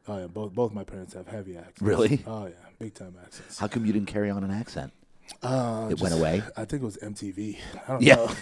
oh 0.09 0.19
yeah, 0.19 0.27
both 0.27 0.53
both 0.55 0.73
my 0.73 0.85
parents 0.85 1.15
have 1.15 1.27
heavy 1.27 1.57
accents. 1.57 1.82
Really? 1.82 2.23
Oh 2.27 2.47
yeah, 2.47 2.53
big 2.78 2.95
time 2.95 3.15
accents. 3.23 3.59
How 3.59 3.66
come 3.69 3.85
you 3.87 3.93
didn't 3.93 4.09
carry 4.09 4.31
on 4.31 4.45
an 4.45 4.51
accent? 4.51 4.93
Uh, 5.43 5.89
It 5.91 6.01
went 6.01 6.15
away? 6.15 6.43
I 6.57 6.65
think 6.65 6.82
it 6.82 6.87
was 6.87 6.97
MTV. 6.99 7.59
I 7.87 7.93
don't 7.93 8.03
Yeah. 8.03 8.16
know. 8.16 8.31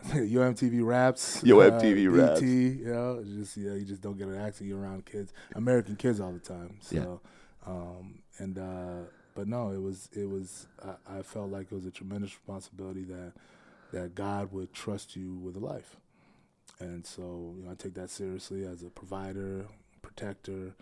UMTV 0.08 0.84
raps. 0.84 1.42
Yo, 1.42 1.60
uh, 1.60 1.70
MTV 1.70 2.16
raps. 2.16 2.40
ET, 2.40 2.46
you 2.46 2.84
know, 2.86 3.24
just 3.24 3.56
yeah, 3.56 3.74
you 3.74 3.84
just 3.84 4.02
don't 4.02 4.16
get 4.16 4.28
an 4.28 4.40
accent. 4.40 4.68
You're 4.68 4.80
around 4.80 5.06
kids, 5.06 5.32
American 5.54 5.96
kids 5.96 6.20
all 6.20 6.32
the 6.32 6.38
time. 6.38 6.78
So, 6.80 7.20
um, 7.66 8.20
and 8.38 8.58
uh, 8.58 9.06
but 9.34 9.48
no, 9.48 9.70
it 9.70 9.80
was 9.80 10.08
it 10.12 10.28
was. 10.28 10.66
I, 10.84 11.18
I 11.18 11.22
felt 11.22 11.50
like 11.50 11.66
it 11.70 11.74
was 11.74 11.86
a 11.86 11.90
tremendous 11.90 12.30
responsibility 12.30 13.04
that 13.04 13.32
that 13.92 14.14
God 14.14 14.52
would 14.52 14.72
trust 14.72 15.16
you 15.16 15.34
with 15.34 15.56
a 15.56 15.60
life, 15.60 15.96
and 16.78 17.06
so 17.06 17.54
you 17.56 17.64
know 17.64 17.70
I 17.70 17.74
take 17.74 17.94
that 17.94 18.10
seriously 18.10 18.64
as 18.64 18.82
a 18.82 18.90
provider, 18.90 19.66
protector, 20.02 20.74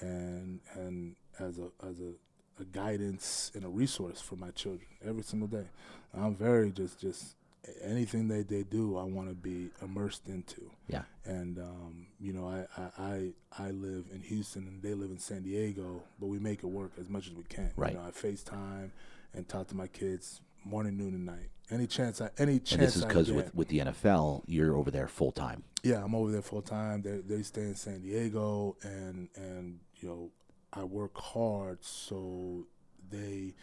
and 0.00 0.60
and 0.74 1.16
as 1.38 1.58
a 1.58 1.68
as 1.86 2.00
a 2.00 2.12
a 2.60 2.64
guidance 2.64 3.50
and 3.54 3.64
a 3.64 3.68
resource 3.68 4.20
for 4.20 4.36
my 4.36 4.50
children 4.50 4.86
every 5.04 5.22
single 5.22 5.48
day. 5.48 5.66
I'm 6.14 6.34
very 6.34 6.70
just 6.70 6.98
just 7.00 7.36
anything 7.82 8.28
that 8.28 8.48
they 8.48 8.62
do, 8.62 8.96
I 8.96 9.04
want 9.04 9.28
to 9.28 9.34
be 9.34 9.68
immersed 9.80 10.28
into. 10.28 10.70
Yeah. 10.88 11.02
And 11.24 11.58
um, 11.58 12.06
you 12.20 12.32
know, 12.32 12.46
I, 12.46 12.82
I 13.00 13.32
I 13.58 13.70
live 13.70 14.06
in 14.12 14.22
Houston 14.22 14.66
and 14.66 14.82
they 14.82 14.94
live 14.94 15.10
in 15.10 15.18
San 15.18 15.42
Diego, 15.42 16.02
but 16.18 16.26
we 16.26 16.38
make 16.38 16.62
it 16.62 16.66
work 16.66 16.92
as 17.00 17.08
much 17.08 17.28
as 17.28 17.34
we 17.34 17.44
can. 17.44 17.70
Right. 17.76 17.92
You 17.92 17.98
know, 17.98 18.04
I 18.04 18.10
FaceTime 18.10 18.90
and 19.34 19.48
talk 19.48 19.68
to 19.68 19.76
my 19.76 19.86
kids 19.86 20.40
morning, 20.64 20.96
noon, 20.96 21.14
and 21.14 21.26
night. 21.26 21.50
Any 21.70 21.86
chance 21.86 22.20
I 22.20 22.30
any 22.38 22.58
chance 22.58 22.72
And 22.72 22.82
this 22.82 22.96
is 22.96 23.04
I 23.04 23.08
because 23.08 23.32
with 23.32 23.54
with 23.54 23.68
the 23.68 23.78
NFL, 23.78 24.42
you're 24.46 24.76
over 24.76 24.90
there 24.90 25.08
full 25.08 25.32
time. 25.32 25.62
Yeah, 25.82 26.04
I'm 26.04 26.14
over 26.14 26.30
there 26.30 26.42
full 26.42 26.62
time. 26.62 27.02
They 27.02 27.18
they 27.18 27.42
stay 27.42 27.62
in 27.62 27.74
San 27.74 28.02
Diego, 28.02 28.76
and 28.82 29.28
and 29.36 29.80
you 30.00 30.08
know 30.08 30.30
I 30.72 30.84
work 30.84 31.16
hard 31.16 31.84
so 31.84 32.66
they 33.10 33.54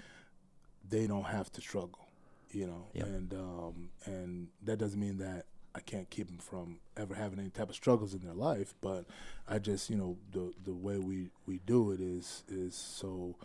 they 0.88 1.08
don't 1.08 1.26
have 1.26 1.52
to 1.54 1.62
struggle, 1.62 2.08
you 2.52 2.68
know. 2.68 2.88
Yep. 2.94 3.06
And 3.08 3.34
um 3.34 3.90
and 4.06 4.48
that 4.64 4.78
doesn't 4.78 5.00
mean 5.00 5.18
that 5.20 5.46
I 5.76 5.82
can't 5.82 6.10
keep 6.10 6.28
them 6.28 6.40
from 6.40 6.80
ever 6.98 7.14
having 7.14 7.40
any 7.40 7.50
type 7.50 7.70
of 7.70 7.76
struggles 7.76 8.14
in 8.14 8.22
their 8.22 8.34
life, 8.34 8.74
but 8.82 9.06
I 9.48 9.60
just 9.60 9.90
you 9.90 9.98
know 9.98 10.18
the 10.32 10.54
the 10.64 10.74
way 10.74 10.98
we 10.98 11.30
we 11.46 11.60
do 11.66 11.92
it 11.92 12.00
is 12.00 12.44
is 12.50 12.76
so 12.76 13.36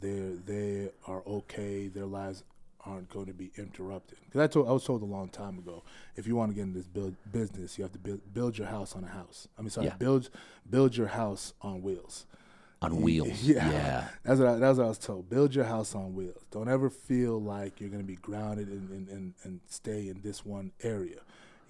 they 0.00 0.36
they 0.46 0.90
are 1.06 1.22
okay. 1.26 1.88
Their 1.88 2.06
lives 2.06 2.44
aren't 2.86 3.10
going 3.10 3.26
to 3.26 3.34
be 3.34 3.50
interrupted. 3.58 4.16
Because 4.24 4.40
I 4.40 4.46
told 4.46 4.68
I 4.68 4.72
was 4.72 4.84
told 4.84 5.02
a 5.02 5.06
long 5.06 5.28
time 5.28 5.58
ago, 5.58 5.82
if 6.16 6.26
you 6.26 6.34
want 6.34 6.50
to 6.50 6.54
get 6.54 6.62
in 6.62 6.72
this 6.72 6.86
build, 6.86 7.14
business, 7.30 7.76
you 7.76 7.84
have 7.84 7.92
to 7.92 7.98
build 7.98 8.20
build 8.32 8.56
your 8.56 8.68
house 8.68 8.96
on 8.96 9.04
a 9.04 9.08
house. 9.08 9.46
I 9.58 9.62
mean, 9.62 9.70
sorry, 9.70 9.88
Yeah. 9.88 9.96
build 9.96 10.30
build 10.68 10.96
your 10.96 11.08
house 11.08 11.52
on 11.60 11.82
wheels. 11.82 12.24
On 12.82 13.02
wheels. 13.02 13.42
Yeah. 13.42 13.70
yeah. 13.70 14.08
That's 14.24 14.40
what 14.40 14.48
I, 14.48 14.56
that's 14.56 14.78
what 14.78 14.84
I 14.84 14.88
was 14.88 14.98
told. 14.98 15.28
Build 15.28 15.54
your 15.54 15.66
house 15.66 15.94
on 15.94 16.14
wheels. 16.14 16.42
Don't 16.50 16.68
ever 16.68 16.88
feel 16.88 17.40
like 17.40 17.80
you're 17.80 17.90
going 17.90 18.02
to 18.02 18.06
be 18.06 18.16
grounded 18.16 18.68
and, 18.68 18.88
and, 18.90 19.08
and, 19.08 19.34
and 19.42 19.60
stay 19.66 20.08
in 20.08 20.22
this 20.22 20.46
one 20.46 20.72
area. 20.82 21.20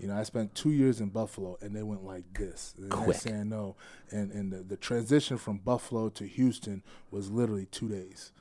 You 0.00 0.06
know, 0.06 0.16
I 0.16 0.22
spent 0.22 0.54
two 0.54 0.70
years 0.70 1.00
in 1.00 1.08
Buffalo, 1.10 1.58
and 1.60 1.76
they 1.76 1.82
went 1.82 2.04
like 2.04 2.24
this. 2.32 2.74
And 2.78 2.90
Quick. 2.90 3.18
Saying 3.18 3.50
no, 3.50 3.76
and 4.10 4.30
and 4.32 4.50
the, 4.50 4.62
the 4.62 4.76
transition 4.76 5.36
from 5.36 5.58
Buffalo 5.58 6.08
to 6.10 6.24
Houston 6.26 6.82
was 7.10 7.30
literally 7.30 7.66
two 7.66 7.88
days. 7.88 8.32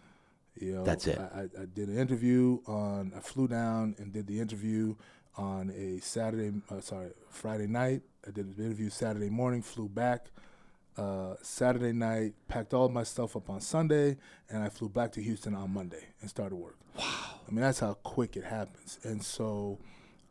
You 0.56 0.76
know, 0.76 0.84
That's 0.84 1.08
it. 1.08 1.20
I, 1.20 1.42
I, 1.42 1.66
did 1.74 1.90
an 1.90 1.98
interview 1.98 2.60
on. 2.66 3.12
I 3.16 3.20
flew 3.20 3.48
down 3.48 3.96
and 3.98 4.14
did 4.14 4.28
the 4.28 4.40
interview 4.40 4.96
on 5.38 5.72
a 5.72 6.00
Saturday. 6.00 6.54
Uh, 6.70 6.80
sorry, 6.80 7.10
Friday 7.30 7.68
night. 7.68 8.04
I 8.26 8.32
did 8.32 8.56
the 8.56 8.64
interview 8.64 8.90
Saturday 8.90 9.30
morning. 9.30 9.62
Flew 9.62 9.90
back 9.90 10.28
uh, 11.00 11.36
Saturday 11.42 11.94
night, 11.94 12.34
packed 12.48 12.74
all 12.74 12.90
my 12.90 13.04
stuff 13.04 13.36
up 13.36 13.50
on 13.50 13.62
Sunday, 13.62 14.18
and 14.50 14.62
I 14.64 14.70
flew 14.70 14.90
back 14.90 15.12
to 15.14 15.22
Houston 15.22 15.56
on 15.56 15.74
Monday 15.74 16.04
and 16.22 16.30
started 16.30 16.56
work. 16.56 16.78
Wow. 16.98 17.06
I 17.48 17.52
mean, 17.52 17.62
that's 17.62 17.80
how 17.80 17.94
quick 18.04 18.36
it 18.36 18.44
happens. 18.44 19.00
And 19.04 19.24
so 19.24 19.80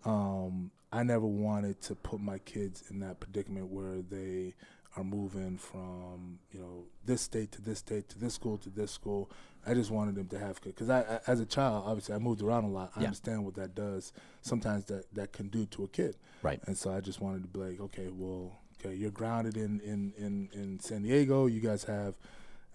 um, 0.04 0.70
I 0.92 1.02
never 1.02 1.26
wanted 1.26 1.80
to 1.82 1.94
put 1.94 2.20
my 2.20 2.38
kids 2.38 2.84
in 2.90 3.00
that 3.00 3.20
predicament 3.20 3.68
where 3.68 4.02
they 4.02 4.54
are 4.96 5.04
moving 5.04 5.58
from 5.58 6.38
you 6.50 6.58
know 6.58 6.84
this 7.04 7.20
state 7.20 7.52
to 7.52 7.60
this 7.62 7.78
state 7.78 8.08
to 8.08 8.18
this 8.18 8.34
school 8.34 8.56
to 8.58 8.70
this 8.70 8.90
school. 8.90 9.30
I 9.66 9.74
just 9.74 9.90
wanted 9.90 10.14
them 10.14 10.28
to 10.28 10.38
have 10.38 10.60
because 10.62 10.88
I, 10.88 11.00
I, 11.02 11.20
as 11.26 11.40
a 11.40 11.46
child, 11.46 11.84
obviously, 11.86 12.14
I 12.14 12.18
moved 12.18 12.42
around 12.42 12.64
a 12.64 12.68
lot. 12.68 12.92
I 12.96 13.00
Yeah. 13.00 13.06
understand 13.08 13.44
what 13.44 13.54
that 13.56 13.74
does. 13.74 14.12
Sometimes 14.42 14.84
that 14.86 15.04
that 15.14 15.32
can 15.32 15.48
do 15.48 15.66
to 15.66 15.84
a 15.84 15.88
kid. 15.88 16.16
Right. 16.42 16.60
And 16.66 16.76
so 16.76 16.90
I 16.92 17.00
just 17.00 17.20
wanted 17.20 17.42
to 17.42 17.48
be 17.48 17.58
like, 17.58 17.80
okay, 17.80 18.08
well, 18.12 18.58
okay, 18.80 18.94
you're 18.94 19.10
grounded 19.10 19.56
in 19.56 19.80
in 19.80 20.12
in, 20.16 20.48
in 20.52 20.80
San 20.80 21.02
Diego. 21.02 21.46
You 21.46 21.60
guys 21.60 21.84
have 21.84 22.14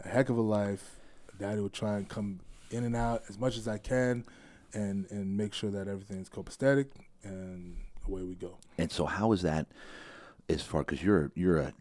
a 0.04 0.08
heck 0.08 0.30
of 0.30 0.38
a 0.38 0.42
life. 0.42 0.96
Daddy 1.40 1.62
will 1.62 1.70
try 1.70 1.98
and 1.98 2.08
come 2.08 2.40
in 2.70 2.84
and 2.84 2.96
out 2.96 3.24
as 3.30 3.40
much 3.40 3.58
as 3.58 3.68
I 3.68 3.78
can, 3.78 4.26
and 4.74 5.10
and 5.10 5.38
make 5.38 5.54
sure 5.54 5.72
that 5.72 5.88
everything's 5.88 6.30
copacetic, 6.30 6.88
and 7.24 7.78
away 8.08 8.24
we 8.24 8.36
go. 8.36 8.58
And 8.78 8.92
so, 8.92 9.06
how 9.06 9.32
is 9.32 9.42
that 9.42 9.68
as 10.50 10.62
far 10.62 10.82
because 10.82 11.04
you're 11.04 11.32
you're 11.36 11.60
a 11.60 11.74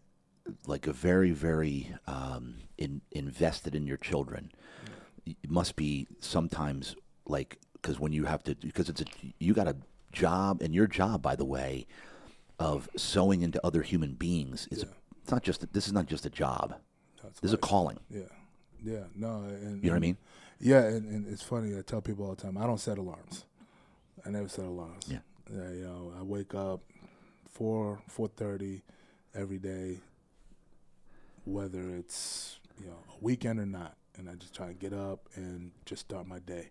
like 0.66 0.86
a 0.86 0.92
very 0.92 1.30
very 1.30 1.94
um, 2.06 2.56
in, 2.78 3.00
invested 3.12 3.74
in 3.74 3.86
your 3.86 3.96
children. 3.96 4.50
It 5.24 5.48
must 5.48 5.76
be 5.76 6.08
sometimes 6.20 6.96
like 7.26 7.58
because 7.74 8.00
when 8.00 8.12
you 8.12 8.24
have 8.24 8.42
to 8.44 8.54
because 8.56 8.88
it's 8.88 9.02
a 9.02 9.04
you 9.38 9.54
got 9.54 9.68
a 9.68 9.76
job 10.12 10.60
and 10.60 10.74
your 10.74 10.86
job 10.86 11.22
by 11.22 11.36
the 11.36 11.44
way 11.44 11.86
of 12.62 12.88
sowing 12.96 13.42
into 13.42 13.64
other 13.66 13.82
human 13.82 14.14
beings 14.14 14.68
is 14.70 14.84
it's 15.22 15.32
not 15.32 15.42
just 15.42 15.72
this 15.72 15.86
is 15.88 15.92
not 15.92 16.06
just 16.06 16.24
a 16.24 16.30
job. 16.30 16.76
That's 17.22 17.40
This 17.40 17.50
is 17.50 17.54
a 17.54 17.58
calling. 17.58 17.98
Yeah, 18.08 18.22
yeah, 18.84 19.04
no, 19.16 19.42
and 19.42 19.82
You 19.82 19.90
know 19.90 19.94
what 19.94 19.96
I 19.96 20.00
mean? 20.00 20.16
Yeah, 20.60 20.84
and, 20.84 21.04
and 21.10 21.26
it's 21.26 21.42
funny. 21.42 21.76
I 21.76 21.82
tell 21.82 22.00
people 22.00 22.24
all 22.24 22.34
the 22.34 22.42
time, 22.42 22.56
I 22.56 22.66
don't 22.66 22.78
set 22.78 22.98
alarms. 22.98 23.44
I 24.24 24.30
never 24.30 24.48
set 24.48 24.64
alarms. 24.64 25.06
Yeah. 25.08 25.18
Yeah, 25.52 25.70
you 25.70 25.82
know, 25.84 26.12
I 26.18 26.22
wake 26.22 26.54
up 26.54 26.80
four 27.50 28.00
four 28.08 28.28
thirty 28.28 28.82
every 29.34 29.58
day, 29.58 29.98
whether 31.44 31.96
it's 31.96 32.60
you 32.80 32.86
know 32.86 32.98
a 33.10 33.24
weekend 33.24 33.58
or 33.58 33.66
not, 33.66 33.96
and 34.16 34.30
I 34.30 34.34
just 34.34 34.54
try 34.54 34.68
to 34.68 34.74
get 34.74 34.92
up 34.92 35.28
and 35.34 35.72
just 35.84 36.02
start 36.02 36.26
my 36.28 36.38
day. 36.38 36.70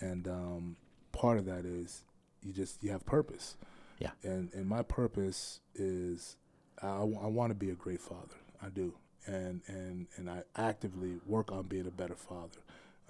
And 0.00 0.26
um, 0.28 0.76
part 1.12 1.36
of 1.38 1.44
that 1.44 1.66
is 1.66 2.04
you 2.42 2.52
just 2.54 2.82
you 2.82 2.90
have 2.90 3.04
purpose. 3.04 3.56
Yeah. 3.98 4.10
And 4.22 4.52
and 4.52 4.66
my 4.66 4.82
purpose 4.82 5.60
is 5.74 6.36
I, 6.82 6.88
I 6.88 7.04
want 7.04 7.50
to 7.50 7.54
be 7.54 7.70
a 7.70 7.74
great 7.74 8.00
father. 8.00 8.36
I 8.62 8.68
do. 8.68 8.94
And 9.26 9.62
and 9.66 10.06
and 10.16 10.30
I 10.30 10.42
actively 10.56 11.14
work 11.26 11.50
on 11.50 11.64
being 11.64 11.86
a 11.86 11.90
better 11.90 12.14
father. 12.14 12.60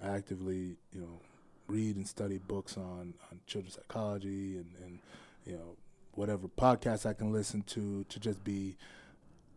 I 0.01 0.09
actively, 0.09 0.77
you 0.91 1.01
know, 1.01 1.21
read 1.67 1.95
and 1.95 2.07
study 2.07 2.37
books 2.37 2.77
on, 2.77 3.13
on 3.31 3.39
children's 3.45 3.75
psychology 3.75 4.57
and, 4.57 4.71
and 4.83 4.99
you 5.45 5.53
know 5.53 5.75
whatever 6.13 6.47
podcasts 6.47 7.05
I 7.05 7.13
can 7.13 7.31
listen 7.31 7.61
to 7.63 8.03
to 8.05 8.19
just 8.19 8.43
be 8.43 8.77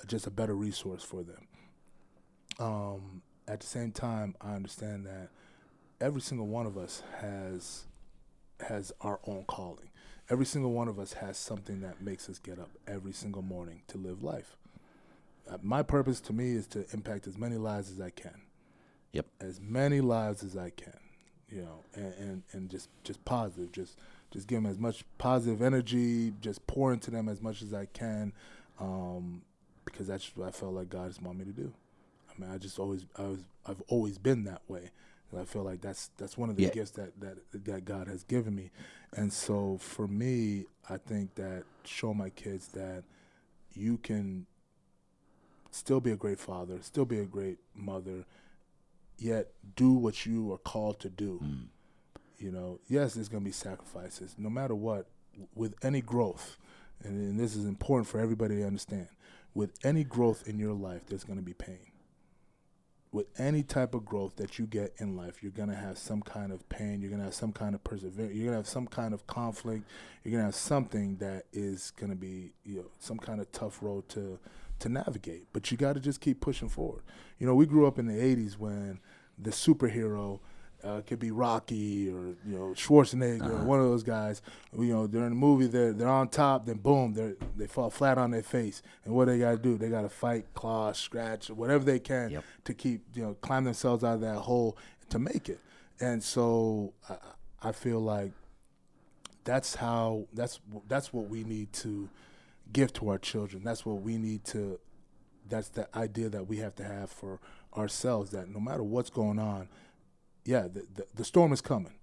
just 0.06 0.26
a 0.26 0.30
better 0.30 0.54
resource 0.54 1.02
for 1.02 1.22
them. 1.22 1.46
Um, 2.58 3.22
at 3.48 3.60
the 3.60 3.66
same 3.66 3.92
time, 3.92 4.34
I 4.40 4.54
understand 4.54 5.06
that 5.06 5.28
every 6.00 6.20
single 6.20 6.46
one 6.46 6.66
of 6.66 6.76
us 6.76 7.02
has 7.20 7.84
has 8.68 8.92
our 9.00 9.20
own 9.26 9.44
calling. 9.46 9.89
Every 10.30 10.46
single 10.46 10.72
one 10.72 10.88
of 10.88 10.98
us 10.98 11.14
has 11.14 11.36
something 11.36 11.80
that 11.80 12.00
makes 12.02 12.28
us 12.28 12.38
get 12.38 12.58
up 12.58 12.70
every 12.86 13.12
single 13.12 13.42
morning 13.42 13.82
to 13.88 13.98
live 13.98 14.22
life. 14.22 14.56
Uh, 15.50 15.58
my 15.62 15.82
purpose 15.82 16.20
to 16.20 16.32
me 16.32 16.52
is 16.52 16.66
to 16.68 16.86
impact 16.92 17.26
as 17.26 17.36
many 17.36 17.56
lives 17.56 17.90
as 17.90 18.00
I 18.00 18.10
can 18.10 18.42
Yep. 19.12 19.26
as 19.40 19.60
many 19.60 20.00
lives 20.00 20.44
as 20.44 20.56
I 20.56 20.70
can, 20.70 20.98
you 21.48 21.62
know, 21.62 21.80
and, 21.94 22.14
and, 22.18 22.42
and 22.52 22.70
just 22.70 22.88
just 23.02 23.24
positive, 23.24 23.72
just 23.72 23.98
just 24.30 24.46
give 24.46 24.62
them 24.62 24.70
as 24.70 24.78
much 24.78 25.04
positive 25.18 25.62
energy, 25.62 26.32
just 26.40 26.64
pour 26.68 26.92
into 26.92 27.10
them 27.10 27.28
as 27.28 27.42
much 27.42 27.60
as 27.62 27.74
I 27.74 27.86
can, 27.86 28.32
um, 28.78 29.42
because 29.84 30.06
that's 30.06 30.36
what 30.36 30.46
I 30.46 30.52
felt 30.52 30.74
like 30.74 30.90
God 30.90 31.06
has 31.06 31.20
wanted 31.20 31.40
me 31.40 31.52
to 31.52 31.60
do. 31.60 31.72
I 32.30 32.40
mean, 32.40 32.50
I 32.52 32.58
just 32.58 32.78
always 32.78 33.04
I 33.16 33.22
was 33.22 33.40
I've 33.66 33.82
always 33.88 34.16
been 34.18 34.44
that 34.44 34.62
way, 34.68 34.90
and 35.32 35.40
I 35.40 35.44
feel 35.44 35.62
like 35.62 35.80
that's 35.80 36.08
that's 36.16 36.36
one 36.38 36.50
of 36.50 36.56
the 36.56 36.64
Yeah. 36.64 36.70
gifts 36.70 36.92
that 36.92 37.18
that 37.20 37.38
that 37.64 37.84
God 37.84 38.06
has 38.08 38.24
given 38.24 38.54
me, 38.54 38.70
and 39.16 39.32
so 39.32 39.78
for 39.78 40.06
me, 40.08 40.66
I 40.88 40.96
think 40.96 41.34
that 41.36 41.64
show 41.84 42.12
my 42.14 42.30
kids 42.30 42.68
that 42.68 43.04
you 43.72 43.98
can 43.98 44.46
still 45.70 46.00
be 46.00 46.10
a 46.10 46.16
great 46.16 46.38
father, 46.38 46.78
still 46.82 47.04
be 47.04 47.18
a 47.20 47.24
great 47.26 47.58
mother, 47.74 48.24
yet 49.18 49.52
do 49.76 49.92
what 49.92 50.26
you 50.26 50.52
are 50.52 50.58
called 50.58 50.98
to 51.00 51.08
do. 51.08 51.40
Mm. 51.42 51.66
You 52.38 52.50
know, 52.50 52.80
yes, 52.88 53.14
there's 53.14 53.28
going 53.28 53.42
to 53.42 53.48
be 53.48 53.52
sacrifices, 53.52 54.34
no 54.38 54.50
matter 54.50 54.74
what. 54.74 55.06
With 55.54 55.74
any 55.82 56.00
growth, 56.00 56.56
and, 57.04 57.14
and 57.14 57.38
this 57.38 57.54
is 57.54 57.64
important 57.64 58.08
for 58.08 58.18
everybody 58.20 58.56
to 58.56 58.66
understand. 58.66 59.06
With 59.54 59.72
any 59.84 60.04
growth 60.04 60.46
in 60.46 60.58
your 60.58 60.74
life, 60.74 61.06
there's 61.06 61.24
going 61.24 61.38
to 61.38 61.44
be 61.44 61.54
pain. 61.54 61.89
With 63.12 63.26
any 63.40 63.64
type 63.64 63.94
of 63.94 64.04
growth 64.04 64.36
that 64.36 64.58
you 64.58 64.66
get 64.66 64.94
in 64.98 65.16
life, 65.16 65.42
you're 65.42 65.50
to 65.68 65.74
have 65.74 65.98
some 65.98 66.22
kind 66.22 66.52
of 66.52 66.68
pain. 66.68 67.00
You're 67.00 67.10
to 67.20 67.26
have 67.26 67.34
some 67.34 67.52
kind 67.52 67.74
of 67.74 67.82
perseverance. 67.82 68.34
You're 68.34 68.52
to 68.52 68.56
have 68.56 68.68
some 68.68 68.86
kind 68.86 69.12
of 69.12 69.26
conflict. 69.26 69.84
You're 70.22 70.32
to 70.42 70.44
have 70.46 70.54
something 70.54 71.16
that 71.16 71.46
is 71.52 71.90
to 72.10 72.16
be, 72.16 72.52
you 72.64 72.76
know, 72.76 72.86
some 73.00 73.18
kind 73.18 73.40
of 73.40 73.50
tough 73.50 73.82
road 73.82 74.08
to 74.10 74.38
to 74.78 74.88
navigate. 74.88 75.48
But 75.52 75.70
you 75.70 75.76
got 75.76 75.94
to 75.94 76.00
just 76.00 76.20
keep 76.20 76.40
pushing 76.40 76.68
forward. 76.68 77.02
You 77.38 77.46
know, 77.46 77.54
we 77.54 77.66
grew 77.66 77.86
up 77.86 77.98
in 77.98 78.06
the 78.06 78.14
'80s 78.14 78.56
when 78.58 79.00
the 79.36 79.50
superhero 79.50 80.40
uh, 80.84 81.00
could 81.02 81.18
be 81.18 81.30
Rocky 81.30 82.08
or 82.08 82.34
you 82.46 82.56
know 82.58 82.74
Schwarzenegger 82.74 83.50
or 83.50 83.64
one 83.64 83.80
of 83.80 83.86
those 83.86 84.02
guys. 84.02 84.42
You 84.76 84.92
know, 84.92 85.06
during 85.06 85.30
the 85.30 85.34
movie 85.34 85.66
they're 85.66 85.92
they're 85.92 86.08
on 86.08 86.28
top, 86.28 86.66
then 86.66 86.78
boom, 86.78 87.14
they 87.14 87.34
they 87.56 87.66
fall 87.66 87.90
flat 87.90 88.18
on 88.18 88.30
their 88.30 88.42
face. 88.42 88.82
And 89.04 89.14
what 89.14 89.26
they 89.26 89.38
got 89.38 89.52
to 89.52 89.58
do? 89.58 89.76
They 89.78 89.88
got 89.88 90.02
to 90.02 90.08
fight, 90.08 90.46
claw, 90.54 90.92
scratch, 90.92 91.50
whatever 91.50 91.84
they 91.84 91.98
can 91.98 92.30
Yep. 92.30 92.44
to 92.64 92.74
keep 92.74 93.02
you 93.14 93.22
know 93.22 93.34
climb 93.40 93.64
themselves 93.64 94.04
out 94.04 94.14
of 94.14 94.20
that 94.22 94.36
hole 94.38 94.76
to 95.10 95.18
make 95.18 95.48
it. 95.48 95.60
And 96.00 96.22
so 96.22 96.94
I, 97.08 97.16
I 97.68 97.72
feel 97.72 98.00
like 98.00 98.32
that's 99.44 99.74
how 99.76 100.26
that's 100.32 100.60
that's 100.88 101.12
what 101.12 101.28
we 101.28 101.44
need 101.44 101.72
to 101.74 102.08
give 102.72 102.92
to 102.94 103.08
our 103.08 103.18
children. 103.18 103.64
That's 103.64 103.84
what 103.84 104.02
we 104.02 104.18
need 104.18 104.44
to. 104.46 104.78
That's 105.48 105.68
the 105.68 105.88
idea 105.96 106.28
that 106.28 106.46
we 106.46 106.58
have 106.58 106.74
to 106.76 106.84
have 106.84 107.10
for 107.10 107.40
ourselves. 107.76 108.30
That 108.30 108.48
no 108.48 108.60
matter 108.60 108.82
what's 108.82 109.10
going 109.10 109.38
on, 109.38 109.68
yeah, 110.44 110.62
the 110.62 110.86
the, 110.94 111.06
the 111.14 111.24
storm 111.24 111.52
is 111.52 111.60
coming. 111.62 111.94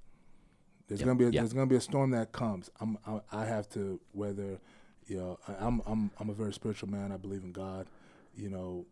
There's 0.88 1.02
Yep, 1.02 1.04
gonna 1.04 1.18
be 1.18 1.26
a, 1.26 1.32
yeah. 1.32 1.44
there's 1.44 1.54
gonna 1.54 1.68
be 1.68 1.78
a 1.78 1.82
storm 1.82 2.12
that 2.12 2.32
comes. 2.34 2.72
I'm 2.82 2.98
I, 3.08 3.22
I 3.32 3.46
have 3.46 3.70
to 3.72 4.00
whether 4.14 4.60
you 5.08 5.18
know 5.18 5.40
I, 5.48 5.54
I'm 5.60 5.82
I'm 5.88 6.12
I'm 6.20 6.30
a 6.30 6.34
very 6.34 6.54
spiritual 6.54 6.90
man. 6.90 7.12
I 7.12 7.18
believe 7.18 7.44
in 7.44 7.54
God. 7.54 7.88
You 8.36 8.50
know, 8.50 8.86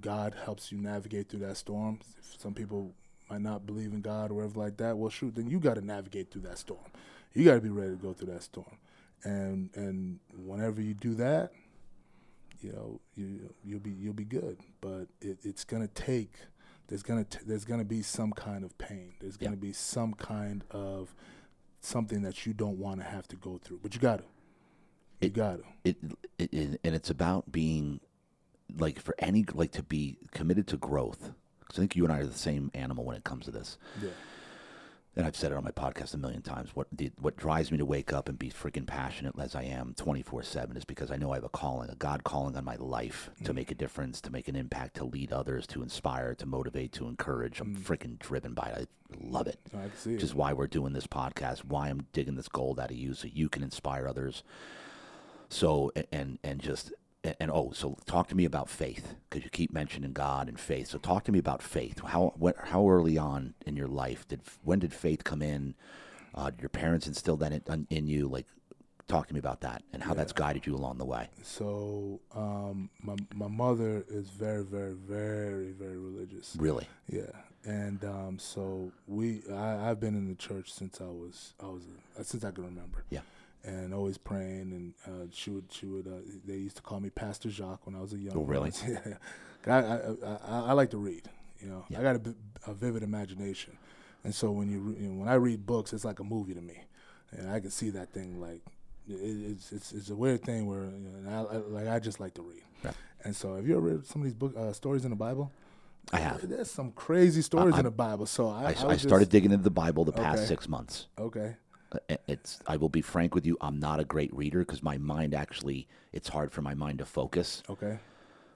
God 0.00 0.36
helps 0.44 0.72
you 0.72 0.78
navigate 0.78 1.28
through 1.30 1.40
that 1.40 1.56
storm. 1.58 2.00
If 2.18 2.40
some 2.40 2.54
people 2.54 2.94
might 3.30 3.42
not 3.42 3.66
believe 3.66 3.92
in 3.92 4.02
God 4.02 4.30
or 4.30 4.34
whatever 4.36 4.60
like 4.60 4.78
that, 4.78 4.98
well, 4.98 5.10
shoot, 5.10 5.34
then 5.36 5.48
you 5.50 5.60
got 5.60 5.74
to 5.76 5.82
navigate 5.82 6.30
through 6.30 6.42
that 6.42 6.58
storm. 6.58 6.80
You 7.34 7.44
got 7.44 7.54
to 7.54 7.60
be 7.62 7.70
ready 7.70 7.90
to 7.92 7.96
go 7.96 8.12
through 8.14 8.32
that 8.34 8.42
storm. 8.44 8.78
And 9.24 9.70
and 9.74 10.20
whenever 10.36 10.80
you 10.82 10.94
do 10.94 11.14
that, 11.16 11.52
you 12.60 12.72
know 12.72 13.00
you 13.16 13.54
you'll 13.64 13.80
be 13.80 13.92
you'll 13.92 14.14
be 14.14 14.24
good. 14.24 14.58
But 14.80 15.08
it, 15.20 15.38
it's 15.44 15.64
gonna 15.64 15.88
take 15.88 16.34
there's 16.88 17.02
gonna 17.02 17.24
t- 17.24 17.38
there's 17.46 17.64
gonna 17.64 17.84
be 17.84 18.02
some 18.02 18.32
kind 18.32 18.64
of 18.64 18.76
pain. 18.78 19.14
There's 19.20 19.36
gonna 19.36 19.56
Yeah. 19.56 19.60
be 19.60 19.72
some 19.72 20.14
kind 20.14 20.64
of 20.70 21.14
something 21.80 22.22
that 22.22 22.46
you 22.46 22.52
don't 22.54 22.78
want 22.78 23.00
to 23.00 23.04
have 23.04 23.26
to 23.28 23.36
go 23.36 23.58
through. 23.58 23.80
But 23.82 23.94
you 23.94 24.00
got 24.00 24.18
to. 24.18 24.24
You 25.20 25.26
It- 25.28 25.34
got 25.34 25.56
to. 25.58 25.64
it, 25.84 25.96
it, 26.38 26.54
it 26.54 26.80
and 26.84 26.94
it's 26.94 27.10
about 27.10 27.50
being 27.52 28.00
like 28.78 28.98
for 29.00 29.14
any 29.18 29.44
like 29.52 29.72
to 29.72 29.82
be 29.82 30.18
committed 30.30 30.66
to 30.68 30.76
growth. 30.76 31.32
Because 31.60 31.78
I 31.78 31.82
think 31.82 31.96
you 31.96 32.04
and 32.04 32.12
I 32.12 32.20
are 32.20 32.26
the 32.26 32.32
same 32.38 32.70
animal 32.74 33.04
when 33.04 33.16
it 33.16 33.24
comes 33.24 33.44
to 33.46 33.50
this. 33.50 33.78
Yeah. 34.02 34.10
And 35.16 35.24
I've 35.24 35.36
said 35.36 35.52
it 35.52 35.56
on 35.56 35.62
my 35.62 35.70
podcast 35.70 36.14
a 36.14 36.18
million 36.18 36.42
times. 36.42 36.70
What 36.74 36.88
the, 36.90 37.12
what 37.20 37.36
drives 37.36 37.70
me 37.70 37.78
to 37.78 37.84
wake 37.84 38.12
up 38.12 38.28
and 38.28 38.36
be 38.36 38.50
freaking 38.50 38.86
passionate 38.86 39.34
as 39.38 39.54
I 39.54 39.62
am 39.62 39.94
24 39.96 40.42
7 40.42 40.76
is 40.76 40.84
because 40.84 41.12
I 41.12 41.16
know 41.16 41.30
I 41.30 41.36
have 41.36 41.44
a 41.44 41.48
calling, 41.48 41.88
a 41.88 41.94
God 41.94 42.24
calling 42.24 42.56
on 42.56 42.64
my 42.64 42.74
life 42.76 43.30
to 43.44 43.52
mm. 43.52 43.56
make 43.56 43.70
a 43.70 43.76
difference, 43.76 44.20
to 44.22 44.32
make 44.32 44.48
an 44.48 44.56
impact, 44.56 44.96
to 44.96 45.04
lead 45.04 45.32
others, 45.32 45.68
to 45.68 45.82
inspire, 45.82 46.34
to 46.34 46.46
motivate, 46.46 46.92
to 46.92 47.06
encourage. 47.06 47.60
I'm 47.60 47.76
mm. 47.76 47.80
freaking 47.80 48.18
driven 48.18 48.54
by 48.54 48.68
it. 48.68 48.88
I 49.12 49.16
love 49.20 49.46
it. 49.46 49.60
I. 49.72 49.88
Which 50.08 50.22
is 50.24 50.34
why 50.34 50.52
we're 50.52 50.66
doing 50.66 50.94
this 50.94 51.06
podcast, 51.06 51.64
why 51.64 51.88
I'm 51.88 52.06
digging 52.12 52.34
this 52.34 52.48
gold 52.48 52.80
out 52.80 52.90
of 52.90 52.96
you 52.96 53.14
so 53.14 53.28
you 53.32 53.48
can 53.48 53.62
inspire 53.62 54.08
others. 54.08 54.42
So, 55.48 55.92
and, 56.10 56.38
and 56.42 56.60
just, 56.60 56.92
and, 57.40 57.50
oh, 57.50 57.72
so 57.72 57.96
talk 58.06 58.28
to 58.28 58.34
me 58.34 58.44
about 58.44 58.68
faith 58.68 59.14
because 59.28 59.44
you 59.44 59.50
keep 59.50 59.72
mentioning 59.72 60.12
God 60.12 60.48
and 60.48 60.60
faith. 60.60 60.88
So 60.88 60.98
talk 60.98 61.24
to 61.24 61.32
me 61.32 61.38
about 61.38 61.62
faith. 61.62 62.00
How, 62.04 62.34
what, 62.36 62.56
how 62.64 62.88
early 62.88 63.16
on 63.18 63.54
in 63.66 63.76
your 63.76 63.88
life 63.88 64.28
did, 64.28 64.40
when 64.62 64.78
did 64.78 64.92
faith 64.92 65.24
come 65.24 65.42
in? 65.42 65.74
Uh, 66.34 66.50
did 66.50 66.60
your 66.60 66.68
parents 66.68 67.06
instill 67.06 67.36
that 67.38 67.52
in, 67.52 67.86
in 67.90 68.06
you? 68.06 68.28
Like, 68.28 68.46
talk 69.06 69.28
to 69.28 69.34
me 69.34 69.38
about 69.38 69.60
that 69.60 69.82
and 69.92 70.02
how 70.02 70.14
that's 70.14 70.32
guided 70.32 70.66
you 70.66 70.74
along 70.74 70.98
the 70.98 71.04
way. 71.04 71.28
So 71.42 72.20
um, 72.34 72.88
my 73.02 73.14
my 73.34 73.48
mother 73.48 74.04
is 74.08 74.30
very, 74.30 74.64
very, 74.64 74.94
very, 74.94 75.72
very 75.72 75.98
religious. 75.98 76.56
Really? 76.58 76.88
Yeah, 77.06 77.30
and 77.64 78.02
um, 78.04 78.38
so 78.38 78.92
we 79.06 79.42
I, 79.52 79.90
I've 79.90 80.00
been 80.00 80.14
in 80.14 80.26
the 80.28 80.34
church 80.34 80.72
since 80.72 81.00
I 81.00 81.04
was 81.04 81.52
I 81.62 81.66
was 81.66 81.82
since 82.22 82.44
I 82.44 82.50
can 82.50 82.64
remember. 82.64 83.04
Yeah. 83.10 83.20
And 83.64 83.94
always 83.94 84.18
praying, 84.18 84.72
and 84.72 84.94
uh, 85.06 85.26
she 85.32 85.50
would 85.50 85.64
she 85.70 85.86
would. 85.86 86.06
Uh, 86.06 86.20
they 86.46 86.54
used 86.56 86.76
to 86.76 86.82
call 86.82 87.00
me 87.00 87.10
Pastor 87.10 87.50
Jacques 87.50 87.86
when 87.86 87.94
I 87.96 88.00
was 88.00 88.12
a 88.12 88.18
young. 88.18 88.36
Oh, 88.36 88.42
really? 88.42 88.70
yeah. 88.88 89.16
I, 89.66 89.70
I, 89.72 89.96
I, 90.26 90.60
I 90.68 90.72
like 90.72 90.90
to 90.90 90.98
read. 90.98 91.28
You 91.60 91.68
know, 91.68 91.84
Yeah. 91.88 92.00
I 92.00 92.02
got 92.02 92.16
a, 92.16 92.34
a 92.70 92.74
vivid 92.74 93.02
imagination, 93.02 93.76
and 94.22 94.34
so 94.34 94.50
when 94.50 94.68
you, 94.68 94.80
re- 94.80 95.02
you 95.02 95.08
know, 95.08 95.20
when 95.20 95.28
I 95.28 95.34
read 95.34 95.64
books, 95.64 95.92
it's 95.94 96.04
like 96.04 96.20
a 96.20 96.24
movie 96.24 96.52
to 96.54 96.60
me, 96.60 96.78
and 97.32 97.50
I 97.50 97.60
can 97.60 97.70
see 97.70 97.90
that 97.90 98.12
thing 98.12 98.40
like 98.40 98.60
it, 99.08 99.14
it's 99.14 99.72
it's 99.72 99.92
it's 99.92 100.10
a 100.10 100.14
weird 100.16 100.42
thing 100.42 100.66
where 100.66 100.84
you 100.84 101.08
know, 101.24 101.48
I, 101.50 101.54
I, 101.54 101.58
like 101.58 101.88
I 101.88 101.98
just 101.98 102.20
like 102.20 102.34
to 102.34 102.42
read. 102.42 102.62
Yeah. 102.84 102.90
And 103.24 103.34
so, 103.34 103.56
have 103.56 103.66
you 103.66 103.76
ever 103.78 103.86
read 103.86 104.06
some 104.06 104.20
of 104.20 104.24
these 104.26 104.34
book 104.34 104.54
uh, 104.56 104.72
stories 104.74 105.04
in 105.04 105.10
the 105.10 105.16
Bible? 105.16 105.50
I 106.12 106.18
have. 106.18 106.46
There's 106.46 106.70
some 106.70 106.92
crazy 106.92 107.40
stories 107.40 107.74
I- 107.74 107.78
in 107.78 107.84
the 107.86 107.90
Bible. 107.90 108.26
So 108.26 108.50
I, 108.50 108.52
I, 108.52 108.64
I, 108.64 108.68
I 108.68 108.96
started 108.98 109.24
just- 109.24 109.30
digging 109.30 109.52
into 109.52 109.64
the 109.64 109.70
Bible 109.70 110.04
the 110.04 110.12
past 110.12 110.40
Okay. 110.40 110.46
six 110.48 110.68
months. 110.68 111.06
okay. 111.18 111.56
It- 112.08 112.22
It's. 112.26 112.60
I 112.66 112.76
will 112.76 112.88
be 112.88 113.02
frank 113.02 113.34
with 113.34 113.46
you. 113.46 113.56
I'm 113.60 113.78
not 113.78 114.00
a 114.00 114.04
great 114.04 114.34
reader 114.34 114.60
because 114.60 114.82
my 114.82 114.98
mind 114.98 115.34
actually. 115.34 115.88
It's 116.12 116.28
hard 116.28 116.52
for 116.52 116.62
my 116.62 116.74
mind 116.74 116.98
to 116.98 117.04
focus. 117.06 117.62
Okay. 117.68 117.98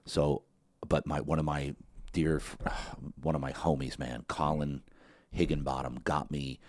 So, 0.06 0.42
but 0.88 1.06
my 1.06 1.20
one 1.20 1.38
of 1.38 1.44
my 1.44 1.74
dear, 2.12 2.40
one 3.22 3.34
of 3.34 3.40
my 3.40 3.52
homies, 3.52 3.98
man, 3.98 4.24
Colin 4.28 4.82
Higginbottom, 5.32 6.00
got 6.04 6.30
me 6.30 6.60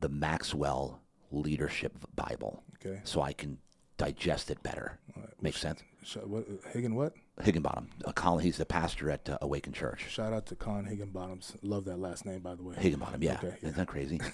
the 0.00 0.08
Maxwell 0.08 1.00
Leadership 1.30 1.92
Bible, 2.16 2.62
Okay. 2.76 3.00
so 3.04 3.20
I 3.20 3.32
can 3.32 3.58
digest 3.98 4.50
it 4.50 4.62
better. 4.62 4.98
Makes 5.40 5.60
sense. 5.60 5.82
Sh- 6.02 6.16
what, 6.24 6.46
Higgin 6.72 6.94
what? 6.94 7.12
Higginbottom, 7.42 7.90
uh, 8.04 8.12
Colin. 8.12 8.42
He's 8.42 8.56
the 8.56 8.64
pastor 8.66 9.10
at 9.10 9.28
uh, 9.28 9.38
Awaken 9.42 9.72
Church. 9.72 10.08
Shout 10.08 10.32
out 10.32 10.46
to 10.46 10.56
Colin 10.56 10.86
Higginbottoms. 10.86 11.54
Love 11.62 11.84
that 11.84 11.98
last 11.98 12.24
name, 12.24 12.40
by 12.40 12.54
the 12.54 12.62
way. 12.62 12.74
Higginbottom, 12.76 13.22
yeah. 13.22 13.34
Okay, 13.34 13.48
yeah. 13.60 13.68
Isn't 13.68 13.76
that 13.76 13.86
crazy? 13.88 14.20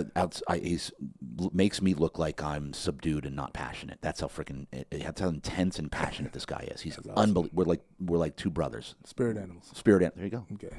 uh, 0.00 0.04
outs, 0.16 0.42
I, 0.48 0.58
he's 0.58 0.90
makes 1.52 1.80
me 1.82 1.94
look 1.94 2.18
like 2.18 2.42
I'm 2.42 2.72
subdued 2.72 3.26
and 3.26 3.34
not 3.36 3.52
passionate. 3.52 3.98
That's 4.00 4.20
how 4.20 4.26
freaking. 4.28 4.66
That's 4.90 5.20
how 5.20 5.28
intense 5.28 5.78
and 5.78 5.90
passionate 5.90 6.32
this 6.32 6.46
guy 6.46 6.68
is. 6.72 6.80
He's 6.80 6.98
unbelievable. 7.16 7.50
We're 7.54 7.64
like 7.68 7.82
we're 8.00 8.18
like 8.18 8.36
two 8.36 8.50
brothers. 8.50 8.94
Spirit 9.04 9.36
animals. 9.36 9.70
Spirit. 9.74 10.02
an- 10.02 10.12
There 10.16 10.24
you 10.24 10.30
go. 10.30 10.46
Okay. 10.54 10.76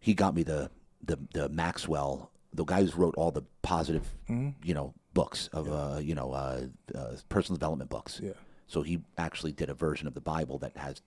he 0.00 0.14
got 0.14 0.34
me 0.34 0.42
the 0.42 0.70
the 1.02 1.18
the 1.34 1.48
Maxwell, 1.48 2.30
the 2.52 2.64
guy 2.64 2.84
who 2.84 3.00
wrote 3.00 3.14
all 3.16 3.30
the 3.30 3.42
positive, 3.62 4.08
Mm-hmm. 4.28 4.50
you 4.62 4.74
know, 4.74 4.94
books 5.14 5.48
of 5.52 5.70
uh, 5.70 5.98
you 6.00 6.14
know, 6.14 6.32
uh, 6.32 6.62
uh, 6.94 7.16
personal 7.28 7.56
development 7.58 7.90
books. 7.90 8.20
Yeah. 8.22 8.32
So 8.66 8.82
he 8.82 9.00
actually 9.18 9.52
did 9.52 9.68
a 9.70 9.74
version 9.74 10.06
of 10.06 10.14
the 10.14 10.20
Bible 10.20 10.58
that 10.58 10.76
has 10.76 11.02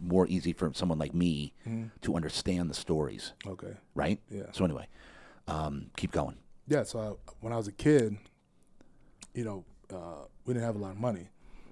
more 0.00 0.26
easy 0.28 0.52
for 0.52 0.70
someone 0.74 0.98
like 0.98 1.14
me 1.14 1.54
to 2.02 2.14
understand 2.16 2.68
the 2.68 2.74
stories, 2.74 3.32
Okay. 3.46 3.74
right? 3.94 4.20
Yeah. 4.30 4.42
So 4.52 4.64
anyway, 4.64 4.88
um, 5.48 5.90
keep 5.96 6.10
going. 6.12 6.36
Yeah. 6.66 6.82
So 6.84 6.98
I, 6.98 7.30
when 7.40 7.52
I 7.52 7.56
was 7.56 7.68
a 7.68 7.72
kid, 7.72 8.16
you 9.34 9.44
know, 9.44 9.64
uh, 9.92 10.24
we 10.44 10.54
didn't 10.54 10.66
have 10.66 10.76
a 10.76 10.78
lot 10.78 10.92
of 10.92 10.98
money. 10.98 11.28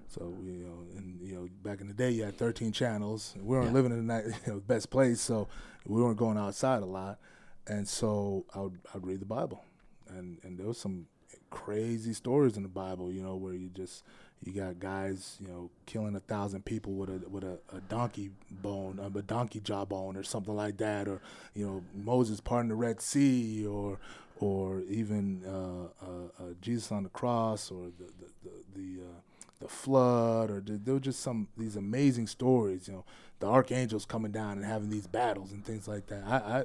So 0.08 0.26
we, 0.40 0.52
you 0.52 0.64
know, 0.64 0.84
and 0.96 1.20
you 1.20 1.34
know, 1.34 1.48
back 1.62 1.80
in 1.80 1.88
the 1.88 1.94
day, 1.94 2.10
you 2.10 2.22
had 2.24 2.36
13 2.38 2.70
channels. 2.72 3.32
and 3.34 3.44
We 3.44 3.56
weren't 3.56 3.68
Yeah. 3.68 3.72
living 3.72 3.92
in 3.92 4.06
the 4.06 4.12
night, 4.14 4.24
you 4.46 4.52
know, 4.52 4.60
best 4.60 4.90
place, 4.90 5.20
so 5.20 5.48
we 5.86 6.00
weren't 6.00 6.16
going 6.18 6.38
outside 6.38 6.82
a 6.82 6.86
lot. 6.86 7.18
And 7.66 7.88
so 7.88 8.44
I 8.54 8.60
would, 8.60 8.78
I'd 8.94 9.04
read 9.06 9.20
the 9.20 9.24
Bible, 9.26 9.64
and 10.08 10.38
and 10.44 10.58
there 10.58 10.66
was 10.66 10.76
some 10.78 11.06
crazy 11.50 12.12
stories 12.12 12.56
in 12.58 12.62
the 12.62 12.68
Bible, 12.68 13.10
you 13.10 13.22
know, 13.22 13.36
where 13.36 13.54
you 13.54 13.70
just 13.70 14.04
you 14.44 14.52
got 14.52 14.78
guys, 14.78 15.38
you 15.40 15.48
know, 15.48 15.70
killing 15.86 16.14
a 16.14 16.20
thousand 16.20 16.64
people 16.64 16.92
with 16.92 17.08
a 17.08 17.28
with 17.28 17.44
a, 17.44 17.58
a 17.74 17.80
donkey 17.88 18.30
bone, 18.50 19.00
uh, 19.00 19.18
a 19.18 19.22
donkey 19.22 19.60
jawbone, 19.60 20.16
or 20.16 20.22
something 20.22 20.54
like 20.54 20.76
that, 20.78 21.08
or 21.08 21.22
you 21.54 21.66
know, 21.66 21.82
Moses 21.94 22.40
parting 22.40 22.68
the 22.68 22.74
Red 22.74 23.00
Sea, 23.00 23.66
or 23.66 23.98
or 24.36 24.82
even 24.82 25.42
uh, 25.46 26.04
uh, 26.04 26.08
uh, 26.38 26.52
Jesus 26.60 26.92
on 26.92 27.04
the 27.04 27.08
cross, 27.08 27.70
or 27.70 27.86
the 27.98 28.04
the 28.04 28.50
the, 28.74 28.80
the 28.96 29.02
uh, 29.02 29.20
the 29.60 29.68
flood, 29.68 30.50
or 30.50 30.60
the, 30.60 30.72
there 30.72 30.94
were 30.94 31.00
just 31.00 31.20
some 31.20 31.48
these 31.56 31.76
amazing 31.76 32.26
stories. 32.26 32.86
You 32.86 32.94
know, 32.94 33.04
the 33.40 33.46
archangels 33.46 34.04
coming 34.04 34.32
down 34.32 34.58
and 34.58 34.66
having 34.66 34.90
these 34.90 35.06
battles 35.06 35.52
and 35.52 35.64
things 35.64 35.88
like 35.88 36.08
that. 36.08 36.22
I 36.26 36.36
I, 36.36 36.64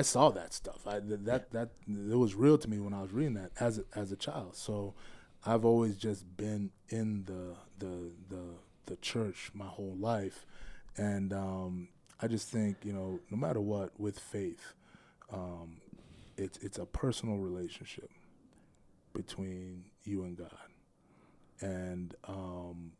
I 0.00 0.02
saw 0.02 0.30
that 0.30 0.52
stuff. 0.52 0.84
I 0.84 0.98
that 1.00 1.52
that 1.52 1.68
it 1.86 2.18
was 2.18 2.34
real 2.34 2.58
to 2.58 2.68
me 2.68 2.80
when 2.80 2.92
I 2.92 3.02
was 3.02 3.12
reading 3.12 3.34
that 3.34 3.52
as 3.60 3.78
a, 3.78 3.84
as 3.94 4.10
a 4.10 4.16
child. 4.16 4.56
So 4.56 4.94
I've 5.44 5.64
always 5.64 5.96
just 5.96 6.36
been 6.36 6.70
in 6.88 7.24
the 7.24 7.56
the 7.78 8.10
the 8.28 8.44
the 8.86 8.96
church 8.96 9.50
my 9.54 9.66
whole 9.66 9.96
life, 9.98 10.44
and 10.96 11.32
um, 11.32 11.88
I 12.20 12.26
just 12.26 12.48
think 12.48 12.78
you 12.84 12.92
know 12.92 13.20
no 13.30 13.36
matter 13.36 13.60
what 13.60 13.98
with 13.98 14.18
faith, 14.18 14.74
um, 15.32 15.78
it's 16.36 16.58
it's 16.58 16.78
a 16.78 16.84
personal 16.84 17.36
relationship 17.38 18.10
between 19.14 19.84
you 20.04 20.24
and 20.24 20.36
God, 20.36 20.54
and 21.60 22.14
um, 22.28 22.92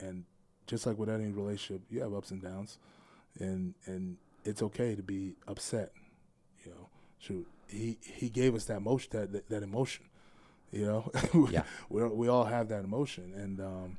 and 0.00 0.24
just 0.66 0.86
like 0.86 0.98
with 0.98 1.10
any 1.10 1.30
relationship, 1.30 1.82
you 1.90 2.00
have 2.00 2.14
ups 2.14 2.30
and 2.30 2.42
downs, 2.42 2.78
and 3.38 3.74
and 3.86 4.16
it's 4.44 4.62
okay 4.62 4.94
to 4.94 5.02
be 5.02 5.34
upset. 5.46 5.92
You 6.64 6.70
know, 6.70 6.88
shoot, 7.18 7.46
he 7.68 7.98
he 8.02 8.30
gave 8.30 8.54
us 8.54 8.64
that 8.66 8.80
motion, 8.80 9.10
that 9.12 9.32
that, 9.32 9.48
that 9.50 9.62
emotion. 9.62 10.06
You 10.72 10.86
know, 10.86 11.48
Yeah. 11.50 11.62
we 11.88 12.04
we 12.04 12.28
all 12.28 12.44
have 12.44 12.68
that 12.68 12.84
emotion, 12.84 13.32
and 13.34 13.60
um, 13.60 13.96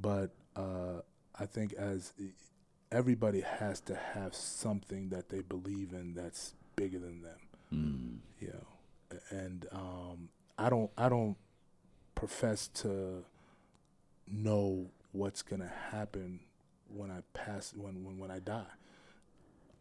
but 0.00 0.30
uh, 0.56 1.00
I 1.38 1.46
think 1.46 1.72
as 1.74 2.12
everybody 2.92 3.40
has 3.40 3.80
to 3.80 3.94
have 3.94 4.34
something 4.34 5.08
that 5.08 5.28
they 5.30 5.40
believe 5.40 5.92
in 5.92 6.14
that's 6.14 6.54
bigger 6.76 6.98
than 6.98 7.22
them 7.22 7.38
Mm. 7.72 8.18
you 8.38 8.48
know 8.52 9.18
and 9.30 9.64
um, 9.72 10.28
i 10.58 10.68
don't 10.68 10.90
i 10.98 11.08
don't 11.08 11.36
profess 12.14 12.68
to 12.68 13.24
know 14.28 14.90
what's 15.12 15.40
gonna 15.42 15.72
happen 15.90 16.40
when 16.88 17.10
i 17.10 17.20
pass 17.32 17.72
when 17.74 18.04
when, 18.04 18.18
when 18.18 18.30
i 18.30 18.38
die 18.40 18.64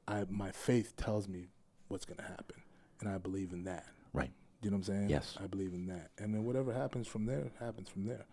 i 0.07 0.23
my 0.29 0.51
faith 0.51 0.95
tells 0.95 1.27
me 1.27 1.47
what's 1.89 2.05
gonna 2.05 2.23
happen 2.23 2.61
and 3.01 3.09
i 3.09 3.17
believe 3.17 3.51
in 3.51 3.63
that 3.65 3.85
Right. 4.13 4.31
You 4.61 4.69
know 4.69 4.77
what 4.77 4.87
i'm 4.87 4.95
saying? 4.95 5.09
Yes. 5.09 5.37
i 5.43 5.47
believe 5.47 5.73
in 5.73 5.87
that. 5.87 6.11
And 6.17 6.33
then 6.33 6.43
whatever 6.43 6.73
happens 6.73 7.07
from 7.07 7.25
there 7.25 7.51
happens 7.59 7.89
from 7.89 8.05
there. 8.05 8.25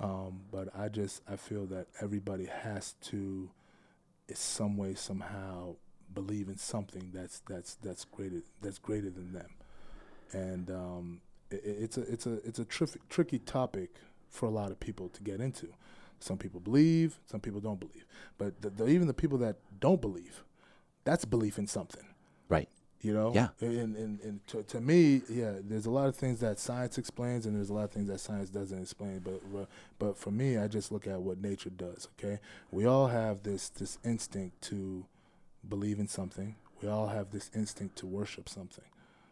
Um, 0.00 0.40
but 0.50 0.68
i 0.78 0.88
just 0.88 1.22
i 1.30 1.36
feel 1.36 1.66
that 1.66 1.86
everybody 2.00 2.46
has 2.46 2.94
to 3.02 3.50
in 4.28 4.36
some 4.36 4.76
way 4.76 4.94
somehow 4.94 5.76
believe 6.14 6.48
in 6.48 6.56
something 6.56 7.10
that's 7.12 7.40
that's 7.48 7.74
that's 7.76 8.04
greater 8.04 8.42
that's 8.60 8.78
greater 8.78 9.10
than 9.10 9.32
them. 9.32 9.50
And 10.32 10.70
um, 10.70 11.20
it, 11.50 11.62
it's 11.64 11.98
a 11.98 12.02
it's 12.02 12.26
a 12.26 12.34
it's 12.46 12.58
a 12.58 12.64
tricky 12.64 13.00
tricky 13.08 13.38
topic 13.38 13.90
for 14.28 14.46
a 14.46 14.50
lot 14.50 14.70
of 14.70 14.80
people 14.80 15.08
to 15.10 15.22
get 15.22 15.40
into. 15.40 15.68
Some 16.18 16.38
people 16.38 16.60
believe 16.60 17.18
some 17.26 17.40
people 17.40 17.60
don't 17.60 17.78
believe. 17.80 18.06
But 18.38 18.60
the, 18.62 18.70
the, 18.70 18.88
even 18.88 19.06
the 19.06 19.14
people 19.14 19.38
that 19.38 19.56
don't 19.80 20.00
believe 20.00 20.42
that's 21.04 21.24
belief 21.24 21.56
in 21.58 21.68
something. 21.68 22.04
You 23.02 23.12
know 23.12 23.32
Yeah. 23.34 23.48
and, 23.60 23.94
and, 23.96 24.20
and 24.20 24.46
to, 24.48 24.62
to 24.64 24.80
me 24.80 25.22
yeah 25.28 25.52
there's 25.62 25.86
a 25.86 25.90
lot 25.90 26.08
of 26.08 26.16
things 26.16 26.40
that 26.40 26.58
science 26.58 26.98
explains 26.98 27.46
and 27.46 27.54
there's 27.56 27.70
a 27.70 27.74
lot 27.74 27.84
of 27.84 27.90
things 27.90 28.08
that 28.08 28.20
science 28.20 28.48
doesn't 28.50 28.80
explain 28.80 29.20
but 29.20 29.40
but- 29.98 30.16
for 30.16 30.30
me 30.30 30.56
i 30.58 30.66
just 30.66 30.90
look 30.92 31.06
at 31.06 31.20
what 31.20 31.38
nature 31.40 31.70
does 31.70 32.08
okay 32.18 32.40
we 32.70 32.86
all 32.86 33.08
have 33.08 33.42
this 33.42 33.68
this 33.68 33.98
instinct 34.04 34.60
to 34.62 35.04
believe 35.68 35.98
in 35.98 36.08
something 36.08 36.56
we 36.82 36.88
all 36.88 37.08
have 37.08 37.30
this 37.30 37.50
instinct 37.54 37.96
to 37.96 38.06
worship 38.06 38.48
something 38.48 38.84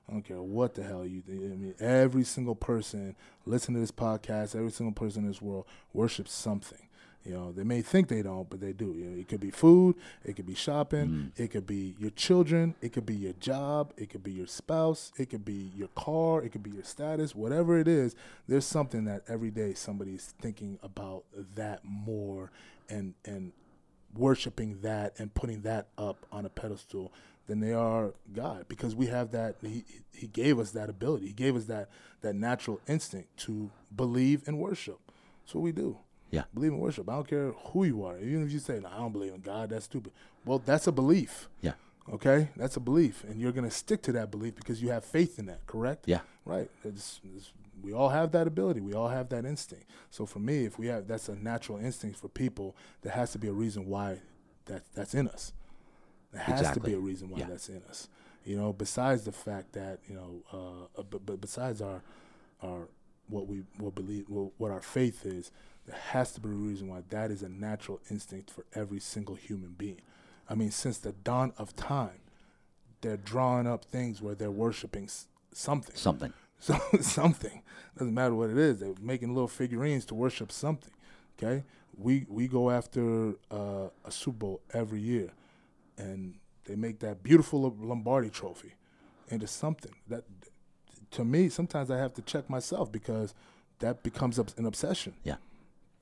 I 0.06 0.12
don't 0.12 0.22
care 0.22 0.42
what 0.42 0.74
the 0.74 0.82
hell 0.82 1.06
you 1.06 1.22
think. 1.22 1.40
I 1.40 1.56
mean, 1.56 1.74
every 1.80 2.24
single 2.24 2.54
person 2.54 3.16
listen 3.46 3.72
to 3.72 3.80
this 3.80 3.90
podcast, 3.90 4.54
every 4.54 4.70
single 4.70 4.92
person 4.92 5.22
in 5.22 5.28
this 5.28 5.40
world 5.40 5.64
worships 5.94 6.30
something. 6.34 6.88
You 7.24 7.32
know, 7.32 7.52
they 7.52 7.64
may 7.64 7.80
think 7.80 8.08
they 8.08 8.20
don't, 8.20 8.48
but 8.50 8.60
they 8.60 8.72
do. 8.72 8.94
You 8.96 9.06
know, 9.06 9.18
it 9.18 9.28
could 9.28 9.40
be 9.40 9.50
food, 9.50 9.96
it 10.24 10.36
could 10.36 10.46
be 10.46 10.54
shopping, 10.54 11.06
mm. 11.08 11.40
it 11.40 11.50
could 11.50 11.66
be 11.66 11.96
your 11.98 12.10
children, 12.10 12.74
it 12.82 12.92
could 12.92 13.06
be 13.06 13.14
your 13.14 13.32
job, 13.34 13.94
it 13.96 14.10
could 14.10 14.22
be 14.22 14.32
your 14.32 14.46
spouse, 14.46 15.10
it 15.16 15.30
could 15.30 15.44
be 15.44 15.72
your 15.74 15.88
car, 15.88 16.42
it 16.42 16.50
could 16.50 16.62
be 16.62 16.70
your 16.70 16.84
status, 16.84 17.34
whatever 17.34 17.78
it 17.78 17.88
is. 17.88 18.14
There's 18.46 18.66
something 18.66 19.04
that 19.06 19.22
every 19.26 19.50
day 19.50 19.72
somebody's 19.72 20.34
thinking 20.40 20.78
about 20.82 21.24
that 21.54 21.80
more 21.82 22.50
and 22.90 23.14
and 23.24 23.52
worshiping 24.14 24.78
that 24.82 25.14
and 25.18 25.32
putting 25.34 25.62
that 25.62 25.88
up 25.96 26.26
on 26.30 26.44
a 26.44 26.50
pedestal 26.50 27.10
than 27.46 27.60
they 27.60 27.72
are 27.72 28.14
God 28.32 28.66
because 28.68 28.94
we 28.94 29.06
have 29.06 29.30
that 29.32 29.56
he 29.62 29.84
he 30.12 30.26
gave 30.26 30.58
us 30.58 30.72
that 30.72 30.90
ability. 30.90 31.28
He 31.28 31.32
gave 31.32 31.56
us 31.56 31.64
that 31.64 31.88
that 32.20 32.34
natural 32.34 32.80
instinct 32.86 33.36
to 33.38 33.70
believe 33.94 34.46
and 34.46 34.58
worship. 34.58 34.98
That's 35.42 35.54
what 35.54 35.62
we 35.62 35.72
do. 35.72 35.98
Yeah. 36.34 36.44
Believe 36.52 36.72
in 36.72 36.78
worship. 36.78 37.08
I 37.08 37.14
don't 37.14 37.28
care 37.28 37.52
who 37.52 37.84
you 37.84 38.04
are. 38.04 38.18
Even 38.18 38.44
if 38.46 38.52
you 38.52 38.58
say, 38.58 38.80
no, 38.80 38.88
I 38.88 38.98
don't 38.98 39.12
believe 39.12 39.34
in 39.34 39.40
God, 39.40 39.70
that's 39.70 39.84
stupid. 39.86 40.12
Well, 40.44 40.58
that's 40.64 40.86
a 40.86 40.92
belief. 40.92 41.48
Yeah. 41.60 41.72
Okay? 42.12 42.48
That's 42.56 42.76
a 42.76 42.80
belief. 42.80 43.24
And 43.24 43.40
you're 43.40 43.52
going 43.52 43.64
to 43.68 43.70
stick 43.74 44.02
to 44.02 44.12
that 44.12 44.30
belief 44.30 44.54
because 44.56 44.82
you 44.82 44.90
have 44.90 45.04
faith 45.04 45.38
in 45.38 45.46
that, 45.46 45.66
correct? 45.66 46.04
Yeah. 46.06 46.20
Right. 46.44 46.70
It's, 46.84 47.20
it's, 47.36 47.52
we 47.82 47.92
all 47.92 48.08
have 48.10 48.32
that 48.32 48.46
ability. 48.46 48.80
We 48.80 48.94
all 48.94 49.08
have 49.08 49.28
that 49.30 49.44
instinct. 49.44 49.86
So 50.10 50.26
for 50.26 50.38
me, 50.38 50.64
if 50.64 50.78
we 50.78 50.86
have 50.88 51.06
that's 51.08 51.28
a 51.28 51.34
natural 51.36 51.78
instinct 51.78 52.18
for 52.18 52.28
people, 52.28 52.76
there 53.02 53.12
has 53.12 53.32
to 53.32 53.38
be 53.38 53.48
a 53.48 53.52
reason 53.52 53.86
why 53.86 54.18
that 54.66 54.82
that's 54.94 55.14
in 55.14 55.28
us. 55.28 55.52
There 56.32 56.42
has 56.42 56.60
Exactly. 56.60 56.80
to 56.82 56.86
be 56.88 56.94
a 56.94 56.98
reason 56.98 57.28
why 57.30 57.38
Yeah. 57.40 57.46
that's 57.48 57.68
in 57.68 57.82
us. 57.88 58.08
You 58.44 58.56
know, 58.56 58.72
besides 58.72 59.24
the 59.24 59.32
fact 59.32 59.72
that 59.72 59.98
you 60.08 60.14
know, 60.14 60.42
uh, 60.52 61.00
uh, 61.00 61.04
but, 61.04 61.24
but 61.26 61.40
besides 61.40 61.80
our 61.82 62.02
our 62.62 62.88
what 63.28 63.46
we 63.48 63.62
what 63.78 63.94
believe 63.94 64.24
what, 64.28 64.52
what 64.58 64.70
our 64.70 64.82
faith 64.82 65.24
is, 65.26 65.50
there 65.86 65.98
has 66.10 66.32
to 66.32 66.40
be 66.40 66.48
a 66.48 66.52
reason 66.52 66.88
why 66.88 67.02
that 67.10 67.30
is 67.30 67.42
a 67.42 67.48
natural 67.48 68.00
instinct 68.10 68.50
for 68.50 68.64
every 68.74 69.00
single 69.00 69.34
human 69.34 69.74
being. 69.76 70.00
I 70.48 70.54
mean, 70.54 70.70
since 70.70 70.98
the 70.98 71.12
dawn 71.12 71.52
of 71.58 71.74
time, 71.76 72.20
they're 73.00 73.16
drawing 73.16 73.66
up 73.66 73.84
things 73.84 74.22
where 74.22 74.34
they're 74.34 74.50
worshiping 74.50 75.08
something. 75.52 75.96
Something. 75.96 76.32
So, 76.60 76.78
something 77.00 77.60
doesn't 77.98 78.14
matter 78.14 78.34
what 78.34 78.48
it 78.48 78.56
is. 78.56 78.80
They're 78.80 78.94
making 78.98 79.34
little 79.34 79.48
figurines 79.48 80.06
to 80.06 80.14
worship 80.14 80.50
something. 80.50 80.92
Okay, 81.36 81.62
we 81.98 82.24
we 82.26 82.48
go 82.48 82.70
after 82.70 83.34
uh, 83.50 83.88
a 84.02 84.10
Super 84.10 84.38
Bowl 84.38 84.60
every 84.72 85.00
year, 85.00 85.32
and 85.98 86.36
they 86.64 86.76
make 86.76 87.00
that 87.00 87.22
beautiful 87.22 87.76
Lombardi 87.78 88.30
Trophy 88.30 88.74
into 89.28 89.46
something 89.46 89.92
that, 90.08 90.24
to 91.10 91.24
me, 91.24 91.48
sometimes 91.48 91.90
I 91.90 91.98
have 91.98 92.14
to 92.14 92.22
check 92.22 92.48
myself 92.48 92.90
because 92.90 93.34
that 93.80 94.02
becomes 94.02 94.38
an 94.38 94.64
obsession. 94.64 95.14
Yeah. 95.22 95.36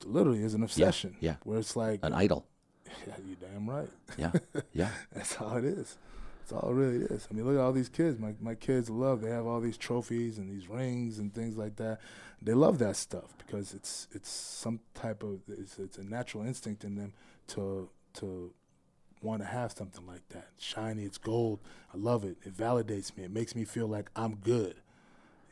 It 0.03 0.09
literally 0.09 0.43
is 0.43 0.53
an 0.53 0.63
obsession. 0.63 1.15
yeah. 1.19 1.35
Where 1.43 1.59
it's 1.59 1.75
like, 1.75 1.99
An 2.03 2.13
idol. 2.13 2.45
yeah, 3.07 3.15
you 3.25 3.35
damn 3.39 3.69
right. 3.69 3.89
Yeah. 4.17 4.31
Yeah. 4.73 4.89
That's 5.13 5.39
all 5.41 5.57
it 5.57 5.65
is. 5.65 5.97
That's 6.39 6.51
all 6.51 6.69
it 6.71 6.73
really 6.73 7.05
is. 7.05 7.27
I 7.29 7.33
mean, 7.33 7.45
look 7.45 7.55
at 7.55 7.61
all 7.61 7.71
these 7.71 7.89
kids. 7.89 8.19
My 8.19 8.33
my 8.41 8.55
kids 8.55 8.89
love. 8.89 9.21
They 9.21 9.29
have 9.29 9.45
all 9.45 9.61
these 9.61 9.77
trophies 9.77 10.37
and 10.37 10.49
these 10.51 10.67
rings 10.69 11.17
and 11.19 11.33
things 11.33 11.55
like 11.57 11.77
that. 11.77 11.99
They 12.41 12.53
love 12.53 12.79
that 12.79 12.97
stuff 12.97 13.33
because 13.37 13.73
it's 13.73 14.07
it's 14.11 14.29
some 14.29 14.79
type 14.93 15.23
of 15.23 15.39
it's, 15.47 15.79
it's 15.79 15.97
a 15.97 16.03
natural 16.03 16.43
instinct 16.45 16.83
in 16.83 16.95
them 16.95 17.13
to 17.47 17.89
to 18.15 18.53
want 19.21 19.41
to 19.41 19.47
have 19.47 19.71
something 19.71 20.05
like 20.05 20.27
that. 20.29 20.49
Shiny, 20.57 21.03
it's 21.03 21.17
gold. 21.17 21.59
I 21.93 21.97
love 21.97 22.25
it. 22.25 22.35
It 22.43 22.57
validates 22.57 23.15
me. 23.15 23.23
It 23.23 23.31
makes 23.31 23.55
me 23.55 23.63
feel 23.63 23.87
like 23.87 24.09
I'm 24.15 24.35
good. 24.35 24.75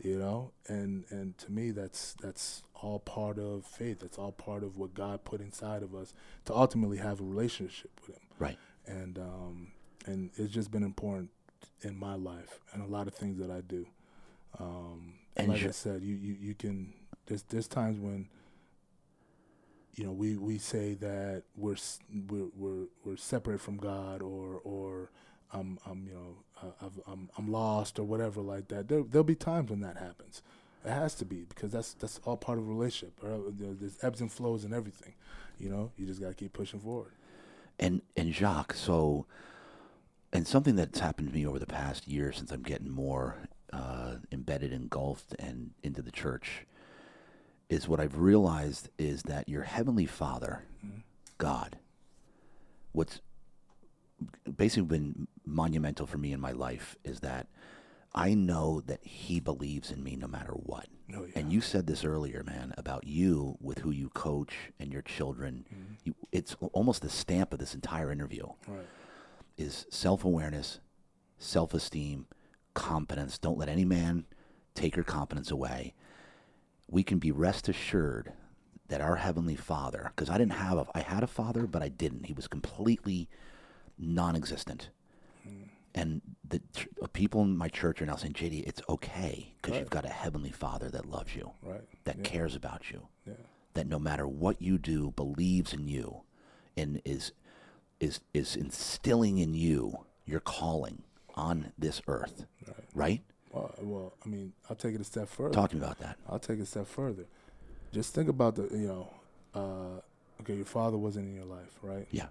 You 0.03 0.17
know, 0.17 0.51
and 0.67 1.05
and 1.11 1.37
to 1.39 1.51
me, 1.51 1.71
that's 1.71 2.13
that's 2.13 2.63
all 2.73 2.99
part 2.99 3.37
of 3.37 3.65
faith. 3.65 3.99
That's 3.99 4.17
all 4.17 4.31
part 4.31 4.63
of 4.63 4.77
what 4.77 4.95
God 4.95 5.23
put 5.23 5.41
inside 5.41 5.83
of 5.83 5.93
us 5.93 6.13
to 6.45 6.55
ultimately 6.55 6.97
have 6.97 7.19
a 7.19 7.23
relationship 7.23 7.91
with 8.07 8.15
Him 8.15 8.23
Right. 8.39 8.57
and 8.87 9.19
um, 9.19 9.71
and 10.07 10.31
it's 10.37 10.51
just 10.51 10.71
been 10.71 10.81
important 10.83 11.29
in 11.83 11.97
my 11.99 12.15
life 12.15 12.59
and 12.73 12.81
a 12.81 12.87
lot 12.87 13.07
of 13.07 13.13
things 13.13 13.37
that 13.37 13.51
I 13.51 13.61
do. 13.61 13.85
Um, 14.59 15.13
And 15.37 15.49
like 15.49 15.63
I 15.63 15.71
said, 15.71 16.01
you, 16.01 16.15
you 16.15 16.33
you 16.39 16.55
can 16.55 16.93
there's 17.27 17.43
there's 17.43 17.67
times 17.67 17.99
when 17.99 18.27
you 19.95 20.05
know 20.05 20.11
we, 20.11 20.37
we 20.37 20.57
say 20.57 20.93
that 20.95 21.43
we're 21.55 21.75
we're 22.29 22.47
we're 22.55 22.85
we're 23.05 23.17
separate 23.17 23.61
from 23.61 23.77
God 23.77 24.21
or 24.21 24.59
or 24.63 25.11
I'm 25.53 25.79
I'm 25.85 26.07
you 26.07 26.13
know 26.13 26.35
uh, 26.61 26.85
I've, 26.85 26.99
I'm 27.07 27.29
I'm 27.37 27.51
lost 27.51 27.99
or 27.99 28.03
whatever 28.03 28.41
like 28.41 28.67
that. 28.69 28.87
There 28.87 29.03
there'll 29.03 29.23
be 29.23 29.35
times 29.35 29.69
when 29.69 29.81
that 29.81 29.97
happens. 29.97 30.41
It 30.83 30.89
has 30.89 31.13
to 31.15 31.25
be 31.25 31.45
because 31.47 31.71
that's 31.71 31.93
that's 31.93 32.19
all 32.25 32.37
part 32.37 32.57
of 32.57 32.67
a 32.67 32.71
relationship. 32.71 33.19
There's 33.21 33.97
ebbs 34.01 34.21
and 34.21 34.31
flows 34.31 34.63
and 34.63 34.73
everything. 34.73 35.13
You 35.59 35.69
know, 35.69 35.91
you 35.97 36.05
just 36.05 36.21
gotta 36.21 36.33
keep 36.33 36.53
pushing 36.53 36.79
forward. 36.79 37.11
And 37.79 38.01
and 38.17 38.33
Jacques, 38.33 38.73
so 38.73 39.25
and 40.33 40.47
something 40.47 40.75
that's 40.75 40.99
happened 40.99 41.27
to 41.29 41.33
me 41.33 41.45
over 41.45 41.59
the 41.59 41.65
past 41.65 42.07
year 42.07 42.31
since 42.31 42.51
I'm 42.51 42.63
getting 42.63 42.89
more 42.89 43.35
uh, 43.73 44.15
embedded, 44.31 44.71
engulfed, 44.73 45.35
and 45.39 45.71
into 45.83 46.01
the 46.01 46.11
church 46.11 46.65
is 47.69 47.87
what 47.87 47.99
I've 47.99 48.17
realized 48.17 48.89
is 48.97 49.23
that 49.23 49.47
your 49.47 49.63
heavenly 49.63 50.05
Father, 50.05 50.63
God, 51.37 51.77
what's 52.91 53.21
basically 54.57 54.87
been 54.87 55.27
monumental 55.45 56.05
for 56.05 56.17
me 56.17 56.33
in 56.33 56.39
my 56.39 56.51
life 56.51 56.95
is 57.03 57.19
that 57.21 57.47
I 58.13 58.33
know 58.33 58.81
that 58.87 58.99
He 59.03 59.39
believes 59.39 59.89
in 59.91 60.03
me 60.03 60.15
no 60.15 60.27
matter 60.27 60.51
what. 60.53 60.87
Oh, 61.15 61.23
yeah. 61.25 61.39
And 61.39 61.51
you 61.51 61.61
said 61.61 61.87
this 61.87 62.03
earlier, 62.03 62.43
man, 62.43 62.73
about 62.77 63.05
you 63.07 63.57
with 63.61 63.79
who 63.79 63.91
you 63.91 64.09
coach 64.09 64.53
and 64.79 64.91
your 64.91 65.01
children. 65.01 65.65
Mm-hmm. 65.73 65.93
You, 66.03 66.15
it's 66.31 66.55
almost 66.73 67.01
the 67.01 67.09
stamp 67.09 67.53
of 67.53 67.59
this 67.59 67.73
entire 67.73 68.11
interview 68.11 68.45
Right. 68.67 68.85
is 69.57 69.85
self-awareness, 69.89 70.79
self-esteem, 71.37 72.27
competence. 72.73 73.37
Don't 73.37 73.57
let 73.57 73.69
any 73.69 73.85
man 73.85 74.25
take 74.75 74.95
your 74.95 75.05
competence 75.05 75.51
away. 75.51 75.93
We 76.89 77.03
can 77.03 77.19
be 77.19 77.31
rest 77.31 77.69
assured 77.69 78.33
that 78.89 79.01
our 79.01 79.15
heavenly 79.17 79.55
Father, 79.55 80.11
because 80.15 80.29
I 80.29 80.37
didn't 80.37 80.53
have 80.53 80.77
a, 80.77 80.85
I 80.93 80.99
had 80.99 81.23
a 81.23 81.27
father, 81.27 81.65
but 81.65 81.81
I 81.81 81.87
didn't. 81.87 82.25
He 82.25 82.33
was 82.33 82.47
completely 82.47 83.29
non-existent. 84.01 84.89
And 85.93 86.21
the 86.47 86.59
ch- 86.73 86.87
uh, 87.01 87.07
people 87.07 87.41
in 87.41 87.57
my 87.57 87.67
church 87.67 88.01
are 88.01 88.05
now 88.05 88.15
saying, 88.15 88.31
JD, 88.33 88.63
it's 88.65 88.81
okay 88.87 89.53
because 89.61 89.77
you've 89.77 89.89
got 89.89 90.05
a 90.05 90.09
heavenly 90.09 90.51
Father 90.51 90.89
that 90.89 91.05
loves 91.05 91.35
you, 91.35 91.51
Right. 91.61 91.81
that 92.05 92.17
Yeah. 92.19 92.23
cares 92.23 92.55
about 92.55 92.89
you 92.91 93.07
Yeah. 93.27 93.33
that 93.73 93.87
no 93.87 93.99
matter 93.99 94.25
what 94.25 94.61
you 94.61 94.77
do 94.77 95.11
believes 95.11 95.73
in 95.73 95.87
you 95.89 96.21
and 96.77 97.01
is 97.03 97.33
is 97.99 98.21
is 98.33 98.55
instilling 98.55 99.37
in 99.37 99.53
you 99.53 100.05
your 100.25 100.39
calling 100.39 101.03
on 101.35 101.73
this 101.77 102.01
earth 102.07 102.45
right, 102.95 103.21
Well, 103.51 103.75
well, 103.81 104.13
I 104.25 104.29
mean, 104.29 104.53
I'll 104.69 104.75
take 104.77 104.95
it 104.95 105.01
a 105.01 105.03
step 105.03 105.27
further. 105.27 105.53
talk 105.53 105.69
to 105.71 105.75
me 105.75 105.81
about 105.83 105.99
that 105.99 106.17
I'll 106.27 106.39
take 106.39 106.59
it 106.59 106.63
a 106.63 106.65
step 106.65 106.87
further. 106.87 107.25
Just 107.91 108.13
think 108.15 108.29
about 108.29 108.55
the, 108.55 108.63
you 108.71 108.87
know, 108.87 109.13
uh, 109.53 109.99
okay, 110.41 110.55
your 110.55 110.65
father 110.65 110.97
wasn't 110.97 111.27
in 111.27 111.35
your 111.35 111.45
life, 111.45 111.77
right? 111.83 112.07
yeah 112.11 112.27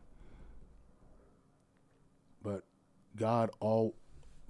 But 2.43 2.65
God, 3.17 3.51
all 3.61 3.95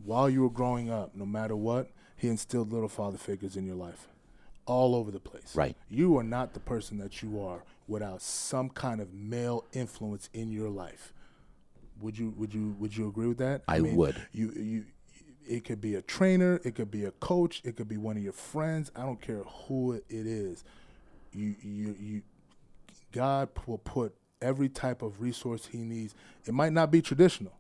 while 0.05 0.31
you 0.31 0.43
were 0.43 0.51
growing 0.51 0.91
up, 0.91 1.15
no 1.15 1.27
matter 1.27 1.57
what, 1.57 1.91
He 2.17 2.29
instilled 2.29 2.73
little 2.73 2.89
father 2.89 3.19
figures 3.19 3.57
in 3.57 3.67
your 3.67 3.77
life, 3.77 4.09
all 4.67 4.95
over 4.95 5.11
the 5.11 5.21
place. 5.21 5.55
Right. 5.55 5.77
You 5.89 6.17
are 6.19 6.23
not 6.23 6.55
the 6.55 6.61
person 6.61 6.99
that 6.99 7.23
you 7.23 7.41
are 7.41 7.65
without 7.87 8.23
some 8.23 8.71
kind 8.71 9.01
of 9.01 9.13
male 9.13 9.65
influence 9.73 10.29
in 10.33 10.51
your 10.51 10.69
life. 10.69 11.13
Would 12.01 12.19
you? 12.19 12.31
Would 12.37 12.55
you? 12.55 12.77
Would 12.79 12.97
you 12.97 13.09
agree 13.09 13.27
with 13.27 13.39
that? 13.39 13.63
I 13.69 13.81
would. 13.81 14.17
You 14.33 14.53
you. 14.53 14.85
It 15.47 15.65
could 15.65 15.81
be 15.81 15.97
a 15.97 16.03
trainer. 16.03 16.61
It 16.65 16.77
could 16.77 16.91
be 16.91 17.05
a 17.05 17.11
coach. 17.11 17.61
It 17.65 17.77
could 17.77 17.89
be 17.89 17.97
one 17.97 18.17
of 18.17 18.23
your 18.23 18.33
friends. 18.33 18.91
I 18.95 19.03
don't 19.03 19.21
care 19.21 19.43
who 19.43 19.93
it 19.93 20.05
is. 20.09 20.65
You 21.33 21.57
you 21.61 21.97
you. 22.01 22.23
God 23.13 23.49
will 23.67 23.79
put 23.79 24.15
every 24.41 24.69
type 24.69 25.03
of 25.03 25.21
resource 25.21 25.67
He 25.67 25.79
needs. 25.79 26.15
It 26.47 26.55
might 26.55 26.73
not 26.73 26.91
be 26.91 27.03
traditional 27.03 27.53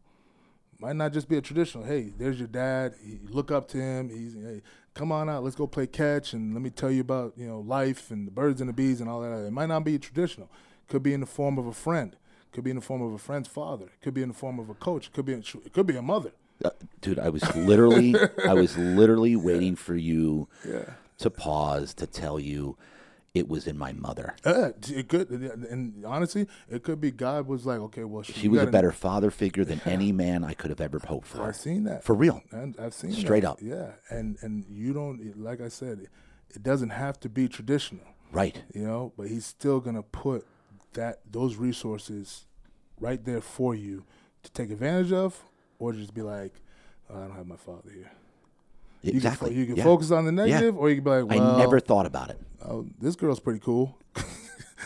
might 0.81 0.97
not 0.97 1.13
just 1.13 1.29
be 1.29 1.37
a 1.37 1.41
traditional. 1.41 1.85
Hey, 1.85 2.13
there's 2.17 2.39
your 2.39 2.49
dad. 2.49 2.95
You 3.05 3.21
look 3.29 3.51
up 3.51 3.69
to 3.69 3.79
him. 3.79 4.09
He's 4.09 4.35
hey, 4.35 4.63
come 4.95 5.13
on 5.13 5.29
out. 5.29 5.45
Let's 5.45 5.57
go 5.57 5.67
play 5.67 5.87
catch 5.87 6.33
and 6.33 6.55
let 6.55 6.63
me 6.63 6.71
tell 6.71 6.91
you 6.91 7.01
about 7.01 7.35
you 7.37 7.47
know 7.47 7.61
life 7.61 8.11
and 8.11 8.27
the 8.27 8.31
birds 8.31 8.61
and 8.61 8.69
the 8.69 8.75
bees 8.75 9.01
and 9.01 9.09
all 9.09 9.21
that. 9.21 9.47
It 9.47 9.53
might 9.53 9.67
not 9.67 9.85
be 9.85 9.99
traditional. 9.99 10.51
Could 10.89 11.03
be 11.03 11.15
in 11.15 11.21
the 11.21 11.27
form 11.27 11.59
of 11.59 11.67
a 11.67 11.73
friend. 11.73 12.17
Could 12.53 12.65
be 12.65 12.71
in 12.71 12.77
the 12.77 12.83
form 12.83 13.03
of 13.03 13.13
a 13.13 13.19
friend's 13.19 13.49
father. 13.49 13.91
Could 14.03 14.15
be 14.15 14.23
in 14.23 14.29
the 14.29 14.35
form 14.35 14.59
of 14.59 14.69
a 14.69 14.75
coach. 14.75 15.07
It 15.07 15.13
could 15.13 15.25
be 15.25 15.35
in, 15.35 15.45
it 15.65 15.73
could 15.73 15.87
be 15.87 15.97
a 15.97 16.03
mother. 16.03 16.33
Uh, 16.63 16.69
dude 17.01 17.19
i 17.19 17.31
was 17.31 17.43
literally 17.57 18.15
i 18.47 18.53
was 18.53 18.77
literally 18.77 19.35
waiting 19.35 19.75
for 19.75 19.95
you 19.95 20.47
yeah. 20.69 20.85
to 21.17 21.31
pause 21.31 21.95
to 21.95 22.07
tell 22.07 22.39
you 22.39 22.77
it 23.35 23.49
was 23.49 23.67
in 23.67 23.79
my 23.79 23.93
mother 23.93 24.35
Uh, 24.45 24.71
it 24.89 25.09
could, 25.09 25.31
and 25.31 26.05
honestly, 26.05 26.47
it 26.69 26.83
could 26.83 27.01
be 27.01 27.11
God 27.11 27.47
was 27.47 27.65
like, 27.65 27.79
okay, 27.81 28.05
well, 28.05 28.23
she 28.23 28.49
was 28.49 28.63
a 28.63 28.67
better 28.67 28.93
father 28.93 29.31
figure 29.31 29.65
than 29.65 29.81
any 29.85 30.11
man 30.25 30.43
i 30.45 30.53
could 30.53 30.71
have 30.71 30.81
ever 30.81 30.99
hoped 30.99 31.27
for 31.29 31.43
I've 31.43 31.57
seen 31.57 31.85
that 31.85 32.03
for 32.05 32.15
real 32.15 32.43
And 32.51 32.75
I've 32.79 32.95
seen 32.95 33.13
Straight 33.13 33.43
that. 33.43 33.51
up. 33.51 33.59
Yeah, 33.63 33.93
and 34.11 34.37
and 34.43 34.65
you 34.69 34.93
don't 34.93 35.39
like 35.39 35.61
I 35.61 35.69
said, 35.69 36.09
it 36.51 36.63
doesn't 36.63 36.91
have 36.91 37.19
to 37.21 37.29
be 37.29 37.49
traditional. 37.49 38.05
right 38.33 38.63
you 38.75 38.85
know 38.85 39.13
but 39.17 39.29
he's 39.29 39.47
still 39.47 39.81
gonna 39.81 40.03
put 40.03 40.47
that 40.95 41.21
those 41.31 41.57
resources 41.57 42.47
right 42.99 43.25
there 43.25 43.41
for 43.41 43.75
you 43.75 44.05
to 44.43 44.51
take 44.53 44.71
advantage 44.71 45.13
of 45.13 45.45
or 45.79 45.93
just 45.93 46.13
be 46.15 46.23
like 46.23 46.55
oh, 47.09 47.17
i 47.17 47.21
don't 47.27 47.37
have 47.37 47.47
my 47.47 47.57
father 47.57 47.91
here 47.95 48.11
you 49.03 49.13
exactly 49.13 49.51
can, 49.51 49.59
you 49.59 49.67
can 49.67 49.77
yeah. 49.77 49.85
focus 49.85 50.11
on 50.11 50.25
the 50.25 50.33
negative 50.33 50.77
or 50.77 50.89
you 50.89 50.97
can 50.97 51.05
be 51.05 51.11
like 51.11 51.29
well 51.29 51.55
i 51.55 51.59
never 51.59 51.81
thought 51.81 52.07
about 52.07 52.31
it 52.31 52.39
oh, 52.65 52.87
this 53.01 53.17
girl's 53.17 53.41
pretty 53.41 53.61
cool 53.61 53.97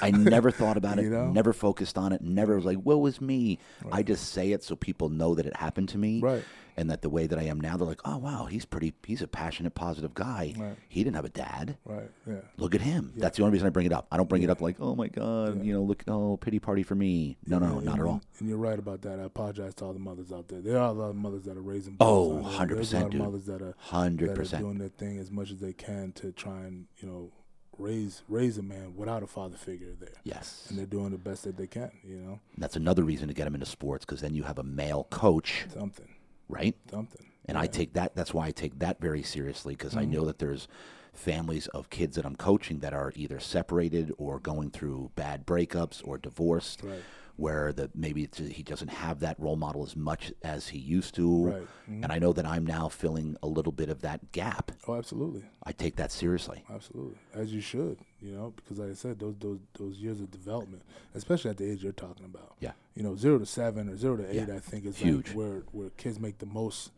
I 0.02 0.10
never 0.10 0.50
thought 0.50 0.76
about 0.76 0.98
it, 0.98 1.04
You 1.04 1.10
know? 1.10 1.30
never 1.30 1.52
focused 1.52 1.96
on 1.96 2.12
it, 2.12 2.20
never 2.20 2.56
was 2.56 2.64
like, 2.64 2.78
"What 2.78 3.00
was 3.00 3.20
me?" 3.20 3.60
I 3.92 4.02
just 4.02 4.30
say 4.32 4.50
it 4.50 4.64
so 4.64 4.74
people 4.74 5.08
know 5.08 5.36
that 5.36 5.46
it 5.46 5.54
happened 5.56 5.88
to 5.90 5.98
me, 5.98 6.20
Right. 6.20 6.42
And 6.76 6.90
that 6.90 7.02
the 7.02 7.08
way 7.08 7.26
that 7.28 7.38
I 7.38 7.44
am 7.44 7.60
now, 7.60 7.76
they're 7.76 7.86
like, 7.86 8.00
"Oh 8.04 8.16
wow, 8.18 8.46
he's 8.46 8.64
pretty. 8.64 8.94
He's 9.06 9.22
a 9.22 9.28
passionate, 9.28 9.74
positive 9.76 10.12
guy. 10.12 10.54
Right. 10.58 10.76
He 10.88 11.04
didn't 11.04 11.14
have 11.16 11.24
a 11.24 11.28
dad. 11.28 11.76
right 11.84 12.10
yeah 12.26 12.40
Look 12.56 12.74
at 12.74 12.80
him. 12.80 13.12
That's 13.16 13.36
the 13.36 13.44
only 13.44 13.52
reason 13.52 13.66
I 13.66 13.70
bring 13.70 13.86
it 13.86 13.92
up. 13.92 14.06
I 14.10 14.16
don't 14.16 14.28
bring 14.28 14.42
it 14.42 14.50
up 14.50 14.60
like, 14.60 14.76
"Oh 14.80 14.96
my 14.96 15.06
God, 15.08 15.64
you 15.64 15.72
know, 15.72 15.82
look, 15.82 16.02
oh, 16.08 16.36
pity 16.36 16.58
party 16.58 16.82
for 16.82 16.94
me." 16.96 17.36
No, 17.46 17.58
no, 17.60 17.66
no, 17.74 17.80
not 17.80 18.00
at 18.00 18.04
all. 18.06 18.20
And 18.40 18.48
you're 18.48 18.58
right 18.58 18.78
about 18.78 19.02
that. 19.02 19.20
I 19.20 19.22
apologize 19.22 19.74
to 19.76 19.84
all 19.84 19.92
the 19.92 19.98
mothers 20.00 20.32
out 20.32 20.48
there. 20.48 20.60
There 20.60 20.78
are 20.78 20.88
a 20.88 20.92
lot 20.92 21.10
of 21.10 21.16
mothers 21.16 21.42
that 21.44 21.56
are 21.56 21.62
raising. 21.62 21.96
Oh, 22.00 22.38
boys 22.38 22.54
out 22.54 22.68
there. 22.68 22.76
There's 22.76 22.92
a 22.92 22.96
100%, 22.96 22.98
lot 22.98 23.04
of 23.06 23.10
dude. 23.12 23.20
mothers 23.22 23.46
that 23.46 23.62
are 23.62 23.74
Hundred 23.78 24.34
percent. 24.34 24.62
doing 24.64 24.78
their 24.78 24.88
thing 24.88 25.18
as 25.18 25.30
much 25.30 25.50
as 25.52 25.58
they 25.60 25.72
can 25.72 26.10
to 26.12 26.32
try 26.32 26.62
and 26.62 26.86
you 26.98 27.08
know 27.08 27.30
raise 27.78 28.22
raise 28.28 28.56
a 28.58 28.62
man 28.62 28.94
without 28.96 29.22
a 29.22 29.26
father 29.26 29.56
figure 29.56 29.94
there. 29.98 30.08
Yes, 30.24 30.66
And 30.68 30.78
they're 30.78 30.86
doing 30.86 31.10
the 31.10 31.18
best 31.18 31.44
that 31.44 31.56
they 31.56 31.66
can. 31.66 31.90
You 32.04 32.18
know, 32.18 32.40
that's 32.58 32.76
another 32.76 33.02
reason 33.04 33.28
to 33.28 33.34
get 33.34 33.46
him 33.46 33.54
into 33.54 33.66
sports 33.66 34.04
because 34.04 34.20
then 34.20 34.34
you 34.34 34.42
have 34.44 34.58
a 34.58 34.62
male 34.64 35.06
coach, 35.10 35.66
something. 35.72 36.08
Right? 36.54 36.76
something. 36.90 37.26
And 37.46 37.58
I 37.58 37.66
take 37.66 37.92
that. 37.92 38.14
That's 38.14 38.32
why 38.32 38.46
I 38.46 38.50
take 38.52 38.78
that 38.78 39.00
very 39.00 39.22
seriously 39.22 39.74
because 39.74 39.96
I 39.96 40.02
mm-hmm. 40.02 40.12
know 40.12 40.24
that 40.26 40.38
there's 40.38 40.66
families 41.12 41.66
of 41.68 41.90
kids 41.90 42.16
that 42.16 42.24
I'm 42.24 42.36
coaching 42.36 42.78
that 42.80 42.94
are 42.94 43.12
either 43.14 43.38
separated 43.38 44.12
or 44.18 44.40
going 44.40 44.70
through 44.70 45.10
bad 45.14 45.46
breakups 45.46 46.06
or 46.06 46.18
divorced, 46.18 46.82
Right. 46.82 47.02
Where 47.36 47.72
the 47.72 47.90
maybe 47.94 48.28
he 48.50 48.62
doesn't 48.62 48.88
have 48.88 49.18
that 49.20 49.38
role 49.40 49.56
model 49.56 49.82
as 49.82 49.96
much 49.96 50.32
as 50.42 50.68
he 50.68 50.78
used 50.78 51.14
to. 51.16 51.46
Right. 51.46 51.66
And 51.88 52.06
I 52.12 52.18
know 52.18 52.32
that 52.32 52.46
I'm 52.46 52.64
now 52.64 52.88
filling 52.88 53.36
a 53.42 53.46
little 53.48 53.72
bit 53.72 53.88
of 53.88 54.02
that 54.02 54.30
gap. 54.32 54.70
Oh, 54.86 54.94
absolutely. 54.94 55.42
I 55.64 55.72
take 55.72 55.96
that 55.96 56.12
seriously. 56.12 56.62
Absolutely, 56.72 57.16
as 57.34 57.52
you 57.52 57.60
should, 57.60 57.98
you 58.22 58.32
know, 58.32 58.52
because 58.56 58.78
like 58.78 58.90
I 58.90 58.94
said, 58.94 59.18
those 59.18 59.34
those 59.40 59.58
those 59.78 59.96
years 59.98 60.20
of 60.20 60.30
development, 60.30 60.82
especially 61.14 61.50
at 61.50 61.56
the 61.56 61.68
age 61.70 61.82
you're 61.82 61.92
talking 61.92 62.24
about, 62.24 62.54
Yeah. 62.60 62.72
you 62.94 63.02
know, 63.02 63.16
zero 63.16 63.38
to 63.38 63.46
seven 63.46 63.88
or 63.88 63.96
zero 63.96 64.16
to 64.16 64.28
eight, 64.30 64.48
Yeah. 64.48 64.54
I 64.54 64.60
think 64.60 64.84
is 64.86 64.98
Huge. 64.98 65.28
like 65.28 65.36
where 65.36 65.62
where 65.72 65.90
kids 65.90 66.20
make 66.20 66.38
the 66.38 66.46
most, 66.46 66.92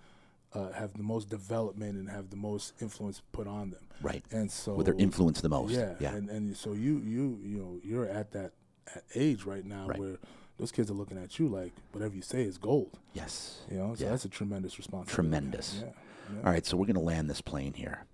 uh, 0.52 0.72
have 0.72 0.92
the 0.94 1.02
most 1.02 1.30
development 1.30 1.96
and 1.96 2.10
have 2.10 2.28
the 2.30 2.36
most 2.36 2.74
influence 2.82 3.22
put 3.32 3.46
on 3.46 3.70
them, 3.70 3.86
Right. 4.02 4.24
and 4.30 4.50
so 4.50 4.74
Where 4.74 4.84
they're 4.84 4.94
influenced 4.94 5.42
the 5.42 5.48
most. 5.48 5.72
yeah, 5.72 5.94
Yeah. 5.98 6.14
and 6.14 6.28
and 6.28 6.54
so 6.56 6.72
you 6.74 6.98
you 6.98 7.40
you 7.42 7.56
know 7.58 7.80
you're 7.82 8.06
at 8.08 8.32
that 8.32 8.52
at 8.94 9.04
age 9.14 9.44
right 9.44 9.64
now 9.64 9.86
Right. 9.88 9.98
where 9.98 10.16
those 10.58 10.72
kids 10.72 10.90
are 10.90 10.94
looking 10.94 11.18
at 11.18 11.38
you 11.38 11.48
like 11.48 11.72
whatever 11.92 12.14
you 12.14 12.22
say 12.22 12.42
is 12.42 12.56
gold, 12.58 12.98
yes. 13.12 13.60
you 13.70 13.76
know, 13.76 13.94
so 13.94 14.04
Yeah. 14.04 14.10
that's 14.10 14.24
a 14.24 14.28
tremendous 14.28 14.78
responsibility. 14.78 15.14
Tremendous. 15.14 15.80
Yeah. 15.82 15.90
yeah. 16.32 16.38
All 16.46 16.52
right. 16.52 16.64
So 16.64 16.76
we're 16.76 16.86
going 16.86 16.94
to 16.94 17.00
land 17.00 17.28
this 17.28 17.40
plane 17.40 17.74
here. 17.74 18.04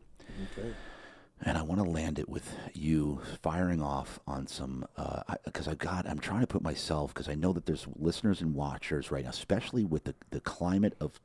Okay. 0.59 0.73
And 1.45 1.59
I 1.59 1.63
want 1.63 1.83
to 1.83 1.91
land 1.91 2.21
it 2.21 2.29
with 2.29 2.55
you 2.73 3.21
firing 3.43 3.83
off 3.83 4.21
on 4.29 4.47
some, 4.47 4.87
uh, 4.97 5.23
because 5.45 5.67
I've 5.67 5.79
got, 5.79 6.09
I'm 6.09 6.21
trying 6.21 6.41
to 6.43 6.47
put 6.47 6.63
myself, 6.63 7.13
because 7.13 7.29
I 7.29 7.35
know 7.35 7.53
that 7.53 7.67
there's 7.67 7.87
listeners 7.97 8.41
and 8.41 8.55
watchers 8.55 9.11
right 9.11 9.25
now, 9.25 9.31
especially 9.31 9.85
with 9.85 10.05
the, 10.05 10.15
the 10.31 10.39
climate 10.41 10.95
of 11.01 11.19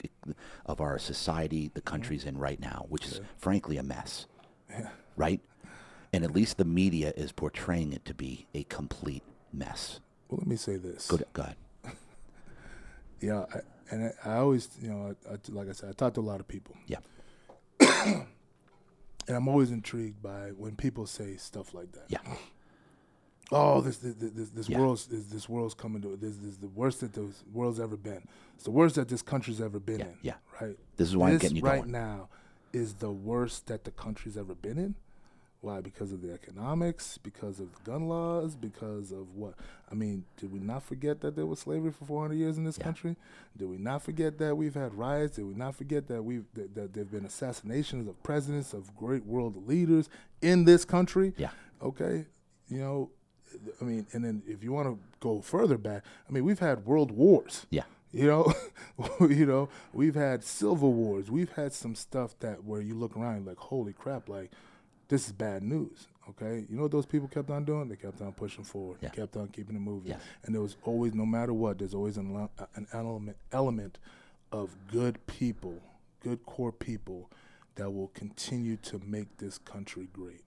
of 0.65 0.81
our 0.81 0.97
society, 0.97 1.69
the 1.73 1.81
mm-hmm. 1.81 1.89
country's 1.89 2.25
in 2.25 2.37
right 2.37 2.59
now, 2.59 2.87
which 2.89 3.05
is 3.05 3.21
frankly 3.37 3.77
a 3.77 3.83
mess, 3.83 4.25
Yeah. 4.69 4.89
right? 5.15 5.39
And 6.11 6.23
at 6.23 6.31
least 6.31 6.57
the 6.57 6.65
media 6.65 7.13
is 7.15 7.31
portraying 7.31 7.93
it 7.93 8.03
to 8.05 8.15
be 8.15 8.47
a 8.55 8.63
complete 8.63 9.23
mess. 9.57 9.99
Well, 10.29 10.37
let 10.39 10.47
me 10.47 10.55
say 10.55 10.75
this. 10.77 11.07
Go, 11.07 11.17
go 11.33 11.41
ahead. 11.43 11.55
Yeah, 13.19 13.45
I, 13.51 13.59
and 13.89 14.13
I, 14.23 14.29
I 14.29 14.37
always, 14.37 14.69
you 14.79 14.89
know, 14.89 15.15
I, 15.27 15.37
like 15.49 15.69
I 15.69 15.71
said, 15.71 15.89
I 15.89 15.93
talk 15.93 16.13
to 16.15 16.19
a 16.19 16.21
lot 16.21 16.39
of 16.39 16.47
people, 16.47 16.75
Yeah. 16.85 16.97
and 17.79 18.25
I'm 19.35 19.47
always 19.47 19.71
intrigued 19.71 20.21
by 20.21 20.49
when 20.55 20.75
people 20.75 21.05
say 21.07 21.35
stuff 21.37 21.73
like 21.73 21.91
that. 21.93 22.05
Yeah. 22.09 22.19
Oh, 23.49 23.79
this 23.79 23.95
this 23.99 24.13
this, 24.15 24.49
this 24.49 24.67
Yeah. 24.67 24.79
world's 24.81 25.05
this, 25.07 25.23
this 25.27 25.47
world's 25.47 25.73
coming 25.73 26.01
to 26.01 26.17
this, 26.17 26.35
this 26.35 26.51
is 26.51 26.57
the 26.57 26.67
worst 26.67 26.99
that 26.99 27.13
the 27.13 27.29
world's 27.53 27.79
ever 27.79 27.95
been. 27.95 28.27
It's 28.55 28.65
the 28.65 28.71
worst 28.71 28.95
that 28.95 29.07
this 29.07 29.21
country's 29.21 29.61
ever 29.61 29.79
been 29.79 29.99
Yeah, 29.99 30.05
in. 30.07 30.17
yeah. 30.21 30.33
Right. 30.59 30.77
This 30.97 31.07
is 31.07 31.15
why 31.15 31.29
I'm 31.31 31.37
getting 31.37 31.55
you 31.55 31.63
right 31.63 31.79
going. 31.79 31.91
now 31.93 32.27
is 32.73 32.95
the 32.95 33.09
worst 33.09 33.67
that 33.67 33.85
the 33.85 33.91
country's 33.91 34.35
ever 34.37 34.53
been 34.53 34.77
in. 34.77 34.95
Why? 35.61 35.81
Because 35.81 36.11
of 36.11 36.21
the 36.21 36.31
economics, 36.31 37.17
because 37.17 37.59
of 37.59 37.73
the 37.73 37.81
gun 37.91 38.07
laws, 38.07 38.55
because 38.55 39.11
of 39.11 39.33
what? 39.35 39.55
I 39.91 39.95
mean, 39.95 40.23
did 40.37 40.51
we 40.51 40.59
not 40.59 40.83
forget 40.83 41.19
that 41.21 41.35
there 41.35 41.47
was 41.47 41.59
slavery 41.59 41.91
for 41.91 42.05
400 42.05 42.35
years 42.35 42.57
in 42.57 42.63
this 42.63 42.77
Yeah. 42.77 42.83
country? 42.83 43.15
Did 43.57 43.67
we 43.69 43.77
not 43.77 44.03
forget 44.03 44.37
that 44.37 44.55
we've 44.55 44.75
had 44.75 44.93
riots? 44.93 45.37
Did 45.37 45.45
we 45.45 45.55
not 45.55 45.75
forget 45.75 46.07
that 46.07 46.21
we've 46.23 46.45
that, 46.53 46.75
that 46.75 46.93
there've 46.93 47.09
been 47.11 47.25
assassinations 47.25 48.07
of 48.07 48.21
presidents 48.21 48.73
of 48.73 48.95
great 48.95 49.25
world 49.25 49.67
leaders 49.67 50.09
in 50.41 50.65
this 50.65 50.85
country? 50.85 51.33
Yeah. 51.37 51.49
Okay, 51.81 52.25
you 52.69 52.77
know, 52.79 53.09
I 53.81 53.83
mean, 53.83 54.05
and 54.13 54.23
then 54.23 54.43
if 54.47 54.63
you 54.63 54.71
want 54.71 54.87
to 54.87 54.99
go 55.19 55.41
further 55.41 55.77
back, 55.77 56.03
I 56.29 56.31
mean, 56.31 56.43
we've 56.45 56.59
had 56.59 56.85
world 56.85 57.11
wars. 57.11 57.65
Yeah. 57.71 57.83
You 58.11 58.27
know, 58.27 58.53
you 59.21 59.45
know, 59.45 59.69
we've 59.91 60.15
had 60.15 60.43
civil 60.43 60.93
wars. 60.93 61.29
We've 61.31 61.51
had 61.51 61.73
some 61.73 61.95
stuff 61.95 62.37
that 62.39 62.63
where 62.63 62.79
you 62.81 62.93
look 62.93 63.17
around 63.17 63.45
like, 63.47 63.57
holy 63.57 63.93
crap, 63.93 64.29
like 64.29 64.51
this 65.07 65.27
is 65.27 65.33
bad 65.33 65.63
news. 65.63 66.07
Okay, 66.29 66.65
you 66.69 66.75
know 66.75 66.83
what 66.83 66.91
those 66.91 67.05
people 67.05 67.27
kept 67.29 67.49
on 67.49 67.63
doing? 67.63 67.87
They 67.87 67.95
kept 67.95 68.21
on 68.21 68.33
pushing 68.33 68.65
forward. 68.65 68.97
Yeah. 69.01 69.09
They 69.09 69.15
kept 69.21 69.37
on 69.37 69.47
keeping 69.47 69.77
it 69.77 69.79
moving. 69.79 70.09
Yes. 70.11 70.21
And 70.43 70.53
there 70.53 70.61
was 70.61 70.75
always, 70.83 71.13
no 71.13 71.25
matter 71.25 71.53
what, 71.53 71.77
there's 71.79 71.93
always 71.93 72.17
an, 72.17 72.49
an 72.75 72.87
element 72.91 73.37
element 73.53 73.97
of 74.51 74.75
good 74.91 75.25
people, 75.25 75.81
good 76.21 76.45
core 76.45 76.73
people 76.73 77.29
that 77.75 77.89
will 77.91 78.09
continue 78.09 78.75
to 78.77 78.99
make 79.05 79.37
this 79.37 79.57
country 79.57 80.09
great. 80.11 80.41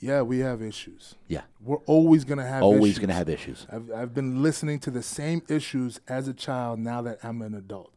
Yeah, 0.00 0.22
we 0.22 0.38
have 0.38 0.62
issues. 0.62 1.16
Yeah. 1.26 1.42
We're 1.60 1.78
always 1.86 2.24
gonna 2.24 2.46
have 2.46 2.62
Always 2.62 2.92
issues. 2.92 2.98
going 3.00 3.08
to 3.08 3.14
have 3.14 3.28
issues. 3.28 3.66
I've 3.70 3.90
I've 3.90 4.14
been 4.14 4.42
listening 4.42 4.78
to 4.80 4.90
the 4.90 5.02
same 5.02 5.42
issues 5.48 6.00
as 6.08 6.28
a 6.28 6.32
child 6.34 6.78
now 6.78 7.02
that 7.02 7.18
I'm 7.24 7.42
an 7.42 7.54
adult. 7.54 7.92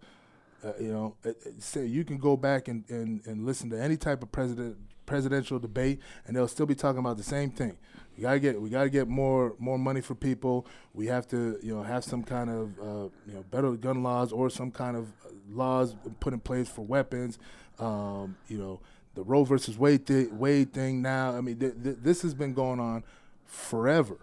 Uh, 0.64 0.73
you 0.80 0.91
know, 0.91 1.15
it, 1.23 1.38
it, 1.45 1.61
say 1.64 1.85
you 1.85 2.03
can 2.03 2.18
go 2.18 2.35
back 2.35 2.68
and, 2.68 2.84
and, 2.89 3.22
and 3.26 3.45
listen 3.45 3.69
to 3.69 3.81
any 3.81 3.98
type 3.98 4.22
of 4.23 4.31
president 4.31 4.77
presidential 5.11 5.59
debate, 5.59 5.99
and 6.25 6.35
they'll 6.35 6.47
still 6.47 6.65
be 6.65 6.75
talking 6.75 6.99
about 6.99 7.17
the 7.17 7.23
same 7.23 7.51
thing. 7.51 7.77
We 8.17 8.23
gotta 8.23 8.39
get 8.39 8.61
we 8.61 8.69
gotta 8.69 8.89
get 8.89 9.07
more 9.07 9.53
more 9.59 9.77
money 9.79 10.01
for 10.01 10.15
people. 10.15 10.65
We 10.93 11.07
have 11.07 11.27
to 11.29 11.59
you 11.61 11.75
know 11.75 11.83
have 11.83 12.03
some 12.03 12.23
kind 12.23 12.49
of 12.49 12.79
uh, 12.79 13.09
you 13.27 13.33
know 13.33 13.43
better 13.51 13.71
gun 13.73 14.03
laws 14.03 14.31
or 14.31 14.49
some 14.49 14.71
kind 14.71 14.95
of 14.97 15.07
laws 15.49 15.95
put 16.19 16.33
in 16.33 16.39
place 16.39 16.69
for 16.69 16.81
weapons. 16.83 17.39
Um, 17.79 18.35
you 18.47 18.57
know 18.57 18.79
the 19.15 19.23
Roe 19.23 19.43
versus 19.43 19.77
Wade 19.77 20.05
thi- 20.05 20.27
Wade 20.27 20.71
thing. 20.73 21.01
Now, 21.01 21.35
I 21.38 21.41
mean 21.41 21.57
th- 21.59 21.73
th- 21.83 21.97
this 22.01 22.21
has 22.21 22.33
been 22.33 22.53
going 22.53 22.79
on 22.79 23.03
forever. 23.45 24.17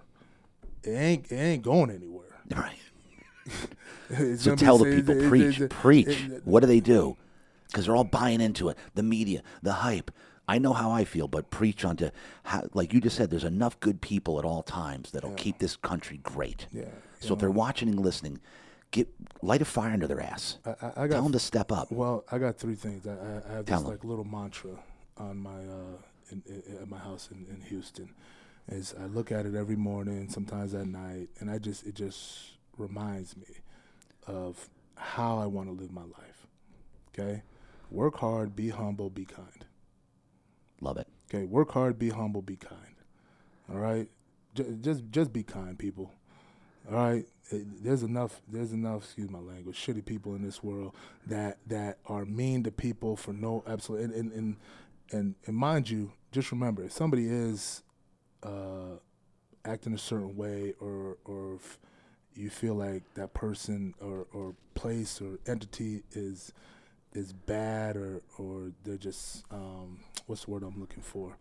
It 0.84 0.90
ain't 0.90 1.32
it 1.32 1.36
ain't 1.36 1.62
going 1.62 1.90
anywhere. 1.90 2.40
Right. 2.54 2.78
So 4.38 4.56
tell 4.56 4.78
the 4.78 4.86
people, 4.96 5.28
preach, 5.28 5.60
preach. 5.68 6.18
what 6.44 6.60
do 6.60 6.66
they 6.66 6.80
do? 6.80 7.18
Because 7.66 7.84
they're 7.84 7.94
all 7.96 8.04
buying 8.04 8.40
into 8.40 8.70
it. 8.70 8.78
The 8.94 9.02
media, 9.02 9.42
the 9.62 9.74
hype. 9.74 10.10
I 10.48 10.58
know 10.58 10.72
how 10.72 10.90
I 10.90 11.04
feel, 11.04 11.28
but 11.28 11.50
preach 11.50 11.84
onto 11.84 12.10
how, 12.44 12.64
like 12.72 12.92
you 12.94 13.00
just 13.00 13.16
said. 13.16 13.30
There's 13.30 13.44
enough 13.44 13.78
good 13.80 14.00
people 14.00 14.38
at 14.38 14.44
all 14.44 14.62
times 14.62 15.10
that'll 15.10 15.32
keep 15.32 15.58
this 15.58 15.76
country 15.76 16.18
great. 16.22 16.66
Yeah, 16.72 16.84
So 17.20 17.34
if 17.34 17.40
they're 17.40 17.50
watching 17.50 17.88
and 17.88 18.00
listening, 18.00 18.40
get 18.90 19.08
light 19.42 19.60
a 19.60 19.66
fire 19.66 19.92
under 19.92 20.06
their 20.06 20.20
ass. 20.22 20.58
I, 20.64 20.70
I, 20.70 20.72
I 20.72 21.06
got 21.06 21.14
Tell 21.16 21.22
them 21.24 21.32
to 21.32 21.38
step 21.38 21.70
up. 21.70 21.92
Well, 21.92 22.24
I 22.32 22.38
got 22.38 22.56
three 22.56 22.74
things. 22.74 23.06
I, 23.06 23.12
I, 23.12 23.54
have 23.56 23.66
Tell 23.66 23.80
this 23.80 23.84
'em. 23.86 23.90
like 23.92 24.04
little 24.04 24.24
mantra 24.24 24.70
on 25.18 25.36
my 25.36 25.50
uh, 25.50 25.98
in, 26.30 26.42
in, 26.46 26.78
at 26.82 26.88
my 26.88 26.98
house 26.98 27.28
in, 27.30 27.44
in 27.54 27.60
Houston. 27.68 28.08
Is 28.70 28.94
I 29.00 29.04
look 29.06 29.30
at 29.32 29.46
it 29.46 29.54
every 29.54 29.76
morning, 29.76 30.28
sometimes 30.28 30.74
at 30.74 30.86
night, 30.86 31.28
and 31.40 31.50
I 31.50 31.58
just 31.58 31.86
it 31.86 31.94
just 31.94 32.50
reminds 32.76 33.36
me 33.36 33.46
of 34.26 34.68
how 34.94 35.38
I 35.38 35.46
want 35.46 35.68
to 35.68 35.72
live 35.72 35.90
my 35.92 36.02
life. 36.02 36.46
Okay, 37.12 37.42
work 37.90 38.16
hard, 38.18 38.54
be 38.56 38.68
humble, 38.70 39.08
be 39.10 39.24
kind. 39.24 39.64
Love 40.80 40.96
it. 40.98 41.08
Okay, 41.32 41.44
work 41.44 41.72
hard, 41.72 41.98
be 41.98 42.10
humble, 42.10 42.42
be 42.42 42.56
kind. 42.56 42.94
All 43.70 43.78
right, 43.78 44.08
J- 44.54 44.76
just 44.80 45.02
just 45.10 45.32
be 45.32 45.42
kind, 45.42 45.78
people. 45.78 46.12
All 46.90 46.96
right, 46.96 47.26
Eh, 47.50 47.60
there's 47.82 48.02
enough. 48.02 48.40
There's 48.48 48.72
enough. 48.72 49.04
Excuse 49.04 49.30
my 49.30 49.38
language. 49.38 49.76
Shitty 49.76 50.04
people 50.04 50.34
in 50.34 50.42
this 50.42 50.62
world 50.62 50.94
that 51.26 51.58
that 51.66 51.98
are 52.06 52.24
mean 52.24 52.62
to 52.64 52.70
people 52.70 53.16
for 53.16 53.32
no 53.32 53.64
absolute. 53.66 54.02
And 54.02 54.14
and 54.14 54.32
and, 54.32 54.56
and, 55.12 55.34
and 55.46 55.56
mind 55.56 55.88
you, 55.88 56.12
just 56.30 56.52
remember, 56.52 56.84
if 56.84 56.92
somebody 56.92 57.26
is 57.26 57.82
uh, 58.42 58.96
acting 59.64 59.94
a 59.94 59.98
certain 59.98 60.36
way, 60.36 60.74
or 60.80 61.16
or 61.24 61.58
you 62.34 62.50
feel 62.50 62.74
like 62.74 63.02
that 63.14 63.34
person 63.34 63.94
or 64.00 64.26
or 64.32 64.54
place 64.74 65.20
or 65.20 65.38
entity 65.46 66.02
is 66.12 66.52
is 67.14 67.32
bad 67.32 67.96
or 67.96 68.20
or 68.36 68.72
they're 68.84 68.96
just 68.98 69.44
um, 69.50 70.00
what's 70.28 70.44
the 70.44 70.50
word 70.50 70.62
I'm 70.62 70.78
looking 70.78 71.02
for? 71.02 71.36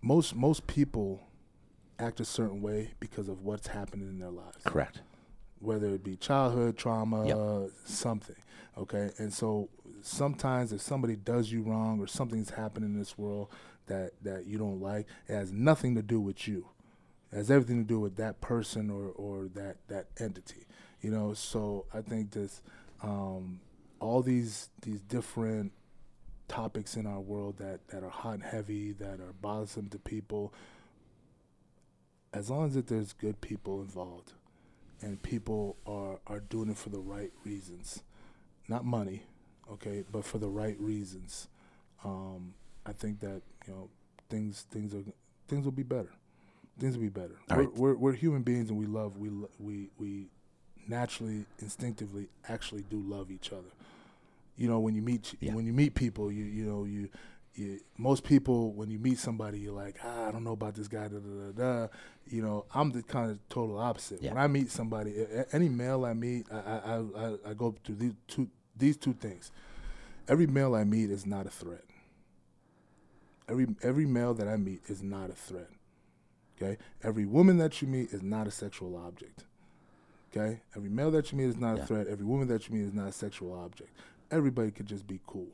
Most 0.00 0.34
most 0.34 0.66
people 0.66 1.20
act 1.98 2.20
a 2.20 2.24
certain 2.24 2.60
way 2.62 2.92
because 3.00 3.28
of 3.28 3.42
what's 3.42 3.66
happening 3.68 4.08
in 4.08 4.18
their 4.18 4.30
lives, 4.30 4.58
Correct. 4.64 5.00
whether 5.60 5.88
it 5.94 6.04
be 6.04 6.16
childhood 6.16 6.76
trauma, 6.76 7.26
Yep. 7.26 7.70
something. 7.84 8.36
Okay, 8.78 9.10
and 9.18 9.32
so 9.32 9.68
sometimes 10.02 10.72
if 10.72 10.80
somebody 10.82 11.16
does 11.16 11.50
you 11.50 11.62
wrong 11.62 11.98
or 12.00 12.06
something's 12.06 12.50
happening 12.50 12.90
in 12.92 12.98
this 12.98 13.16
world 13.18 13.48
that 13.86 14.12
that 14.22 14.46
you 14.46 14.58
don't 14.58 14.80
like, 14.80 15.06
it 15.28 15.34
has 15.34 15.52
nothing 15.52 15.94
to 15.94 16.02
do 16.02 16.20
with 16.20 16.46
you. 16.46 16.66
It 17.32 17.36
has 17.36 17.50
everything 17.50 17.82
to 17.82 17.88
do 17.88 17.98
with 17.98 18.16
that 18.16 18.40
person 18.40 18.90
or 18.90 19.08
or 19.16 19.48
that 19.54 19.76
that 19.88 20.06
entity. 20.20 20.66
You 21.00 21.10
know, 21.10 21.34
so 21.34 21.86
I 21.92 22.02
think 22.02 22.32
this 22.32 22.60
um, 23.02 23.60
all 24.00 24.22
these 24.22 24.68
these 24.82 25.00
different 25.00 25.72
topics 26.48 26.96
in 26.96 27.06
our 27.06 27.20
world 27.20 27.58
that, 27.58 27.86
that 27.88 28.02
are 28.02 28.10
hot 28.10 28.34
and 28.34 28.42
heavy, 28.42 28.92
that 28.92 29.20
are 29.20 29.32
bothersome 29.40 29.88
to 29.88 29.98
people, 29.98 30.52
as 32.32 32.50
long 32.50 32.66
as 32.66 32.74
that 32.74 32.86
there's 32.86 33.12
good 33.12 33.40
people 33.40 33.80
involved 33.80 34.32
and 35.00 35.22
people 35.22 35.76
are, 35.86 36.20
are 36.26 36.40
doing 36.40 36.70
it 36.70 36.76
for 36.76 36.90
the 36.90 36.98
right 36.98 37.32
reasons, 37.44 38.02
not 38.68 38.84
money, 38.84 39.22
okay, 39.70 40.04
but 40.10 40.24
for 40.24 40.38
the 40.38 40.48
right 40.48 40.78
reasons, 40.80 41.48
um, 42.04 42.54
I 42.84 42.92
think 42.92 43.20
that 43.20 43.42
you 43.66 43.74
know 43.74 43.88
things 44.28 44.66
things 44.70 44.94
are 44.94 45.02
things 45.48 45.64
will 45.64 45.72
be 45.72 45.82
better. 45.82 46.10
Things 46.78 46.96
will 46.96 47.02
be 47.04 47.08
better. 47.08 47.36
We're, 47.48 47.56
right. 47.56 47.74
we're, 47.74 47.94
we're 47.94 48.12
human 48.12 48.42
beings 48.42 48.70
and 48.70 48.78
we 48.78 48.86
love 48.86 49.16
we 49.16 49.30
we 49.58 49.88
we 49.98 50.26
naturally 50.86 51.46
instinctively 51.58 52.28
actually 52.48 52.82
do 52.82 53.00
love 53.00 53.30
each 53.30 53.52
other 53.52 53.70
you 54.56 54.68
know 54.68 54.80
when 54.80 54.94
you 54.94 55.02
meet 55.02 55.34
Yeah. 55.40 55.54
when 55.54 55.66
you 55.66 55.72
meet 55.72 55.94
people, 55.94 56.30
you 56.32 56.44
you 56.44 56.64
know 56.64 56.84
you. 56.84 57.08
You, 57.58 57.80
most 57.96 58.22
people, 58.22 58.74
when 58.74 58.90
you 58.90 58.98
meet 58.98 59.16
somebody, 59.18 59.58
you're 59.60 59.72
like, 59.72 59.96
ah, 60.04 60.28
I 60.28 60.30
don't 60.30 60.44
know 60.44 60.52
about 60.52 60.74
this 60.74 60.88
guy. 60.88 61.08
Da, 61.08 61.16
da, 61.18 61.52
da, 61.52 61.52
da. 61.52 61.88
You 62.28 62.42
know, 62.42 62.66
I'm 62.74 62.90
the 62.90 63.02
kind 63.02 63.30
of 63.30 63.38
total 63.48 63.78
opposite. 63.78 64.20
Yeah. 64.20 64.34
When 64.34 64.42
I 64.42 64.46
meet 64.46 64.70
somebody, 64.70 65.14
any 65.52 65.70
male 65.70 66.04
I 66.04 66.12
meet, 66.12 66.44
I, 66.52 66.56
I, 66.58 66.76
I, 66.76 66.96
I- 67.28 67.50
I 67.50 67.54
go 67.54 67.74
through 67.82 67.94
these 67.94 68.12
two 68.28 68.50
these 68.76 68.98
two 68.98 69.14
things. 69.14 69.52
Every 70.28 70.46
male 70.46 70.74
I 70.74 70.84
meet 70.84 71.08
is 71.10 71.24
not 71.24 71.46
a 71.46 71.48
threat. 71.48 71.84
Every 73.48 73.66
every 73.82 74.04
male 74.06 74.34
that 74.34 74.48
I 74.48 74.56
meet 74.56 74.82
is 74.88 75.02
not 75.02 75.30
a 75.30 75.34
threat. 75.34 75.70
Okay? 76.60 76.76
Every 77.02 77.24
woman 77.24 77.56
that 77.58 77.80
you 77.80 77.88
meet 77.88 78.12
is 78.12 78.22
not 78.22 78.46
a 78.46 78.50
sexual 78.50 78.96
object. 78.96 79.44
Okay? 80.30 80.60
Every 80.76 80.90
male 80.90 81.10
that 81.12 81.32
you 81.32 81.38
meet 81.38 81.44
is 81.48 81.56
not 81.56 81.76
Yeah. 81.76 81.82
a 81.84 81.86
threat. 81.86 82.06
Every 82.08 82.26
woman 82.26 82.48
that 82.48 82.68
you 82.68 82.74
meet 82.76 82.84
is 82.86 82.92
not 82.92 83.08
a 83.08 83.12
sexual 83.12 83.54
object. 83.54 83.90
Everybody 84.30 84.70
could 84.70 84.86
just 84.86 85.06
be 85.06 85.20
cool. 85.26 85.46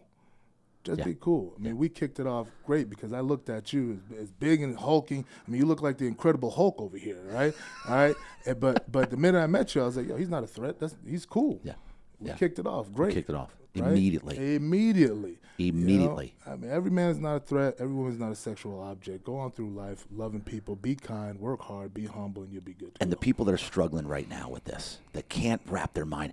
Just 0.85 0.99
Yeah. 0.99 1.05
be 1.05 1.16
cool. 1.20 1.55
I 1.57 1.62
mean, 1.62 1.77
we 1.78 1.89
kicked 1.89 2.19
it 2.19 2.27
off 2.27 2.49
great 2.66 2.90
because 2.90 3.12
I 3.12 3.20
looked 3.20 3.49
at 3.49 3.73
you 3.73 4.01
as, 4.12 4.19
as 4.24 4.31
big 4.32 4.62
and 4.62 4.77
hulking. 4.77 5.24
I 5.47 5.51
mean, 5.51 5.61
you 5.61 5.66
look 5.66 5.81
like 5.81 5.97
the 5.99 6.07
Incredible 6.09 6.51
Hulk 6.51 6.81
over 6.81 6.97
here, 6.97 7.20
right? 7.31 7.55
All 7.89 7.94
right. 7.94 8.16
And- 8.47 8.59
but 8.59 8.90
but 8.90 9.11
the 9.11 9.16
minute 9.16 9.39
I 9.40 9.47
met 9.47 9.74
you, 9.74 9.82
I 9.82 9.85
was 9.86 9.97
like, 9.97 10.09
yo, 10.09 10.16
he's 10.16 10.28
not 10.28 10.43
a 10.43 10.47
threat. 10.49 10.81
That's 10.81 10.97
he's 11.07 11.24
cool. 11.24 11.61
Yeah. 11.62 11.74
We 12.19 12.28
Yeah. 12.28 12.35
kicked 12.36 12.59
it 12.59 12.66
off 12.66 12.93
great. 12.93 13.15
Kicked 13.15 13.31
it 13.31 13.36
off 13.36 13.55
right? 13.77 13.86
immediately. 13.93 14.57
Immediately. 14.57 15.39
you 15.59 15.70
know? 15.70 15.78
Immediately. 15.82 16.35
I 16.47 16.57
mean, 16.57 16.70
every 16.70 16.90
man 16.90 17.11
is 17.11 17.19
not 17.20 17.36
a 17.36 17.40
threat. 17.40 17.77
Every 17.78 17.94
woman 17.94 18.11
is 18.12 18.19
not 18.19 18.32
a 18.32 18.35
sexual 18.35 18.81
object. 18.81 19.23
Go 19.23 19.36
on 19.36 19.53
through 19.53 19.70
life, 19.70 20.07
loving 20.11 20.40
people, 20.40 20.74
be 20.74 20.97
kind, 20.97 21.39
work 21.39 21.61
hard, 21.61 21.94
be 21.94 22.07
humble, 22.07 22.43
and 22.43 22.53
you'll 22.53 22.62
be 22.62 22.73
good. 22.74 22.90
And 23.01 23.12
the 23.12 23.16
people 23.16 23.44
that 23.44 23.53
are 23.53 23.59
struggling 23.59 24.09
right 24.09 24.28
now 24.28 24.49
with 24.49 24.65
this, 24.65 24.99
that 25.12 25.28
can't 25.28 25.61
wrap 25.69 25.93
their 25.94 26.07
mind, 26.07 26.32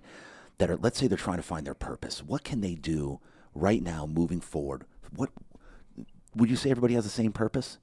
that 0.60 0.70
are, 0.70 0.76
let's 0.76 0.98
say 0.98 1.06
they're 1.08 1.18
trying 1.18 1.38
to 1.38 1.42
find 1.42 1.66
their 1.66 1.74
purpose, 1.74 2.22
what 2.22 2.44
can 2.44 2.60
they 2.60 2.74
do 2.74 3.18
right 3.54 3.82
now 3.82 4.06
moving 4.06 4.40
forward? 4.40 4.84
What 5.14 5.30
would 6.36 6.48
you 6.48 6.56
say 6.56 6.70
everybody 6.70 6.94
has 6.94 7.04
the 7.04 7.10
same 7.10 7.32
purpose? 7.32 7.78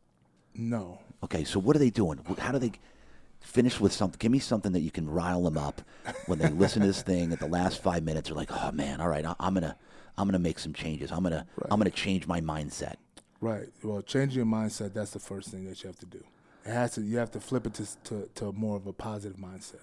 no, 0.56 1.00
Okay, 1.24 1.44
so 1.44 1.60
what 1.60 1.76
are 1.76 1.80
they 1.80 1.90
doing? 1.90 2.20
How 2.38 2.52
do 2.52 2.60
they 2.60 2.72
finish 3.42 3.80
with 3.80 3.92
something? 3.92 4.18
Give 4.20 4.32
me 4.32 4.38
something 4.40 4.72
that 4.74 4.82
you 4.82 4.92
can 4.92 5.10
rile 5.10 5.42
them 5.44 5.58
up 5.58 5.82
when 6.28 6.38
they 6.38 6.48
listen 6.50 6.82
to 6.82 6.88
this 6.88 7.02
thing 7.02 7.34
at 7.34 7.40
the 7.40 7.48
last 7.48 7.82
five 7.82 8.04
minutes. 8.04 8.30
They're 8.30 8.36
like, 8.38 8.52
"Oh 8.52 8.72
man, 8.72 9.02
all 9.02 9.10
right, 9.10 9.26
I- 9.26 9.36
I'm 9.40 9.56
gonna, 9.56 9.76
I'm 10.18 10.28
gonna 10.28 10.38
make 10.40 10.60
some 10.60 10.74
changes. 10.74 11.12
I'm 11.12 11.24
gonna, 11.24 11.46
I'm 11.72 11.80
gonna 11.80 11.90
change 11.90 12.28
my 12.28 12.40
mindset." 12.40 12.96
right. 13.42 13.68
Well, 13.84 14.02
changing 14.04 14.38
your 14.38 14.46
mindset. 14.46 14.94
That's 14.94 15.10
the 15.12 15.20
first 15.20 15.50
thing 15.50 15.66
that 15.66 15.82
you 15.84 15.88
have 15.88 15.98
to 16.00 16.06
do. 16.06 16.24
It 16.66 16.72
has 16.72 16.94
to. 16.94 17.02
You 17.02 17.18
have 17.18 17.32
to 17.32 17.40
flip 17.40 17.66
it 17.66 17.74
to 17.76 17.88
to, 18.06 18.30
to 18.36 18.52
more 18.52 18.78
of 18.78 18.86
a 18.86 18.94
positive 18.94 19.38
mindset. 19.38 19.82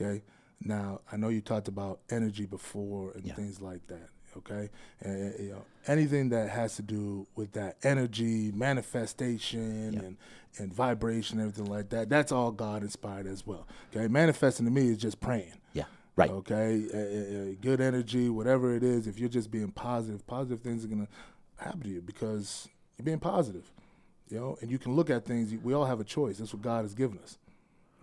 Okay. 0.00 0.22
Now, 0.62 1.00
I 1.10 1.16
know 1.16 1.28
you 1.28 1.40
talked 1.40 1.68
about 1.68 2.00
energy 2.10 2.44
before 2.46 3.12
and 3.12 3.24
Yeah. 3.24 3.34
things 3.34 3.60
like 3.60 3.86
that. 3.88 4.08
Okay, 4.36 4.70
and 5.00 5.34
you 5.40 5.50
know 5.50 5.64
anything 5.88 6.28
that 6.28 6.50
has 6.50 6.76
to 6.76 6.82
do 6.82 7.26
with 7.34 7.50
that 7.52 7.78
energy, 7.82 8.52
manifestation, 8.52 9.92
Yeah. 9.94 10.00
and 10.02 10.16
and 10.58 10.72
vibration, 10.72 11.38
everything 11.40 11.66
like 11.66 11.88
that. 11.90 12.08
That's 12.08 12.30
all 12.32 12.50
God 12.52 12.82
inspired 12.82 13.26
as 13.26 13.44
well. 13.46 13.66
Okay, 13.94 14.06
manifesting 14.08 14.66
to 14.66 14.70
me 14.72 14.88
is 14.88 14.98
just 14.98 15.20
praying. 15.20 15.54
Yeah, 15.72 15.84
right. 16.16 16.30
Okay, 16.30 16.86
uh, 16.92 16.96
uh, 16.96 17.50
uh, 17.52 17.54
good 17.60 17.80
energy, 17.80 18.28
whatever 18.28 18.74
it 18.74 18.82
is. 18.84 19.06
If 19.08 19.18
you're 19.18 19.28
just 19.28 19.50
being 19.50 19.70
positive, 19.72 20.24
positive 20.26 20.60
things 20.60 20.84
are 20.84 20.88
gonna 20.88 21.08
happen 21.56 21.82
to 21.82 21.88
you 21.88 22.00
because 22.00 22.68
you're 22.98 23.04
being 23.04 23.18
positive. 23.20 23.72
You 24.28 24.38
know, 24.38 24.58
and 24.60 24.70
you 24.70 24.78
can 24.78 24.94
look 24.94 25.10
at 25.10 25.24
things. 25.24 25.52
We 25.60 25.72
all 25.74 25.86
have 25.86 25.98
a 25.98 26.04
choice. 26.04 26.38
That's 26.38 26.52
what 26.52 26.62
God 26.62 26.82
has 26.84 26.94
given 26.94 27.18
us, 27.18 27.36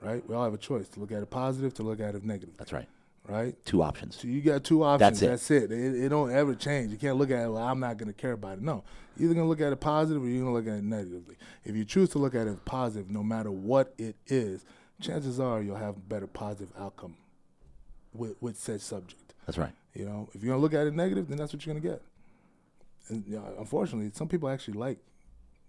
right? 0.01 0.27
We 0.27 0.35
all 0.35 0.43
have 0.43 0.53
a 0.53 0.57
choice 0.57 0.87
to 0.89 0.99
look 0.99 1.11
at 1.11 1.21
it 1.21 1.29
positive, 1.29 1.73
to 1.75 1.83
look 1.83 1.99
at 1.99 2.15
it 2.15 2.23
negative, 2.23 2.55
That's 2.57 2.73
right. 2.73 2.87
right? 3.27 3.55
Two 3.65 3.81
options. 3.81 4.17
So 4.17 4.27
you 4.27 4.41
got 4.41 4.63
two 4.63 4.83
options. 4.83 5.19
That's 5.19 5.21
it. 5.21 5.27
That's 5.29 5.51
it. 5.51 5.71
It, 5.71 6.05
it 6.05 6.09
don't 6.09 6.31
ever 6.31 6.55
change. 6.55 6.91
You 6.91 6.97
can't 6.97 7.17
look 7.17 7.31
at 7.31 7.43
it. 7.45 7.49
Well, 7.51 7.63
I'm 7.63 7.79
not 7.79 7.97
going 7.97 8.07
to 8.07 8.13
care 8.13 8.33
about 8.33 8.57
it. 8.59 8.61
No, 8.61 8.83
you're 9.17 9.25
either 9.25 9.35
going 9.35 9.45
to 9.45 9.49
look 9.49 9.61
at 9.61 9.73
it 9.73 9.79
positive 9.79 10.23
or 10.23 10.27
you're 10.27 10.43
going 10.43 10.53
to 10.53 10.57
look 10.57 10.67
at 10.73 10.79
it 10.79 10.83
negatively. 10.83 11.35
If 11.65 11.75
you 11.75 11.85
choose 11.85 12.09
to 12.09 12.19
look 12.19 12.35
at 12.35 12.47
it 12.47 12.63
positive, 12.65 13.09
no 13.09 13.23
matter 13.23 13.51
what 13.51 13.93
it 13.97 14.15
is, 14.27 14.65
chances 15.01 15.39
are 15.39 15.61
you'll 15.61 15.75
have 15.75 15.97
a 15.97 15.99
better 15.99 16.27
positive 16.27 16.71
outcome 16.77 17.15
with 18.13 18.35
with 18.41 18.57
said 18.57 18.81
subject. 18.81 19.33
That's 19.45 19.57
right. 19.57 19.73
You 19.93 20.05
know, 20.05 20.29
if 20.33 20.43
you're 20.43 20.49
going 20.51 20.59
to 20.59 20.61
look 20.61 20.73
at 20.73 20.87
it 20.87 20.93
negative, 20.93 21.27
then 21.27 21.37
that's 21.37 21.53
what 21.53 21.65
you're 21.65 21.73
going 21.73 21.83
to 21.83 21.89
get. 21.89 22.01
And 23.09 23.23
you 23.27 23.37
know, 23.37 23.45
unfortunately, 23.59 24.11
some 24.13 24.27
people 24.27 24.49
actually 24.49 24.77
like 24.77 24.99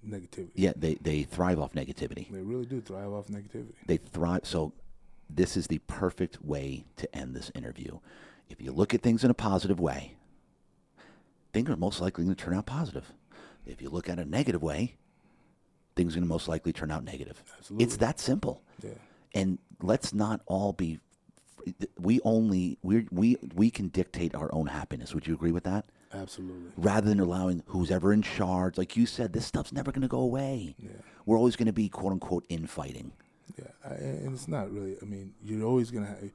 negativity. 0.07 0.51
Yeah, 0.55 0.73
they 0.77 0.95
they 0.95 1.23
thrive 1.23 1.59
off 1.59 1.73
negativity. 1.73 2.31
They 2.31 2.41
really 2.41 2.67
do 2.67 2.81
thrive 2.81 3.13
off 3.13 3.27
negativity. 3.27 3.75
They 3.87 3.97
thrive. 3.97 4.41
So, 4.45 4.73
this 5.29 5.57
is 5.57 5.67
the 5.67 5.79
perfect 5.87 6.43
way 6.45 6.85
to 6.97 7.17
end 7.17 7.35
this 7.35 7.51
interview. 7.55 7.99
If 8.49 8.61
you 8.61 8.73
look 8.73 8.95
at 8.95 9.03
things 9.03 9.25
in 9.25 9.31
a 9.31 9.35
positive 9.35 9.79
way, 9.79 10.15
things 11.53 11.69
are 11.69 11.77
most 11.77 12.01
likely 12.01 12.25
going 12.25 12.37
to 12.37 12.45
turn 12.45 12.55
out 12.55 12.67
positive. 12.67 13.13
If 13.67 13.83
you 13.83 13.91
look 13.91 14.09
at 14.09 14.19
a 14.19 14.25
negative 14.25 14.63
way, 14.63 14.97
things 15.97 16.15
are 16.15 16.21
going 16.21 16.29
to 16.29 16.33
most 16.33 16.49
likely 16.49 16.73
turn 16.73 16.91
out 16.91 17.05
negative. 17.05 17.43
Absolutely. 17.59 17.85
It's 17.85 17.97
that 17.99 18.19
simple. 18.19 18.63
Yeah. 18.83 18.91
And 19.35 19.59
let's 19.83 20.15
not 20.15 20.41
all 20.47 20.73
be. 20.73 21.01
We 21.99 22.21
only 22.25 22.79
we 22.83 23.07
we 23.11 23.37
we 23.55 23.71
can 23.71 23.89
dictate 23.89 24.35
our 24.35 24.53
own 24.55 24.69
happiness. 24.69 25.13
Would 25.15 25.27
you 25.27 25.35
agree 25.35 25.53
with 25.53 25.65
that? 25.65 25.85
Absolutely. 26.13 26.73
Rather 26.77 27.09
than 27.09 27.21
allowing 27.21 27.63
who's 27.67 27.91
ever 27.91 28.13
in 28.13 28.23
charge, 28.23 28.79
like 28.79 28.97
you 28.97 29.07
said, 29.07 29.33
this 29.33 29.47
stuff's 29.47 29.73
never 29.73 29.93
going 29.93 30.03
to 30.03 30.09
go 30.09 30.21
away. 30.21 30.75
Yeah. 30.79 30.91
We're 31.27 31.37
always 31.37 31.57
going 31.57 31.67
to 31.67 31.73
be 31.73 31.89
quote 31.89 32.13
unquote 32.13 32.47
infighting. 32.49 33.13
Yeah, 33.59 33.71
I, 33.85 33.95
and 33.95 34.35
it's 34.35 34.49
not 34.49 34.73
really. 34.73 34.97
I 35.03 35.05
mean, 35.05 35.35
you're 35.43 35.67
always 35.67 35.91
gonna 35.91 36.07
have. 36.07 36.31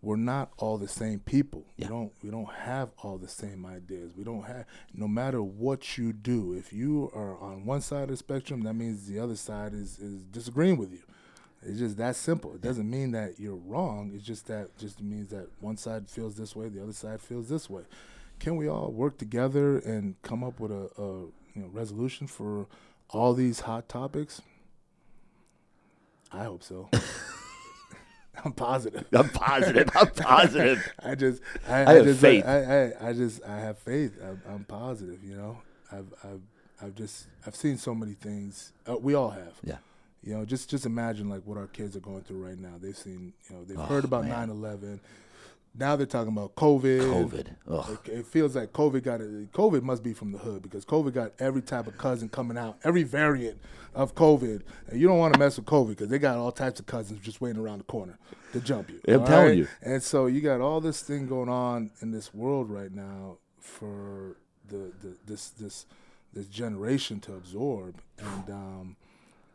We're 0.00 0.16
not 0.16 0.52
all 0.58 0.78
the 0.78 0.88
same 0.88 1.20
people. 1.20 1.64
Yeah. 1.76 1.86
We 1.86 1.90
don't. 1.90 2.12
We 2.24 2.30
don't 2.30 2.52
have 2.52 2.90
all 3.02 3.18
the 3.18 3.28
same 3.28 3.66
ideas. 3.66 4.12
We 4.16 4.24
don't 4.24 4.44
have. 4.44 4.64
No 4.94 5.08
matter 5.08 5.42
what 5.42 5.98
you 5.98 6.12
do, 6.12 6.54
if 6.54 6.72
you 6.72 7.10
are 7.14 7.38
on 7.38 7.64
one 7.64 7.80
side 7.80 8.04
of 8.04 8.08
the 8.10 8.16
spectrum, 8.16 8.62
that 8.62 8.74
means 8.74 9.06
the 9.06 9.18
other 9.18 9.36
side 9.36 9.72
is 9.72 9.98
is 9.98 10.22
disagreeing 10.24 10.78
with 10.78 10.92
you. 10.92 11.02
It's 11.62 11.78
just 11.78 11.96
that 11.96 12.14
simple. 12.16 12.54
It 12.54 12.60
doesn't 12.60 12.88
mean 12.88 13.10
that 13.12 13.38
you're 13.38 13.56
wrong. 13.56 14.12
It's 14.14 14.24
just 14.24 14.46
that 14.46 14.76
just 14.78 15.00
means 15.02 15.28
that 15.28 15.48
one 15.60 15.76
side 15.76 16.08
feels 16.08 16.36
this 16.36 16.54
way, 16.54 16.68
the 16.68 16.82
other 16.82 16.92
side 16.92 17.20
feels 17.20 17.48
this 17.48 17.68
way. 17.68 17.82
Can 18.38 18.56
we 18.56 18.68
all 18.68 18.90
work 18.92 19.18
together 19.18 19.78
and 19.78 20.20
come 20.22 20.44
up 20.44 20.60
with 20.60 20.70
a, 20.70 20.90
a 20.96 21.02
you 21.54 21.62
know 21.62 21.68
resolution 21.72 22.26
for 22.26 22.66
all 23.10 23.34
these 23.34 23.60
hot 23.60 23.88
topics? 23.88 24.42
I 26.32 26.44
hope 26.44 26.62
so. 26.62 26.88
I'm 28.44 28.52
positive. 28.52 29.04
I'm 29.12 29.28
positive. 29.30 29.88
I'm 29.96 30.06
positive. 30.16 30.92
I 31.02 31.14
just, 31.14 31.42
I, 31.68 31.80
I 31.80 31.90
I 31.90 31.94
have 31.94 32.04
just, 32.04 32.20
faith. 32.20 32.44
I, 32.46 32.92
I, 33.02 33.08
I 33.08 33.12
just, 33.12 33.42
I 33.44 33.58
have 33.58 33.78
faith. 33.78 34.12
I'm, 34.22 34.40
I'm 34.48 34.64
positive. 34.64 35.24
You 35.24 35.36
know, 35.36 35.58
I've, 35.90 36.12
I've, 36.22 36.40
I've 36.80 36.94
just, 36.94 37.26
I've 37.46 37.56
seen 37.56 37.78
so 37.78 37.94
many 37.94 38.12
things. 38.14 38.72
Uh, 38.88 38.96
we 38.96 39.14
all 39.14 39.30
have. 39.30 39.54
Yeah. 39.64 39.78
You 40.22 40.34
know, 40.34 40.44
just, 40.44 40.68
just 40.70 40.86
imagine 40.86 41.28
like 41.28 41.42
what 41.46 41.58
our 41.58 41.66
kids 41.66 41.96
are 41.96 42.00
going 42.00 42.22
through 42.22 42.44
right 42.46 42.58
now. 42.58 42.74
They've 42.80 42.96
seen, 42.96 43.32
you 43.48 43.56
know, 43.56 43.64
they've 43.64 43.78
Oh, 43.78 43.82
heard 43.82 44.04
about 44.04 44.24
man. 44.24 44.48
9/11. 44.50 45.00
Now 45.78 45.96
they're 45.96 46.06
talking 46.06 46.32
about 46.32 46.56
COVID. 46.56 47.30
COVID. 47.30 47.46
Ugh. 47.70 47.98
It, 48.04 48.10
it 48.10 48.26
feels 48.26 48.56
like 48.56 48.72
COVID 48.72 49.02
got 49.02 49.20
it. 49.20 49.52
COVID 49.52 49.82
must 49.82 50.02
be 50.02 50.12
from 50.12 50.32
the 50.32 50.38
hood 50.38 50.62
because 50.62 50.84
COVID 50.84 51.14
got 51.14 51.32
every 51.38 51.62
type 51.62 51.86
of 51.86 51.96
cousin 51.96 52.28
coming 52.28 52.58
out, 52.58 52.78
every 52.84 53.04
variant 53.04 53.58
of 53.94 54.14
COVID. 54.14 54.62
And 54.88 55.00
you 55.00 55.06
don't 55.06 55.18
want 55.18 55.34
to 55.34 55.38
mess 55.38 55.56
with 55.56 55.66
COVID 55.66 55.90
because 55.90 56.08
they 56.08 56.18
got 56.18 56.36
all 56.36 56.52
types 56.52 56.80
of 56.80 56.86
cousins 56.86 57.20
just 57.20 57.40
waiting 57.40 57.60
around 57.60 57.78
the 57.78 57.84
corner 57.84 58.18
to 58.52 58.60
jump 58.60 58.90
you. 58.90 59.00
I'm 59.06 59.24
telling 59.24 59.58
you. 59.58 59.68
And 59.82 60.02
so 60.02 60.26
you 60.26 60.40
got 60.40 60.60
all 60.60 60.80
this 60.80 61.02
thing 61.02 61.26
going 61.26 61.48
on 61.48 61.90
in 62.00 62.10
this 62.10 62.34
world 62.34 62.70
right 62.70 62.92
now 62.92 63.38
for 63.60 64.36
the, 64.68 64.92
the 65.00 65.16
this 65.26 65.50
this 65.50 65.86
this 66.32 66.46
generation 66.46 67.20
to 67.20 67.34
absorb, 67.34 68.00
and 68.18 68.50
um, 68.50 68.96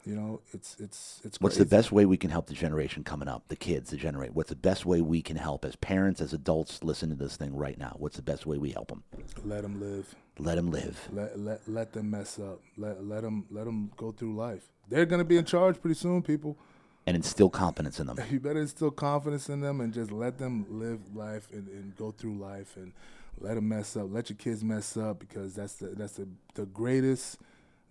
you 0.05 0.15
know 0.15 0.41
it's 0.51 0.75
it's 0.79 1.21
it's. 1.23 1.39
What's 1.39 1.57
the 1.57 1.65
best 1.65 1.91
way 1.91 2.05
we 2.05 2.17
can 2.17 2.29
help 2.29 2.47
the 2.47 2.53
generation 2.53 3.03
coming 3.03 3.27
up, 3.27 3.47
the 3.47 3.55
kids, 3.55 3.89
the 3.91 3.97
generate? 3.97 4.33
What's 4.33 4.49
the 4.49 4.55
best 4.55 4.85
way 4.85 5.01
we 5.01 5.21
can 5.21 5.37
help 5.37 5.63
as 5.65 5.75
parents, 5.75 6.21
as 6.21 6.33
adults, 6.33 6.83
listen 6.83 7.09
to 7.09 7.15
this 7.15 7.37
thing 7.37 7.55
right 7.55 7.77
now? 7.77 7.95
What's 7.99 8.15
the 8.15 8.21
best 8.21 8.45
way 8.45 8.57
we 8.57 8.71
help 8.71 8.89
them? 8.89 9.03
Let 9.43 9.61
them 9.63 9.79
live. 9.79 10.13
Let 10.39 10.55
them 10.55 10.71
live. 10.71 11.09
Let 11.11 11.39
let 11.39 11.61
let 11.67 11.93
them 11.93 12.09
mess 12.11 12.39
up. 12.39 12.61
Let 12.77 13.03
let 13.05 13.21
them 13.23 13.45
let 13.49 13.65
them 13.65 13.91
go 13.97 14.11
through 14.11 14.35
life. 14.35 14.63
They're 14.89 15.05
gonna 15.05 15.23
be 15.23 15.37
in 15.37 15.45
charge 15.45 15.79
pretty 15.79 15.95
soon, 15.95 16.21
people. 16.21 16.57
and 17.05 17.15
instill 17.15 17.49
confidence 17.49 17.99
in 17.99 18.07
them. 18.07 18.17
You 18.31 18.39
better 18.39 18.61
instill 18.61 18.91
confidence 18.91 19.49
in 19.49 19.59
them 19.61 19.81
and 19.81 19.93
just 19.93 20.11
let 20.11 20.37
them 20.37 20.65
live 20.69 20.99
life 21.15 21.47
and, 21.51 21.67
and 21.67 21.95
go 21.97 22.11
through 22.11 22.37
life 22.37 22.77
and 22.77 22.93
let 23.39 23.55
them 23.55 23.67
mess 23.69 23.95
up. 23.97 24.07
Let 24.09 24.29
your 24.29 24.37
kids 24.37 24.63
mess 24.63 24.95
up 24.97 25.19
because 25.19 25.53
that's 25.55 25.75
the 25.75 25.87
that's 25.87 26.13
the 26.13 26.27
the 26.55 26.65
greatest 26.65 27.39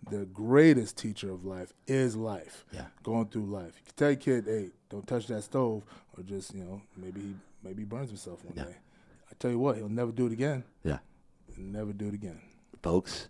the 0.09 0.25
greatest 0.25 0.97
teacher 0.97 1.31
of 1.31 1.45
life 1.45 1.73
is 1.87 2.15
life. 2.15 2.65
Yeah. 2.71 2.85
Going 3.03 3.27
through 3.27 3.45
life. 3.45 3.73
You 3.77 3.85
can 3.85 3.93
tell 3.95 4.09
your 4.11 4.17
kid, 4.19 4.45
hey, 4.45 4.69
don't 4.89 5.07
touch 5.07 5.27
that 5.27 5.43
stove 5.43 5.83
or 6.17 6.23
just, 6.23 6.53
you 6.53 6.63
know, 6.63 6.81
maybe 6.97 7.21
he 7.21 7.35
maybe 7.63 7.81
he 7.83 7.85
burns 7.85 8.09
himself 8.09 8.43
one 8.43 8.53
Yeah. 8.55 8.65
day. 8.65 8.75
I 9.31 9.33
tell 9.39 9.51
you 9.51 9.59
what, 9.59 9.77
he'll 9.77 9.89
never 9.89 10.11
do 10.11 10.25
it 10.27 10.31
again. 10.33 10.63
Yeah. 10.83 10.99
He'll 11.55 11.65
never 11.65 11.93
do 11.93 12.07
it 12.07 12.13
again. 12.13 12.39
Folks, 12.81 13.29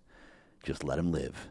just 0.64 0.84
let 0.84 0.96
them 0.98 1.12
live. 1.12 1.50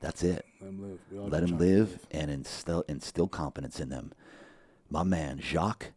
That's 0.00 0.22
it. 0.22 0.44
Let 0.60 0.68
him 0.70 0.82
live. 0.82 0.98
We 1.10 1.18
all 1.18 1.28
Let 1.28 1.40
just 1.40 1.50
them 1.52 1.58
live 1.58 2.06
and 2.10 2.30
instill, 2.30 2.84
instill 2.88 3.28
confidence 3.28 3.80
in 3.80 3.88
them. 3.90 4.12
My 4.88 5.02
man, 5.02 5.38
Jacques 5.40 5.92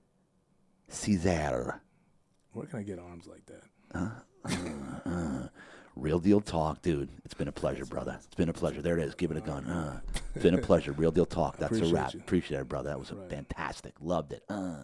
Cesaire. 0.90 1.80
Where 2.52 2.66
can 2.68 2.80
I 2.80 2.84
get 2.84 3.00
arms 3.00 3.28
like 3.28 3.46
that? 3.48 3.64
Real 5.96 6.20
deal 6.20 6.42
talk, 6.42 6.82
dude. 6.82 7.10
It's 7.24 7.36
been 7.36 7.48
a 7.48 7.52
pleasure, 7.52 7.86
brother. 7.86 8.18
It's 8.24 8.36
been 8.36 8.50
a 8.50 8.54
pleasure. 8.54 8.82
There 8.82 8.98
it 8.98 9.04
is. 9.04 9.14
Give 9.16 9.30
it 9.30 9.38
a 9.38 9.42
gun. 9.42 9.66
Uh, 9.66 10.00
it's 10.34 10.44
been 10.44 10.56
a 10.56 10.62
pleasure. 10.62 10.92
Real 10.92 11.12
deal 11.12 11.26
talk. 11.26 11.58
That's 11.60 11.78
a 11.80 11.86
wrap. 11.86 12.14
Appreciate 12.16 12.60
it, 12.60 12.68
brother. 12.68 12.90
That 12.90 13.00
was 13.00 13.14
fantastic. 13.30 13.94
Loved 14.02 14.34
it. 14.34 14.44
Uh. 14.50 14.78